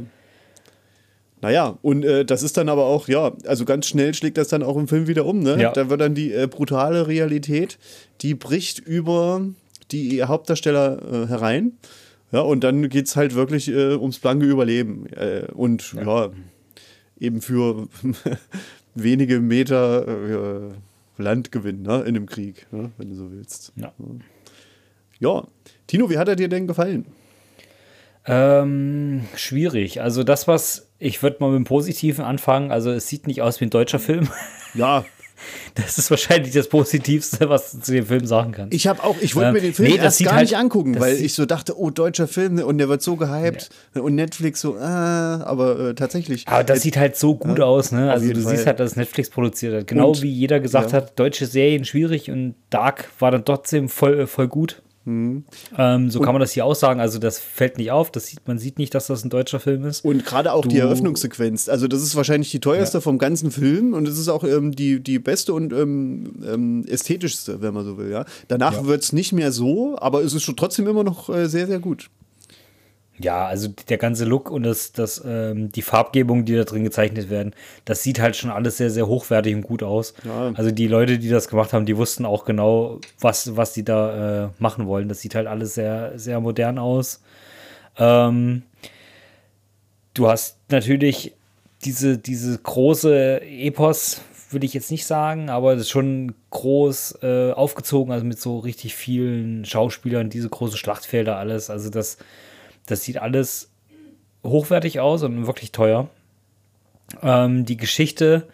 Naja, 1.45 1.77
und 1.83 2.03
äh, 2.03 2.25
das 2.25 2.41
ist 2.41 2.57
dann 2.57 2.69
aber 2.69 2.85
auch, 2.85 3.07
ja, 3.07 3.31
also 3.45 3.65
ganz 3.65 3.85
schnell 3.85 4.15
schlägt 4.15 4.39
das 4.39 4.47
dann 4.47 4.63
auch 4.63 4.77
im 4.77 4.87
Film 4.87 5.05
wieder 5.05 5.27
um, 5.27 5.41
ne? 5.41 5.61
Ja. 5.61 5.71
Da 5.73 5.91
wird 5.91 6.01
dann 6.01 6.15
die 6.15 6.33
äh, 6.33 6.47
brutale 6.47 7.07
Realität, 7.07 7.77
die 8.21 8.33
bricht 8.33 8.79
über 8.79 9.45
die 9.91 10.23
Hauptdarsteller 10.23 10.97
äh, 11.03 11.27
herein. 11.27 11.73
Ja, 12.31 12.39
und 12.39 12.63
dann 12.63 12.89
geht 12.89 13.05
es 13.05 13.15
halt 13.15 13.35
wirklich 13.35 13.67
äh, 13.67 13.93
ums 13.93 14.17
blanke 14.17 14.47
Überleben. 14.47 15.05
Äh, 15.13 15.45
und 15.53 15.93
ja. 15.93 16.31
eben 17.19 17.41
für 17.41 17.89
wenige 18.95 19.39
Meter 19.39 20.07
äh, 20.07 21.21
Landgewinn 21.21 21.83
ne? 21.83 22.01
in 22.07 22.15
dem 22.15 22.25
Krieg, 22.25 22.65
ne? 22.71 22.89
wenn 22.97 23.11
du 23.11 23.15
so 23.15 23.31
willst. 23.31 23.71
Ja. 23.75 23.93
Ja. 25.19 25.47
Tino, 25.85 26.09
wie 26.09 26.17
hat 26.17 26.27
er 26.27 26.35
dir 26.35 26.49
denn 26.49 26.65
gefallen? 26.65 27.05
Ähm, 28.27 29.25
schwierig. 29.35 30.01
Also 30.01 30.23
das, 30.23 30.47
was, 30.47 30.89
ich 31.05 31.21
würde 31.23 31.37
mal 31.39 31.49
mit 31.51 31.57
dem 31.57 31.63
Positiven 31.65 32.23
anfangen. 32.25 32.71
Also 32.71 32.91
es 32.91 33.07
sieht 33.07 33.27
nicht 33.27 33.41
aus 33.41 33.59
wie 33.61 33.65
ein 33.65 33.69
deutscher 33.69 33.99
Film. 33.99 34.27
Ja, 34.73 35.05
Das 35.75 35.97
ist 35.97 36.09
wahrscheinlich 36.09 36.53
das 36.53 36.69
Positivste, 36.69 37.49
was 37.49 37.73
du 37.73 37.79
zu 37.81 37.91
dem 37.91 38.05
Film 38.05 38.25
sagen 38.25 38.53
kannst. 38.53 38.73
Ich 38.73 38.87
habe 38.87 39.03
auch, 39.03 39.17
ich 39.19 39.35
wollte 39.35 39.49
Ähm, 39.49 39.53
mir 39.55 39.61
den 39.61 39.73
Film 39.73 39.91
nee, 39.91 39.97
erst 39.97 40.23
gar 40.23 40.33
halt- 40.35 40.43
nicht 40.43 40.55
angucken, 40.57 40.97
weil 40.99 41.15
ich 41.17 41.33
so 41.33 41.45
dachte, 41.45 41.77
oh, 41.77 41.89
deutscher 41.89 42.27
Film 42.29 42.57
und 42.59 42.77
der 42.77 42.87
wird 42.87 43.01
so 43.01 43.17
gehypt 43.17 43.69
und 43.93 44.15
Netflix 44.15 44.61
so, 44.61 44.75
ah, 44.77 45.43
aber 45.43 45.89
äh, 45.89 45.93
tatsächlich. 45.93 46.47
Aber 46.47 46.63
das 46.63 46.81
sieht 46.81 46.95
halt 46.95 47.17
so 47.17 47.35
gut 47.35 47.59
aus, 47.59 47.91
ne? 47.91 48.11
Also 48.11 48.31
du 48.31 48.41
Fall. 48.41 48.55
siehst 48.55 48.65
halt, 48.65 48.79
dass 48.79 48.95
Netflix 48.95 49.29
produziert 49.29 49.73
hat. 49.75 49.87
Genau 49.87 50.09
Und- 50.11 50.21
wie 50.21 50.31
jeder 50.31 50.61
gesagt 50.61 50.91
ja. 50.93 50.97
hat, 50.99 51.19
deutsche 51.19 51.45
Serien 51.47 51.83
schwierig 51.83 52.31
und 52.31 52.55
Dark 52.69 53.09
war 53.19 53.29
dann 53.31 53.43
trotzdem 53.43 53.89
voll, 53.89 54.27
voll 54.27 54.47
gut. 54.47 54.81
Mhm. 55.05 55.45
Ähm, 55.77 56.09
so 56.09 56.19
kann 56.19 56.33
man 56.33 56.39
das 56.39 56.51
hier 56.51 56.65
auch 56.65 56.75
sagen. 56.75 56.99
Also 56.99 57.19
das 57.19 57.39
fällt 57.39 57.77
nicht 57.77 57.91
auf. 57.91 58.11
Das 58.11 58.27
sieht, 58.27 58.47
man 58.47 58.57
sieht 58.57 58.79
nicht, 58.79 58.93
dass 58.95 59.07
das 59.07 59.23
ein 59.23 59.29
deutscher 59.29 59.59
Film 59.59 59.85
ist. 59.85 60.03
Und 60.03 60.25
gerade 60.25 60.51
auch 60.51 60.65
die 60.65 60.75
Du- 60.77 60.81
Eröffnungssequenz. 60.81 61.69
Also, 61.69 61.87
das 61.87 62.01
ist 62.01 62.15
wahrscheinlich 62.15 62.51
die 62.51 62.59
teuerste 62.59 63.01
vom 63.01 63.17
ganzen 63.17 63.51
Film 63.51 63.93
und 63.93 64.07
es 64.07 64.17
ist 64.19 64.27
auch 64.29 64.43
ähm, 64.43 64.71
die, 64.73 64.99
die 65.01 65.19
beste 65.19 65.53
und 65.53 65.71
ähm, 65.73 66.43
ähm, 66.45 66.85
ästhetischste, 66.87 67.61
wenn 67.61 67.73
man 67.73 67.85
so 67.85 67.97
will. 67.97 68.09
Ja? 68.11 68.25
Danach 68.47 68.73
Ja. 68.73 68.85
wird 68.87 69.03
es 69.03 69.13
nicht 69.13 69.31
mehr 69.33 69.51
so, 69.51 69.97
aber 69.99 70.23
es 70.23 70.33
ist 70.33 70.43
schon 70.43 70.55
trotzdem 70.55 70.87
immer 70.87 71.03
noch 71.03 71.29
äh, 71.29 71.47
sehr, 71.47 71.67
sehr 71.67 71.79
gut. 71.79 72.09
Ja, 73.17 73.45
also 73.45 73.69
der 73.69 73.97
ganze 73.97 74.25
Look 74.25 74.51
und 74.51 74.63
das, 74.63 74.91
das, 74.91 75.23
ähm, 75.25 75.71
die 75.71 75.81
Farbgebung, 75.81 76.43
die 76.43 76.55
da 76.55 76.65
drin 76.65 76.83
gezeichnet 76.83 77.29
werden, 77.29 77.53
das 77.85 78.03
sieht 78.03 78.19
halt 78.19 78.35
schon 78.35 78.49
alles 78.49 78.77
sehr, 78.77 78.89
sehr 78.89 79.07
hochwertig 79.07 79.55
und 79.55 79.61
gut 79.61 79.83
aus. 79.83 80.13
Ja. 80.25 80.51
Also 80.55 80.71
die 80.71 80.87
Leute, 80.87 81.17
die 81.17 81.29
das 81.29 81.47
gemacht 81.47 81.71
haben, 81.71 81.85
die 81.85 81.95
wussten 81.95 82.25
auch 82.25 82.43
genau, 82.43 82.99
was, 83.19 83.55
was 83.55 83.71
die 83.73 83.83
da 83.83 84.45
äh, 84.45 84.49
machen 84.59 84.85
wollen. 84.87 85.07
Das 85.07 85.21
sieht 85.21 85.35
halt 85.35 85.47
alles 85.47 85.75
sehr, 85.75 86.19
sehr 86.19 86.41
modern 86.41 86.77
aus. 86.77 87.21
Ähm, 87.97 88.63
du 90.13 90.27
hast 90.27 90.57
natürlich 90.69 91.33
diese, 91.85 92.17
diese 92.17 92.57
große 92.57 93.41
Epos, 93.41 94.21
würde 94.49 94.65
ich 94.65 94.73
jetzt 94.73 94.91
nicht 94.91 95.05
sagen, 95.05 95.49
aber 95.49 95.73
es 95.73 95.81
ist 95.81 95.89
schon 95.89 96.35
groß 96.49 97.19
äh, 97.23 97.51
aufgezogen, 97.51 98.11
also 98.11 98.25
mit 98.25 98.39
so 98.39 98.59
richtig 98.59 98.95
vielen 98.95 99.65
Schauspielern, 99.65 100.29
diese 100.29 100.49
großen 100.49 100.77
Schlachtfelder, 100.77 101.37
alles. 101.37 101.69
Also 101.69 101.89
das, 101.89 102.17
das 102.85 103.03
sieht 103.03 103.17
alles 103.17 103.71
hochwertig 104.43 104.99
aus 104.99 105.23
und 105.23 105.47
wirklich 105.47 105.71
teuer. 105.71 106.09
Ähm, 107.21 107.65
die 107.65 107.77
Geschichte 107.77 108.47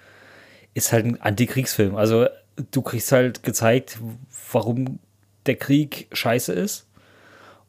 ist 0.74 0.92
halt 0.92 1.06
ein 1.06 1.22
Antikriegsfilm. 1.22 1.96
Also 1.96 2.28
du 2.72 2.82
kriegst 2.82 3.12
halt 3.12 3.44
gezeigt, 3.44 4.00
warum 4.52 5.00
der 5.46 5.56
Krieg 5.56 6.08
scheiße 6.12 6.54
ist 6.54 6.88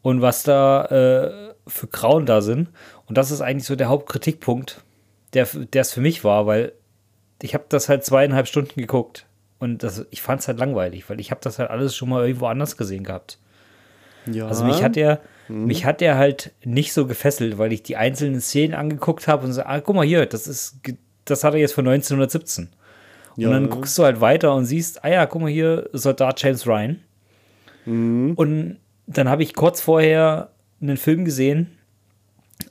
und 0.03 0.21
was 0.21 0.43
da 0.43 0.85
äh, 0.87 1.55
für 1.67 1.87
Grauen 1.87 2.27
da 2.27 2.41
sind. 2.43 2.69
Und 3.07 3.19
das 3.19 3.31
ist 3.31 3.41
eigentlich 3.41 3.67
so 3.67 3.77
der 3.77 3.89
Hauptkritikpunkt, 3.89 4.83
der 5.35 5.49
es 5.73 5.93
für 5.93 6.01
mich 6.01 6.25
war, 6.25 6.47
weil 6.47 6.73
ich 7.41 7.55
habe 7.55 7.65
das 7.69 7.89
halt 7.89 8.05
zweieinhalb 8.05 8.47
Stunden 8.47 8.81
geguckt 8.81 9.27
und 9.59 9.83
das, 9.83 10.07
ich 10.11 10.23
fand 10.23 10.41
es 10.41 10.49
halt 10.49 10.59
langweilig, 10.59 11.09
weil 11.09 11.21
ich 11.21 11.31
habe 11.31 11.41
das 11.43 11.59
halt 11.59 11.71
alles 11.71 11.97
schon 11.97 12.09
mal 12.09 12.27
irgendwo 12.27 12.47
anders 12.47 12.77
gesehen 12.77 13.05
gehabt. 13.05 13.39
Ja. 14.27 14.47
Also 14.47 14.65
mich 14.65 14.83
hat 14.83 14.97
er, 14.97 15.21
mich 15.53 15.85
hat 15.85 16.03
er 16.03 16.17
halt 16.17 16.53
nicht 16.65 16.93
so 16.93 17.07
gefesselt, 17.07 17.59
weil 17.59 17.73
ich 17.73 17.83
die 17.83 17.97
einzelnen 17.97 18.41
Szenen 18.41 18.75
angeguckt 18.75 19.29
habe 19.29 19.47
und 19.47 19.53
so, 19.53 19.63
ah, 19.63 19.81
guck 19.81 19.95
mal 19.95 20.07
hier, 20.07 20.27
das 20.27 20.47
ist, 20.47 20.77
das 21.25 21.45
hat 21.45 21.55
er 21.55 21.61
jetzt 21.61 21.75
von 21.75 21.87
1917. 21.87 22.69
Ja. 23.37 23.49
Und 23.49 23.55
dann 23.55 23.71
guckst 23.71 23.97
du 23.99 24.05
halt 24.05 24.21
weiter 24.21 24.55
und 24.55 24.67
siehst, 24.67 25.05
ah 25.05 25.09
ja, 25.09 25.27
guck 25.27 25.43
mal 25.43 25.51
hier, 25.51 25.89
Soldat 25.93 26.43
James 26.43 26.67
Ryan. 26.67 27.01
Mhm. 27.87 28.35
Und 28.37 28.79
dann 29.07 29.29
habe 29.29 29.43
ich 29.43 29.55
kurz 29.55 29.81
vorher 29.81 30.51
einen 30.81 30.97
Film 30.97 31.25
gesehen, 31.25 31.79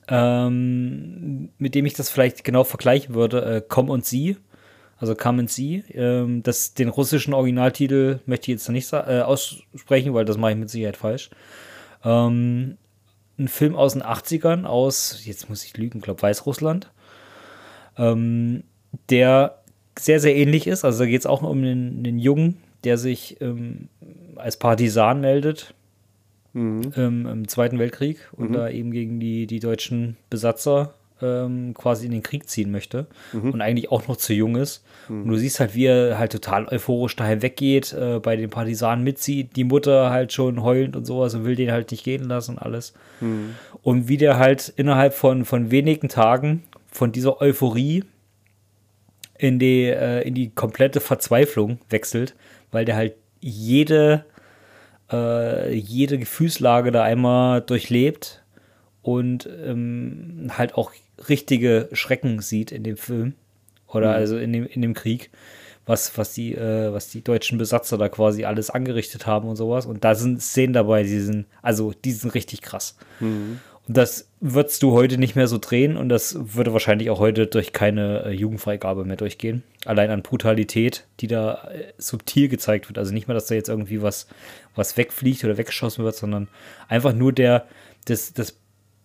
ähm, 0.08 1.50
mit 1.58 1.76
dem 1.76 1.86
ich 1.86 1.94
das 1.94 2.10
vielleicht 2.10 2.44
genau 2.44 2.64
vergleichen 2.64 3.16
würde, 3.16 3.44
äh, 3.44 3.62
Komm 3.68 3.90
und 3.90 4.06
Sie. 4.06 4.38
Also 4.98 5.16
Come 5.16 5.42
and 5.42 5.50
See. 5.50 5.84
Ähm, 5.94 6.44
das, 6.44 6.74
den 6.74 6.90
russischen 6.90 7.34
Originaltitel 7.34 8.20
möchte 8.26 8.52
ich 8.52 8.58
jetzt 8.58 8.68
noch 8.68 8.74
nicht 8.74 8.92
äh, 8.94 9.22
aussprechen, 9.22 10.14
weil 10.14 10.26
das 10.26 10.38
mache 10.38 10.52
ich 10.52 10.58
mit 10.58 10.70
Sicherheit 10.70 10.98
falsch. 10.98 11.32
Ähm, 12.04 12.78
ein 13.38 13.48
Film 13.48 13.76
aus 13.76 13.94
den 13.94 14.04
80ern, 14.04 14.66
aus, 14.66 15.26
jetzt 15.26 15.50
muss 15.50 15.64
ich 15.64 15.76
lügen, 15.78 16.02
glaube 16.02 16.22
Weißrussland, 16.22 16.92
ähm, 17.98 18.64
der 19.10 19.62
sehr, 19.98 20.20
sehr 20.20 20.36
ähnlich 20.36 20.68
ist. 20.68 20.86
Also 20.86 21.00
da 21.00 21.06
geht 21.06 21.22
es 21.22 21.26
auch 21.26 21.42
um 21.42 21.58
einen, 21.58 22.00
einen 22.00 22.20
Jungen, 22.20 22.58
der 22.84 22.98
sich 22.98 23.40
ähm, 23.42 23.90
als 24.36 24.58
Partisan 24.58 25.22
meldet 25.22 25.74
ähm, 26.98 27.26
im 27.28 27.48
Zweiten 27.48 27.80
Weltkrieg 27.80 28.30
und 28.34 28.54
da 28.54 28.70
eben 28.70 28.92
gegen 28.92 29.20
die, 29.20 29.48
die 29.48 29.60
deutschen 29.60 30.18
Besatzer 30.30 30.94
ähm, 31.22 31.74
quasi 31.74 32.06
in 32.06 32.12
den 32.12 32.24
Krieg 32.24 32.50
ziehen 32.50 32.72
möchte 32.72 33.08
und 33.52 33.62
eigentlich 33.62 33.92
auch 33.92 34.08
noch 34.08 34.18
zu 34.18 34.34
jung 34.34 34.56
ist. 34.56 34.84
Und 35.24 35.28
du 35.30 35.38
siehst 35.38 35.60
halt, 35.60 35.76
wie 35.76 35.86
er 35.86 36.18
halt 36.18 36.32
total 36.32 36.68
euphorisch 36.68 37.16
daheim 37.16 37.42
weggeht, 37.42 37.94
äh, 37.94 38.20
bei 38.20 38.36
den 38.36 38.50
Partisanen 38.50 39.04
mitzieht, 39.04 39.56
die 39.56 39.64
Mutter 39.64 40.10
halt 40.10 40.32
schon 40.34 40.64
heulend 40.64 40.96
und 40.96 41.06
sowas 41.06 41.34
und 41.36 41.46
will 41.46 41.56
den 41.56 41.72
halt 41.72 41.92
nicht 41.92 42.04
gehen 42.04 42.24
lassen 42.24 42.52
und 42.52 42.60
alles. 42.60 42.94
Und 43.82 44.08
wie 44.08 44.18
der 44.18 44.38
halt 44.38 44.72
innerhalb 44.76 45.14
von, 45.14 45.46
von 45.46 45.72
wenigen 45.72 46.08
Tagen 46.10 46.64
von 46.92 47.12
dieser 47.12 47.42
Euphorie 47.42 48.04
in 49.38 49.60
die, 49.60 49.86
äh, 49.86 50.22
in 50.22 50.36
die 50.36 50.50
komplette 50.50 51.02
Verzweiflung 51.02 51.80
wechselt, 51.90 52.36
weil 52.72 52.86
der 52.86 52.96
halt 52.96 53.16
jede, 53.40 54.26
äh, 55.12 55.74
jede 55.74 56.20
Gefühlslage 56.20 56.92
da 56.92 57.04
einmal 57.04 57.62
durchlebt 57.62 58.44
und 59.02 59.50
ähm, 59.66 60.52
halt 60.58 60.76
auch 60.76 60.92
richtige 61.30 61.90
Schrecken 61.94 62.40
sieht 62.40 62.72
in 62.72 62.84
dem 62.84 62.98
Film 62.98 63.34
oder 63.88 64.12
also 64.12 64.38
in 64.38 64.54
dem, 64.54 64.66
in 64.66 64.82
dem 64.82 64.94
Krieg, 64.94 65.30
was, 65.86 66.18
was, 66.18 66.34
die, 66.34 66.56
äh, 66.56 66.94
was 66.94 67.10
die 67.10 67.24
deutschen 67.24 67.58
Besatzer 67.58 67.98
da 67.98 68.10
quasi 68.10 68.46
alles 68.46 68.70
angerichtet 68.70 69.26
haben 69.26 69.48
und 69.50 69.56
sowas. 69.56 69.86
Und 69.86 70.04
da 70.04 70.16
sind 70.16 70.42
Szenen 70.42 70.74
dabei, 70.74 71.04
die 71.04 71.20
sind, 71.20 71.46
also 71.62 71.94
die 72.06 72.12
sind 72.12 72.34
richtig 72.34 72.62
krass. 72.62 72.96
Und 73.88 73.98
das 73.98 74.30
würdest 74.40 74.84
du 74.84 74.92
heute 74.92 75.18
nicht 75.18 75.36
mehr 75.36 75.48
so 75.48 75.58
drehen 75.58 75.98
und 75.98 76.08
das 76.10 76.38
würde 76.56 76.72
wahrscheinlich 76.72 77.10
auch 77.10 77.20
heute 77.20 77.48
durch 77.48 77.74
keine 77.74 78.26
äh, 78.26 78.32
Jugendfreigabe 78.32 79.06
mehr 79.06 79.18
durchgehen. 79.18 79.64
Allein 79.86 80.12
an 80.12 80.22
Brutalität, 80.22 81.06
die 81.20 81.28
da 81.28 81.68
äh, 81.74 81.92
subtil 81.98 82.48
gezeigt 82.48 82.88
wird. 82.88 82.98
Also 82.98 83.14
nicht 83.14 83.28
mehr, 83.28 83.34
dass 83.34 83.48
da 83.48 83.56
jetzt 83.56 83.70
irgendwie 83.70 84.02
was, 84.02 84.28
was 84.76 84.98
wegfliegt 84.98 85.44
oder 85.44 85.58
weggeschossen 85.58 86.04
wird, 86.04 86.16
sondern 86.16 86.48
einfach 86.88 87.14
nur 87.14 87.34
der, 87.34 87.68
das, 88.06 88.34
das 88.34 88.58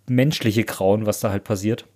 menschliche 0.07 0.64
Grauen, 0.64 1.07
was 1.07 1.21
da 1.21 1.31
halt 1.31 1.45
passiert. 1.45 1.87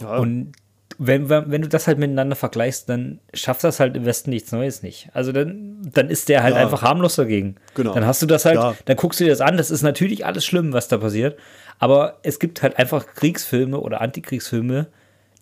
Ja. 0.00 0.16
Und 0.18 0.52
wenn, 0.98 1.28
wenn, 1.28 1.50
wenn 1.50 1.62
du 1.62 1.68
das 1.68 1.86
halt 1.86 1.98
miteinander 1.98 2.36
vergleichst, 2.36 2.88
dann 2.88 3.20
schafft 3.34 3.64
das 3.64 3.80
halt 3.80 3.96
im 3.96 4.06
Westen 4.06 4.30
nichts 4.30 4.50
Neues 4.52 4.82
nicht. 4.82 5.10
Also 5.12 5.30
dann, 5.32 5.82
dann 5.92 6.08
ist 6.08 6.28
der 6.30 6.42
halt 6.42 6.54
Ja. 6.54 6.62
einfach 6.62 6.82
harmlos 6.82 7.16
dagegen. 7.16 7.56
Genau. 7.74 7.92
Dann 7.92 8.06
hast 8.06 8.22
du 8.22 8.26
das 8.26 8.44
halt, 8.46 8.56
Ja. 8.56 8.74
dann 8.86 8.96
guckst 8.96 9.20
du 9.20 9.24
dir 9.24 9.30
das 9.30 9.40
an, 9.42 9.56
das 9.58 9.70
ist 9.70 9.82
natürlich 9.82 10.24
alles 10.24 10.44
schlimm, 10.46 10.72
was 10.72 10.88
da 10.88 10.96
passiert. 10.98 11.38
Aber 11.78 12.18
es 12.22 12.38
gibt 12.38 12.62
halt 12.62 12.78
einfach 12.78 13.06
Kriegsfilme 13.14 13.78
oder 13.78 14.00
Antikriegsfilme, 14.00 14.86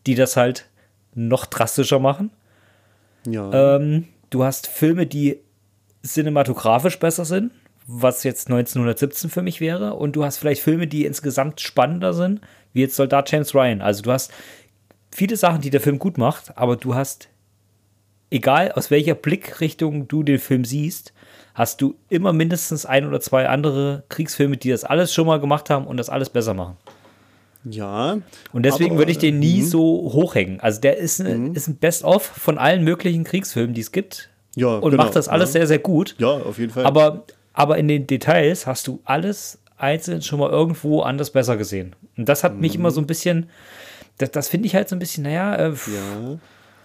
die 0.07 0.17
das 0.17 0.37
halt 0.37 0.67
noch 1.15 1.47
drastischer 1.47 2.01
machen. 2.01 2.31
ja. 3.27 3.77
Ähm, 3.77 4.07
du 4.31 4.43
hast 4.43 4.67
Filme, 4.67 5.07
die 5.07 5.39
cinematografisch 6.05 6.99
besser 6.99 7.25
sind, 7.25 7.53
was 7.87 8.25
jetzt 8.25 8.49
1917 8.49 9.31
für 9.31 9.43
mich 9.43 9.61
wäre. 9.61 9.95
Und 9.95 10.17
du 10.17 10.25
hast 10.25 10.39
vielleicht 10.39 10.63
Filme, 10.63 10.87
die 10.89 11.05
insgesamt 11.05 11.61
spannender 11.61 12.13
sind, 12.13 12.41
wie 12.75 12.83
jetzt 12.83 12.97
Soldat 12.97 13.31
James 13.33 13.55
Ryan. 13.55 13.81
Also 13.81 14.03
du 14.03 14.13
hast 14.13 14.31
viele 15.11 15.37
Sachen, 15.37 15.63
die 15.63 15.71
der 15.71 15.81
Film 15.81 15.99
gut 15.99 16.19
macht, 16.19 16.59
aber 16.59 16.77
du 16.77 16.95
hast, 16.95 17.29
egal 18.31 18.73
aus 18.73 18.91
welcher 18.91 19.15
Blickrichtung 19.15 20.07
du 20.09 20.23
den 20.23 20.39
Film 20.39 20.67
siehst, 20.67 21.15
hast 21.55 21.81
du 21.81 21.95
immer 22.09 22.33
mindestens 22.33 22.85
ein 22.85 23.07
oder 23.07 23.21
zwei 23.21 23.49
andere 23.49 24.03
Kriegsfilme, 24.09 24.57
die 24.57 24.71
das 24.71 24.85
alles 24.85 25.15
schon 25.15 25.27
mal 25.27 25.41
gemacht 25.41 25.71
haben 25.71 25.87
und 25.87 25.97
das 25.97 26.11
alles 26.11 26.29
besser 26.29 26.53
machen. 26.53 26.77
ja. 27.65 28.19
Und 28.53 28.65
deswegen 28.65 28.91
Aber, 28.91 28.99
würde 28.99 29.13
ich 29.13 29.19
den 29.19 29.39
nie 29.39 29.61
mhm. 29.61 29.67
so 29.67 29.81
hochhängen. 30.13 30.61
Also 30.61 30.81
der 30.81 30.99
ist, 30.99 31.21
eine, 31.21 31.53
ist 31.55 31.69
ein 31.69 31.77
Best-of 31.77 32.25
von 32.25 32.59
allen 32.59 32.83
möglichen 32.83 33.25
Kriegsfilmen, 33.25 33.73
die 33.75 33.81
es 33.81 33.93
gibt. 33.93 34.31
Ja, 34.57 34.79
und 34.79 34.91
genau, 34.91 35.05
macht 35.05 35.17
das 35.17 35.29
alles 35.29 35.51
ja. 35.51 35.61
sehr, 35.61 35.67
sehr 35.69 35.79
gut. 35.79 36.17
Ja, 36.19 36.29
auf 36.29 36.59
jeden 36.59 36.73
Fall. 36.73 36.85
Aber, 36.85 37.25
aber 37.53 37.79
in 37.79 37.89
den 37.89 38.07
Details 38.07 38.67
hast 38.67 38.87
du 38.89 39.01
alles 39.05 39.61
einzeln 39.85 40.23
schon 40.23 40.39
mal 40.41 40.51
irgendwo 40.51 41.01
anders 41.03 41.31
besser 41.31 41.57
gesehen. 41.57 41.95
Und 42.17 42.29
das 42.29 42.43
hat 42.43 42.55
Mhm. 42.55 42.61
mich 42.61 42.75
immer 42.75 42.91
so 42.91 43.01
ein 43.01 43.07
bisschen, 43.07 43.47
das, 44.19 44.31
das 44.33 44.49
finde 44.49 44.67
ich 44.67 44.75
halt 44.75 44.89
so 44.89 44.97
ein 44.97 44.99
bisschen, 44.99 45.25
naja, 45.25 45.55
äh, 45.55 45.69
Ja. 45.71 46.39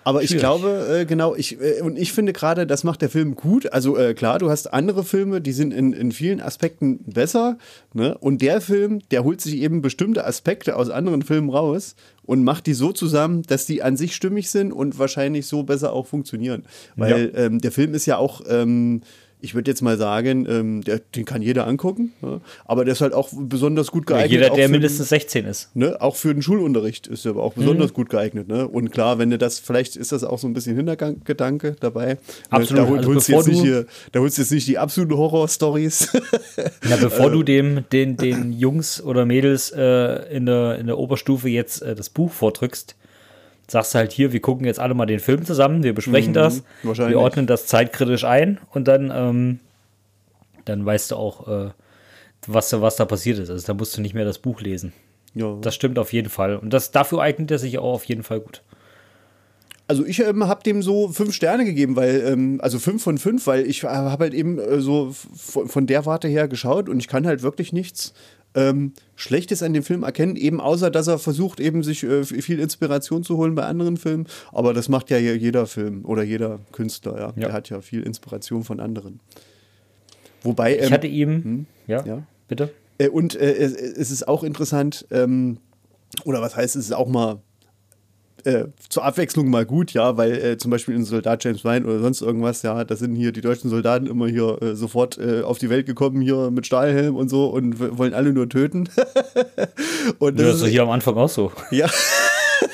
Aber 0.06 0.24
ich 0.24 0.30
Schwierig. 0.30 0.42
glaube, 0.42 0.88
äh, 1.02 1.06
genau, 1.06 1.36
ich, 1.36 1.60
äh, 1.62 1.82
und 1.82 1.98
ich 2.00 2.14
finde 2.14 2.32
gerade, 2.34 2.66
das 2.66 2.84
macht 2.84 3.02
der 3.02 3.10
Film 3.10 3.36
gut. 3.36 3.72
Also 3.74 3.98
äh, 3.98 4.14
klar, 4.16 4.40
du 4.40 4.50
hast 4.50 4.74
andere 4.74 5.04
Filme, 5.04 5.40
die 5.42 5.52
sind 5.52 5.72
in, 5.74 5.92
in 5.94 6.12
vielen 6.14 6.42
Aspekten 6.42 7.00
besser. 7.04 7.58
Ne? 7.94 8.18
Und 8.18 8.42
der 8.42 8.62
Film, 8.62 9.02
der 9.12 9.24
holt 9.24 9.42
sich 9.42 9.56
eben 9.58 9.82
bestimmte 9.82 10.26
Aspekte 10.26 10.78
aus 10.78 10.90
anderen 10.90 11.22
Filmen 11.22 11.50
raus 11.50 11.96
und 12.26 12.44
macht 12.44 12.66
die 12.66 12.74
so 12.74 12.92
zusammen, 12.94 13.44
dass 13.44 13.66
die 13.66 13.84
an 13.84 13.98
sich 13.98 14.16
stimmig 14.16 14.50
sind 14.50 14.72
und 14.72 14.98
wahrscheinlich 14.98 15.46
so 15.46 15.64
besser 15.64 15.92
auch 15.94 16.08
funktionieren. 16.08 16.64
Weil 16.96 17.32
ähm, 17.36 17.60
der 17.60 17.72
Film 17.72 17.94
ist 17.94 18.06
ja 18.08 18.18
auch. 18.18 18.42
Ähm, 18.50 19.02
ich 19.42 19.56
würde 19.56 19.72
jetzt 19.72 19.82
mal 19.82 19.98
sagen, 19.98 20.46
ähm, 20.50 20.82
der, 20.84 21.00
den 21.00 21.24
kann 21.26 21.42
jeder 21.42 21.66
angucken, 21.66 22.12
ne? 22.22 22.42
aber 22.66 22.84
der 22.84 22.92
ist 22.92 23.02
halt 23.02 23.14
auch 23.14 23.30
besonders 23.34 23.90
gut 23.90 24.06
geeignet. 24.06 24.32
jeder, 24.32 24.52
auch 24.52 24.56
der 24.56 24.66
für 24.66 24.68
den- 24.68 24.72
mindestens 24.72 25.10
16 25.10 25.46
ist. 25.46 25.74
Ne, 25.76 25.96
auch 26.02 26.16
für 26.18 26.34
den 26.34 26.42
Schulunterricht 26.42 27.08
ist 27.08 27.26
er 27.26 27.32
aber 27.32 27.44
auch 27.44 27.56
Mhm. 27.56 27.62
besonders 27.62 27.94
gut 27.94 28.10
geeignet. 28.10 28.48
Ne? 28.50 28.68
Und 28.68 28.92
klar, 28.92 29.18
wenn 29.18 29.30
du 29.30 29.38
das, 29.38 29.60
vielleicht 29.60 29.96
ist 29.96 30.12
das 30.12 30.24
auch 30.26 30.40
so 30.40 30.48
ein 30.48 30.54
bisschen 30.54 30.76
Hintergedanke 30.76 31.76
dabei. 31.80 32.18
Absolut. 32.50 32.84
Da, 32.84 32.88
hol- 32.90 32.98
Also 32.98 33.14
holst 33.14 33.30
du 33.30 33.32
jetzt 33.34 33.48
nicht 33.48 33.60
du- 33.62 33.66
hier, 33.66 33.86
da 34.12 34.20
holst 34.20 34.38
du 34.38 34.42
jetzt 34.42 34.52
nicht 34.52 34.68
die 34.68 34.78
absoluten 34.78 35.16
Horror-Stories. 35.18 36.10
Ja, 36.90 36.98
bevor 36.98 37.28
Äh. 37.28 37.32
du 37.32 37.44
dem, 37.44 37.86
den, 37.92 38.18
den 38.18 38.52
Jungs 38.52 39.02
oder 39.02 39.26
Mädels 39.26 39.72
äh, 39.72 40.36
in, 40.36 40.46
der, 40.46 40.78
in 40.80 40.88
der 40.88 40.98
Oberstufe 40.98 41.48
jetzt 41.50 41.82
äh, 41.82 41.96
das 41.96 42.10
Buch 42.10 42.32
vordrückst, 42.32 42.96
sagst 43.70 43.94
du 43.94 44.00
halt 44.00 44.12
hier, 44.12 44.32
wir 44.34 44.40
gucken 44.42 44.66
jetzt 44.66 44.80
alle 44.80 44.94
mal 44.94 45.06
den 45.06 45.20
Film 45.20 45.46
zusammen, 45.46 45.84
wir 45.84 45.94
besprechen 45.94 46.34
das, 46.34 46.58
Mhm, 46.62 46.64
wahrscheinlich. 46.84 47.16
wir 47.16 47.22
ordnen 47.22 47.48
das 47.48 47.66
zeitkritisch 47.68 48.24
ein 48.26 48.60
und 48.72 48.88
dann, 48.88 49.12
ähm, 49.14 49.60
dann 50.66 50.86
weißt 50.86 51.12
du 51.12 51.16
auch, 51.16 51.48
äh, 51.48 51.70
was, 52.48 52.70
da- 52.70 52.82
was 52.82 52.96
da 52.96 53.06
passiert 53.06 53.38
ist. 53.40 53.50
Also 53.50 53.66
da 53.68 53.74
musst 53.74 53.96
du 53.98 54.02
nicht 54.02 54.14
mehr 54.14 54.26
das 54.26 54.40
Buch 54.40 54.62
lesen. 54.62 54.94
ja. 55.36 55.58
Das 55.62 55.76
stimmt 55.76 56.00
auf 56.00 56.14
jeden 56.14 56.30
Fall. 56.30 56.56
Und 56.58 56.72
das, 56.74 56.92
dafür 56.92 57.22
eignet 57.22 57.52
er 57.52 57.60
sich 57.60 57.78
auch 57.78 57.94
auf 57.94 58.06
jeden 58.06 58.24
Fall 58.24 58.40
gut. 58.40 58.64
Also 59.88 60.06
ich 60.06 60.20
ähm, 60.20 60.48
habe 60.48 60.62
dem 60.64 60.84
so 60.84 61.08
fünf 61.10 61.34
Sterne 61.34 61.66
gegeben, 61.66 61.96
weil, 61.96 62.22
ähm, 62.26 62.60
also 62.62 62.78
fünf 62.78 63.04
von 63.04 63.18
fünf, 63.18 63.48
weil 63.48 63.66
ich 63.68 63.84
habe 63.84 64.24
halt 64.26 64.34
eben 64.36 64.60
äh, 64.60 64.80
so 64.82 65.12
von, 65.36 65.68
von 65.68 65.88
der 65.88 66.06
Warte 66.06 66.28
her 66.28 66.48
geschaut 66.48 66.90
und 66.90 67.00
ich 67.00 67.08
kann 67.08 67.26
halt 67.26 67.42
wirklich 67.42 67.74
nichts 67.74 68.14
ähm, 68.56 68.94
Schlechtes 69.16 69.62
an 69.64 69.74
dem 69.74 69.84
Film 69.84 70.04
erkennen, 70.04 70.36
eben 70.36 70.60
außer 70.60 70.90
dass 70.90 71.08
er 71.08 71.20
versucht, 71.20 71.60
eben 71.60 71.84
sich 71.84 72.04
äh, 72.04 72.24
viel 72.24 72.60
Inspiration 72.60 73.24
zu 73.24 73.38
holen 73.38 73.56
bei 73.56 73.64
anderen 73.64 73.98
Filmen. 73.98 74.28
Aber 74.52 74.74
das 74.74 74.90
macht 74.90 75.10
ja 75.10 75.18
jeder 75.18 75.68
Film 75.68 76.06
oder 76.06 76.24
jeder 76.24 76.60
Künstler, 76.72 77.18
ja. 77.18 77.28
Ja. 77.28 77.32
Der 77.36 77.54
hat 77.54 77.70
ja 77.70 77.82
viel 77.82 78.04
Inspiration 78.04 78.64
von 78.64 78.80
anderen. 78.80 79.20
Wobei. 80.44 80.78
Ich 80.78 80.86
ähm, 80.86 80.92
hatte 80.92 81.08
ihm, 81.08 81.66
ja, 81.88 82.06
ja. 82.06 82.24
bitte. 82.48 82.72
Äh, 82.98 83.10
und 83.10 83.36
äh, 83.36 83.54
es, 83.54 83.74
es 83.74 84.12
ist 84.12 84.28
auch 84.28 84.44
interessant, 84.44 85.06
ähm, 85.12 85.58
oder 86.26 86.42
was 86.42 86.56
heißt, 86.56 86.76
es 86.76 86.86
ist 86.86 86.94
auch 86.94 87.08
mal 87.08 87.42
äh, 88.46 88.66
zur 88.90 89.04
Abwechslung 89.04 89.50
mal 89.50 89.66
gut, 89.66 89.94
ja, 89.94 90.18
weil 90.18 90.32
äh, 90.34 90.58
zum 90.58 90.72
Beispiel 90.72 90.96
in 90.96 91.06
Soldat 91.06 91.44
James 91.44 91.64
Ryan 91.66 91.86
oder 91.86 92.00
sonst 92.00 92.22
irgendwas, 92.22 92.62
ja, 92.62 92.84
da 92.84 92.96
sind 92.96 93.16
hier 93.16 93.32
die 93.32 93.42
deutschen 93.42 93.70
Soldaten 93.70 94.08
immer 94.08 94.28
hier 94.28 94.62
äh, 94.62 94.76
sofort 94.76 95.18
äh, 95.18 95.42
auf 95.42 95.58
die 95.58 95.70
Welt 95.70 95.86
gekommen, 95.86 96.22
hier 96.22 96.52
mit 96.52 96.66
Stahlhelm 96.66 97.16
und 97.16 97.30
so 97.30 97.48
und 97.48 97.80
wollen 97.98 98.14
alle 98.14 98.34
nur 98.34 98.50
töten. 98.50 98.90
und 100.20 100.40
Ja, 100.40 100.46
das 100.46 100.58
ist 100.58 100.62
ist, 100.64 100.70
hier 100.70 100.84
am 100.84 100.90
Anfang 100.90 101.16
auch 101.16 101.30
so. 101.30 101.52
ja. 101.72 101.90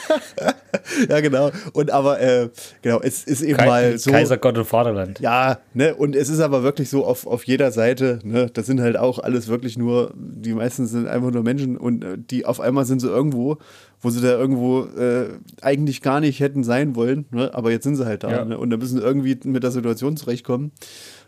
ja, 1.09 1.19
genau. 1.21 1.51
Und 1.73 1.91
aber, 1.91 2.19
äh, 2.19 2.49
genau, 2.81 2.99
es 3.01 3.23
ist 3.23 3.41
eben 3.41 3.57
Kai 3.57 3.65
mal 3.65 3.97
so. 3.97 4.11
Kaiser, 4.11 4.37
Gott 4.37 4.57
und 4.57 4.65
Vaterland. 4.65 5.19
Ja, 5.19 5.59
ne, 5.73 5.95
und 5.95 6.15
es 6.15 6.29
ist 6.29 6.39
aber 6.39 6.63
wirklich 6.63 6.89
so 6.89 7.05
auf, 7.05 7.25
auf 7.27 7.43
jeder 7.45 7.71
Seite, 7.71 8.19
ne, 8.23 8.49
das 8.53 8.65
sind 8.65 8.81
halt 8.81 8.97
auch 8.97 9.19
alles 9.19 9.47
wirklich 9.47 9.77
nur, 9.77 10.13
die 10.15 10.53
meisten 10.53 10.85
sind 10.87 11.07
einfach 11.07 11.31
nur 11.31 11.43
Menschen 11.43 11.77
und 11.77 12.03
äh, 12.03 12.17
die 12.17 12.45
auf 12.45 12.59
einmal 12.59 12.85
sind 12.85 12.99
sie 12.99 13.07
irgendwo, 13.07 13.57
wo 14.01 14.09
sie 14.09 14.21
da 14.21 14.29
irgendwo 14.37 14.83
äh, 14.85 15.29
eigentlich 15.61 16.01
gar 16.01 16.19
nicht 16.19 16.39
hätten 16.39 16.63
sein 16.63 16.95
wollen, 16.95 17.25
ne, 17.31 17.53
aber 17.53 17.71
jetzt 17.71 17.83
sind 17.83 17.95
sie 17.95 18.05
halt 18.05 18.23
da, 18.23 18.31
Ja. 18.31 18.45
ne, 18.45 18.57
und 18.57 18.69
da 18.69 18.77
müssen 18.77 18.97
sie 18.97 19.03
irgendwie 19.03 19.37
mit 19.43 19.63
der 19.63 19.71
Situation 19.71 20.17
zurechtkommen. 20.17 20.71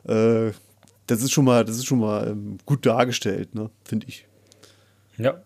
Äh, 0.07 0.51
das 1.07 1.21
ist 1.21 1.31
schon 1.31 1.45
mal, 1.45 1.63
das 1.63 1.77
ist 1.77 1.85
schon 1.85 1.99
mal 1.99 2.27
ähm, 2.27 2.57
gut 2.65 2.85
dargestellt, 2.85 3.55
ne, 3.55 3.69
finde 3.85 4.07
ich. 4.07 4.27
Ja. 5.17 5.41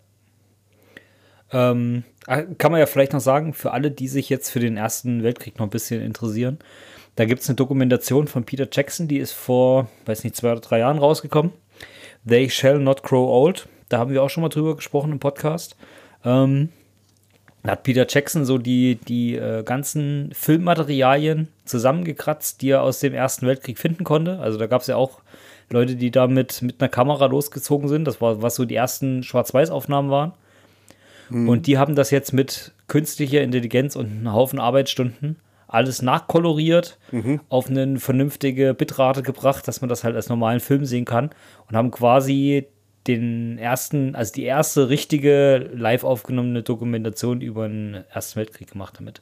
Ähm, 1.52 2.04
äh, 2.08 2.11
kann 2.26 2.72
man 2.72 2.80
ja 2.80 2.86
vielleicht 2.86 3.14
noch 3.14 3.20
sagen, 3.20 3.54
für 3.54 3.72
alle, 3.72 3.92
die 3.92 4.08
sich 4.08 4.30
jetzt 4.30 4.50
für 4.50 4.60
den 4.60 4.78
Ersten 4.78 5.24
Weltkrieg 5.24 5.58
noch 5.58 5.66
ein 5.66 5.72
bisschen 5.72 6.02
interessieren, 6.02 6.60
da 7.16 7.26
gibt 7.26 7.42
es 7.42 7.50
eine 7.50 7.56
Dokumentation 7.56 8.28
von 8.28 8.46
Peter 8.46 8.68
Jackson, 8.72 9.08
die 9.08 9.18
ist 9.18 9.34
vor, 9.34 9.90
weiß 10.06 10.24
nicht, 10.24 10.36
zwei 10.36 10.52
oder 10.52 10.62
drei 10.62 10.80
Jahren 10.80 10.98
rausgekommen. 10.98 11.52
They 12.28 12.50
Shall 12.50 12.80
Not 12.80 13.04
Grow 13.04 13.30
Old. 13.30 13.68
Da 13.90 13.98
haben 13.98 14.12
wir 14.12 14.24
auch 14.24 14.30
schon 14.30 14.42
mal 14.42 14.50
drüber 14.50 14.76
gesprochen 14.76 15.12
im 15.12 15.20
Podcast. 15.20 15.76
Ähm, 16.24 16.70
da 17.64 17.74
hat 17.74 17.84
Peter 17.84 18.06
Jackson 18.08 18.46
so 18.46 18.58
die, 18.58 18.96
die 18.96 19.36
äh, 19.36 19.64
ganzen 19.64 20.32
Filmmaterialien 20.34 21.50
zusammengekratzt, 21.66 22.62
die 22.62 22.70
er 22.70 22.82
aus 22.82 23.00
dem 23.00 23.14
Ersten 23.14 23.46
Weltkrieg 23.46 23.78
finden 23.78 24.04
konnte. 24.04 24.40
Also 24.40 24.58
da 24.58 24.68
gab 24.68 24.82
es 24.82 24.88
ja 24.88 24.96
auch 24.96 25.20
Leute, 25.70 25.96
die 25.96 26.12
da 26.12 26.28
mit, 26.28 26.62
mit 26.62 26.82
einer 26.82 26.90
Kamera 26.90 27.26
losgezogen 27.26 27.88
sind. 27.88 28.06
Das 28.06 28.22
war, 28.22 28.42
was 28.42 28.56
so 28.56 28.66
die 28.66 28.76
ersten 28.76 29.24
Schwarz-Weiß-Aufnahmen 29.24 30.10
waren. 30.10 30.34
Und 31.48 31.68
die 31.68 31.78
haben 31.78 31.96
das 31.96 32.12
jetzt 32.12 32.34
mit 32.34 32.74
künstlicher 32.88 33.42
Intelligenz 33.42 33.96
und 33.96 34.08
einem 34.08 34.34
Haufen 34.34 34.60
Arbeitsstunden 34.60 35.38
alles 35.72 36.02
nachkoloriert, 36.02 36.98
auf 37.48 37.70
eine 37.70 37.98
vernünftige 37.98 38.74
Bitrate 38.74 39.24
gebracht, 39.24 39.68
dass 39.70 39.80
man 39.80 39.88
das 39.88 40.04
halt 40.04 40.18
als 40.18 40.28
normalen 40.28 40.60
Film 40.60 40.84
sehen 40.84 41.06
kann 41.06 41.30
und 41.70 41.78
haben 41.78 41.92
quasi 41.92 42.68
den 43.08 43.58
ersten, 43.58 44.14
also 44.14 44.34
die 44.34 44.44
erste 44.44 44.90
richtige 44.90 45.70
live 45.74 46.04
aufgenommene 46.04 46.62
Dokumentation 46.62 47.40
über 47.42 47.68
den 47.68 48.04
Ersten 48.12 48.36
Weltkrieg 48.38 48.72
gemacht 48.72 48.96
damit. 48.98 49.22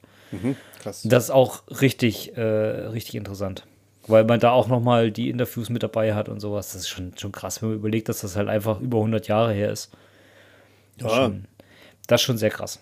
Krass. 0.82 1.04
Das 1.04 1.26
ist 1.26 1.30
auch 1.30 1.64
richtig, 1.82 2.36
äh, 2.36 2.42
richtig 2.42 3.16
interessant. 3.16 3.66
Weil 4.08 4.26
man 4.26 4.40
da 4.40 4.52
auch 4.52 4.68
nochmal 4.68 5.12
die 5.12 5.30
Interviews 5.30 5.70
mit 5.70 5.84
dabei 5.84 6.16
hat 6.16 6.30
und 6.30 6.40
sowas. 6.40 6.74
Das 6.74 6.82
ist 6.82 6.90
schon, 6.90 7.14
schon 7.16 7.32
krass, 7.32 7.62
wenn 7.62 7.70
man 7.70 7.78
überlegt, 7.78 8.10
dass 8.10 8.22
das 8.22 8.36
halt 8.36 8.50
einfach 8.50 8.80
über 8.82 8.98
100 8.98 9.28
Jahre 9.28 9.54
her 9.54 9.72
ist. 9.72 9.92
Ja, 11.00 11.32
Das 12.10 12.22
ist 12.22 12.26
schon 12.26 12.38
sehr 12.38 12.50
krass. 12.50 12.80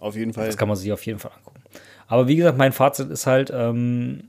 auf 0.00 0.16
jeden 0.16 0.32
Fall. 0.32 0.46
Das 0.46 0.56
kann 0.56 0.68
man 0.68 0.76
sich 0.76 0.92
auf 0.92 1.04
jeden 1.06 1.18
Fall 1.18 1.30
angucken. 1.36 1.62
Aber 2.06 2.28
wie 2.28 2.36
gesagt, 2.36 2.58
mein 2.58 2.72
Fazit 2.72 3.10
ist 3.10 3.26
halt, 3.26 3.50
ähm, 3.54 4.24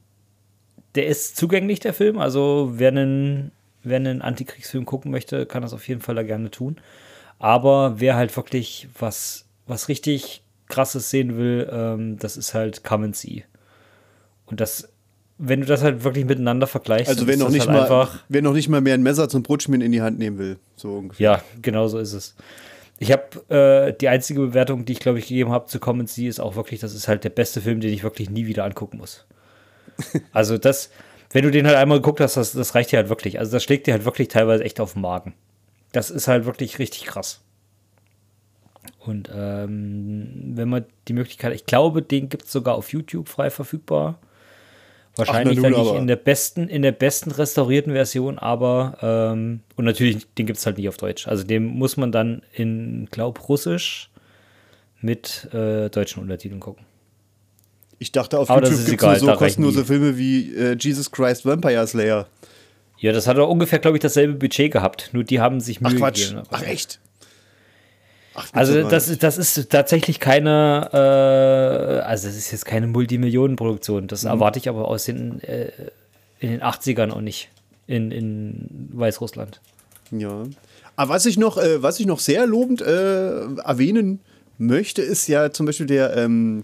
der 0.96 1.08
ist 1.08 1.36
zugänglich, 1.36 1.80
der 1.82 1.94
Film. 1.94 2.20
Also 2.20 2.72
wer 2.76 2.90
einen, 2.90 3.52
wer 3.84 3.98
einen 3.98 4.22
Antikriegsfilm 4.22 4.86
gucken 4.86 5.12
möchte, 5.12 5.46
kann 5.46 5.62
das 5.62 5.74
auf 5.74 5.88
jeden 5.88 6.00
Fall 6.02 6.16
da 6.16 6.24
gerne 6.24 6.52
tun. 6.52 6.78
Aber 7.40 8.00
wer 8.00 8.16
halt 8.16 8.36
wirklich 8.38 8.88
was, 8.98 9.46
was 9.68 9.90
richtig 9.90 10.42
krasses 10.68 11.10
sehen 11.10 11.38
will, 11.38 11.70
ähm, 11.72 12.18
das 12.18 12.38
ist 12.38 12.54
halt 12.54 12.84
Come 12.84 13.06
and 13.06 13.16
See. 13.16 13.44
Und 14.46 14.62
das, 14.62 14.88
wenn 15.38 15.60
du 15.60 15.66
das 15.66 15.84
halt 15.84 16.04
wirklich 16.04 16.26
miteinander 16.26 16.68
vergleichst, 16.68 17.10
Also 17.10 17.28
wer 17.28 17.34
ist 17.34 17.40
noch, 17.42 17.50
nicht 17.50 17.68
halt 17.68 17.72
mal, 17.72 17.82
einfach 17.82 18.24
wer 18.30 18.42
noch 18.42 18.54
nicht 18.54 18.70
mal 18.70 18.80
mehr 18.80 18.94
ein 18.94 19.04
Messer 19.04 19.28
zum 19.28 19.44
Brotschmieren 19.44 19.82
in 19.82 19.92
die 19.92 20.02
Hand 20.02 20.18
nehmen 20.18 20.38
will. 20.38 20.58
So 20.78 20.98
ungefähr. 20.98 21.24
Ja, 21.24 21.44
genau 21.62 21.88
so 21.88 21.98
ist 22.00 22.14
es. 22.14 22.36
Ich 22.98 23.12
habe 23.12 23.54
äh, 23.54 23.94
die 23.94 24.08
einzige 24.08 24.40
Bewertung, 24.40 24.86
die 24.86 24.94
ich 24.94 25.00
glaube 25.00 25.20
ich 25.20 25.28
gegeben 25.28 25.52
habe 25.52 25.66
zu 25.66 25.80
Common 25.80 26.08
See, 26.08 26.28
ist 26.28 26.40
auch 26.40 26.56
wirklich, 26.56 26.80
das 26.80 26.94
ist 26.94 27.08
halt 27.08 27.24
der 27.24 27.30
beste 27.30 27.62
Film, 27.62 27.82
den 27.82 27.94
ich 27.94 28.04
wirklich 28.04 28.30
nie 28.30 28.46
wieder 28.46 28.64
angucken 28.64 28.98
muss. 28.98 29.26
also 30.32 30.58
das, 30.58 30.92
wenn 31.32 31.44
du 31.44 31.52
den 31.52 31.68
halt 31.68 31.76
einmal 31.76 32.00
geguckt 32.00 32.22
hast, 32.22 32.38
das, 32.38 32.54
das 32.54 32.76
reicht 32.76 32.92
dir 32.92 32.98
halt 32.98 33.10
wirklich. 33.10 33.40
Also 33.40 33.52
das 33.52 33.64
schlägt 33.64 33.88
dir 33.88 33.94
halt 33.94 34.06
wirklich 34.06 34.30
teilweise 34.30 34.64
echt 34.64 34.80
auf 34.80 34.94
den 34.94 35.02
Magen. 35.02 35.34
Das 35.92 36.10
ist 36.10 36.28
halt 36.28 36.46
wirklich 36.46 36.80
richtig 36.80 37.06
krass. 37.06 37.42
Und 39.00 39.30
ähm, 39.34 40.54
wenn 40.56 40.70
man 40.70 40.86
die 41.08 41.14
Möglichkeit, 41.14 41.54
ich 41.54 41.66
glaube, 41.66 42.02
den 42.02 42.30
gibt 42.30 42.46
es 42.46 42.52
sogar 42.52 42.76
auf 42.76 42.92
YouTube 42.92 43.30
frei 43.30 43.50
verfügbar. 43.50 44.20
Wahrscheinlich 45.18 45.62
dann 45.62 45.72
nicht 45.72 45.94
in 45.94 46.08
der 46.08 46.18
besten, 46.18 46.68
in 46.68 46.82
der 46.82 46.92
besten 46.92 47.32
restaurierten 47.32 47.94
Version, 47.94 48.38
aber 48.38 48.98
ähm, 49.02 49.62
und 49.76 49.86
natürlich, 49.86 50.28
den 50.38 50.46
gibt 50.46 50.60
es 50.60 50.66
halt 50.66 50.78
nicht 50.78 50.90
auf 50.90 50.98
Deutsch. 50.98 51.28
Also 51.28 51.44
den 51.44 51.66
muss 51.66 51.96
man 51.96 52.12
dann 52.12 52.42
in, 52.54 53.08
glaub, 53.12 53.48
Russisch 53.48 54.10
mit 55.00 55.48
äh, 55.54 55.90
deutschen 55.90 56.22
Untertiteln 56.22 56.60
gucken. 56.60 56.86
Ich 57.98 58.12
dachte, 58.12 58.40
auf 58.40 58.50
Aber 58.50 58.68
YouTube 58.68 58.86
gibt 58.86 59.04
es 59.04 59.20
so 59.22 59.34
kostenlose. 59.34 59.86
Filme 59.86 60.18
wie 60.18 60.54
äh, 60.54 60.76
Jesus 60.78 61.12
Christ 61.12 61.46
Vampire 61.46 61.88
Slayer. 61.88 62.28
Ja, 62.98 63.12
das 63.14 63.28
hat 63.28 63.38
doch 63.38 63.50
ungefähr, 63.50 63.80
glaube 63.80 63.98
ich, 63.98 64.02
dasselbe 64.02 64.34
Budget 64.34 64.72
gehabt. 64.72 65.10
Nur 65.14 65.24
die 65.24 65.40
haben 65.40 65.60
sich 65.60 65.80
Mühe 65.80 65.94
Ach 65.94 65.98
Quatsch. 65.98 66.30
gegeben. 66.30 66.48
Ach 66.50 66.64
echt? 66.64 67.00
Ach, 68.36 68.48
Also 68.54 68.84
das 68.84 69.18
das 69.18 69.38
ist 69.38 69.70
tatsächlich 69.70 70.20
keine, 70.20 70.90
äh, 70.94 72.06
also 72.06 72.28
das 72.28 72.36
ist 72.36 72.52
jetzt 72.52 72.66
keine 72.66 72.88
Multimillionenproduktion. 72.88 74.08
Das 74.08 74.26
erwarte 74.26 74.60
ich 74.60 74.70
aber 74.70 74.88
aus 74.88 75.06
den, 75.06 75.42
äh, 75.42 75.72
in 76.40 76.52
den 76.52 76.62
80ern 76.62 77.12
auch 77.12 77.22
nicht 77.22 77.50
in, 77.88 78.12
in 78.12 78.90
Weißrussland. 78.94 79.62
Ja. 80.12 80.44
Aber 80.96 81.14
was 81.14 81.26
ich 81.26 81.38
noch, 81.38 81.58
äh, 81.58 81.82
was 81.82 82.00
ich 82.00 82.06
noch 82.06 82.20
sehr 82.20 82.46
lobend 82.46 82.82
äh, 82.82 83.46
erwähnen 83.64 84.20
möchte, 84.58 85.02
ist 85.02 85.28
ja 85.28 85.52
zum 85.52 85.66
Beispiel 85.66 85.88
der, 85.88 86.16
ähm, 86.16 86.64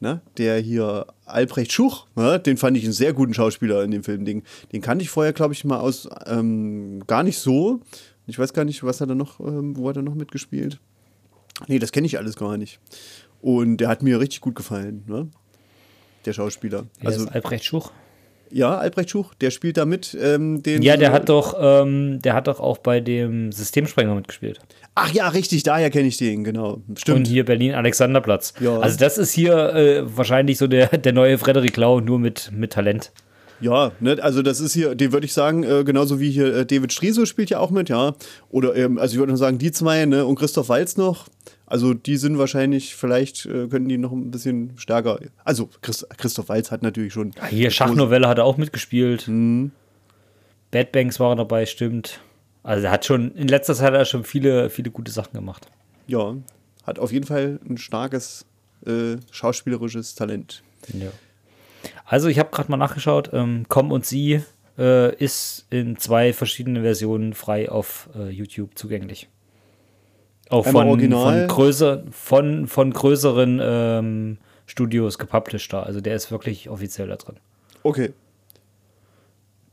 na, 0.00 0.20
der 0.38 0.58
hier 0.58 1.06
Albrecht 1.26 1.72
Schuch, 1.72 2.06
ne, 2.16 2.38
den 2.38 2.56
fand 2.56 2.76
ich 2.76 2.84
einen 2.84 2.92
sehr 2.92 3.12
guten 3.12 3.34
Schauspieler 3.34 3.82
in 3.84 3.90
dem 3.90 4.02
Film. 4.02 4.24
Den, 4.24 4.42
den 4.72 4.80
kannte 4.80 5.02
ich 5.02 5.10
vorher, 5.10 5.32
glaube 5.32 5.54
ich, 5.54 5.64
mal 5.64 5.80
aus 5.80 6.08
ähm, 6.26 7.02
gar 7.06 7.22
nicht 7.22 7.38
so. 7.38 7.80
Ich 8.26 8.38
weiß 8.38 8.52
gar 8.52 8.64
nicht, 8.64 8.82
was 8.84 9.00
hat 9.00 9.08
er 9.08 9.14
noch, 9.14 9.40
ähm, 9.40 9.76
wo 9.76 9.88
hat 9.88 9.96
er 9.96 10.02
noch 10.02 10.14
mitgespielt? 10.14 10.78
Nee, 11.68 11.78
das 11.78 11.92
kenne 11.92 12.06
ich 12.06 12.18
alles 12.18 12.36
gar 12.36 12.56
nicht. 12.56 12.80
Und 13.40 13.78
der 13.78 13.88
hat 13.88 14.02
mir 14.02 14.20
richtig 14.20 14.40
gut 14.40 14.54
gefallen, 14.54 15.04
ne? 15.06 15.28
Der 16.26 16.32
Schauspieler. 16.32 16.84
Also 17.04 17.20
Also, 17.22 17.28
Albrecht 17.30 17.64
Schuch. 17.64 17.92
ja, 18.50 18.76
Albrecht 18.76 19.10
Schuch, 19.10 19.32
der 19.34 19.50
spielt 19.50 19.76
da 19.78 19.86
mit. 19.86 20.16
Ähm, 20.20 20.62
den, 20.62 20.82
Ja, 20.82 20.96
der 20.98 21.12
hat 21.12 21.28
doch, 21.30 21.56
ähm, 21.58 22.20
der 22.20 22.34
hat 22.34 22.46
doch 22.48 22.60
auch 22.60 22.76
bei 22.78 23.00
dem 23.00 23.52
Systemsprenger 23.52 24.14
mitgespielt. 24.14 24.60
Ach 24.94 25.10
ja, 25.12 25.28
richtig, 25.28 25.62
daher 25.62 25.88
kenne 25.88 26.08
ich 26.08 26.18
den, 26.18 26.44
genau. 26.44 26.82
Und 26.86 27.00
Stimmt. 27.00 27.26
hier 27.28 27.44
Berlin 27.46 27.72
Alexanderplatz. 27.74 28.52
Ja. 28.60 28.78
Also 28.80 28.98
das 28.98 29.16
ist 29.16 29.32
hier 29.32 29.54
äh, 29.74 30.16
wahrscheinlich 30.16 30.58
so 30.58 30.66
der, 30.66 30.88
der 30.88 31.12
neue 31.14 31.38
Frederik 31.38 31.76
Lau, 31.78 32.00
nur 32.00 32.18
mit, 32.18 32.50
mit 32.52 32.72
Talent. 32.74 33.12
Ja, 33.60 33.92
ne, 34.00 34.18
also 34.22 34.42
das 34.42 34.60
ist 34.60 34.72
hier, 34.72 34.94
den 34.94 35.12
würde 35.12 35.26
ich 35.26 35.32
sagen, 35.32 35.64
äh, 35.64 35.84
genauso 35.84 36.20
wie 36.20 36.30
hier 36.30 36.54
äh, 36.54 36.66
David 36.66 36.92
Striso 36.92 37.26
spielt 37.26 37.50
ja 37.50 37.58
auch 37.58 37.70
mit, 37.70 37.88
ja. 37.88 38.14
Oder 38.48 38.74
ähm, 38.76 38.98
also 38.98 39.14
ich 39.14 39.18
würde 39.18 39.32
noch 39.32 39.38
sagen, 39.38 39.58
die 39.58 39.70
zwei, 39.72 40.06
ne, 40.06 40.24
und 40.24 40.36
Christoph 40.36 40.68
Walz 40.68 40.96
noch. 40.96 41.28
Also 41.66 41.94
die 41.94 42.16
sind 42.16 42.38
wahrscheinlich, 42.38 42.96
vielleicht 42.96 43.46
äh, 43.46 43.68
können 43.68 43.88
die 43.88 43.98
noch 43.98 44.12
ein 44.12 44.30
bisschen 44.30 44.72
stärker. 44.76 45.20
Also 45.44 45.68
Christ, 45.82 46.06
Christoph 46.16 46.48
Walz 46.48 46.70
hat 46.70 46.82
natürlich 46.82 47.12
schon. 47.12 47.32
Hier 47.48 47.70
Schachnovelle 47.70 48.26
hat 48.28 48.38
er 48.38 48.44
auch 48.44 48.56
mitgespielt. 48.56 49.28
Mhm. 49.28 49.70
Bad 50.70 50.92
Banks 50.92 51.20
war 51.20 51.36
dabei, 51.36 51.66
stimmt. 51.66 52.20
Also 52.62 52.86
er 52.86 52.92
hat 52.92 53.04
schon, 53.04 53.34
in 53.34 53.48
letzter 53.48 53.74
Zeit 53.74 53.88
hat 53.88 53.94
er 53.94 54.04
schon 54.04 54.24
viele, 54.24 54.70
viele 54.70 54.90
gute 54.90 55.10
Sachen 55.10 55.32
gemacht. 55.32 55.66
Ja, 56.06 56.34
hat 56.84 56.98
auf 56.98 57.12
jeden 57.12 57.26
Fall 57.26 57.60
ein 57.68 57.78
starkes 57.78 58.46
äh, 58.86 59.16
schauspielerisches 59.30 60.14
Talent. 60.14 60.62
Ja. 60.92 61.10
Also 62.04 62.28
ich 62.28 62.38
habe 62.38 62.50
gerade 62.50 62.70
mal 62.70 62.76
nachgeschaut, 62.76 63.30
ähm, 63.32 63.64
Komm 63.68 63.92
und 63.92 64.04
Sie 64.04 64.42
äh, 64.78 65.14
ist 65.16 65.66
in 65.70 65.96
zwei 65.96 66.32
verschiedenen 66.32 66.82
Versionen 66.82 67.34
frei 67.34 67.70
auf 67.70 68.08
äh, 68.16 68.28
YouTube 68.28 68.76
zugänglich. 68.76 69.28
Auch 70.48 70.66
Einmal 70.66 70.82
von, 70.82 70.90
Original. 70.90 71.38
von, 71.38 71.56
größer, 71.56 72.02
von, 72.10 72.66
von 72.66 72.92
größeren 72.92 73.60
ähm, 73.62 74.38
Studios 74.66 75.18
gepublished 75.18 75.72
da. 75.72 75.82
Also 75.82 76.00
der 76.00 76.16
ist 76.16 76.30
wirklich 76.30 76.68
offiziell 76.68 77.08
da 77.08 77.16
drin. 77.16 77.36
Okay. 77.82 78.12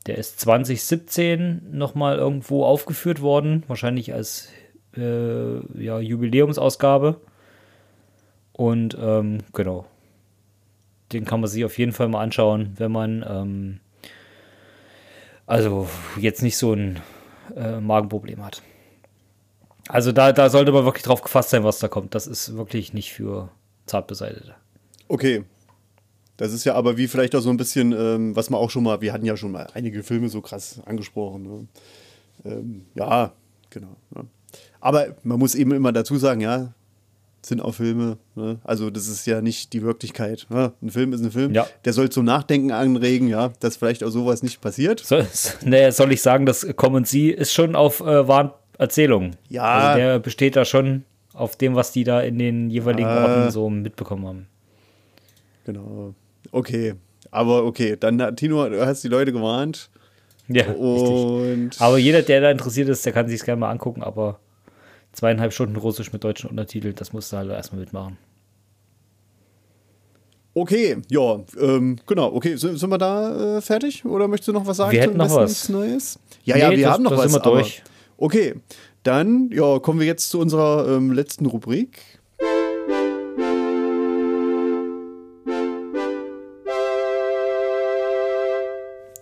Der 0.05 0.17
ist 0.17 0.39
2017 0.39 1.69
nochmal 1.71 2.17
irgendwo 2.17 2.63
aufgeführt 2.63 3.21
worden, 3.21 3.63
wahrscheinlich 3.67 4.13
als 4.13 4.49
äh, 4.95 5.84
ja, 5.84 5.99
Jubiläumsausgabe. 5.99 7.19
Und 8.53 8.97
ähm, 8.99 9.39
genau. 9.53 9.85
Den 11.11 11.25
kann 11.25 11.39
man 11.39 11.49
sich 11.49 11.63
auf 11.63 11.77
jeden 11.77 11.93
Fall 11.93 12.09
mal 12.09 12.21
anschauen, 12.21 12.73
wenn 12.77 12.91
man 12.91 13.25
ähm, 13.27 13.79
also 15.45 15.88
jetzt 16.19 16.43
nicht 16.43 16.57
so 16.57 16.73
ein 16.73 16.99
äh, 17.55 17.79
Magenproblem 17.79 18.43
hat. 18.43 18.61
Also 19.88 20.11
da, 20.11 20.34
da 20.34 20.49
sollte 20.49 20.73
man 20.73 20.84
wirklich 20.84 21.03
drauf 21.03 21.21
gefasst 21.21 21.51
sein, 21.51 21.63
was 21.63 21.79
da 21.79 21.88
kommt. 21.88 22.13
Das 22.13 22.27
ist 22.27 22.57
wirklich 22.57 22.93
nicht 22.93 23.13
für 23.13 23.49
Zartbeseitete. 23.85 24.55
Okay. 25.07 25.43
Das 26.35 26.53
ist 26.53 26.65
ja 26.65 26.75
aber 26.75 26.97
wie 26.97 27.07
vielleicht 27.07 27.35
auch 27.35 27.39
so 27.39 27.49
ein 27.49 27.57
bisschen, 27.57 27.93
ähm, 27.93 28.35
was 28.35 28.49
man 28.49 28.59
auch 28.59 28.69
schon 28.69 28.84
mal, 28.84 29.01
wir 29.01 29.11
hatten 29.11 29.25
ja 29.25 29.35
schon 29.38 29.51
mal 29.51 29.67
einige 29.73 30.03
Filme 30.03 30.29
so 30.29 30.41
krass 30.41 30.81
angesprochen. 30.85 31.43
Ne? 31.43 31.67
Ähm, 32.45 32.85
ja, 32.93 33.34
genau. 33.71 33.95
Ja. 34.13 34.23
Aber 34.79 35.15
man 35.23 35.39
muss 35.39 35.55
eben 35.55 35.71
immer 35.71 35.91
dazu 35.91 36.17
sagen, 36.17 36.41
ja, 36.41 36.73
sind 37.48 37.61
auch 37.61 37.74
Filme. 37.74 38.18
Ne? 38.36 38.60
Also 38.64 38.90
das 38.90 39.07
ist 39.07 39.26
ja 39.26 39.41
nicht 39.41 39.74
die 39.74 39.82
Wirklichkeit. 39.82 40.48
Ne? 40.49 40.74
Ein 40.82 40.90
Film 40.90 41.14
ist 41.14 41.22
ein 41.22 41.32
Film. 41.32 41.53
Ja. 41.53 41.68
Der 41.86 41.94
soll 41.94 42.10
zum 42.10 42.26
Nachdenken 42.26 42.72
anregen, 42.72 43.28
ja, 43.28 43.52
dass 43.60 43.78
vielleicht 43.78 44.03
auch 44.03 44.10
sowas 44.10 44.44
nicht 44.44 44.61
passiert. 44.61 44.99
So, 44.99 45.22
ne, 45.65 45.91
soll 45.91 46.11
ich 46.11 46.22
sagen, 46.22 46.45
das 46.45 46.65
Common 46.76 47.06
Sie 47.06 47.30
ist 47.30 47.53
schon 47.53 47.76
auf 47.76 48.02
äh, 48.02 48.28
wahren 48.28 48.52
Erzählungen. 48.78 49.36
Ja. 49.49 49.64
Also 49.64 49.98
der 49.99 50.19
besteht 50.19 50.56
da 50.56 50.65
schon 50.65 51.03
auf 51.34 51.56
dem, 51.56 51.76
was 51.76 51.91
die 51.91 52.03
da 52.03 52.22
in 52.22 52.38
den 52.40 52.69
jeweiligen 52.69 53.10
Ja. 53.10 53.24
Orten 53.24 53.52
so 53.52 53.69
mitbekommen 53.69 54.28
haben. 54.28 54.48
Genau. 55.65 56.14
Okay. 56.52 56.95
Aber 57.32 57.65
okay, 57.65 57.98
dann 57.99 58.22
hat 58.22 58.38
Tino, 58.38 58.68
du 58.69 58.86
hast 58.86 59.03
die 59.03 59.10
Leute 59.10 59.32
gewarnt. 59.34 59.90
Ja, 60.48 60.64
richtig. 60.64 60.80
Und 60.80 61.72
Aber 61.80 61.98
jeder, 61.98 62.22
der 62.22 62.41
da 62.41 62.52
interessiert 62.52 62.88
ist, 62.88 63.06
der 63.06 63.11
kann 63.14 63.28
sich 63.28 63.44
gerne 63.44 63.60
mal 63.60 63.69
angucken, 63.69 64.02
aber 64.02 64.40
zweieinhalb 65.18 65.52
Stunden 65.52 65.76
Russisch 65.76 66.14
mit 66.14 66.23
deutschen 66.23 66.49
Untertiteln, 66.49 66.94
das 66.95 67.11
musst 67.11 67.34
du 67.34 67.38
halt 67.38 67.49
erstmal 67.49 67.81
mitmachen. 67.81 68.18
okay, 70.53 70.98
ja, 71.10 71.39
ähm, 71.60 71.98
genau. 72.06 72.34
Okay, 72.34 72.56
sind, 72.56 72.77
sind 72.77 72.89
wir 72.89 72.98
da 72.99 73.57
äh, 73.57 73.61
fertig? 73.61 74.06
Oder 74.06 74.27
möchtest 74.27 74.49
du 74.49 74.53
noch 74.53 74.65
was 74.68 74.77
sagen? 74.77 74.91
Wir 74.91 75.02
hätten 75.02 75.18
noch 75.18 75.34
was. 75.35 75.69
Neues? 75.69 76.19
Ja, 76.44 76.56
Nee, 76.56 76.61
ja, 76.61 76.69
wir 76.72 76.77
das- 76.84 76.94
haben 76.94 77.03
noch 77.03 77.11
das 77.11 77.19
was. 77.19 77.31
sind 77.31 77.45
wir 77.45 77.52
durch. 77.52 77.84
Okay, 78.18 78.56
dann 79.03 79.49
ja, 79.52 79.80
kommen 79.80 79.99
wir 79.99 80.07
jetzt 80.07 80.30
zu 80.30 80.39
unserer 80.39 80.88
ähm, 80.88 81.11
letzten 81.11 81.45
Rubrik. 81.48 81.99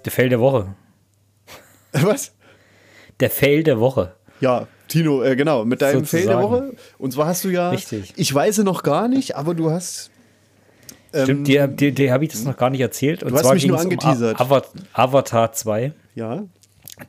Der 0.05 0.11
Fail 0.11 0.29
der 0.29 0.39
Woche. 0.39 0.75
Was? 1.91 2.33
Der 3.19 3.29
Fail 3.29 3.63
der 3.63 3.79
Woche. 3.79 4.15
Ja, 4.41 4.67
Tino, 4.87 5.23
äh, 5.23 5.35
genau, 5.35 5.65
mit 5.65 5.81
deinem 5.81 6.05
Fail 6.05 6.25
der. 6.27 6.41
Woche. 6.41 6.73
Und 6.97 7.11
zwar 7.13 7.27
hast 7.27 7.43
du 7.43 7.49
ja, 7.49 7.69
Richtig. 7.71 8.13
ich 8.15 8.33
weiß 8.33 8.59
noch 8.59 8.83
gar 8.83 9.07
nicht, 9.07 9.35
aber 9.35 9.53
du 9.55 9.71
hast. 9.71 10.11
ähm, 11.13 11.23
Stimmt, 11.23 11.47
dir, 11.47 11.67
dir, 11.67 11.91
dir 11.93 12.11
habe 12.13 12.23
ich 12.25 12.31
das 12.31 12.43
noch 12.43 12.57
gar 12.57 12.69
nicht 12.69 12.81
erzählt. 12.81 13.23
Und 13.23 13.31
Du 13.31 13.35
hast 13.35 13.43
zwar 13.43 13.53
mich 13.55 13.65
nur 13.65 13.79
angeteasert. 13.79 14.39
Um 14.39 14.45
Ava- 14.47 14.63
Avatar 14.93 15.51
2. 15.53 15.93
Ja, 16.15 16.43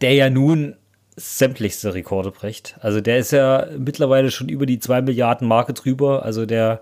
der 0.01 0.15
ja 0.15 0.31
nun 0.31 0.77
sämtlichste 1.17 1.95
Rekorde 1.95 2.31
bricht. 2.31 2.77
Also 2.81 3.01
der 3.01 3.19
ist 3.19 3.31
ja 3.33 3.67
mittlerweile 3.79 4.31
schon 4.31 4.49
über 4.49 4.67
die 4.67 4.79
2 4.79 5.03
Milliarden 5.03 5.49
Marke 5.49 5.73
drüber. 5.73 6.25
Also 6.25 6.45
der, 6.47 6.81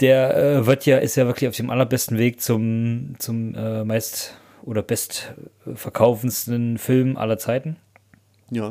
der 0.00 0.36
äh, 0.36 0.66
wird 0.66 0.86
ja, 0.86 0.98
ist 0.98 1.16
ja 1.16 1.26
wirklich 1.26 1.48
auf 1.48 1.56
dem 1.56 1.70
allerbesten 1.70 2.18
Weg 2.18 2.40
zum, 2.40 3.14
zum 3.18 3.54
äh, 3.54 3.84
meist 3.84 4.34
oder 4.64 4.82
bestverkaufendsten 4.82 6.78
Film 6.78 7.16
aller 7.16 7.38
Zeiten. 7.38 7.76
ja. 8.50 8.70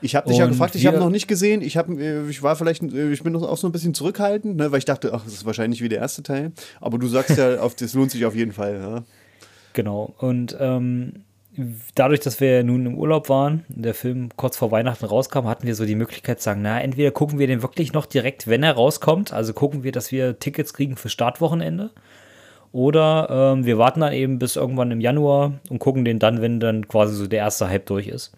Ich 0.00 0.14
habe 0.14 0.28
dich 0.28 0.38
ja 0.38 0.46
gefragt, 0.46 0.74
ich 0.74 0.86
habe 0.86 0.98
noch 0.98 1.10
nicht 1.10 1.28
gesehen. 1.28 1.62
Ich, 1.62 1.76
hab, 1.76 1.88
äh, 1.88 2.28
ich 2.28 2.42
war 2.42 2.56
vielleicht, 2.56 2.82
äh, 2.82 3.10
ich 3.10 3.22
bin 3.22 3.34
auch 3.36 3.56
so 3.56 3.68
ein 3.68 3.72
bisschen 3.72 3.94
zurückhaltend, 3.94 4.56
ne, 4.56 4.70
weil 4.70 4.78
ich 4.78 4.84
dachte, 4.84 5.12
ach, 5.12 5.24
das 5.24 5.32
ist 5.34 5.46
wahrscheinlich 5.46 5.82
wie 5.82 5.88
der 5.88 5.98
erste 5.98 6.22
Teil. 6.22 6.52
Aber 6.80 6.98
du 6.98 7.06
sagst 7.06 7.36
ja, 7.36 7.58
auf, 7.60 7.74
das 7.74 7.94
lohnt 7.94 8.10
sich 8.10 8.24
auf 8.24 8.34
jeden 8.34 8.52
Fall. 8.52 8.78
Ja. 8.80 9.04
Genau. 9.72 10.14
Und 10.18 10.56
ähm, 10.60 11.24
dadurch, 11.94 12.20
dass 12.20 12.40
wir 12.40 12.62
nun 12.62 12.86
im 12.86 12.94
Urlaub 12.96 13.28
waren, 13.28 13.64
der 13.68 13.94
Film 13.94 14.30
kurz 14.36 14.56
vor 14.56 14.70
Weihnachten 14.70 15.04
rauskam, 15.04 15.46
hatten 15.46 15.66
wir 15.66 15.74
so 15.74 15.84
die 15.84 15.94
Möglichkeit 15.94 16.38
zu 16.38 16.44
sagen, 16.44 16.62
na, 16.62 16.80
entweder 16.80 17.10
gucken 17.10 17.38
wir 17.38 17.46
den 17.46 17.62
wirklich 17.62 17.92
noch 17.92 18.06
direkt, 18.06 18.46
wenn 18.46 18.62
er 18.62 18.72
rauskommt, 18.72 19.32
also 19.32 19.52
gucken 19.52 19.82
wir, 19.82 19.92
dass 19.92 20.12
wir 20.12 20.38
Tickets 20.38 20.74
kriegen 20.74 20.96
für 20.96 21.08
Startwochenende. 21.08 21.90
Oder 22.70 23.54
ähm, 23.54 23.64
wir 23.64 23.78
warten 23.78 24.00
dann 24.00 24.12
eben 24.12 24.38
bis 24.38 24.56
irgendwann 24.56 24.90
im 24.90 25.00
Januar 25.00 25.54
und 25.70 25.78
gucken 25.78 26.04
den 26.04 26.18
dann, 26.18 26.42
wenn 26.42 26.60
dann 26.60 26.86
quasi 26.86 27.14
so 27.14 27.26
der 27.26 27.40
erste 27.40 27.68
Hype 27.68 27.86
durch 27.86 28.08
ist. 28.08 28.32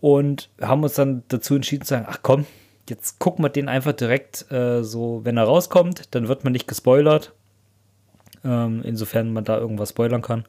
Und 0.00 0.50
haben 0.60 0.82
uns 0.82 0.94
dann 0.94 1.22
dazu 1.28 1.54
entschieden 1.54 1.84
zu 1.84 1.90
sagen, 1.90 2.06
ach 2.08 2.18
komm, 2.22 2.46
jetzt 2.88 3.18
gucken 3.18 3.44
wir 3.44 3.48
den 3.48 3.68
einfach 3.68 3.92
direkt 3.92 4.50
äh, 4.50 4.82
so, 4.82 5.20
wenn 5.24 5.36
er 5.36 5.44
rauskommt, 5.44 6.14
dann 6.14 6.28
wird 6.28 6.44
man 6.44 6.52
nicht 6.52 6.68
gespoilert. 6.68 7.32
Ähm, 8.44 8.82
insofern 8.84 9.32
man 9.32 9.44
da 9.44 9.58
irgendwas 9.58 9.90
spoilern 9.90 10.22
kann. 10.22 10.44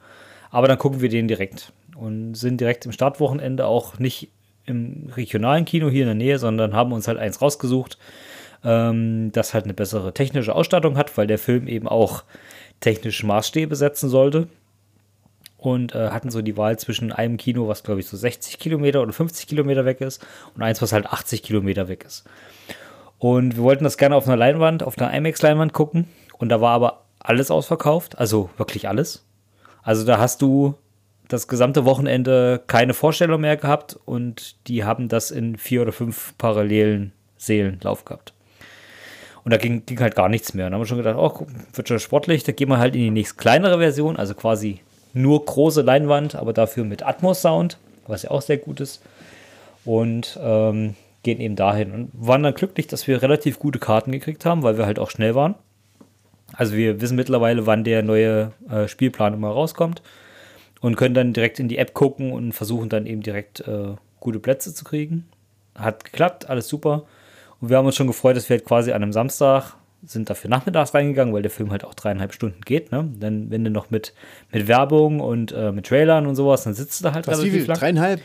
Aber 0.52 0.68
dann 0.68 0.78
gucken 0.78 1.02
wir 1.02 1.10
den 1.10 1.28
direkt 1.28 1.74
und 1.95 2.36
sind 2.36 2.61
direkt 2.61 2.86
im 2.86 2.91
Startwochenende 2.91 3.65
auch 3.65 3.99
nicht 3.99 4.30
im 4.65 5.10
regionalen 5.15 5.65
Kino 5.65 5.90
hier 5.90 6.02
in 6.03 6.07
der 6.07 6.15
Nähe, 6.15 6.40
sondern 6.40 6.74
haben 6.74 6.91
uns 6.91 7.07
halt 7.07 7.18
eins 7.18 7.41
rausgesucht, 7.41 7.98
ähm, 8.64 9.32
das 9.32 9.53
halt 9.53 9.64
eine 9.64 9.74
bessere 9.74 10.14
technische 10.14 10.53
Ausstattung 10.53 10.98
hat, 10.98 11.18
weil 11.18 11.26
der 11.26 11.40
Film 11.40 11.68
eben 11.68 11.88
auch 11.88 12.24
technische 12.82 13.26
Maßstäbe 13.26 13.76
setzen 13.76 14.10
sollte. 14.10 14.48
Und 15.68 15.94
äh, 15.94 16.11
hatten 16.11 16.30
so 16.30 16.41
die 16.41 16.56
Wahl 16.56 16.80
zwischen 16.80 17.11
einem 17.11 17.35
Kino, 17.35 17.68
was 17.68 17.84
glaube 17.84 17.99
ich 17.99 18.07
so 18.07 18.15
60 18.15 18.57
Kilometer 18.57 19.02
oder 19.02 19.11
50 19.11 19.48
Kilometer 19.48 19.84
weg 19.84 19.99
ist, 19.99 20.26
und 20.56 20.64
eins, 20.64 20.81
was 20.81 20.94
halt 20.94 21.07
80 21.07 21.44
Kilometer 21.44 21.89
weg 21.89 22.06
ist. 22.06 22.23
Und 23.19 23.57
wir 23.57 23.64
wollten 23.64 23.84
das 23.84 23.98
gerne 23.98 24.15
auf 24.15 24.26
einer 24.27 24.38
Leinwand, 24.38 24.81
auf 24.81 24.98
einer 24.98 25.14
IMAX-Leinwand 25.14 25.73
gucken. 25.73 26.07
Und 26.38 26.48
da 26.48 26.61
war 26.61 26.72
aber 26.72 27.03
alles 27.19 27.52
ausverkauft, 27.52 28.18
also 28.18 28.49
wirklich 28.56 28.88
alles. 28.88 29.26
Also 29.84 30.06
da 30.06 30.19
hast 30.19 30.41
du 30.41 30.76
das 31.27 31.49
gesamte 31.49 31.84
Wochenende 31.84 32.64
keine 32.68 32.94
Vorstellung 32.94 33.41
mehr 33.41 33.57
gehabt 33.57 33.99
und 34.06 34.56
die 34.69 34.85
haben 34.85 35.10
das 35.10 35.31
in 35.31 35.57
vier 35.57 35.81
oder 35.81 35.91
fünf 35.91 36.34
parallelen 36.38 37.11
Seelen 37.35 37.80
Lauf 37.84 38.06
gehabt. 38.06 38.34
Und 39.44 39.52
da 39.52 39.57
ging, 39.57 39.85
ging 39.85 39.99
halt 39.99 40.15
gar 40.15 40.30
nichts 40.30 40.53
mehr. 40.53 40.68
Und 40.68 40.72
dann 40.72 40.76
haben 40.76 40.84
wir 40.84 40.88
schon 40.88 40.98
gedacht, 40.98 41.18
oh, 41.18 41.45
wird 41.73 41.88
schon 41.89 41.99
sportlich, 41.99 42.45
da 42.45 42.53
gehen 42.53 42.69
wir 42.69 42.77
halt 42.77 42.95
in 42.95 43.02
die 43.02 43.11
nächst 43.11 43.38
kleinere 43.38 43.80
Version, 43.80 44.15
also 44.15 44.34
quasi 44.34 44.80
nur 45.22 45.45
große 45.45 45.81
Leinwand, 45.81 46.35
aber 46.35 46.53
dafür 46.53 46.84
mit 46.84 47.03
Atmos-Sound, 47.03 47.77
was 48.07 48.23
ja 48.23 48.31
auch 48.31 48.41
sehr 48.41 48.57
gut 48.57 48.80
ist. 48.80 49.02
Und 49.85 50.38
ähm, 50.41 50.95
gehen 51.23 51.39
eben 51.39 51.56
dahin 51.56 51.91
und 51.91 52.11
waren 52.14 52.44
dann 52.44 52.53
glücklich, 52.53 52.88
dass 52.88 53.07
wir 53.07 53.22
relativ 53.22 53.60
gute 53.60 53.80
Karten 53.80 54.11
gekriegt 54.11 54.45
haben, 54.45 54.64
weil 54.64 54.77
wir 54.77 54.85
halt 54.85 54.99
auch 54.99 55.10
schnell 55.10 55.35
waren. 55.35 55.56
Also 56.53 56.76
wir 56.76 57.02
wissen 57.02 57.15
mittlerweile, 57.15 57.65
wann 57.65 57.84
der 57.84 58.03
neue 58.03 58.53
äh, 58.69 58.88
Spielplan 58.88 59.34
immer 59.34 59.49
rauskommt 59.49 60.02
und 60.80 60.95
können 60.95 61.15
dann 61.15 61.34
direkt 61.34 61.60
in 61.60 61.68
die 61.68 61.77
App 61.77 61.94
gucken 61.94 62.31
und 62.31 62.53
versuchen 62.53 62.89
dann 62.89 63.06
eben 63.06 63.22
direkt 63.22 63.61
äh, 63.61 63.95
gute 64.19 64.39
Plätze 64.39 64.73
zu 64.73 64.84
kriegen. 64.85 65.27
Hat 65.76 66.06
geklappt, 66.06 66.49
alles 66.49 66.68
super. 66.68 67.03
Und 67.60 67.69
wir 67.69 67.77
haben 67.77 67.85
uns 67.85 67.95
schon 67.95 68.07
gefreut, 68.07 68.38
dass 68.38 68.49
wir 68.49 68.57
halt 68.57 68.65
quasi 68.65 68.91
an 68.91 69.03
einem 69.03 69.14
Samstag 69.14 69.73
sind 70.08 70.30
dafür 70.30 70.50
nachmittags 70.50 70.94
reingegangen, 70.94 71.34
weil 71.34 71.42
der 71.42 71.52
Film 71.52 71.72
halt 71.72 71.84
auch 71.84 71.94
dreieinhalb 71.94 72.34
Stunden 72.34 72.62
geht. 72.62 72.92
Ne? 72.92 73.10
Dann, 73.20 73.52
wenn 73.52 73.64
du 73.64 73.70
noch 73.70 73.90
mit, 73.90 74.14
mit 74.52 74.68
Werbung 74.68 75.20
und 75.20 75.52
äh, 75.52 75.72
mit 75.72 75.86
Trailern 75.88 76.26
und 76.28 76.36
sowas, 76.36 76.64
dann 76.64 76.74
sitzt 76.74 77.00
du 77.00 77.04
da 77.06 77.14
halt 77.14 77.28
Was, 77.28 77.38
wie 77.40 77.42
relativ 77.44 77.60
viel? 77.62 77.68
lang. 77.68 77.78
Dreieinhalb? 77.80 78.22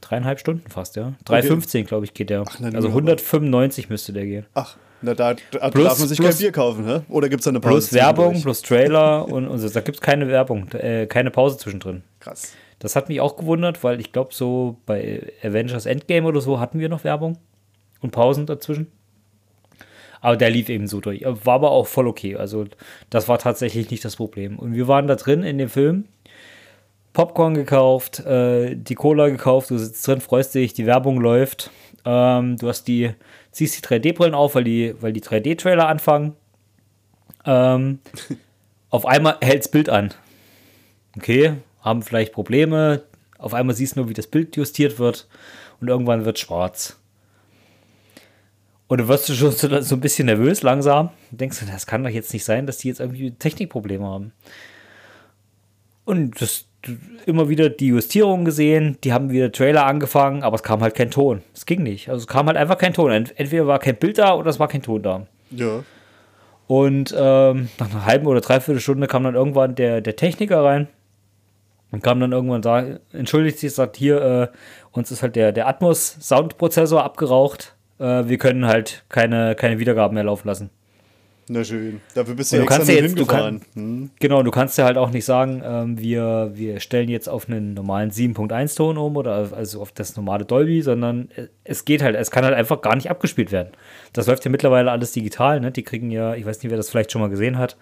Dreieinhalb 0.00 0.40
Stunden 0.40 0.68
fast, 0.68 0.96
ja. 0.96 1.12
3,15 1.26 1.84
glaube 1.84 2.04
ich 2.04 2.12
geht 2.14 2.28
der. 2.30 2.44
na, 2.58 2.66
also 2.68 2.88
nur, 2.88 2.96
195 2.98 3.88
müsste 3.88 4.12
der 4.12 4.26
gehen. 4.26 4.46
Ach, 4.54 4.76
na, 5.00 5.14
da, 5.14 5.34
da 5.52 5.70
Plus- 5.70 5.84
darf 5.84 5.98
man 6.00 6.08
sich 6.08 6.18
plus- 6.18 6.30
kein 6.30 6.38
Bier 6.38 6.52
kaufen, 6.52 6.84
hä? 6.86 7.00
oder 7.08 7.28
gibt 7.28 7.40
es 7.40 7.44
da 7.44 7.50
eine 7.50 7.60
Pause? 7.60 7.74
Plus 7.88 7.92
Werbung, 7.92 8.42
plus 8.42 8.62
Trailer 8.62 9.28
und, 9.32 9.46
und 9.46 9.58
so. 9.58 9.68
Da 9.68 9.80
gibt 9.80 9.98
es 9.98 10.00
keine 10.00 10.26
Werbung, 10.28 10.68
äh, 10.72 11.06
keine 11.06 11.30
Pause 11.30 11.56
zwischendrin. 11.58 12.02
Krass. 12.18 12.52
Das 12.80 12.96
hat 12.96 13.08
mich 13.08 13.20
auch 13.20 13.36
gewundert, 13.36 13.84
weil 13.84 14.00
ich 14.00 14.10
glaube, 14.10 14.34
so 14.34 14.76
bei 14.86 15.32
Avengers 15.44 15.86
Endgame 15.86 16.26
oder 16.26 16.40
so 16.40 16.58
hatten 16.58 16.80
wir 16.80 16.88
noch 16.88 17.04
Werbung 17.04 17.38
und 18.00 18.10
Pausen 18.10 18.46
dazwischen. 18.46 18.88
Aber 20.22 20.36
der 20.36 20.50
lief 20.50 20.68
eben 20.68 20.86
so 20.86 21.00
durch. 21.00 21.22
War 21.24 21.54
aber 21.54 21.72
auch 21.72 21.86
voll 21.86 22.06
okay. 22.06 22.36
Also, 22.36 22.64
das 23.10 23.28
war 23.28 23.38
tatsächlich 23.38 23.90
nicht 23.90 24.04
das 24.04 24.16
Problem. 24.16 24.58
Und 24.58 24.74
wir 24.74 24.86
waren 24.88 25.08
da 25.08 25.16
drin 25.16 25.42
in 25.42 25.58
dem 25.58 25.68
Film. 25.68 26.04
Popcorn 27.12 27.54
gekauft, 27.54 28.20
äh, 28.20 28.74
die 28.74 28.94
Cola 28.94 29.28
gekauft, 29.28 29.68
du 29.68 29.76
sitzt 29.76 30.06
drin, 30.06 30.22
freust 30.22 30.54
dich, 30.54 30.72
die 30.72 30.86
Werbung 30.86 31.20
läuft. 31.20 31.70
Ähm, 32.06 32.56
du 32.56 32.68
hast 32.68 32.84
die, 32.84 33.10
ziehst 33.50 33.76
die 33.76 33.86
3D-Brillen 33.86 34.34
auf, 34.34 34.54
weil 34.54 34.64
die, 34.64 34.94
weil 35.00 35.12
die 35.12 35.20
3D-Trailer 35.20 35.88
anfangen. 35.88 36.34
Ähm, 37.44 37.98
auf 38.90 39.04
einmal 39.04 39.36
hält's 39.42 39.68
Bild 39.68 39.90
an. 39.90 40.14
Okay, 41.16 41.56
haben 41.80 42.02
vielleicht 42.02 42.32
Probleme. 42.32 43.02
Auf 43.38 43.54
einmal 43.54 43.74
siehst 43.74 43.96
du 43.96 44.00
nur, 44.00 44.08
wie 44.08 44.14
das 44.14 44.28
Bild 44.28 44.56
justiert 44.56 44.98
wird 44.98 45.28
und 45.80 45.88
irgendwann 45.88 46.24
wird 46.24 46.38
schwarz. 46.38 47.01
Und 48.92 48.98
du 48.98 49.08
wirst 49.08 49.26
du 49.26 49.32
schon 49.32 49.52
so, 49.52 49.80
so 49.80 49.94
ein 49.96 50.02
bisschen 50.02 50.26
nervös 50.26 50.62
langsam. 50.62 51.08
Und 51.30 51.40
denkst 51.40 51.60
du, 51.60 51.64
das 51.64 51.86
kann 51.86 52.04
doch 52.04 52.10
jetzt 52.10 52.30
nicht 52.34 52.44
sein, 52.44 52.66
dass 52.66 52.76
die 52.76 52.88
jetzt 52.88 53.00
irgendwie 53.00 53.30
Technikprobleme 53.30 54.04
haben. 54.04 54.32
Und 56.04 56.42
das 56.42 56.66
immer 57.24 57.48
wieder 57.48 57.70
die 57.70 57.86
Justierungen 57.86 58.44
gesehen, 58.44 58.98
die 59.02 59.14
haben 59.14 59.30
wieder 59.30 59.50
Trailer 59.50 59.86
angefangen, 59.86 60.42
aber 60.42 60.56
es 60.56 60.62
kam 60.62 60.82
halt 60.82 60.94
kein 60.94 61.10
Ton. 61.10 61.40
Es 61.54 61.64
ging 61.64 61.82
nicht. 61.82 62.10
Also 62.10 62.20
es 62.20 62.26
kam 62.26 62.48
halt 62.48 62.58
einfach 62.58 62.76
kein 62.76 62.92
Ton. 62.92 63.10
Entweder 63.10 63.66
war 63.66 63.78
kein 63.78 63.96
Bild 63.96 64.18
da 64.18 64.34
oder 64.34 64.50
es 64.50 64.60
war 64.60 64.68
kein 64.68 64.82
Ton 64.82 65.02
da. 65.02 65.26
Ja. 65.52 65.84
Und 66.66 67.14
ähm, 67.16 67.70
nach 67.78 67.90
einer 67.90 68.04
halben 68.04 68.26
oder 68.26 68.42
dreiviertel 68.42 68.82
Stunde 68.82 69.06
kam 69.06 69.24
dann 69.24 69.36
irgendwann 69.36 69.74
der, 69.74 70.02
der 70.02 70.16
Techniker 70.16 70.62
rein 70.62 70.86
und 71.92 72.02
kam 72.02 72.20
dann 72.20 72.32
irgendwann 72.32 72.60
da, 72.60 72.84
entschuldigt 73.14 73.58
sich, 73.58 73.72
sagt, 73.72 73.96
hier, 73.96 74.20
äh, 74.20 74.48
uns 74.90 75.10
ist 75.10 75.22
halt 75.22 75.34
der, 75.34 75.52
der 75.52 75.66
Atmos-Soundprozessor 75.66 77.02
abgeraucht. 77.02 77.71
Äh, 78.02 78.28
wir 78.28 78.38
können 78.38 78.66
halt 78.66 79.04
keine, 79.08 79.54
keine 79.54 79.78
Wiedergaben 79.78 80.14
mehr 80.14 80.24
laufen 80.24 80.48
lassen. 80.48 80.70
Na 81.48 81.64
schön. 81.64 82.00
Dafür 82.14 82.34
bist 82.34 82.52
du, 82.52 82.56
du 82.56 82.62
ja 82.62 82.68
kannst 82.68 82.88
ja 82.88 82.94
jetzt, 82.94 83.12
du 83.12 83.20
hingefahren. 83.20 83.60
kann, 83.60 83.82
hm. 83.82 84.10
Genau, 84.20 84.42
du 84.42 84.50
kannst 84.50 84.78
ja 84.78 84.84
halt 84.84 84.96
auch 84.96 85.10
nicht 85.10 85.24
sagen, 85.24 85.62
ähm, 85.64 85.98
wir, 85.98 86.52
wir 86.54 86.80
stellen 86.80 87.08
jetzt 87.08 87.28
auf 87.28 87.48
einen 87.48 87.74
normalen 87.74 88.10
7.1 88.10 88.76
Ton 88.76 88.96
um 88.96 89.16
oder 89.16 89.50
also 89.52 89.82
auf 89.82 89.92
das 89.92 90.16
normale 90.16 90.44
Dolby, 90.44 90.82
sondern 90.82 91.28
es 91.64 91.84
geht 91.84 92.02
halt, 92.02 92.16
es 92.16 92.30
kann 92.30 92.44
halt 92.44 92.54
einfach 92.54 92.80
gar 92.80 92.94
nicht 92.94 93.10
abgespielt 93.10 93.50
werden. 93.50 93.70
Das 94.12 94.28
läuft 94.28 94.44
ja 94.44 94.50
mittlerweile 94.50 94.90
alles 94.90 95.12
digital, 95.12 95.60
ne? 95.60 95.72
Die 95.72 95.82
kriegen 95.82 96.10
ja, 96.10 96.34
ich 96.34 96.46
weiß 96.46 96.62
nicht, 96.62 96.70
wer 96.70 96.76
das 96.76 96.90
vielleicht 96.90 97.12
schon 97.12 97.20
mal 97.20 97.30
gesehen 97.30 97.58
hat. 97.58 97.76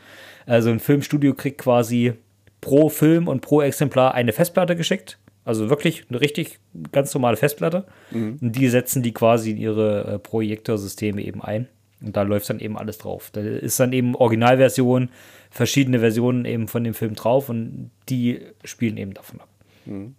Also 0.46 0.70
ein 0.70 0.80
Filmstudio 0.80 1.34
kriegt 1.34 1.58
quasi 1.58 2.14
pro 2.60 2.88
Film 2.88 3.28
und 3.28 3.40
pro 3.40 3.60
Exemplar 3.60 4.14
eine 4.14 4.32
Festplatte 4.32 4.74
geschickt. 4.74 5.18
Also 5.50 5.68
wirklich 5.68 6.04
eine 6.08 6.20
richtig 6.20 6.60
ganz 6.92 7.12
normale 7.12 7.36
Festplatte. 7.36 7.84
Mhm. 8.12 8.38
Und 8.40 8.52
die 8.52 8.68
setzen 8.68 9.02
die 9.02 9.12
quasi 9.12 9.50
in 9.50 9.56
ihre 9.56 10.04
äh, 10.04 10.18
Projektorsysteme 10.20 11.20
eben 11.22 11.42
ein. 11.42 11.66
Und 12.00 12.16
da 12.16 12.22
läuft 12.22 12.48
dann 12.48 12.60
eben 12.60 12.78
alles 12.78 12.98
drauf. 12.98 13.30
Da 13.32 13.40
ist 13.40 13.80
dann 13.80 13.92
eben 13.92 14.14
Originalversion, 14.14 15.08
verschiedene 15.50 15.98
Versionen 15.98 16.44
eben 16.44 16.68
von 16.68 16.84
dem 16.84 16.94
Film 16.94 17.16
drauf 17.16 17.48
und 17.48 17.90
die 18.08 18.38
spielen 18.62 18.96
eben 18.96 19.12
davon 19.12 19.40
ab. 19.40 19.48
Mhm. 19.86 20.14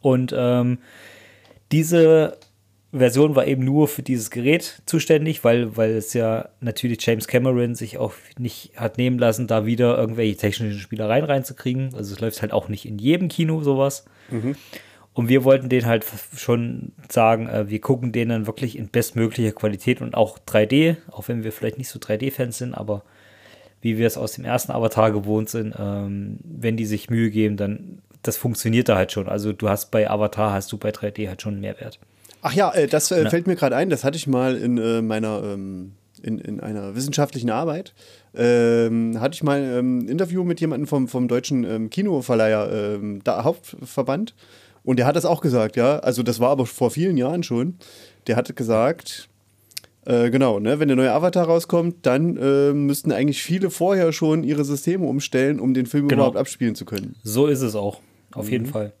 Und 0.00 0.34
ähm, 0.36 0.78
diese 1.70 2.36
Version 2.98 3.36
war 3.36 3.46
eben 3.46 3.64
nur 3.64 3.88
für 3.88 4.02
dieses 4.02 4.30
Gerät 4.30 4.82
zuständig, 4.86 5.44
weil, 5.44 5.76
weil 5.76 5.92
es 5.92 6.12
ja 6.12 6.48
natürlich 6.60 7.04
James 7.04 7.26
Cameron 7.26 7.74
sich 7.74 7.98
auch 7.98 8.12
nicht 8.38 8.72
hat 8.76 8.98
nehmen 8.98 9.18
lassen, 9.18 9.46
da 9.46 9.66
wieder 9.66 9.96
irgendwelche 9.96 10.36
technischen 10.36 10.78
Spielereien 10.78 11.24
reinzukriegen. 11.24 11.94
Also 11.94 12.14
es 12.14 12.20
läuft 12.20 12.42
halt 12.42 12.52
auch 12.52 12.68
nicht 12.68 12.86
in 12.86 12.98
jedem 12.98 13.28
Kino 13.28 13.62
sowas. 13.62 14.04
Mhm. 14.30 14.56
Und 15.12 15.30
wir 15.30 15.44
wollten 15.44 15.70
den 15.70 15.86
halt 15.86 16.04
schon 16.36 16.92
sagen, 17.10 17.48
äh, 17.48 17.70
wir 17.70 17.80
gucken 17.80 18.12
den 18.12 18.28
dann 18.28 18.46
wirklich 18.46 18.76
in 18.76 18.88
bestmöglicher 18.88 19.52
Qualität 19.52 20.02
und 20.02 20.14
auch 20.14 20.38
3D, 20.38 20.96
auch 21.10 21.28
wenn 21.28 21.42
wir 21.42 21.52
vielleicht 21.52 21.78
nicht 21.78 21.88
so 21.88 21.98
3D-Fans 21.98 22.58
sind, 22.58 22.74
aber 22.74 23.02
wie 23.80 23.96
wir 23.96 24.06
es 24.06 24.18
aus 24.18 24.32
dem 24.32 24.44
ersten 24.44 24.72
Avatar 24.72 25.12
gewohnt 25.12 25.48
sind, 25.48 25.74
ähm, 25.78 26.38
wenn 26.44 26.76
die 26.76 26.84
sich 26.84 27.08
Mühe 27.08 27.30
geben, 27.30 27.56
dann 27.56 28.02
das 28.22 28.36
funktioniert 28.36 28.88
da 28.88 28.96
halt 28.96 29.12
schon. 29.12 29.28
Also 29.28 29.52
du 29.52 29.68
hast 29.68 29.90
bei 29.90 30.10
Avatar, 30.10 30.52
hast 30.52 30.72
du 30.72 30.78
bei 30.78 30.90
3D 30.90 31.28
halt 31.28 31.40
schon 31.42 31.54
einen 31.54 31.60
Mehrwert. 31.62 31.98
Ach 32.46 32.52
ja, 32.52 32.70
äh, 32.70 32.86
das 32.86 33.10
äh, 33.10 33.28
fällt 33.28 33.48
mir 33.48 33.56
gerade 33.56 33.74
ein, 33.74 33.90
das 33.90 34.04
hatte 34.04 34.16
ich 34.16 34.28
mal 34.28 34.56
in 34.56 34.78
äh, 34.78 35.02
meiner, 35.02 35.42
ähm, 35.42 35.94
in, 36.22 36.38
in 36.38 36.60
einer 36.60 36.94
wissenschaftlichen 36.94 37.50
Arbeit, 37.50 37.92
ähm, 38.36 39.20
hatte 39.20 39.34
ich 39.34 39.42
mal 39.42 39.60
ähm, 39.60 39.98
ein 39.98 40.08
Interview 40.08 40.44
mit 40.44 40.60
jemandem 40.60 40.86
vom, 40.86 41.08
vom 41.08 41.26
deutschen 41.26 41.64
ähm, 41.64 41.90
Kinoverleiher, 41.90 42.70
ähm, 42.72 43.20
da, 43.24 43.42
Hauptverband, 43.42 44.36
und 44.84 45.00
der 45.00 45.06
hat 45.06 45.16
das 45.16 45.24
auch 45.24 45.40
gesagt, 45.40 45.74
ja, 45.74 45.98
also 45.98 46.22
das 46.22 46.38
war 46.38 46.50
aber 46.50 46.66
vor 46.66 46.92
vielen 46.92 47.16
Jahren 47.16 47.42
schon, 47.42 47.78
der 48.28 48.36
hatte 48.36 48.54
gesagt, 48.54 49.28
äh, 50.04 50.30
genau, 50.30 50.60
ne, 50.60 50.78
wenn 50.78 50.86
der 50.86 50.96
neue 50.96 51.10
Avatar 51.10 51.46
rauskommt, 51.46 52.06
dann 52.06 52.36
äh, 52.36 52.72
müssten 52.72 53.10
eigentlich 53.10 53.42
viele 53.42 53.70
vorher 53.70 54.12
schon 54.12 54.44
ihre 54.44 54.64
Systeme 54.64 55.04
umstellen, 55.04 55.58
um 55.58 55.74
den 55.74 55.86
Film 55.86 56.06
genau. 56.06 56.22
überhaupt 56.22 56.36
abspielen 56.36 56.76
zu 56.76 56.84
können. 56.84 57.16
So 57.24 57.48
ist 57.48 57.62
es 57.62 57.74
auch, 57.74 57.98
auf 58.34 58.46
mhm. 58.46 58.52
jeden 58.52 58.66
Fall. 58.66 58.92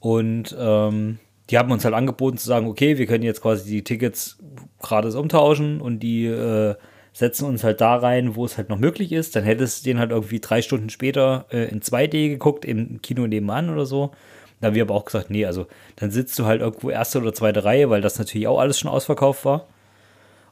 Und 0.00 0.56
ähm, 0.58 1.20
die 1.52 1.58
haben 1.58 1.70
uns 1.70 1.84
halt 1.84 1.94
angeboten 1.94 2.38
zu 2.38 2.46
sagen, 2.46 2.66
okay, 2.66 2.96
wir 2.96 3.06
können 3.06 3.24
jetzt 3.24 3.42
quasi 3.42 3.70
die 3.70 3.84
Tickets 3.84 4.38
gratis 4.80 5.14
umtauschen 5.14 5.82
und 5.82 5.98
die 5.98 6.24
äh, 6.24 6.74
setzen 7.12 7.44
uns 7.44 7.62
halt 7.62 7.82
da 7.82 7.96
rein, 7.96 8.36
wo 8.36 8.46
es 8.46 8.56
halt 8.56 8.70
noch 8.70 8.78
möglich 8.78 9.12
ist. 9.12 9.36
Dann 9.36 9.44
hättest 9.44 9.84
du 9.84 9.90
den 9.90 9.98
halt 9.98 10.12
irgendwie 10.12 10.40
drei 10.40 10.62
Stunden 10.62 10.88
später 10.88 11.44
äh, 11.52 11.68
in 11.68 11.82
2D 11.82 12.30
geguckt, 12.30 12.64
im 12.64 13.02
Kino 13.02 13.26
nebenan 13.26 13.68
oder 13.68 13.84
so. 13.84 14.12
Da 14.60 14.68
haben 14.68 14.74
wir 14.74 14.82
aber 14.82 14.94
auch 14.94 15.04
gesagt, 15.04 15.28
nee, 15.28 15.44
also 15.44 15.66
dann 15.96 16.10
sitzt 16.10 16.38
du 16.38 16.46
halt 16.46 16.62
irgendwo 16.62 16.88
erste 16.88 17.20
oder 17.20 17.34
zweite 17.34 17.64
Reihe, 17.64 17.90
weil 17.90 18.00
das 18.00 18.18
natürlich 18.18 18.48
auch 18.48 18.58
alles 18.58 18.78
schon 18.78 18.90
ausverkauft 18.90 19.44
war. 19.44 19.66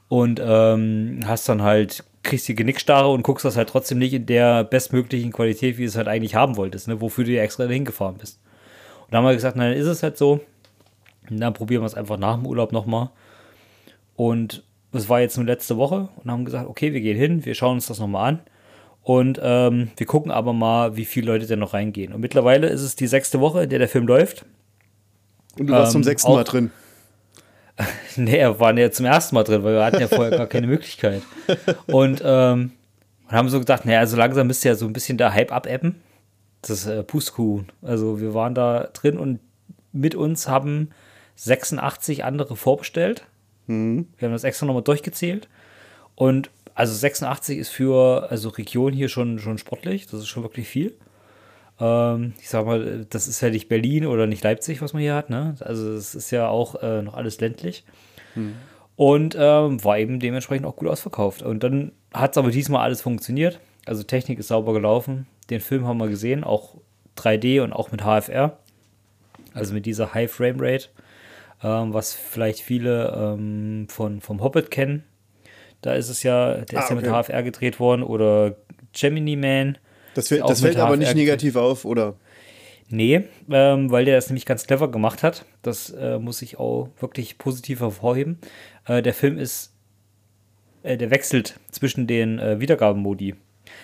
Und 0.08 0.38
ähm, 0.44 1.20
hast 1.24 1.48
dann 1.48 1.62
halt, 1.62 2.04
kriegst 2.24 2.46
die 2.46 2.56
Genickstarre 2.56 3.08
und 3.08 3.22
guckst 3.22 3.46
das 3.46 3.56
halt 3.56 3.70
trotzdem 3.70 3.98
nicht 3.98 4.12
in 4.12 4.26
der 4.26 4.64
bestmöglichen 4.64 5.32
Qualität, 5.32 5.78
wie 5.78 5.84
du 5.84 5.88
es 5.88 5.96
halt 5.96 6.08
eigentlich 6.08 6.34
haben 6.34 6.58
wolltest, 6.58 6.88
ne? 6.88 7.00
wofür 7.00 7.24
du 7.24 7.30
ja 7.30 7.42
extra 7.42 7.64
hingefahren 7.64 8.18
bist. 8.18 8.38
Und 9.06 9.14
da 9.14 9.18
haben 9.18 9.24
wir 9.24 9.34
gesagt, 9.34 9.56
na, 9.56 9.68
dann 9.68 9.78
ist 9.78 9.86
es 9.86 10.02
halt 10.02 10.18
so, 10.18 10.40
dann 11.38 11.52
probieren 11.52 11.82
wir 11.82 11.86
es 11.86 11.94
einfach 11.94 12.16
nach 12.16 12.36
dem 12.36 12.46
Urlaub 12.46 12.72
nochmal. 12.72 13.10
Und 14.16 14.64
es 14.92 15.08
war 15.08 15.20
jetzt 15.20 15.36
nur 15.36 15.46
letzte 15.46 15.76
Woche 15.76 16.08
und 16.16 16.30
haben 16.30 16.44
gesagt, 16.44 16.68
okay, 16.68 16.92
wir 16.92 17.00
gehen 17.00 17.16
hin, 17.16 17.44
wir 17.44 17.54
schauen 17.54 17.74
uns 17.74 17.86
das 17.86 18.00
nochmal 18.00 18.34
an. 18.34 18.40
Und 19.02 19.40
ähm, 19.42 19.90
wir 19.96 20.06
gucken 20.06 20.30
aber 20.30 20.52
mal, 20.52 20.96
wie 20.96 21.04
viele 21.04 21.32
Leute 21.32 21.46
denn 21.46 21.58
noch 21.58 21.74
reingehen. 21.74 22.12
Und 22.12 22.20
mittlerweile 22.20 22.68
ist 22.68 22.82
es 22.82 22.96
die 22.96 23.06
sechste 23.06 23.40
Woche, 23.40 23.62
in 23.62 23.70
der 23.70 23.78
der 23.78 23.88
Film 23.88 24.06
läuft. 24.06 24.44
Und 25.58 25.68
du 25.68 25.72
warst 25.72 25.90
ähm, 25.90 26.02
zum 26.02 26.04
sechsten 26.04 26.32
Mal 26.32 26.44
drin. 26.44 26.70
nee, 28.16 28.38
wir 28.38 28.60
waren 28.60 28.76
ja 28.76 28.90
zum 28.90 29.06
ersten 29.06 29.34
Mal 29.34 29.44
drin, 29.44 29.64
weil 29.64 29.74
wir 29.74 29.84
hatten 29.84 30.00
ja 30.00 30.08
vorher 30.08 30.36
gar 30.36 30.46
keine 30.46 30.66
Möglichkeit. 30.66 31.22
Und, 31.86 32.22
ähm, 32.24 32.72
und 33.28 33.32
haben 33.32 33.48
so 33.48 33.58
gedacht, 33.58 33.86
naja, 33.86 34.06
so 34.06 34.16
langsam 34.16 34.46
müsste 34.46 34.68
ja 34.68 34.74
so 34.74 34.86
ein 34.86 34.92
bisschen 34.92 35.16
der 35.16 35.32
Hype 35.32 35.52
abebben. 35.52 35.96
Das 36.62 36.70
ist 36.70 36.86
äh, 36.86 37.02
Pustkuchen. 37.02 37.72
Also 37.80 38.20
wir 38.20 38.34
waren 38.34 38.54
da 38.54 38.88
drin 38.92 39.16
und 39.16 39.40
mit 39.92 40.14
uns 40.14 40.46
haben 40.46 40.90
86 41.40 42.22
andere 42.24 42.54
vorbestellt. 42.54 43.26
Mhm. 43.66 44.08
Wir 44.18 44.26
haben 44.26 44.32
das 44.32 44.44
extra 44.44 44.66
nochmal 44.66 44.82
durchgezählt. 44.82 45.48
Und 46.14 46.50
also 46.74 46.94
86 46.94 47.58
ist 47.58 47.70
für 47.70 48.30
also 48.30 48.50
Region 48.50 48.92
hier 48.92 49.08
schon, 49.08 49.38
schon 49.38 49.56
sportlich. 49.56 50.06
Das 50.06 50.20
ist 50.20 50.28
schon 50.28 50.42
wirklich 50.42 50.68
viel. 50.68 50.94
Ähm, 51.80 52.34
ich 52.40 52.50
sag 52.50 52.66
mal, 52.66 53.06
das 53.08 53.26
ist 53.26 53.40
ja 53.40 53.48
nicht 53.48 53.68
Berlin 53.68 54.06
oder 54.06 54.26
nicht 54.26 54.44
Leipzig, 54.44 54.82
was 54.82 54.92
man 54.92 55.00
hier 55.00 55.14
hat. 55.14 55.30
Ne? 55.30 55.54
Also 55.60 55.92
es 55.92 56.14
ist 56.14 56.30
ja 56.30 56.48
auch 56.48 56.82
äh, 56.82 57.00
noch 57.00 57.14
alles 57.14 57.40
ländlich. 57.40 57.84
Mhm. 58.34 58.54
Und 58.96 59.34
ähm, 59.38 59.82
war 59.82 59.98
eben 59.98 60.20
dementsprechend 60.20 60.66
auch 60.66 60.76
gut 60.76 60.88
ausverkauft. 60.88 61.42
Und 61.42 61.64
dann 61.64 61.92
hat 62.12 62.32
es 62.32 62.38
aber 62.38 62.50
diesmal 62.50 62.82
alles 62.82 63.00
funktioniert. 63.00 63.60
Also 63.86 64.02
Technik 64.02 64.38
ist 64.38 64.48
sauber 64.48 64.74
gelaufen. 64.74 65.26
Den 65.48 65.60
Film 65.60 65.86
haben 65.86 65.96
wir 65.96 66.08
gesehen, 66.08 66.44
auch 66.44 66.74
3D 67.16 67.62
und 67.62 67.72
auch 67.72 67.92
mit 67.92 68.02
HFR. 68.02 68.58
Also 69.54 69.72
mit 69.72 69.86
dieser 69.86 70.12
High 70.12 70.30
Frame 70.30 70.60
Rate 70.60 70.88
ähm, 71.62 71.92
was 71.92 72.14
vielleicht 72.14 72.60
viele 72.60 73.12
ähm, 73.16 73.86
von, 73.88 74.20
vom 74.20 74.42
Hobbit 74.42 74.70
kennen. 74.70 75.04
Da 75.82 75.94
ist 75.94 76.08
es 76.08 76.22
ja, 76.22 76.54
der 76.54 76.78
ah, 76.78 76.82
ist 76.82 76.90
ja 76.90 76.96
okay. 76.96 77.06
mit 77.06 77.06
HFR 77.06 77.42
gedreht 77.42 77.80
worden 77.80 78.02
oder 78.02 78.56
Gemini 78.92 79.36
Man. 79.36 79.78
Das, 80.14 80.28
fällt, 80.28 80.42
das 80.42 80.60
fällt 80.60 80.76
aber 80.76 80.96
nicht 80.96 81.14
negativ 81.14 81.56
auf, 81.56 81.84
oder? 81.84 82.16
Nee, 82.88 83.24
ähm, 83.48 83.90
weil 83.90 84.04
der 84.04 84.16
das 84.16 84.28
nämlich 84.28 84.46
ganz 84.46 84.66
clever 84.66 84.90
gemacht 84.90 85.22
hat. 85.22 85.44
Das 85.62 85.90
äh, 85.90 86.18
muss 86.18 86.42
ich 86.42 86.58
auch 86.58 86.88
wirklich 86.98 87.38
positiv 87.38 87.80
hervorheben. 87.80 88.38
Äh, 88.86 89.00
der 89.00 89.14
Film 89.14 89.38
ist, 89.38 89.72
äh, 90.82 90.96
der 90.96 91.10
wechselt 91.10 91.60
zwischen 91.70 92.08
den 92.08 92.40
äh, 92.40 92.58
Wiedergabemodi. 92.58 93.36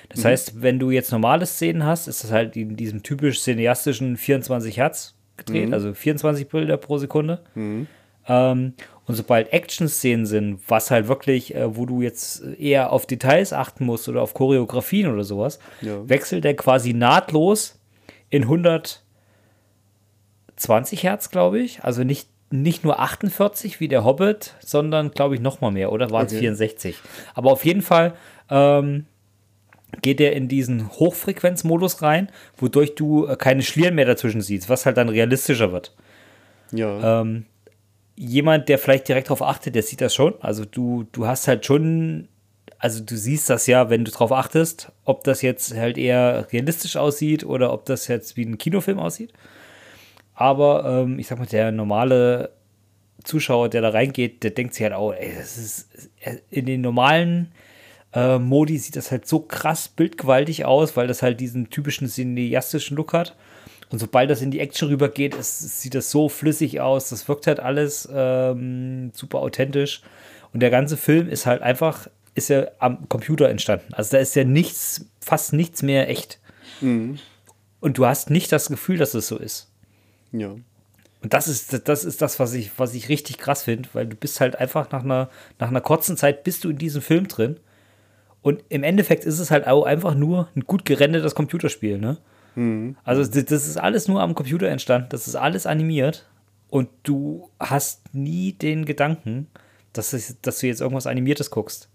Das 0.08 0.20
mhm. 0.20 0.28
heißt, 0.28 0.62
wenn 0.62 0.80
du 0.80 0.90
jetzt 0.90 1.12
normale 1.12 1.46
Szenen 1.46 1.84
hast, 1.84 2.08
ist 2.08 2.24
das 2.24 2.32
halt 2.32 2.56
in 2.56 2.76
diesem 2.76 3.04
typisch 3.04 3.40
cineastischen 3.40 4.16
24 4.16 4.76
Hertz 4.76 5.15
gedreht, 5.36 5.68
mhm. 5.68 5.74
also 5.74 5.94
24 5.94 6.48
Bilder 6.48 6.76
pro 6.76 6.98
Sekunde. 6.98 7.42
Mhm. 7.54 7.86
Ähm, 8.28 8.74
und 9.06 9.14
sobald 9.14 9.52
Action-Szenen 9.52 10.26
sind, 10.26 10.58
was 10.66 10.90
halt 10.90 11.06
wirklich, 11.08 11.54
äh, 11.54 11.76
wo 11.76 11.86
du 11.86 12.02
jetzt 12.02 12.42
eher 12.58 12.92
auf 12.92 13.06
Details 13.06 13.52
achten 13.52 13.84
musst 13.84 14.08
oder 14.08 14.20
auf 14.22 14.34
Choreografien 14.34 15.12
oder 15.12 15.22
sowas, 15.22 15.60
ja. 15.80 16.08
wechselt 16.08 16.42
der 16.44 16.56
quasi 16.56 16.92
nahtlos 16.92 17.78
in 18.30 18.42
120 18.42 21.04
Hertz, 21.04 21.30
glaube 21.30 21.60
ich. 21.60 21.84
Also 21.84 22.02
nicht, 22.02 22.28
nicht 22.50 22.82
nur 22.82 22.98
48 22.98 23.78
wie 23.78 23.86
der 23.88 24.04
Hobbit, 24.04 24.54
sondern 24.60 25.12
glaube 25.12 25.36
ich 25.36 25.40
noch 25.40 25.60
mal 25.60 25.70
mehr, 25.70 25.92
oder 25.92 26.10
waren 26.10 26.26
es 26.26 26.32
okay. 26.32 26.40
64? 26.40 26.96
Aber 27.34 27.52
auf 27.52 27.64
jeden 27.64 27.82
Fall 27.82 28.14
ähm, 28.50 29.06
geht 30.02 30.20
er 30.20 30.32
in 30.32 30.48
diesen 30.48 30.90
Hochfrequenzmodus 30.90 32.02
rein, 32.02 32.30
wodurch 32.56 32.94
du 32.94 33.26
äh, 33.26 33.36
keine 33.36 33.62
Schlieren 33.62 33.94
mehr 33.94 34.04
dazwischen 34.04 34.40
siehst, 34.40 34.68
was 34.68 34.86
halt 34.86 34.96
dann 34.96 35.08
realistischer 35.08 35.72
wird. 35.72 35.94
Ja. 36.72 37.20
Ähm, 37.20 37.46
jemand, 38.16 38.68
der 38.68 38.78
vielleicht 38.78 39.08
direkt 39.08 39.28
darauf 39.28 39.42
achtet, 39.42 39.74
der 39.74 39.82
sieht 39.82 40.00
das 40.00 40.14
schon. 40.14 40.34
Also 40.40 40.64
du, 40.64 41.04
du 41.12 41.26
hast 41.26 41.48
halt 41.48 41.64
schon, 41.66 42.28
also 42.78 43.02
du 43.02 43.16
siehst 43.16 43.48
das 43.50 43.66
ja, 43.66 43.90
wenn 43.90 44.04
du 44.04 44.10
darauf 44.10 44.32
achtest, 44.32 44.92
ob 45.04 45.24
das 45.24 45.42
jetzt 45.42 45.74
halt 45.74 45.98
eher 45.98 46.46
realistisch 46.52 46.96
aussieht 46.96 47.44
oder 47.44 47.72
ob 47.72 47.84
das 47.84 48.08
jetzt 48.08 48.36
wie 48.36 48.44
ein 48.44 48.58
Kinofilm 48.58 48.98
aussieht. 48.98 49.32
Aber 50.34 50.84
ähm, 50.84 51.18
ich 51.18 51.28
sag 51.28 51.38
mal, 51.38 51.46
der 51.46 51.72
normale 51.72 52.50
Zuschauer, 53.24 53.68
der 53.68 53.82
da 53.82 53.90
reingeht, 53.90 54.42
der 54.42 54.50
denkt 54.50 54.74
sich 54.74 54.82
halt 54.82 54.92
auch, 54.92 55.12
ey, 55.12 55.34
das 55.36 55.56
ist 55.56 56.10
in 56.50 56.66
den 56.66 56.80
normalen 56.80 57.52
äh, 58.16 58.38
Modi 58.38 58.78
sieht 58.78 58.96
das 58.96 59.10
halt 59.10 59.28
so 59.28 59.40
krass 59.40 59.88
bildgewaltig 59.88 60.64
aus, 60.64 60.96
weil 60.96 61.06
das 61.06 61.20
halt 61.20 61.38
diesen 61.38 61.68
typischen 61.68 62.08
cineastischen 62.08 62.96
Look 62.96 63.12
hat. 63.12 63.36
Und 63.90 63.98
sobald 63.98 64.30
das 64.30 64.40
in 64.40 64.50
die 64.50 64.58
Action 64.58 64.88
rübergeht, 64.88 65.34
ist, 65.34 65.82
sieht 65.82 65.94
das 65.94 66.10
so 66.10 66.30
flüssig 66.30 66.80
aus. 66.80 67.10
Das 67.10 67.28
wirkt 67.28 67.46
halt 67.46 67.60
alles 67.60 68.08
ähm, 68.10 69.12
super 69.12 69.38
authentisch. 69.40 70.00
Und 70.52 70.60
der 70.60 70.70
ganze 70.70 70.96
Film 70.96 71.28
ist 71.28 71.44
halt 71.44 71.60
einfach, 71.60 72.08
ist 72.34 72.48
ja 72.48 72.68
am 72.78 73.06
Computer 73.10 73.50
entstanden. 73.50 73.92
Also 73.92 74.12
da 74.12 74.18
ist 74.18 74.34
ja 74.34 74.44
nichts, 74.44 75.04
fast 75.20 75.52
nichts 75.52 75.82
mehr 75.82 76.08
echt. 76.08 76.40
Mhm. 76.80 77.18
Und 77.80 77.98
du 77.98 78.06
hast 78.06 78.30
nicht 78.30 78.50
das 78.50 78.68
Gefühl, 78.68 78.96
dass 78.96 79.12
es 79.12 79.28
so 79.28 79.36
ist. 79.36 79.70
Ja. 80.32 80.56
Und 81.22 81.34
das 81.34 81.48
ist, 81.48 81.86
das 81.86 82.04
ist 82.04 82.22
das, 82.22 82.40
was 82.40 82.54
ich, 82.54 82.70
was 82.78 82.94
ich 82.94 83.10
richtig 83.10 83.36
krass 83.36 83.64
finde, 83.64 83.90
weil 83.92 84.06
du 84.06 84.16
bist 84.16 84.40
halt 84.40 84.56
einfach 84.56 84.90
nach 84.90 85.04
einer, 85.04 85.28
nach 85.58 85.68
einer 85.68 85.82
kurzen 85.82 86.16
Zeit 86.16 86.44
bist 86.44 86.64
du 86.64 86.70
in 86.70 86.78
diesem 86.78 87.02
Film 87.02 87.28
drin. 87.28 87.60
Und 88.46 88.62
im 88.68 88.84
Endeffekt 88.84 89.24
ist 89.24 89.40
es 89.40 89.50
halt 89.50 89.66
auch 89.66 89.82
einfach 89.86 90.14
nur 90.14 90.46
ein 90.54 90.60
gut 90.60 90.84
gerendertes 90.84 91.34
Computerspiel, 91.34 91.98
ne? 91.98 92.16
Also 93.02 93.24
das 93.28 93.44
das 93.44 93.66
ist 93.66 93.76
alles 93.76 94.06
nur 94.06 94.22
am 94.22 94.36
Computer 94.36 94.68
entstanden, 94.68 95.08
das 95.10 95.26
ist 95.26 95.34
alles 95.34 95.66
animiert 95.66 96.28
und 96.70 96.88
du 97.02 97.50
hast 97.58 98.14
nie 98.14 98.52
den 98.52 98.84
Gedanken, 98.84 99.48
dass, 99.92 100.12
es, 100.12 100.40
dass 100.42 100.60
du 100.60 100.68
jetzt 100.68 100.80
irgendwas 100.80 101.08
Animiertes 101.08 101.50
guckst. 101.50 101.88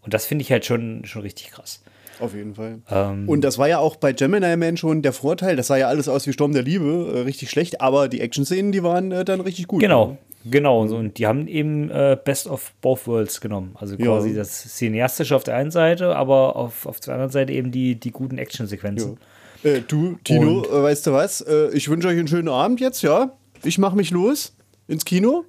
Und 0.00 0.14
das 0.14 0.24
finde 0.24 0.44
ich 0.44 0.50
halt 0.50 0.64
schon, 0.64 1.04
schon 1.04 1.20
richtig 1.20 1.50
krass. 1.50 1.82
Auf 2.20 2.34
jeden 2.34 2.54
Fall. 2.54 2.78
Ähm, 2.90 3.28
Und 3.28 3.42
das 3.42 3.58
war 3.58 3.68
ja 3.68 3.80
auch 3.80 3.96
bei 3.96 4.14
Gemini 4.14 4.56
Man 4.56 4.78
schon 4.78 5.02
der 5.02 5.12
Vorteil. 5.12 5.56
Das 5.56 5.66
sah 5.66 5.76
ja 5.76 5.88
alles 5.88 6.08
aus 6.08 6.26
wie 6.26 6.32
Sturm 6.32 6.54
der 6.54 6.62
Liebe, 6.62 7.12
äh, 7.14 7.18
richtig 7.20 7.50
schlecht, 7.50 7.82
aber 7.82 8.08
die 8.08 8.22
Action-Szenen, 8.22 8.72
die 8.72 8.82
waren 8.82 9.12
äh, 9.12 9.26
dann 9.26 9.42
richtig 9.42 9.66
gut. 9.66 9.80
Genau, 9.80 10.16
genau. 10.44 10.80
Und, 10.80 10.88
so. 10.88 10.96
und 10.96 11.18
die 11.18 11.26
haben 11.26 11.46
eben 11.48 11.90
äh, 11.90 12.16
Best 12.22 12.46
of 12.46 12.72
Both 12.80 13.06
Worlds 13.06 13.40
genommen. 13.40 13.74
Also 13.78 13.94
Ja. 13.96 14.06
quasi 14.06 14.34
das 14.34 14.62
Cineastische 14.76 15.34
auf 15.36 15.44
der 15.44 15.56
einen 15.56 15.70
Seite, 15.70 16.14
aber 16.16 16.56
auf, 16.56 16.86
auf 16.86 17.00
der 17.00 17.14
anderen 17.14 17.30
Seite 17.32 17.52
eben 17.52 17.70
die, 17.72 17.94
die 17.98 18.10
guten 18.10 18.38
Action-Sequenzen. 18.38 19.18
Äh, 19.62 19.80
du, 19.86 20.16
Tino, 20.24 20.58
Und- 20.60 20.66
äh, 20.68 20.82
weißt 20.82 21.06
du 21.06 21.12
was? 21.12 21.40
Äh, 21.42 21.68
ich 21.72 21.88
wünsche 21.88 22.08
euch 22.08 22.18
einen 22.18 22.28
schönen 22.28 22.48
Abend 22.48 22.80
jetzt, 22.80 23.02
ja? 23.02 23.32
Ich 23.62 23.76
mache 23.78 23.96
mich 23.96 24.10
los 24.10 24.54
ins 24.88 25.04
Kino. 25.04 25.44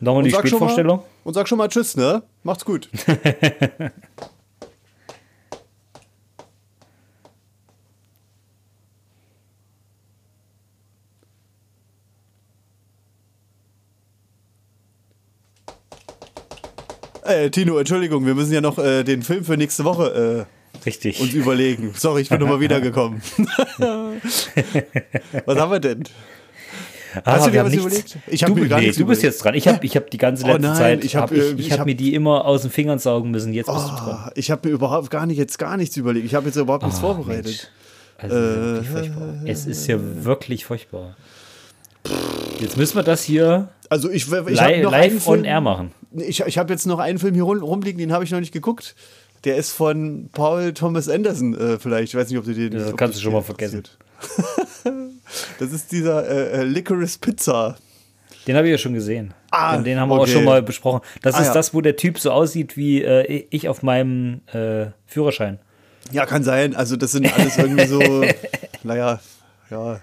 Nochmal 0.00 0.22
die 0.24 0.30
mal- 0.30 0.38
Spätvorstellung. 0.46 1.02
Und 1.24 1.34
sag 1.34 1.46
schon 1.46 1.58
mal 1.58 1.68
Tschüss, 1.68 1.96
ne? 1.96 2.22
Macht's 2.42 2.64
gut. 2.64 2.88
Äh, 17.30 17.50
Tino, 17.50 17.78
Entschuldigung, 17.78 18.26
wir 18.26 18.34
müssen 18.34 18.52
ja 18.52 18.60
noch 18.60 18.78
äh, 18.78 19.04
den 19.04 19.22
Film 19.22 19.44
für 19.44 19.56
nächste 19.56 19.84
Woche 19.84 20.46
äh, 20.76 20.80
Richtig. 20.86 21.20
uns 21.20 21.32
überlegen. 21.32 21.92
Sorry, 21.96 22.22
ich 22.22 22.28
bin 22.28 22.40
nochmal 22.40 22.60
wiedergekommen. 22.60 23.20
was 25.46 25.58
haben 25.58 25.72
wir 25.72 25.80
denn? 25.80 26.04
Ah, 27.24 27.32
Hast 27.36 27.46
du 27.46 27.50
dir 27.50 27.64
was 27.64 27.70
nichts- 27.72 27.84
überlegt? 27.86 28.18
Ich 28.28 28.42
hab 28.44 28.50
du, 28.50 28.54
mir 28.56 28.68
gar 28.68 28.78
nee, 28.78 28.86
nichts 28.86 28.98
du 28.98 29.04
bist 29.06 29.20
überlegt. 29.22 29.34
jetzt 29.34 29.44
dran. 29.44 29.54
Ich 29.54 29.66
habe 29.68 29.84
ich 29.84 29.96
hab 29.96 30.10
die 30.10 30.18
ganze 30.18 30.44
Oh 30.44 30.48
letzte 30.48 30.62
nein, 30.62 30.76
Zeit, 30.76 31.04
ich 31.04 31.16
hab, 31.16 31.30
hab 31.30 31.32
ich, 31.32 31.42
ich 31.54 31.58
ich 31.66 31.72
hab 31.72 31.80
hab- 31.80 31.86
mir 31.86 31.96
die 31.96 32.14
immer 32.14 32.44
aus 32.44 32.62
den 32.62 32.70
Fingern 32.70 32.98
saugen 33.00 33.30
müssen. 33.32 33.52
Jetzt 33.52 33.66
bist 33.66 33.84
du 33.88 33.90
dran. 33.96 34.24
Oh, 34.28 34.30
ich 34.36 34.50
habe 34.50 34.68
mir 34.68 34.74
überhaupt 34.74 35.10
gar 35.10 35.26
nicht 35.26 35.38
jetzt 35.38 35.58
gar 35.58 35.76
nichts 35.76 35.96
überlegt. 35.96 36.26
Ich 36.26 36.34
habe 36.34 36.46
jetzt 36.46 36.56
überhaupt 36.56 36.84
nichts 36.84 36.98
Ah, 36.98 37.02
vorbereitet. 37.02 37.44
Mensch. 37.46 37.66
Also 38.18 38.36
Äh, 38.36 38.40
wirklich 38.40 38.88
furchtbar. 38.90 39.34
Es 39.44 39.66
ist 39.66 39.86
ja 39.88 39.96
wirklich 40.24 40.64
furchtbar. 40.64 41.16
Jetzt 42.60 42.76
müssen 42.76 42.94
wir 42.96 43.02
das 43.02 43.22
hier 43.24 43.68
Also 43.88 44.08
ich, 44.08 44.26
ich 44.28 44.32
habe 44.32 44.50
li 44.50 44.82
noch 44.82 44.92
einen 44.92 45.12
live 45.14 45.26
on 45.26 45.44
air 45.44 45.60
machen. 45.60 45.92
Ich, 46.12 46.40
ich 46.40 46.58
habe 46.58 46.72
jetzt 46.72 46.86
noch 46.86 46.98
einen 46.98 47.18
Film 47.18 47.34
hier 47.34 47.44
rum- 47.44 47.62
rumliegen, 47.62 47.98
den 47.98 48.12
habe 48.12 48.24
ich 48.24 48.30
noch 48.30 48.40
nicht 48.40 48.52
geguckt. 48.52 48.94
Der 49.44 49.56
ist 49.56 49.70
von 49.72 50.28
Paul 50.32 50.72
Thomas 50.74 51.08
Anderson 51.08 51.54
äh, 51.58 51.78
vielleicht. 51.78 52.12
Ich 52.12 52.14
weiß 52.18 52.28
nicht, 52.28 52.38
ob 52.38 52.44
du 52.44 52.52
den. 52.54 52.78
Ja, 52.78 52.88
ob 52.88 52.96
kannst 52.96 53.16
du 53.18 53.22
schon 53.22 53.32
mal 53.32 53.42
vergessen. 53.42 53.82
das 55.58 55.72
ist 55.72 55.92
dieser 55.92 56.28
äh, 56.28 56.60
äh, 56.60 56.64
Licorice 56.64 57.18
Pizza. 57.18 57.76
Den 58.46 58.56
habe 58.56 58.66
ich 58.66 58.72
ja 58.72 58.78
schon 58.78 58.94
gesehen. 58.94 59.32
Ah, 59.50 59.76
den, 59.76 59.84
den 59.84 60.00
haben 60.00 60.08
wir 60.08 60.14
okay. 60.16 60.22
auch 60.30 60.34
schon 60.34 60.44
mal 60.44 60.62
besprochen. 60.62 61.00
Das 61.22 61.34
Ah, 61.34 61.40
ist 61.40 61.46
ja. 61.48 61.54
das, 61.54 61.72
wo 61.74 61.80
der 61.80 61.96
Typ 61.96 62.18
so 62.18 62.30
aussieht 62.32 62.76
wie 62.76 63.02
äh, 63.02 63.46
ich 63.50 63.68
auf 63.68 63.82
meinem 63.82 64.40
äh, 64.52 64.86
Führerschein. 65.06 65.58
Ja, 66.12 66.26
kann 66.26 66.42
sein. 66.42 66.74
Also 66.74 66.96
das 66.96 67.12
sind 67.12 67.32
alles 67.32 67.56
irgendwie 67.58 67.86
so. 67.86 68.00
naja, 68.82 69.20
ja, 69.70 70.00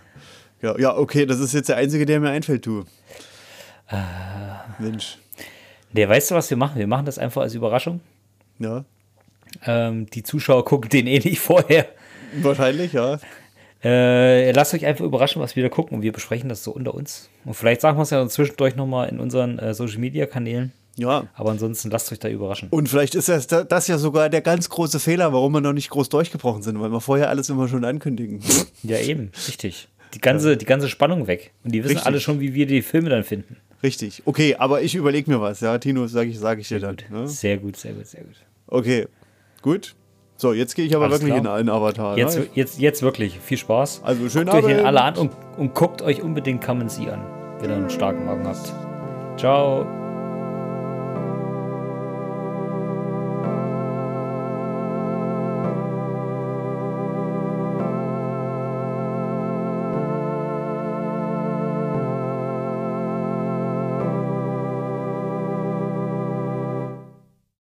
ja, 0.62 0.80
ja, 0.80 0.98
okay. 0.98 1.26
Das 1.26 1.40
ist 1.40 1.54
jetzt 1.54 1.70
der 1.70 1.78
einzige, 1.78 2.06
der 2.06 2.20
mir 2.20 2.30
einfällt, 2.30 2.66
du. 2.66 2.86
Ah. 3.88 4.64
Mensch. 4.80 5.18
Der, 5.94 6.10
weißt 6.10 6.32
du, 6.32 6.36
was 6.36 6.50
wir 6.50 6.58
machen? 6.58 6.78
Wir 6.80 6.88
machen 6.88 7.06
das 7.06 7.18
einfach 7.18 7.42
als 7.42 7.54
Überraschung. 7.56 8.02
Ja, 8.60 8.84
Ähm, 9.66 10.08
die 10.08 10.24
Zuschauer 10.24 10.66
gucken 10.66 10.90
den 10.90 11.08
eh 11.08 11.20
nicht 11.20 11.40
vorher. 11.42 11.88
wahrscheinlich, 12.42 12.94
ja. 12.94 13.20
Äh, 13.84 14.52
lasst 14.52 14.74
euch 14.74 14.86
einfach 14.86 15.06
überraschen, 15.06 15.42
was 15.42 15.56
wir 15.56 15.64
da 15.64 15.70
gucken 15.70 15.98
und 15.98 16.02
wir 16.04 16.12
besprechen 16.12 16.50
das 16.50 16.64
so 16.64 16.72
unter 16.72 16.94
uns. 16.94 17.30
Und 17.46 17.54
vielleicht 17.54 17.82
sagen 17.82 17.98
wir 17.98 18.04
es 18.04 18.10
ja 18.10 18.28
zwischendurch 18.28 18.76
nochmal 18.76 19.08
in 19.10 19.20
unseren 19.20 19.60
äh, 19.60 19.74
Social 19.74 20.00
Media 20.00 20.26
Kanälen. 20.26 20.74
Ja. 20.96 21.28
Aber 21.36 21.52
ansonsten 21.52 21.92
lasst 21.92 22.12
euch 22.12 22.18
da 22.18 22.28
überraschen. 22.28 22.70
Und 22.72 22.90
vielleicht 22.90 23.14
ist 23.14 23.30
das, 23.30 23.46
das 23.46 23.88
ja 23.88 24.00
sogar 24.00 24.30
der 24.30 24.42
ganz 24.42 24.68
große 24.70 25.00
Fehler, 25.00 25.32
warum 25.32 25.52
wir 25.54 25.62
noch 25.62 25.74
nicht 25.74 25.92
groß 25.92 26.10
durchgebrochen 26.10 26.64
sind, 26.64 26.80
weil 26.82 26.90
wir 26.92 27.02
vorher 27.02 27.30
alles 27.30 27.50
immer 27.50 27.68
schon 27.68 27.86
ankündigen. 27.86 28.42
Ja, 28.82 28.98
eben, 28.98 29.32
richtig. 29.48 29.88
Die 30.14 30.22
ganze, 30.22 30.58
die 30.58 30.66
ganze 30.66 30.90
Spannung 30.90 31.28
weg. 31.28 31.52
Und 31.64 31.74
die 31.74 31.84
wissen 31.84 31.94
Richtig. 31.94 32.08
alle 32.08 32.20
schon, 32.20 32.40
wie 32.40 32.54
wir 32.54 32.66
die 32.66 32.82
Filme 32.82 33.10
dann 33.10 33.24
finden. 33.24 33.58
Richtig. 33.84 34.24
Okay, 34.26 34.56
aber 34.58 34.82
ich 34.82 34.96
überlege 34.96 35.30
mir 35.30 35.40
was. 35.42 35.62
Ja, 35.62 35.78
Tino, 35.78 36.08
sage 36.08 36.30
ich, 36.30 36.40
sag 36.40 36.60
ich 36.60 36.68
dir 36.68 36.80
dann. 36.80 36.98
Ne? 37.12 37.28
Sehr 37.28 37.58
gut, 37.58 37.76
sehr 37.78 37.94
gut, 37.94 38.08
sehr 38.08 38.24
gut. 38.24 38.36
Okay, 38.68 39.08
gut. 39.62 39.96
So, 40.38 40.54
jetzt 40.54 40.76
gehe 40.76 40.86
ich 40.86 40.96
aber 40.96 41.06
Alles 41.06 41.22
wirklich 41.22 41.42
klar. 41.42 41.60
in 41.60 41.60
einen 41.60 41.70
Avatar. 41.70 42.18
Jetzt, 42.18 42.38
ne? 42.38 42.48
jetzt, 42.54 42.80
jetzt 42.80 43.02
wirklich. 43.02 43.40
Viel 43.40 43.58
Spaß. 43.58 44.02
Also, 44.04 44.30
schönen 44.30 44.46
Guckt 44.48 44.64
euch 44.64 44.74
Abend. 44.74 44.86
alle 44.86 45.02
an 45.02 45.16
und, 45.18 45.32
und 45.58 45.74
guckt 45.74 46.02
euch 46.02 46.22
unbedingt 46.22 46.64
Come 46.64 46.82
and 46.82 46.92
See 46.92 47.10
an, 47.10 47.26
wenn 47.60 47.70
ihr 47.72 47.76
einen 47.76 47.90
starken 47.90 48.26
Magen 48.26 48.46
habt. 48.48 48.74
Ciao. 49.40 50.07